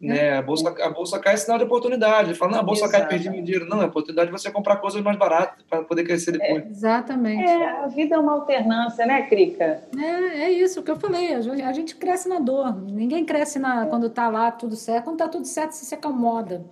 Né? 0.00 0.36
A, 0.36 0.42
bolsa, 0.42 0.68
a 0.82 0.90
bolsa 0.90 1.18
cai 1.18 1.32
é 1.32 1.36
sinal 1.36 1.56
de 1.56 1.64
oportunidade. 1.64 2.28
Ele 2.28 2.36
fala, 2.36 2.52
não, 2.52 2.60
a 2.60 2.62
bolsa 2.62 2.84
Exato. 2.84 3.00
cai, 3.00 3.08
perdi 3.08 3.30
meu 3.30 3.42
dinheiro. 3.42 3.66
Não, 3.66 3.80
é 3.80 3.86
oportunidade 3.86 4.30
de 4.30 4.38
você 4.38 4.50
comprar 4.50 4.76
coisas 4.76 5.00
mais 5.00 5.16
baratas 5.16 5.64
para 5.68 5.82
poder 5.82 6.04
crescer 6.04 6.34
é, 6.34 6.38
depois. 6.38 6.64
É, 6.64 6.68
exatamente. 6.68 7.48
É, 7.48 7.68
a 7.84 7.86
vida 7.86 8.16
é 8.16 8.18
uma 8.18 8.32
alternância, 8.32 9.06
né, 9.06 9.22
Crica? 9.22 9.82
É, 9.96 10.42
é 10.42 10.50
isso 10.50 10.82
que 10.82 10.90
eu 10.90 10.96
falei. 10.96 11.32
A 11.32 11.40
gente, 11.40 11.62
a 11.62 11.72
gente 11.72 11.96
cresce 11.96 12.28
na 12.28 12.38
dor. 12.38 12.76
Ninguém 12.76 13.24
cresce 13.24 13.58
na, 13.58 13.86
quando 13.86 14.08
está 14.08 14.28
lá 14.28 14.50
tudo 14.50 14.76
certo. 14.76 15.04
Quando 15.04 15.16
está 15.16 15.28
tudo 15.28 15.46
certo, 15.46 15.72
você 15.72 15.86
se 15.86 15.94
acomoda. 15.94 16.66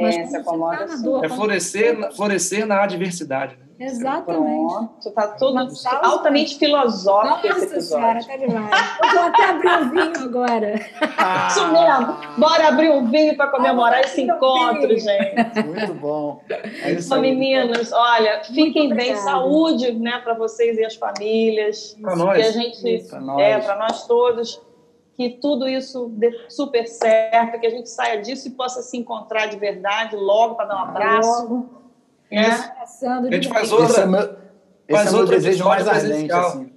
Mas 0.00 0.16
é, 0.16 0.26
se 0.26 0.36
acomoda, 0.36 0.86
tá 0.86 0.96
dor, 0.96 1.24
é 1.24 1.28
florescer, 1.28 2.14
florescer 2.14 2.64
na 2.64 2.84
adversidade. 2.84 3.56
Né? 3.56 3.67
Exatamente. 3.80 4.74
Pronto, 4.74 5.10
tá 5.12 5.28
tudo 5.28 5.58
altamente 6.02 6.58
filosófico 6.58 7.46
Nossa 7.46 7.64
esse 7.64 7.74
episódio. 7.74 8.22
Senhora, 8.22 8.24
tá 8.24 8.36
demais. 8.36 8.98
Eu 9.02 9.10
vou 9.10 9.22
até 9.22 9.44
abrir 9.44 9.70
um 9.70 9.90
vinho 9.90 10.24
agora. 10.24 10.74
Ah. 11.16 11.48
Isso 11.48 11.72
mesmo. 11.72 12.38
Bora 12.38 12.68
abrir 12.68 12.90
um 12.90 13.08
vinho 13.08 13.36
para 13.36 13.46
comemorar 13.48 14.00
esse 14.00 14.22
encontro, 14.22 14.88
gente. 14.98 15.64
Muito 15.64 15.94
bom. 15.94 16.42
É 16.82 16.92
isso 16.92 17.14
aí. 17.14 17.20
Meninos, 17.20 17.92
olha, 17.92 18.42
fiquem 18.44 18.92
bem, 18.94 19.14
saúde, 19.16 19.92
né, 19.92 20.20
para 20.24 20.34
vocês 20.34 20.76
e 20.76 20.84
as 20.84 20.96
famílias. 20.96 21.96
Para 22.02 22.16
nós. 22.16 22.36
Que 22.36 22.42
a 22.42 22.50
gente, 22.50 23.06
é, 23.38 23.58
para 23.58 23.76
nós 23.76 24.06
todos 24.06 24.60
que 25.16 25.30
tudo 25.30 25.68
isso 25.68 26.08
dê 26.10 26.30
super 26.48 26.86
certo, 26.86 27.58
que 27.58 27.66
a 27.66 27.70
gente 27.70 27.90
saia 27.90 28.22
disso 28.22 28.46
e 28.46 28.52
possa 28.52 28.82
se 28.82 28.96
encontrar 28.96 29.46
de 29.46 29.56
verdade 29.56 30.14
logo 30.14 30.54
para 30.54 30.66
dar 30.66 30.76
um 30.76 30.88
abraço. 30.90 31.42
Logo. 31.42 31.78
Né? 32.30 32.46
A 32.46 33.34
gente 33.34 33.48
faz 33.48 33.72
outra. 33.72 33.86
Esse 33.86 34.00
é 34.00 34.06
meu, 34.06 34.20
esse 34.20 34.36
faz 34.90 35.08
é 35.08 35.16
meu 35.16 35.26
desejo 35.26 35.64
mais 35.64 35.88
ardente, 35.88 36.32
assim. 36.32 36.72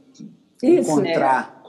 Isso, 0.63 0.91
encontrar. 0.91 1.61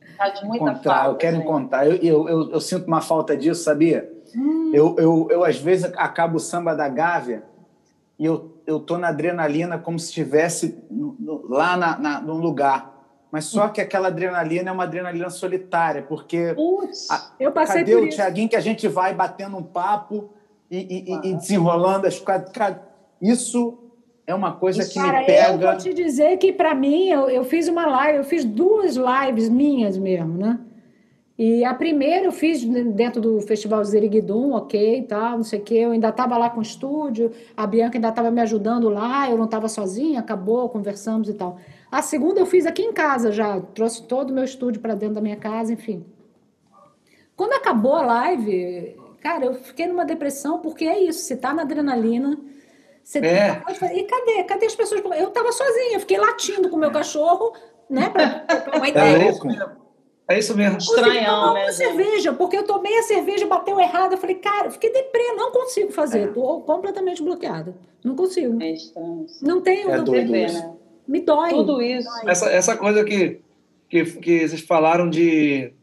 É. 0.00 0.16
Tá 0.16 0.28
de 0.28 0.44
muita 0.46 0.64
encontrar, 0.70 0.94
falta, 0.94 1.10
eu 1.10 1.16
quero 1.16 1.36
gente. 1.36 1.44
encontrar. 1.44 1.86
Eu, 1.86 1.96
eu, 1.96 2.28
eu, 2.28 2.50
eu, 2.52 2.60
sinto 2.60 2.86
uma 2.86 3.00
falta 3.00 3.36
disso, 3.36 3.62
sabia? 3.62 4.10
Hum. 4.34 4.70
Eu, 4.72 4.96
eu, 4.98 5.28
eu, 5.30 5.44
às 5.44 5.58
vezes, 5.58 5.90
acabo 5.96 6.36
o 6.36 6.40
samba 6.40 6.74
da 6.74 6.88
Gávea 6.88 7.42
e 8.18 8.24
eu, 8.24 8.56
eu 8.66 8.78
tô 8.80 8.96
na 8.98 9.08
adrenalina 9.08 9.78
como 9.78 9.98
se 9.98 10.06
estivesse 10.06 10.78
lá 11.48 11.76
na, 11.76 11.98
na, 11.98 12.20
num 12.20 12.38
lugar. 12.38 12.92
Mas 13.30 13.46
só 13.46 13.68
que 13.68 13.80
aquela 13.80 14.08
adrenalina 14.08 14.68
é 14.68 14.72
uma 14.72 14.84
adrenalina 14.84 15.30
solitária, 15.30 16.02
porque. 16.02 16.52
Putz, 16.54 17.10
a, 17.10 17.32
eu 17.40 17.50
passei 17.50 17.80
cadê 17.80 17.96
por 17.96 18.04
o 18.04 18.08
Tiaguinho 18.08 18.48
que 18.48 18.56
a 18.56 18.60
gente 18.60 18.86
vai 18.86 19.14
batendo 19.14 19.56
um 19.56 19.62
papo 19.62 20.30
e, 20.70 21.08
e, 21.08 21.30
e 21.30 21.34
desenrolando 21.34 22.06
as 22.06 22.20
coisas? 22.20 22.50
Isso 23.22 23.78
é 24.26 24.34
uma 24.34 24.52
coisa 24.52 24.84
que 24.84 24.94
Cara, 24.94 25.20
me 25.20 25.26
pega. 25.26 25.52
Eu 25.52 25.58
vou 25.70 25.76
te 25.76 25.94
dizer 25.94 26.36
que, 26.38 26.52
para 26.52 26.74
mim, 26.74 27.08
eu, 27.08 27.30
eu 27.30 27.44
fiz 27.44 27.68
uma 27.68 27.86
live, 27.86 28.18
eu 28.18 28.24
fiz 28.24 28.44
duas 28.44 28.96
lives 28.96 29.48
minhas 29.48 29.96
mesmo, 29.96 30.36
né? 30.36 30.58
E 31.38 31.64
a 31.64 31.72
primeira 31.72 32.26
eu 32.26 32.32
fiz 32.32 32.62
dentro 32.64 33.20
do 33.20 33.40
Festival 33.40 33.82
Zeriguidum, 33.84 34.52
ok, 34.52 35.02
tal, 35.08 35.36
não 35.36 35.42
sei 35.42 35.60
o 35.60 35.62
quê. 35.62 35.74
Eu 35.74 35.92
ainda 35.92 36.08
estava 36.08 36.36
lá 36.36 36.50
com 36.50 36.58
o 36.58 36.62
estúdio, 36.62 37.32
a 37.56 37.66
Bianca 37.66 37.96
ainda 37.96 38.08
estava 38.10 38.30
me 38.30 38.40
ajudando 38.40 38.88
lá, 38.88 39.30
eu 39.30 39.38
não 39.38 39.46
estava 39.46 39.68
sozinha, 39.68 40.20
acabou, 40.20 40.68
conversamos 40.68 41.28
e 41.28 41.34
tal. 41.34 41.58
A 41.90 42.02
segunda 42.02 42.38
eu 42.38 42.46
fiz 42.46 42.66
aqui 42.66 42.82
em 42.82 42.92
casa 42.92 43.32
já, 43.32 43.60
trouxe 43.60 44.02
todo 44.02 44.30
o 44.30 44.34
meu 44.34 44.44
estúdio 44.44 44.80
para 44.80 44.94
dentro 44.94 45.14
da 45.16 45.20
minha 45.20 45.36
casa, 45.36 45.72
enfim. 45.72 46.04
Quando 47.34 47.54
acabou 47.54 47.96
a 47.96 48.02
live, 48.02 48.96
cara, 49.20 49.46
eu 49.46 49.54
fiquei 49.54 49.86
numa 49.86 50.04
depressão, 50.04 50.58
porque 50.60 50.84
é 50.84 51.02
isso, 51.02 51.20
você 51.20 51.34
está 51.34 51.52
na 51.54 51.62
adrenalina, 51.62 52.38
você 53.02 53.18
é. 53.18 53.54
tá... 53.54 53.92
E 53.92 54.04
cadê? 54.04 54.44
Cadê 54.44 54.66
as 54.66 54.74
pessoas? 54.74 55.02
Eu 55.18 55.28
estava 55.28 55.52
sozinha, 55.52 56.00
fiquei 56.00 56.18
latindo 56.18 56.68
com 56.68 56.76
o 56.76 56.78
meu 56.78 56.90
cachorro, 56.90 57.52
né, 57.90 58.08
para 58.08 58.76
uma 58.76 58.86
é 58.86 58.90
ideia. 58.90 59.16
É 59.16 59.30
louco. 59.30 59.48
É 60.28 60.38
isso 60.38 60.56
mesmo. 60.56 60.78
Estranhão, 60.78 61.54
né? 61.54 61.70
cerveja, 61.72 62.32
porque 62.32 62.56
eu 62.56 62.64
tomei 62.64 62.96
a 62.98 63.02
cerveja, 63.02 63.46
bateu 63.46 63.78
errado. 63.78 64.12
Eu 64.12 64.18
falei, 64.18 64.36
cara, 64.36 64.70
fiquei 64.70 64.90
deprê, 64.90 65.32
não 65.36 65.50
consigo 65.50 65.92
fazer. 65.92 66.28
Estou 66.28 66.60
é. 66.60 66.62
completamente 66.62 67.22
bloqueada. 67.22 67.74
Não 68.04 68.14
consigo. 68.14 68.62
É 68.62 68.70
estranho. 68.70 69.26
Não 69.42 69.60
tenho. 69.60 69.90
É 69.90 69.96
não 69.98 70.04
doido 70.04 70.32
tenho. 70.32 70.52
Né? 70.52 70.74
Me 71.06 71.20
dói. 71.20 71.50
Tudo 71.50 71.82
isso. 71.82 72.08
Essa, 72.26 72.50
essa 72.50 72.76
coisa 72.76 73.04
que, 73.04 73.40
que, 73.88 74.04
que 74.04 74.48
vocês 74.48 74.60
falaram 74.60 75.10
de 75.10 75.74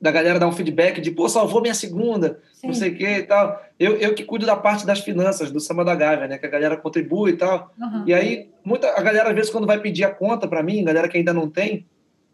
da 0.00 0.10
galera 0.10 0.38
dar 0.38 0.48
um 0.48 0.52
feedback 0.52 1.00
de, 1.00 1.10
pô, 1.10 1.28
salvou 1.28 1.60
minha 1.60 1.74
segunda, 1.74 2.40
Sim. 2.54 2.68
não 2.68 2.74
sei 2.74 2.90
o 2.90 2.96
que 2.96 3.06
e 3.06 3.22
tal. 3.22 3.62
Eu, 3.78 3.96
eu 3.96 4.14
que 4.14 4.24
cuido 4.24 4.46
da 4.46 4.56
parte 4.56 4.86
das 4.86 5.00
finanças 5.00 5.50
do 5.50 5.60
Samba 5.60 5.84
da 5.84 5.94
Gávea, 5.94 6.26
né? 6.26 6.38
Que 6.38 6.46
a 6.46 6.50
galera 6.50 6.76
contribui 6.76 7.32
e 7.32 7.36
tal. 7.36 7.72
Uhum. 7.78 8.04
E 8.06 8.14
aí, 8.14 8.48
muita, 8.64 8.88
a 8.98 9.02
galera, 9.02 9.28
às 9.28 9.34
vezes, 9.34 9.50
quando 9.50 9.66
vai 9.66 9.78
pedir 9.78 10.04
a 10.04 10.10
conta 10.10 10.48
para 10.48 10.62
mim, 10.62 10.84
galera 10.84 11.08
que 11.08 11.18
ainda 11.18 11.34
não 11.34 11.50
tem, 11.50 11.86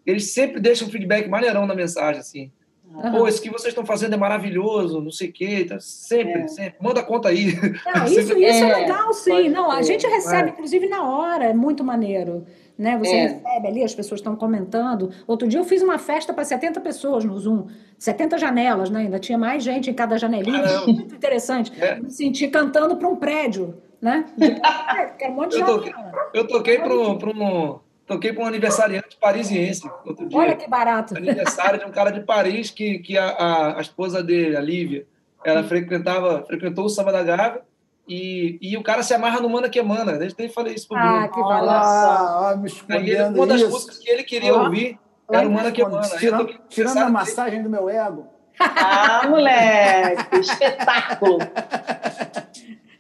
eles 0.07 0.33
sempre 0.33 0.61
deixam 0.61 0.87
um 0.87 0.91
feedback 0.91 1.29
maneirão 1.29 1.67
na 1.67 1.75
mensagem, 1.75 2.21
assim. 2.21 2.53
Uhum. 2.97 3.13
Pô, 3.13 3.29
isso 3.29 3.43
que 3.43 3.51
vocês 3.51 3.69
estão 3.69 3.85
fazendo 3.85 4.15
é 4.15 4.17
maravilhoso, 4.17 5.01
não 5.01 5.11
sei 5.11 5.29
o 5.29 5.33
quê. 5.33 5.63
Então, 5.65 5.79
sempre, 5.81 6.43
é. 6.43 6.49
sempre. 6.49 6.75
Manda 6.81 7.03
conta 7.03 7.29
aí. 7.29 7.55
Não, 7.85 8.05
isso, 8.07 8.21
isso 8.21 8.35
é, 8.35 8.61
é 8.61 8.77
legal, 8.77 9.13
sim. 9.13 9.49
Não, 9.49 9.71
a 9.71 9.83
gente 9.83 10.07
recebe, 10.07 10.49
é. 10.49 10.53
inclusive, 10.53 10.89
na 10.89 11.09
hora, 11.09 11.45
é 11.45 11.55
muito 11.55 11.85
maneiro. 11.85 12.47
Né? 12.79 12.97
Você 12.99 13.15
é. 13.15 13.23
recebe 13.23 13.69
ali, 13.69 13.83
as 13.83 13.95
pessoas 13.95 14.21
estão 14.21 14.37
comentando. 14.37 15.11
Outro 15.27 15.49
dia 15.49 15.61
eu 15.61 15.65
fiz 15.65 15.83
uma 15.83 15.99
festa 15.99 16.33
para 16.33 16.45
70 16.45 16.81
pessoas 16.81 17.25
no 17.25 17.39
Zoom, 17.39 17.67
70 17.99 18.39
janelas, 18.39 18.91
né? 18.91 19.01
ainda 19.01 19.19
tinha 19.19 19.39
mais 19.39 19.63
gente 19.63 19.91
em 19.91 19.95
cada 19.95 20.19
janelinha, 20.19 20.63
Caramba. 20.63 20.87
muito 20.87 21.15
interessante. 21.15 21.73
É. 21.83 21.99
Me 22.01 22.11
senti 22.11 22.49
cantando 22.49 22.97
para 22.97 23.09
um 23.09 23.17
prédio, 23.17 23.77
né? 24.01 24.27
De... 24.37 25.27
um 25.27 25.33
monte 25.33 25.57
de 25.57 25.61
eu, 25.61 25.67
toquei, 25.67 25.95
eu 26.35 26.47
toquei 26.47 26.79
para 26.79 26.95
um 26.95 27.81
Toquei 28.07 28.33
para 28.33 28.45
um 28.45 28.47
aniversariante 28.47 29.17
parisiense 29.21 29.91
outro 30.05 30.29
dia. 30.29 30.39
Olha 30.39 30.55
que 30.55 30.69
barato. 30.69 31.17
Aniversário 31.17 31.81
de 31.81 31.85
um 31.85 31.91
cara 31.91 32.11
de 32.11 32.21
Paris 32.21 32.71
que, 32.71 33.01
que 33.01 33.19
a, 33.19 33.29
a, 33.31 33.79
a 33.79 33.81
esposa 33.81 34.23
dele, 34.23 34.57
a 34.57 34.61
Lívia, 34.61 35.07
ela 35.45 35.61
hum. 35.61 35.69
frequentava, 35.69 36.45
frequentou 36.47 36.85
o 36.85 36.89
Samba 36.89 37.11
da 37.11 37.25
Gávea 37.25 37.63
e, 38.07 38.59
e 38.63 38.77
o 38.77 38.83
cara 38.83 39.03
se 39.03 39.13
amarra 39.13 39.41
no 39.41 39.49
Mana 39.49 39.69
que 39.69 39.83
Mana. 39.83 40.13
Desde 40.19 40.37
que 40.37 40.49
falei 40.49 40.75
isso 40.75 40.87
pro 40.87 40.97
Bruno. 40.97 41.17
Ah, 41.17 41.29
que 41.29 41.41
ah, 41.41 42.51
ah, 42.53 42.57
me 42.57 42.69
escondendo 42.69 43.37
Uma 43.37 43.47
das 43.47 43.63
músicas 43.65 43.99
que 43.99 44.09
ele 44.09 44.23
queria 44.23 44.53
ah, 44.53 44.63
ouvir 44.63 44.99
era 45.29 45.49
o 45.49 45.51
Mana 45.51 45.73
que 45.73 45.83
Mana. 45.83 46.09
Tirando, 46.17 46.61
tirando 46.69 46.99
a 46.99 47.09
massagem 47.09 47.61
do 47.61 47.69
meu 47.69 47.89
ego. 47.89 48.29
Ah, 48.61 49.27
moleque, 49.29 50.37
espetáculo. 50.39 51.39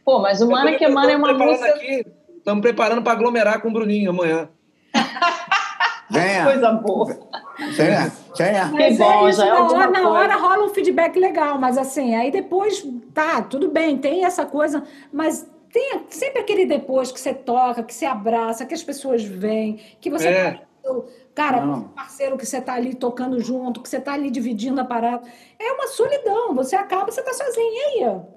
Pô, 0.04 0.18
mas 0.18 0.40
o 0.40 0.48
Mana 0.48 0.72
que 0.74 0.88
Mana 0.88 1.12
é 1.12 1.16
uma 1.16 1.32
música... 1.32 1.74
Estamos 2.36 2.60
preparando 2.60 3.02
para 3.02 3.12
aglomerar 3.12 3.60
com 3.60 3.68
o 3.68 3.72
Bruninho 3.72 4.10
amanhã. 4.10 4.48
Venha. 6.08 6.44
Coisa 6.44 6.72
boa. 6.72 7.18
Venha, 7.76 8.12
venha. 8.36 8.70
Que 8.70 8.96
bom, 8.96 9.26
é 9.26 9.30
isso, 9.30 9.40
já 9.40 9.46
é 9.46 9.50
na, 9.50 9.64
hora, 9.64 9.90
na 9.90 10.08
hora 10.08 10.36
rola 10.36 10.64
um 10.66 10.68
feedback 10.68 11.18
legal, 11.18 11.58
mas 11.58 11.76
assim, 11.76 12.14
aí 12.14 12.30
depois, 12.30 12.86
tá, 13.12 13.42
tudo 13.42 13.68
bem, 13.70 13.98
tem 13.98 14.24
essa 14.24 14.46
coisa, 14.46 14.84
mas 15.12 15.48
tem 15.72 16.06
sempre 16.08 16.40
aquele 16.40 16.64
depois 16.64 17.10
que 17.10 17.20
você 17.20 17.34
toca, 17.34 17.82
que 17.82 17.92
você 17.92 18.06
abraça, 18.06 18.64
que 18.64 18.74
as 18.74 18.82
pessoas 18.82 19.22
vêm, 19.24 19.80
que 20.00 20.10
você. 20.10 20.28
É. 20.28 20.50
Tá, 20.82 20.96
cara, 21.34 21.66
Não. 21.66 21.82
parceiro 21.88 22.36
que 22.36 22.46
você 22.46 22.60
tá 22.60 22.74
ali 22.74 22.94
tocando 22.94 23.40
junto, 23.40 23.82
que 23.82 23.88
você 23.88 24.00
tá 24.00 24.12
ali 24.12 24.30
dividindo 24.30 24.80
a 24.80 24.84
parada. 24.84 25.26
É 25.58 25.72
uma 25.72 25.88
solidão, 25.88 26.54
você 26.54 26.76
acaba, 26.76 27.10
você 27.10 27.20
tá 27.20 27.32
sozinho. 27.32 27.72
E 27.72 27.78
aí, 27.78 28.08
ó? 28.08 28.35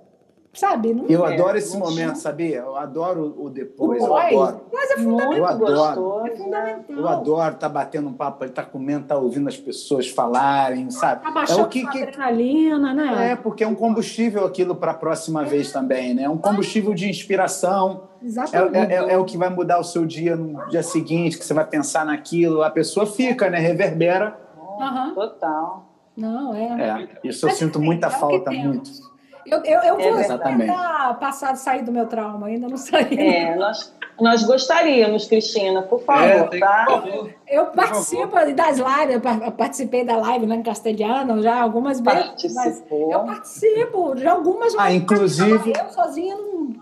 Sabe? 0.53 0.93
Não 0.93 1.05
eu 1.07 1.25
é, 1.25 1.33
adoro 1.33 1.57
esse 1.57 1.77
momento, 1.77 2.15
sabia? 2.15 2.57
Eu 2.57 2.75
adoro 2.75 3.35
o 3.37 3.49
depois, 3.49 4.01
o 4.01 4.07
eu 4.07 4.17
adoro. 4.17 4.61
Mas 4.73 4.91
é 4.91 4.97
fundamental. 4.97 5.37
Eu 5.37 5.45
adoro. 5.45 6.25
É 6.25 6.35
fundamental. 6.35 6.95
Eu 6.97 7.07
adoro 7.07 7.53
estar 7.53 7.67
tá 7.67 7.69
batendo 7.69 8.09
um 8.09 8.13
papo, 8.13 8.45
estar 8.45 8.63
tá 8.63 8.69
comendo, 8.69 9.01
estar 9.01 9.15
tá 9.15 9.21
ouvindo 9.21 9.47
as 9.47 9.57
pessoas 9.57 10.09
falarem, 10.09 10.89
sabe? 10.89 11.23
Tá 11.23 11.31
baixando 11.31 11.61
é 11.61 11.63
o 11.63 11.67
que, 11.67 11.85
que 11.87 12.03
adrenalina, 12.03 12.93
né? 12.93 13.31
É, 13.31 13.35
porque 13.35 13.63
é 13.63 13.67
um 13.67 13.75
combustível 13.75 14.45
aquilo 14.45 14.75
para 14.75 14.91
a 14.91 14.95
próxima 14.95 15.43
é. 15.43 15.45
vez 15.45 15.71
também, 15.71 16.13
né? 16.13 16.23
É 16.23 16.29
um 16.29 16.37
combustível 16.37 16.93
de 16.93 17.09
inspiração. 17.09 18.09
Exatamente. 18.21 18.91
É, 18.91 18.95
é, 18.95 19.13
é, 19.13 19.17
o 19.17 19.23
que 19.23 19.37
vai 19.37 19.49
mudar 19.49 19.79
o 19.79 19.83
seu 19.83 20.05
dia 20.05 20.35
no 20.35 20.67
dia 20.69 20.83
seguinte, 20.83 21.37
que 21.37 21.45
você 21.45 21.53
vai 21.53 21.65
pensar 21.65 22.05
naquilo, 22.05 22.63
a 22.63 22.69
pessoa 22.69 23.05
fica, 23.05 23.49
né? 23.49 23.59
Reverbera. 23.59 24.37
Uhum. 24.79 25.13
Total. 25.13 25.85
Não, 26.17 26.53
é. 26.53 27.07
é 27.07 27.07
isso 27.23 27.47
eu 27.47 27.51
sinto 27.51 27.79
muita 27.79 28.07
é 28.07 28.09
falta, 28.09 28.51
muito. 28.51 29.08
Eu, 29.49 29.63
eu, 29.63 29.81
eu 29.81 29.97
vou 29.97 30.19
é 30.19 30.37
tentar 30.37 31.17
passar, 31.19 31.55
sair 31.55 31.83
do 31.83 31.91
meu 31.91 32.05
trauma, 32.05 32.47
ainda 32.47 32.67
não 32.67 32.77
saí. 32.77 33.17
É, 33.17 33.55
nós, 33.55 33.93
nós 34.19 34.43
gostaríamos, 34.43 35.27
Cristina, 35.27 35.81
por 35.81 36.01
favor, 36.01 36.53
é, 36.53 36.59
tá? 36.59 37.03
Eu 37.47 37.67
participo 37.67 38.33
das 38.55 38.77
lives, 38.77 39.21
eu 39.43 39.51
participei 39.51 40.03
da 40.03 40.17
live 40.17 40.45
né, 40.45 40.55
em 40.55 40.63
castelhano 40.63 41.41
já 41.41 41.61
algumas 41.61 41.99
vezes, 41.99 42.53
mas 42.53 42.83
eu 42.91 43.19
participo 43.25 44.15
de 44.15 44.27
algumas. 44.27 44.75
Ah, 44.77 44.93
inclusive. 44.93 45.73
Eu 45.77 45.89
sozinha 45.89 46.35
não. 46.35 46.73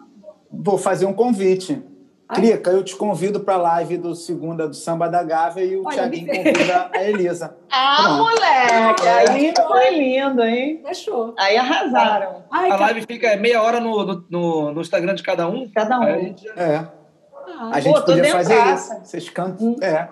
Vou 0.52 0.77
fazer 0.77 1.06
um 1.06 1.14
convite. 1.14 1.84
Crica, 2.34 2.72
eu 2.72 2.84
te 2.84 2.94
convido 2.95 3.40
para 3.40 3.54
a 3.54 3.58
live 3.58 3.98
do 3.98 4.14
Segunda 4.14 4.68
do 4.68 4.76
Samba 4.76 5.08
da 5.08 5.24
Gávea 5.24 5.64
e 5.64 5.78
o 5.78 5.86
Tiaguinho 5.86 6.28
convida 6.28 6.90
a 6.94 7.04
Elisa. 7.04 7.56
Ah, 7.72 7.95
Pronto. 8.04 8.18
moleque! 8.18 9.08
Aí 9.08 9.54
foi 9.56 9.98
lindo, 9.98 10.44
hein? 10.44 10.82
Fechou. 10.86 11.34
Aí 11.38 11.56
arrasaram. 11.56 12.44
Ai, 12.52 12.70
a 12.70 12.76
live 12.76 13.06
fica 13.08 13.36
meia 13.38 13.62
hora 13.62 13.80
no, 13.80 14.26
no, 14.30 14.74
no, 14.74 14.82
Instagram 14.82 15.16
de 15.16 15.24
cada 15.24 15.48
um? 15.48 15.70
Cada 15.74 15.99
um. 15.99 16.06
Gente... 16.20 16.49
É. 16.49 16.86
Ah, 17.48 17.70
a 17.72 17.80
gente 17.80 17.94
pô, 17.94 18.06
podia 18.06 18.26
fazer 18.26 18.74
isso. 18.74 18.94
Vocês 19.04 19.30
cantam. 19.30 19.68
Hum. 19.68 19.76
É. 19.82 20.10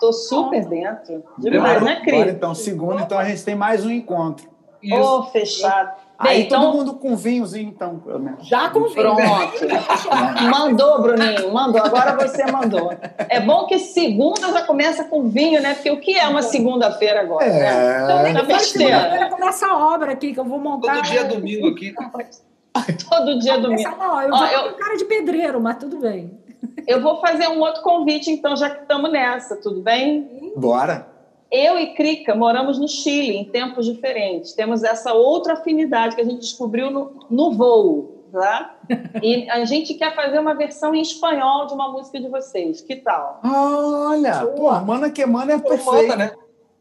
Tô 0.00 0.10
super 0.10 0.64
dentro. 0.64 1.22
Demais, 1.38 1.82
né, 1.82 2.00
Cris? 2.02 2.28
Então, 2.28 2.54
segunda, 2.54 3.02
então 3.02 3.18
a 3.18 3.24
gente 3.24 3.44
tem 3.44 3.54
mais 3.54 3.84
um 3.84 3.90
encontro. 3.90 4.50
Ô, 4.90 4.96
oh, 4.96 5.22
fechado. 5.24 5.92
Bem, 6.22 6.30
Aí 6.30 6.42
então... 6.42 6.60
todo 6.60 6.76
mundo 6.76 6.94
com 6.94 7.16
vinhozinho, 7.16 7.68
então, 7.68 7.98
pelo 7.98 8.20
menos. 8.20 8.46
Já 8.46 8.70
com 8.70 8.84
vinho. 8.84 8.94
Pronto. 8.94 9.20
mandou, 10.48 11.02
Bruninho, 11.02 11.52
mandou. 11.52 11.82
Agora 11.82 12.16
você 12.16 12.46
mandou. 12.46 12.92
É 13.28 13.40
bom 13.40 13.66
que 13.66 13.78
segunda 13.80 14.52
já 14.52 14.62
começa 14.62 15.04
com 15.04 15.28
vinho, 15.28 15.60
né? 15.60 15.74
Porque 15.74 15.90
o 15.90 15.98
que 15.98 16.16
é 16.16 16.28
uma 16.28 16.42
segunda-feira 16.42 17.22
agora? 17.22 17.44
É. 17.44 17.60
Né? 17.60 18.30
Então, 18.30 18.46
tá 18.46 18.58
segunda-feira 18.60 19.30
começa 19.30 19.66
a 19.66 19.94
obra 19.94 20.12
aqui, 20.12 20.32
que 20.32 20.38
eu 20.38 20.44
vou 20.44 20.60
montar. 20.60 20.94
Todo 20.94 21.04
dia 21.06 21.20
é 21.20 21.24
domingo 21.24 21.68
aqui. 21.68 21.92
Todo 23.10 23.38
dia 23.40 23.54
é 23.54 23.58
domingo. 23.58 23.90
Não, 23.98 24.22
eu 24.22 24.30
vou 24.30 24.46
eu... 24.46 24.74
cara 24.74 24.96
de 24.96 25.04
pedreiro, 25.04 25.60
mas 25.60 25.76
tudo 25.76 25.98
bem. 25.98 26.38
Eu 26.86 27.02
vou 27.02 27.20
fazer 27.20 27.48
um 27.48 27.58
outro 27.58 27.82
convite, 27.82 28.30
então, 28.30 28.56
já 28.56 28.70
que 28.70 28.82
estamos 28.82 29.10
nessa, 29.10 29.56
tudo 29.56 29.80
bem? 29.80 30.52
Bora. 30.56 31.11
Eu 31.52 31.78
e 31.78 31.92
Krika 31.92 32.34
moramos 32.34 32.78
no 32.78 32.88
Chile 32.88 33.36
em 33.36 33.44
tempos 33.44 33.84
diferentes. 33.84 34.54
Temos 34.54 34.82
essa 34.82 35.12
outra 35.12 35.52
afinidade 35.52 36.16
que 36.16 36.22
a 36.22 36.24
gente 36.24 36.40
descobriu 36.40 36.90
no, 36.90 37.26
no 37.28 37.52
voo, 37.52 38.24
tá? 38.32 38.74
E 39.22 39.50
a 39.50 39.62
gente 39.66 39.92
quer 39.92 40.14
fazer 40.16 40.38
uma 40.38 40.54
versão 40.54 40.94
em 40.94 41.02
espanhol 41.02 41.66
de 41.66 41.74
uma 41.74 41.92
música 41.92 42.18
de 42.18 42.26
vocês. 42.26 42.80
Que 42.80 42.96
tal? 42.96 43.42
Olha, 43.44 44.46
pô, 44.46 44.72
Mana 44.80 45.10
que 45.10 45.26
Mana 45.26 45.52
é 45.52 45.58
perfeita, 45.58 46.16
né? 46.16 46.32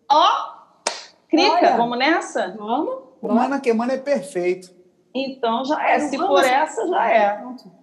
Ó, 0.09 0.27
Krika, 1.29 1.75
vamos 1.75 1.97
nessa? 1.97 2.55
Vamos. 2.57 2.95
Mana 3.21 3.59
que 3.59 3.73
Mana 3.73 3.93
é 3.93 3.97
perfeito. 3.97 4.73
Então 5.13 5.65
já 5.65 5.85
é. 5.85 5.99
Se 5.99 6.17
por 6.17 6.45
essa, 6.45 6.87
já 6.87 7.09
é. 7.09 7.33
Pronto. 7.33 7.80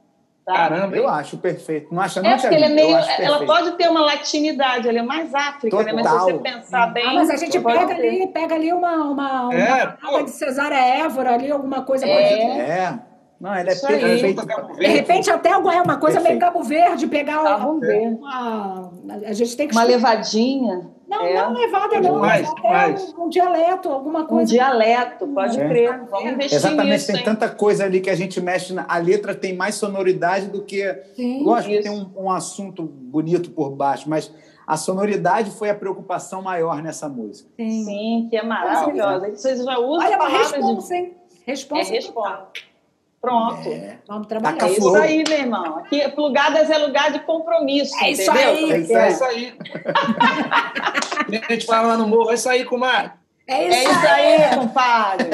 Tá? 0.49 0.55
Caramba, 0.55 0.97
eu 0.97 1.07
acho 1.07 1.37
perfeito. 1.37 1.95
Não 1.95 2.01
acha 2.01 2.23
não, 2.23 2.31
é 2.31 2.39
porque 2.39 2.55
ele 2.55 2.65
é 2.65 2.69
meio, 2.71 2.97
ela 2.97 3.45
pode 3.45 3.73
ter 3.73 3.87
uma 3.87 4.01
latinidade, 4.01 4.89
ele 4.89 4.99
é 4.99 5.03
mais 5.03 5.35
África, 5.35 5.77
Total. 5.77 5.95
né? 5.95 6.03
Mas 6.03 6.11
se 6.11 6.19
você 6.19 6.39
pensar 6.39 6.87
bem. 6.87 7.07
Ah, 7.07 7.13
mas 7.13 7.29
a 7.29 7.37
gente 7.37 7.61
pega 7.61 7.95
ali, 7.95 8.27
pega 8.29 8.55
ali 8.55 8.73
uma, 8.73 8.95
uma, 8.95 9.49
uma 9.49 9.55
é, 9.55 10.23
de 10.23 10.31
cesárea 10.31 11.05
Évora 11.05 11.35
ali, 11.35 11.53
alguma 11.53 11.83
coisa. 11.83 12.07
É. 12.07 12.61
é. 12.61 12.99
Não, 13.41 13.55
ela 13.55 13.71
é 13.71 13.75
perfeita. 13.75 14.45
De 14.75 14.87
repente, 14.87 15.31
até 15.31 15.51
é 15.51 15.57
uma 15.57 15.97
coisa 15.97 16.21
Perfeito. 16.21 16.23
meio 16.25 16.41
Cabo 16.41 16.63
Verde, 16.65 17.07
pegar 17.07 17.57
Verde. 17.79 18.17
Uma, 18.17 18.93
a 19.27 19.33
gente 19.33 19.57
tem 19.57 19.69
que 19.69 19.75
uma 19.75 19.85
levadinha. 19.85 20.91
Não, 21.09 21.25
é. 21.25 21.35
não 21.35 21.55
levada, 21.55 22.01
não. 22.01 22.19
Mais, 22.19 22.53
mais. 22.63 23.15
Um, 23.15 23.25
um, 23.25 23.29
dialeto, 23.29 23.89
alguma 23.89 24.27
coisa. 24.27 24.53
Um 24.53 24.57
dialeto, 24.57 25.27
pode 25.29 25.59
é. 25.59 25.69
crer. 25.69 26.05
Vamos 26.11 26.33
investir 26.33 26.59
Exatamente, 26.59 26.93
nisso, 26.93 27.07
tem 27.07 27.17
hein? 27.17 27.25
tanta 27.25 27.49
coisa 27.49 27.85
ali 27.85 28.01
que 28.01 28.11
a 28.11 28.15
gente 28.15 28.41
mexe. 28.41 28.75
Na... 28.75 28.85
A 28.89 28.99
letra 28.99 29.35
tem 29.35 29.57
mais 29.57 29.77
sonoridade 29.77 30.49
do 30.49 30.63
que. 30.63 30.93
Sim, 31.15 31.45
Lógico 31.45 31.73
isso. 31.73 31.83
que 31.83 31.89
tem 31.89 31.99
um, 31.99 32.25
um 32.25 32.31
assunto 32.31 32.83
bonito 32.83 33.53
por 33.53 33.71
baixo, 33.71 34.11
mas 34.11 34.31
a 34.67 34.77
sonoridade 34.77 35.51
foi 35.53 35.71
a 35.71 35.75
preocupação 35.75 36.43
maior 36.43 36.83
nessa 36.83 37.09
música. 37.09 37.49
Sim, 37.57 37.85
Sim 37.85 38.27
que 38.29 38.37
é 38.37 38.43
maravilhosa. 38.43 39.31
Vocês 39.31 39.65
já 39.65 39.79
usam 39.79 40.07
Olha, 40.07 40.19
palavras 40.19 40.53
responsa, 40.53 40.89
de... 40.89 41.01
hein? 41.01 41.17
Responsa. 41.47 41.91
É 41.91 41.95
responsa. 41.95 42.49
Pronto. 43.21 43.69
É. 43.69 43.99
Vamos 44.07 44.27
trabalhar. 44.29 44.65
É 44.65 44.71
isso 44.71 44.97
aí, 44.97 45.25
meu 45.27 45.39
irmão. 45.39 45.79
Aqui, 45.79 46.09
plugadas 46.11 46.71
é 46.71 46.79
lugar 46.79 47.11
de 47.11 47.19
compromisso. 47.21 47.95
É 48.03 48.11
isso 48.11 48.31
entendeu? 48.31 48.51
aí. 48.51 48.73
É 48.73 48.79
isso 48.79 48.95
aí. 48.95 49.05
É 49.05 49.09
isso 49.09 49.25
aí. 49.25 49.59
a 51.49 51.53
gente 51.53 51.67
fala 51.67 51.89
lá 51.89 51.97
no 51.97 52.07
morro, 52.07 52.31
é 52.31 52.35
isso 52.35 52.49
aí, 52.49 52.65
comadre. 52.65 53.13
É 53.51 53.67
isso, 53.67 53.77
é 53.77 53.93
isso 53.93 54.07
aí, 54.07 54.43
aí, 54.45 54.57
compadre. 54.57 55.31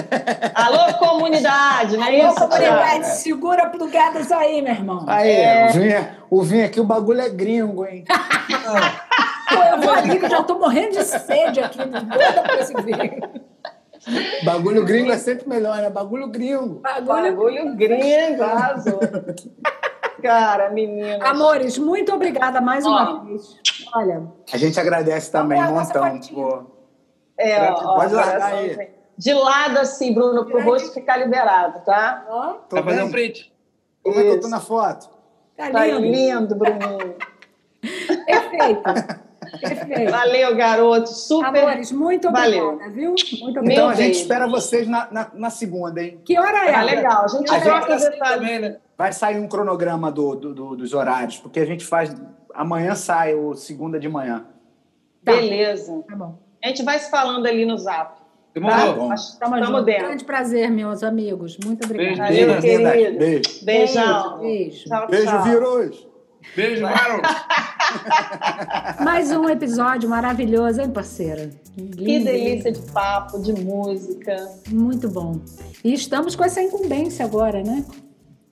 Alô, 0.55 0.95
comunidade, 0.99 1.97
não 1.97 2.07
é 2.07 2.21
Alô, 2.21 2.33
isso? 2.33 2.49
comunidade, 2.49 3.07
segura 3.17 3.69
plugadas 3.69 4.31
aí, 4.31 4.63
meu 4.63 4.73
irmão. 4.73 5.05
Aí, 5.09 5.33
é. 5.33 5.67
o, 5.67 5.73
vinho, 5.73 6.09
o 6.31 6.43
vinho 6.43 6.65
aqui, 6.65 6.81
o 6.81 6.85
bagulho 6.85 7.21
é 7.21 7.29
gringo, 7.29 7.85
hein? 7.85 8.05
Pô, 9.49 9.63
eu 9.63 9.81
vou 9.81 9.91
ali 9.91 10.21
que 10.21 10.29
já 10.29 10.45
tô 10.45 10.61
morrendo 10.61 10.93
de 10.93 11.03
sede 11.03 11.59
aqui, 11.59 11.79
doida 11.79 12.43
pra 12.43 12.61
esse 12.61 12.75
vinho. 12.83 13.21
Bagulho 14.45 14.85
gringo 14.85 15.11
é 15.11 15.19
sempre 15.19 15.49
melhor, 15.49 15.77
né? 15.79 15.91
Bagulho 15.91 16.29
gringo. 16.29 16.81
Bagulho, 16.81 17.07
Bagulho 17.07 17.77
gringo, 17.77 18.43
arrasou. 18.43 19.01
Cara, 20.23 20.71
menina. 20.71 21.23
Amores, 21.27 21.77
muito 21.77 22.13
obrigada 22.15 22.61
mais 22.61 22.87
uma 22.87 23.21
ó, 23.21 23.25
vez. 23.25 23.57
Olha. 23.95 24.27
A 24.53 24.57
gente 24.57 24.81
agradece 24.81 25.31
também 25.31 25.63
um 25.63 25.75
montão. 25.75 26.65
É, 27.37 27.71
ó, 27.71 27.95
Pode 27.97 28.15
largar 28.15 28.55
aí. 28.55 28.91
De 29.17 29.33
lado, 29.33 29.79
assim, 29.79 30.13
Bruno, 30.13 30.47
pro 30.47 30.63
rosto 30.63 30.93
ficar 30.93 31.19
liberado, 31.19 31.85
tá? 31.85 32.25
Ó. 32.29 32.57
Vai 32.71 32.83
fazer 32.83 33.03
um 33.03 33.11
print. 33.11 33.53
Como 34.03 34.17
Isso. 34.17 34.25
é 34.25 34.31
que 34.31 34.37
eu 34.37 34.41
tô 34.41 34.49
na 34.49 34.61
foto? 34.61 35.09
Tá, 35.57 35.71
tá 35.71 35.87
lindo, 35.87 36.01
lindo 36.01 36.55
Bruno. 36.55 37.15
Perfeito. 38.27 38.83
Perfeito. 39.61 40.11
Valeu, 40.11 40.57
garoto. 40.57 41.09
Super. 41.09 41.59
Amores, 41.59 41.93
muito 41.93 42.29
obrigada, 42.29 42.57
Valeu. 42.57 42.93
viu? 42.93 43.09
Muito 43.11 43.33
obrigada. 43.43 43.73
Então 43.73 43.89
a 43.89 43.95
gente 43.95 44.15
espera 44.15 44.47
vocês 44.47 44.87
na, 44.89 45.09
na, 45.11 45.31
na, 45.35 45.51
segunda, 45.51 46.03
hein? 46.03 46.21
Que 46.25 46.39
hora 46.39 46.69
é? 46.69 46.75
Ah, 46.75 46.83
legal. 46.83 47.25
A 47.25 47.29
gente 47.29 47.51
a 47.51 47.61
troca 47.61 47.99
gente 47.99 48.19
também, 48.19 48.59
né? 48.59 48.77
Vai 48.97 49.13
sair 49.13 49.39
um 49.39 49.49
cronograma 49.49 50.11
do, 50.11 50.35
do, 50.35 50.55
do, 50.55 50.77
dos 50.77 50.95
horários, 50.95 51.39
porque 51.39 51.61
a 51.61 51.67
gente 51.67 51.85
faz. 51.85 52.15
Amanhã 52.55 52.95
sai 52.95 53.35
o 53.35 53.55
segunda 53.55 53.99
de 53.99 54.09
manhã. 54.09 54.47
Tá. 55.25 55.33
Beleza. 55.33 56.05
Tá 56.09 56.17
bom. 56.17 56.39
A 56.63 56.69
gente 56.69 56.83
vai 56.83 56.99
se 56.99 57.11
falando 57.11 57.47
ali 57.47 57.65
no 57.65 57.77
zap. 57.77 58.25
Demorou. 58.55 59.09
Tá? 59.09 59.15
Estamos 59.15 59.85
dentro. 59.85 60.07
Grande 60.07 60.25
prazer, 60.25 60.71
meus 60.71 61.03
amigos. 61.03 61.59
Muito 61.65 61.85
obrigada. 61.85 62.31
Beijo, 62.31 62.47
Valeu, 62.47 62.61
querido. 62.63 63.19
Beijo. 63.19 63.65
Beijão. 63.65 64.39
Beijo. 64.39 64.85
Tchau, 64.85 65.09
Beijo, 65.09 65.27
tchau. 65.27 65.43
virus. 65.43 66.09
Beijo. 66.55 66.87
Mais 69.03 69.31
um 69.31 69.49
episódio 69.49 70.09
maravilhoso, 70.09 70.81
hein, 70.81 70.91
parceira? 70.91 71.51
Lindo. 71.77 71.97
Que 71.97 72.19
delícia 72.21 72.73
de 72.73 72.81
papo, 72.93 73.39
de 73.41 73.53
música. 73.53 74.37
Muito 74.69 75.09
bom. 75.09 75.41
E 75.83 75.93
estamos 75.93 76.37
com 76.37 76.45
essa 76.45 76.63
incumbência 76.63 77.25
agora, 77.25 77.63
né? 77.63 77.85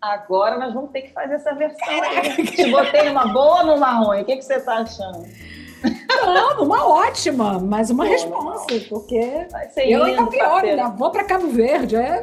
Agora 0.01 0.59
nós 0.59 0.75
vamos 0.75 0.91
ter 0.91 1.03
que 1.03 1.13
fazer 1.13 1.35
essa 1.35 1.55
versão 1.55 2.03
aí. 2.03 2.45
Te 2.47 2.71
botei 2.71 3.05
numa 3.09 3.27
boa 3.27 3.61
ou 3.61 3.67
numa 3.67 3.93
ruim? 3.93 4.23
O 4.23 4.25
que, 4.25 4.37
que 4.37 4.43
você 4.43 4.55
está 4.55 4.79
achando? 4.79 5.25
Não, 6.25 6.65
uma 6.65 6.87
ótima, 6.87 7.59
mas 7.59 7.91
uma 7.91 8.05
Pô, 8.05 8.11
resposta, 8.11 8.75
porque 8.89 9.47
Vai 9.51 9.69
ser 9.71 9.89
eu 9.89 10.05
lindo, 10.05 10.27
pior, 10.29 10.65
ainda 10.65 10.89
vou 10.89 11.11
para 11.11 11.25
Cabo 11.25 11.49
Verde. 11.49 11.97
É... 11.97 12.21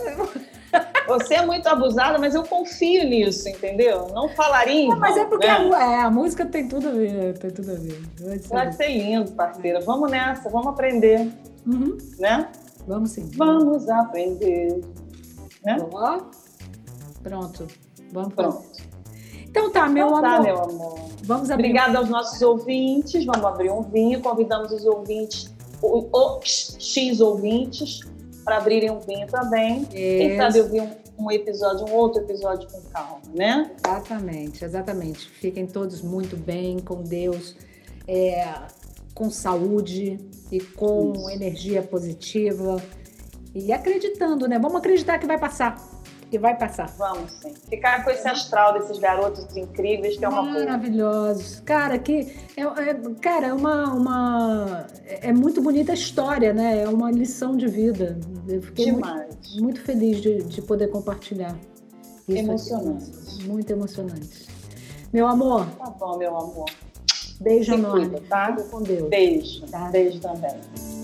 Você 1.07 1.35
é 1.35 1.45
muito 1.45 1.67
abusada, 1.67 2.19
mas 2.19 2.35
eu 2.35 2.43
confio 2.43 3.03
nisso, 3.03 3.49
entendeu? 3.49 4.09
Não 4.13 4.29
falaria. 4.29 4.89
Não, 4.89 4.99
mas 4.99 5.17
é 5.17 5.25
porque 5.25 5.47
né? 5.47 5.53
a, 5.53 5.91
é, 5.91 6.01
a, 6.01 6.11
música 6.11 6.45
tem 6.45 6.67
tudo 6.67 6.87
a 6.87 6.91
ver, 6.91 7.37
tem 7.39 7.49
tudo 7.49 7.71
a 7.71 7.75
ver. 7.75 8.01
Vai 8.21 8.37
ser, 8.37 8.49
Vai 8.49 8.71
ser 8.71 8.87
lindo, 8.89 9.31
parceira. 9.31 9.79
Vamos 9.81 10.11
nessa, 10.11 10.49
vamos 10.49 10.67
aprender. 10.67 11.27
Uhum. 11.65 11.97
Né? 12.19 12.47
Vamos 12.87 13.11
sim. 13.11 13.29
Vamos 13.35 13.89
aprender. 13.89 14.81
Né? 15.65 15.77
Pronto. 17.23 17.67
Vamos 18.11 18.33
Pronto. 18.33 18.69
Então 19.49 19.71
tá, 19.71 19.89
meu 19.89 20.07
então, 20.07 20.21
tá, 20.21 20.35
amor. 20.35 20.43
meu 20.43 20.63
amor. 20.63 20.99
Vamos 21.23 21.49
abrir. 21.49 21.65
Obrigada 21.65 21.97
aos 21.97 22.09
nossos 22.09 22.41
ouvintes. 22.41 23.25
Vamos 23.25 23.43
abrir 23.45 23.71
um 23.71 23.81
vinho. 23.81 24.21
Convidamos 24.21 24.71
os 24.71 24.85
ouvintes, 24.85 25.53
os 25.81 26.75
X 26.79 27.19
ouvintes, 27.19 28.01
para 28.49 28.57
abrirem 28.57 28.89
um 28.89 28.99
vinho 28.99 29.27
também. 29.27 29.81
Isso. 29.81 29.91
Quem 29.91 30.37
sabe 30.37 30.59
ouvir 30.61 30.81
um, 30.81 30.89
um 31.19 31.31
episódio, 31.31 31.85
um 31.85 31.93
outro 31.93 32.23
episódio 32.23 32.67
com 32.67 32.81
calma, 32.89 33.21
né? 33.31 33.69
Exatamente, 33.85 34.65
exatamente. 34.65 35.29
Fiquem 35.29 35.67
todos 35.67 36.01
muito 36.01 36.35
bem, 36.35 36.79
com 36.79 37.03
Deus, 37.03 37.55
é, 38.07 38.51
com 39.13 39.29
saúde 39.29 40.17
e 40.51 40.59
com 40.59 41.13
Isso. 41.15 41.29
energia 41.29 41.83
positiva. 41.83 42.81
E 43.53 43.71
acreditando, 43.71 44.47
né? 44.47 44.57
Vamos 44.57 44.77
acreditar 44.77 45.19
que 45.19 45.27
vai 45.27 45.37
passar 45.37 45.77
que 46.29 46.37
vai 46.37 46.57
passar. 46.57 46.87
Vamos 46.97 47.31
sim. 47.41 47.53
Ficar 47.69 48.03
com 48.03 48.11
esse 48.11 48.27
astral 48.27 48.73
desses 48.73 48.99
garotos 48.99 49.55
incríveis 49.55 50.17
que 50.17 50.25
é 50.25 50.29
uma 50.29 50.43
Maravilhosos. 50.43 51.59
Cara, 51.61 51.97
que 51.97 52.33
é, 52.55 52.61
é, 52.61 52.93
cara, 53.21 53.47
é 53.47 53.53
uma, 53.53 53.93
uma 53.93 54.87
é 55.07 55.33
muito 55.33 55.61
bonita 55.61 55.91
a 55.91 55.95
história, 55.95 56.53
né? 56.53 56.83
É 56.83 56.89
uma 56.89 57.11
lição 57.11 57.57
de 57.57 57.67
vida. 57.67 58.19
Eu 58.47 58.61
fiquei 58.61 58.85
Demais. 58.85 59.27
Muito, 59.27 59.63
muito 59.63 59.81
feliz 59.81 60.21
de, 60.21 60.43
de 60.43 60.61
poder 60.61 60.87
compartilhar. 60.87 61.55
Isso 62.27 62.37
emocionante. 62.37 63.11
Aqui. 63.11 63.47
Muito 63.47 63.71
emocionante. 63.71 64.47
Meu 65.11 65.27
amor. 65.27 65.65
Tá 65.77 65.89
bom, 65.89 66.17
meu 66.17 66.37
amor. 66.37 66.65
Beijo 67.41 67.73
enorme. 67.73 68.09
Cuida, 68.09 68.23
tá? 68.29 68.55
com 68.69 68.81
Deus. 68.81 69.09
Beijo. 69.09 69.65
Tá? 69.67 69.89
Beijo 69.89 70.19
também. 70.19 70.98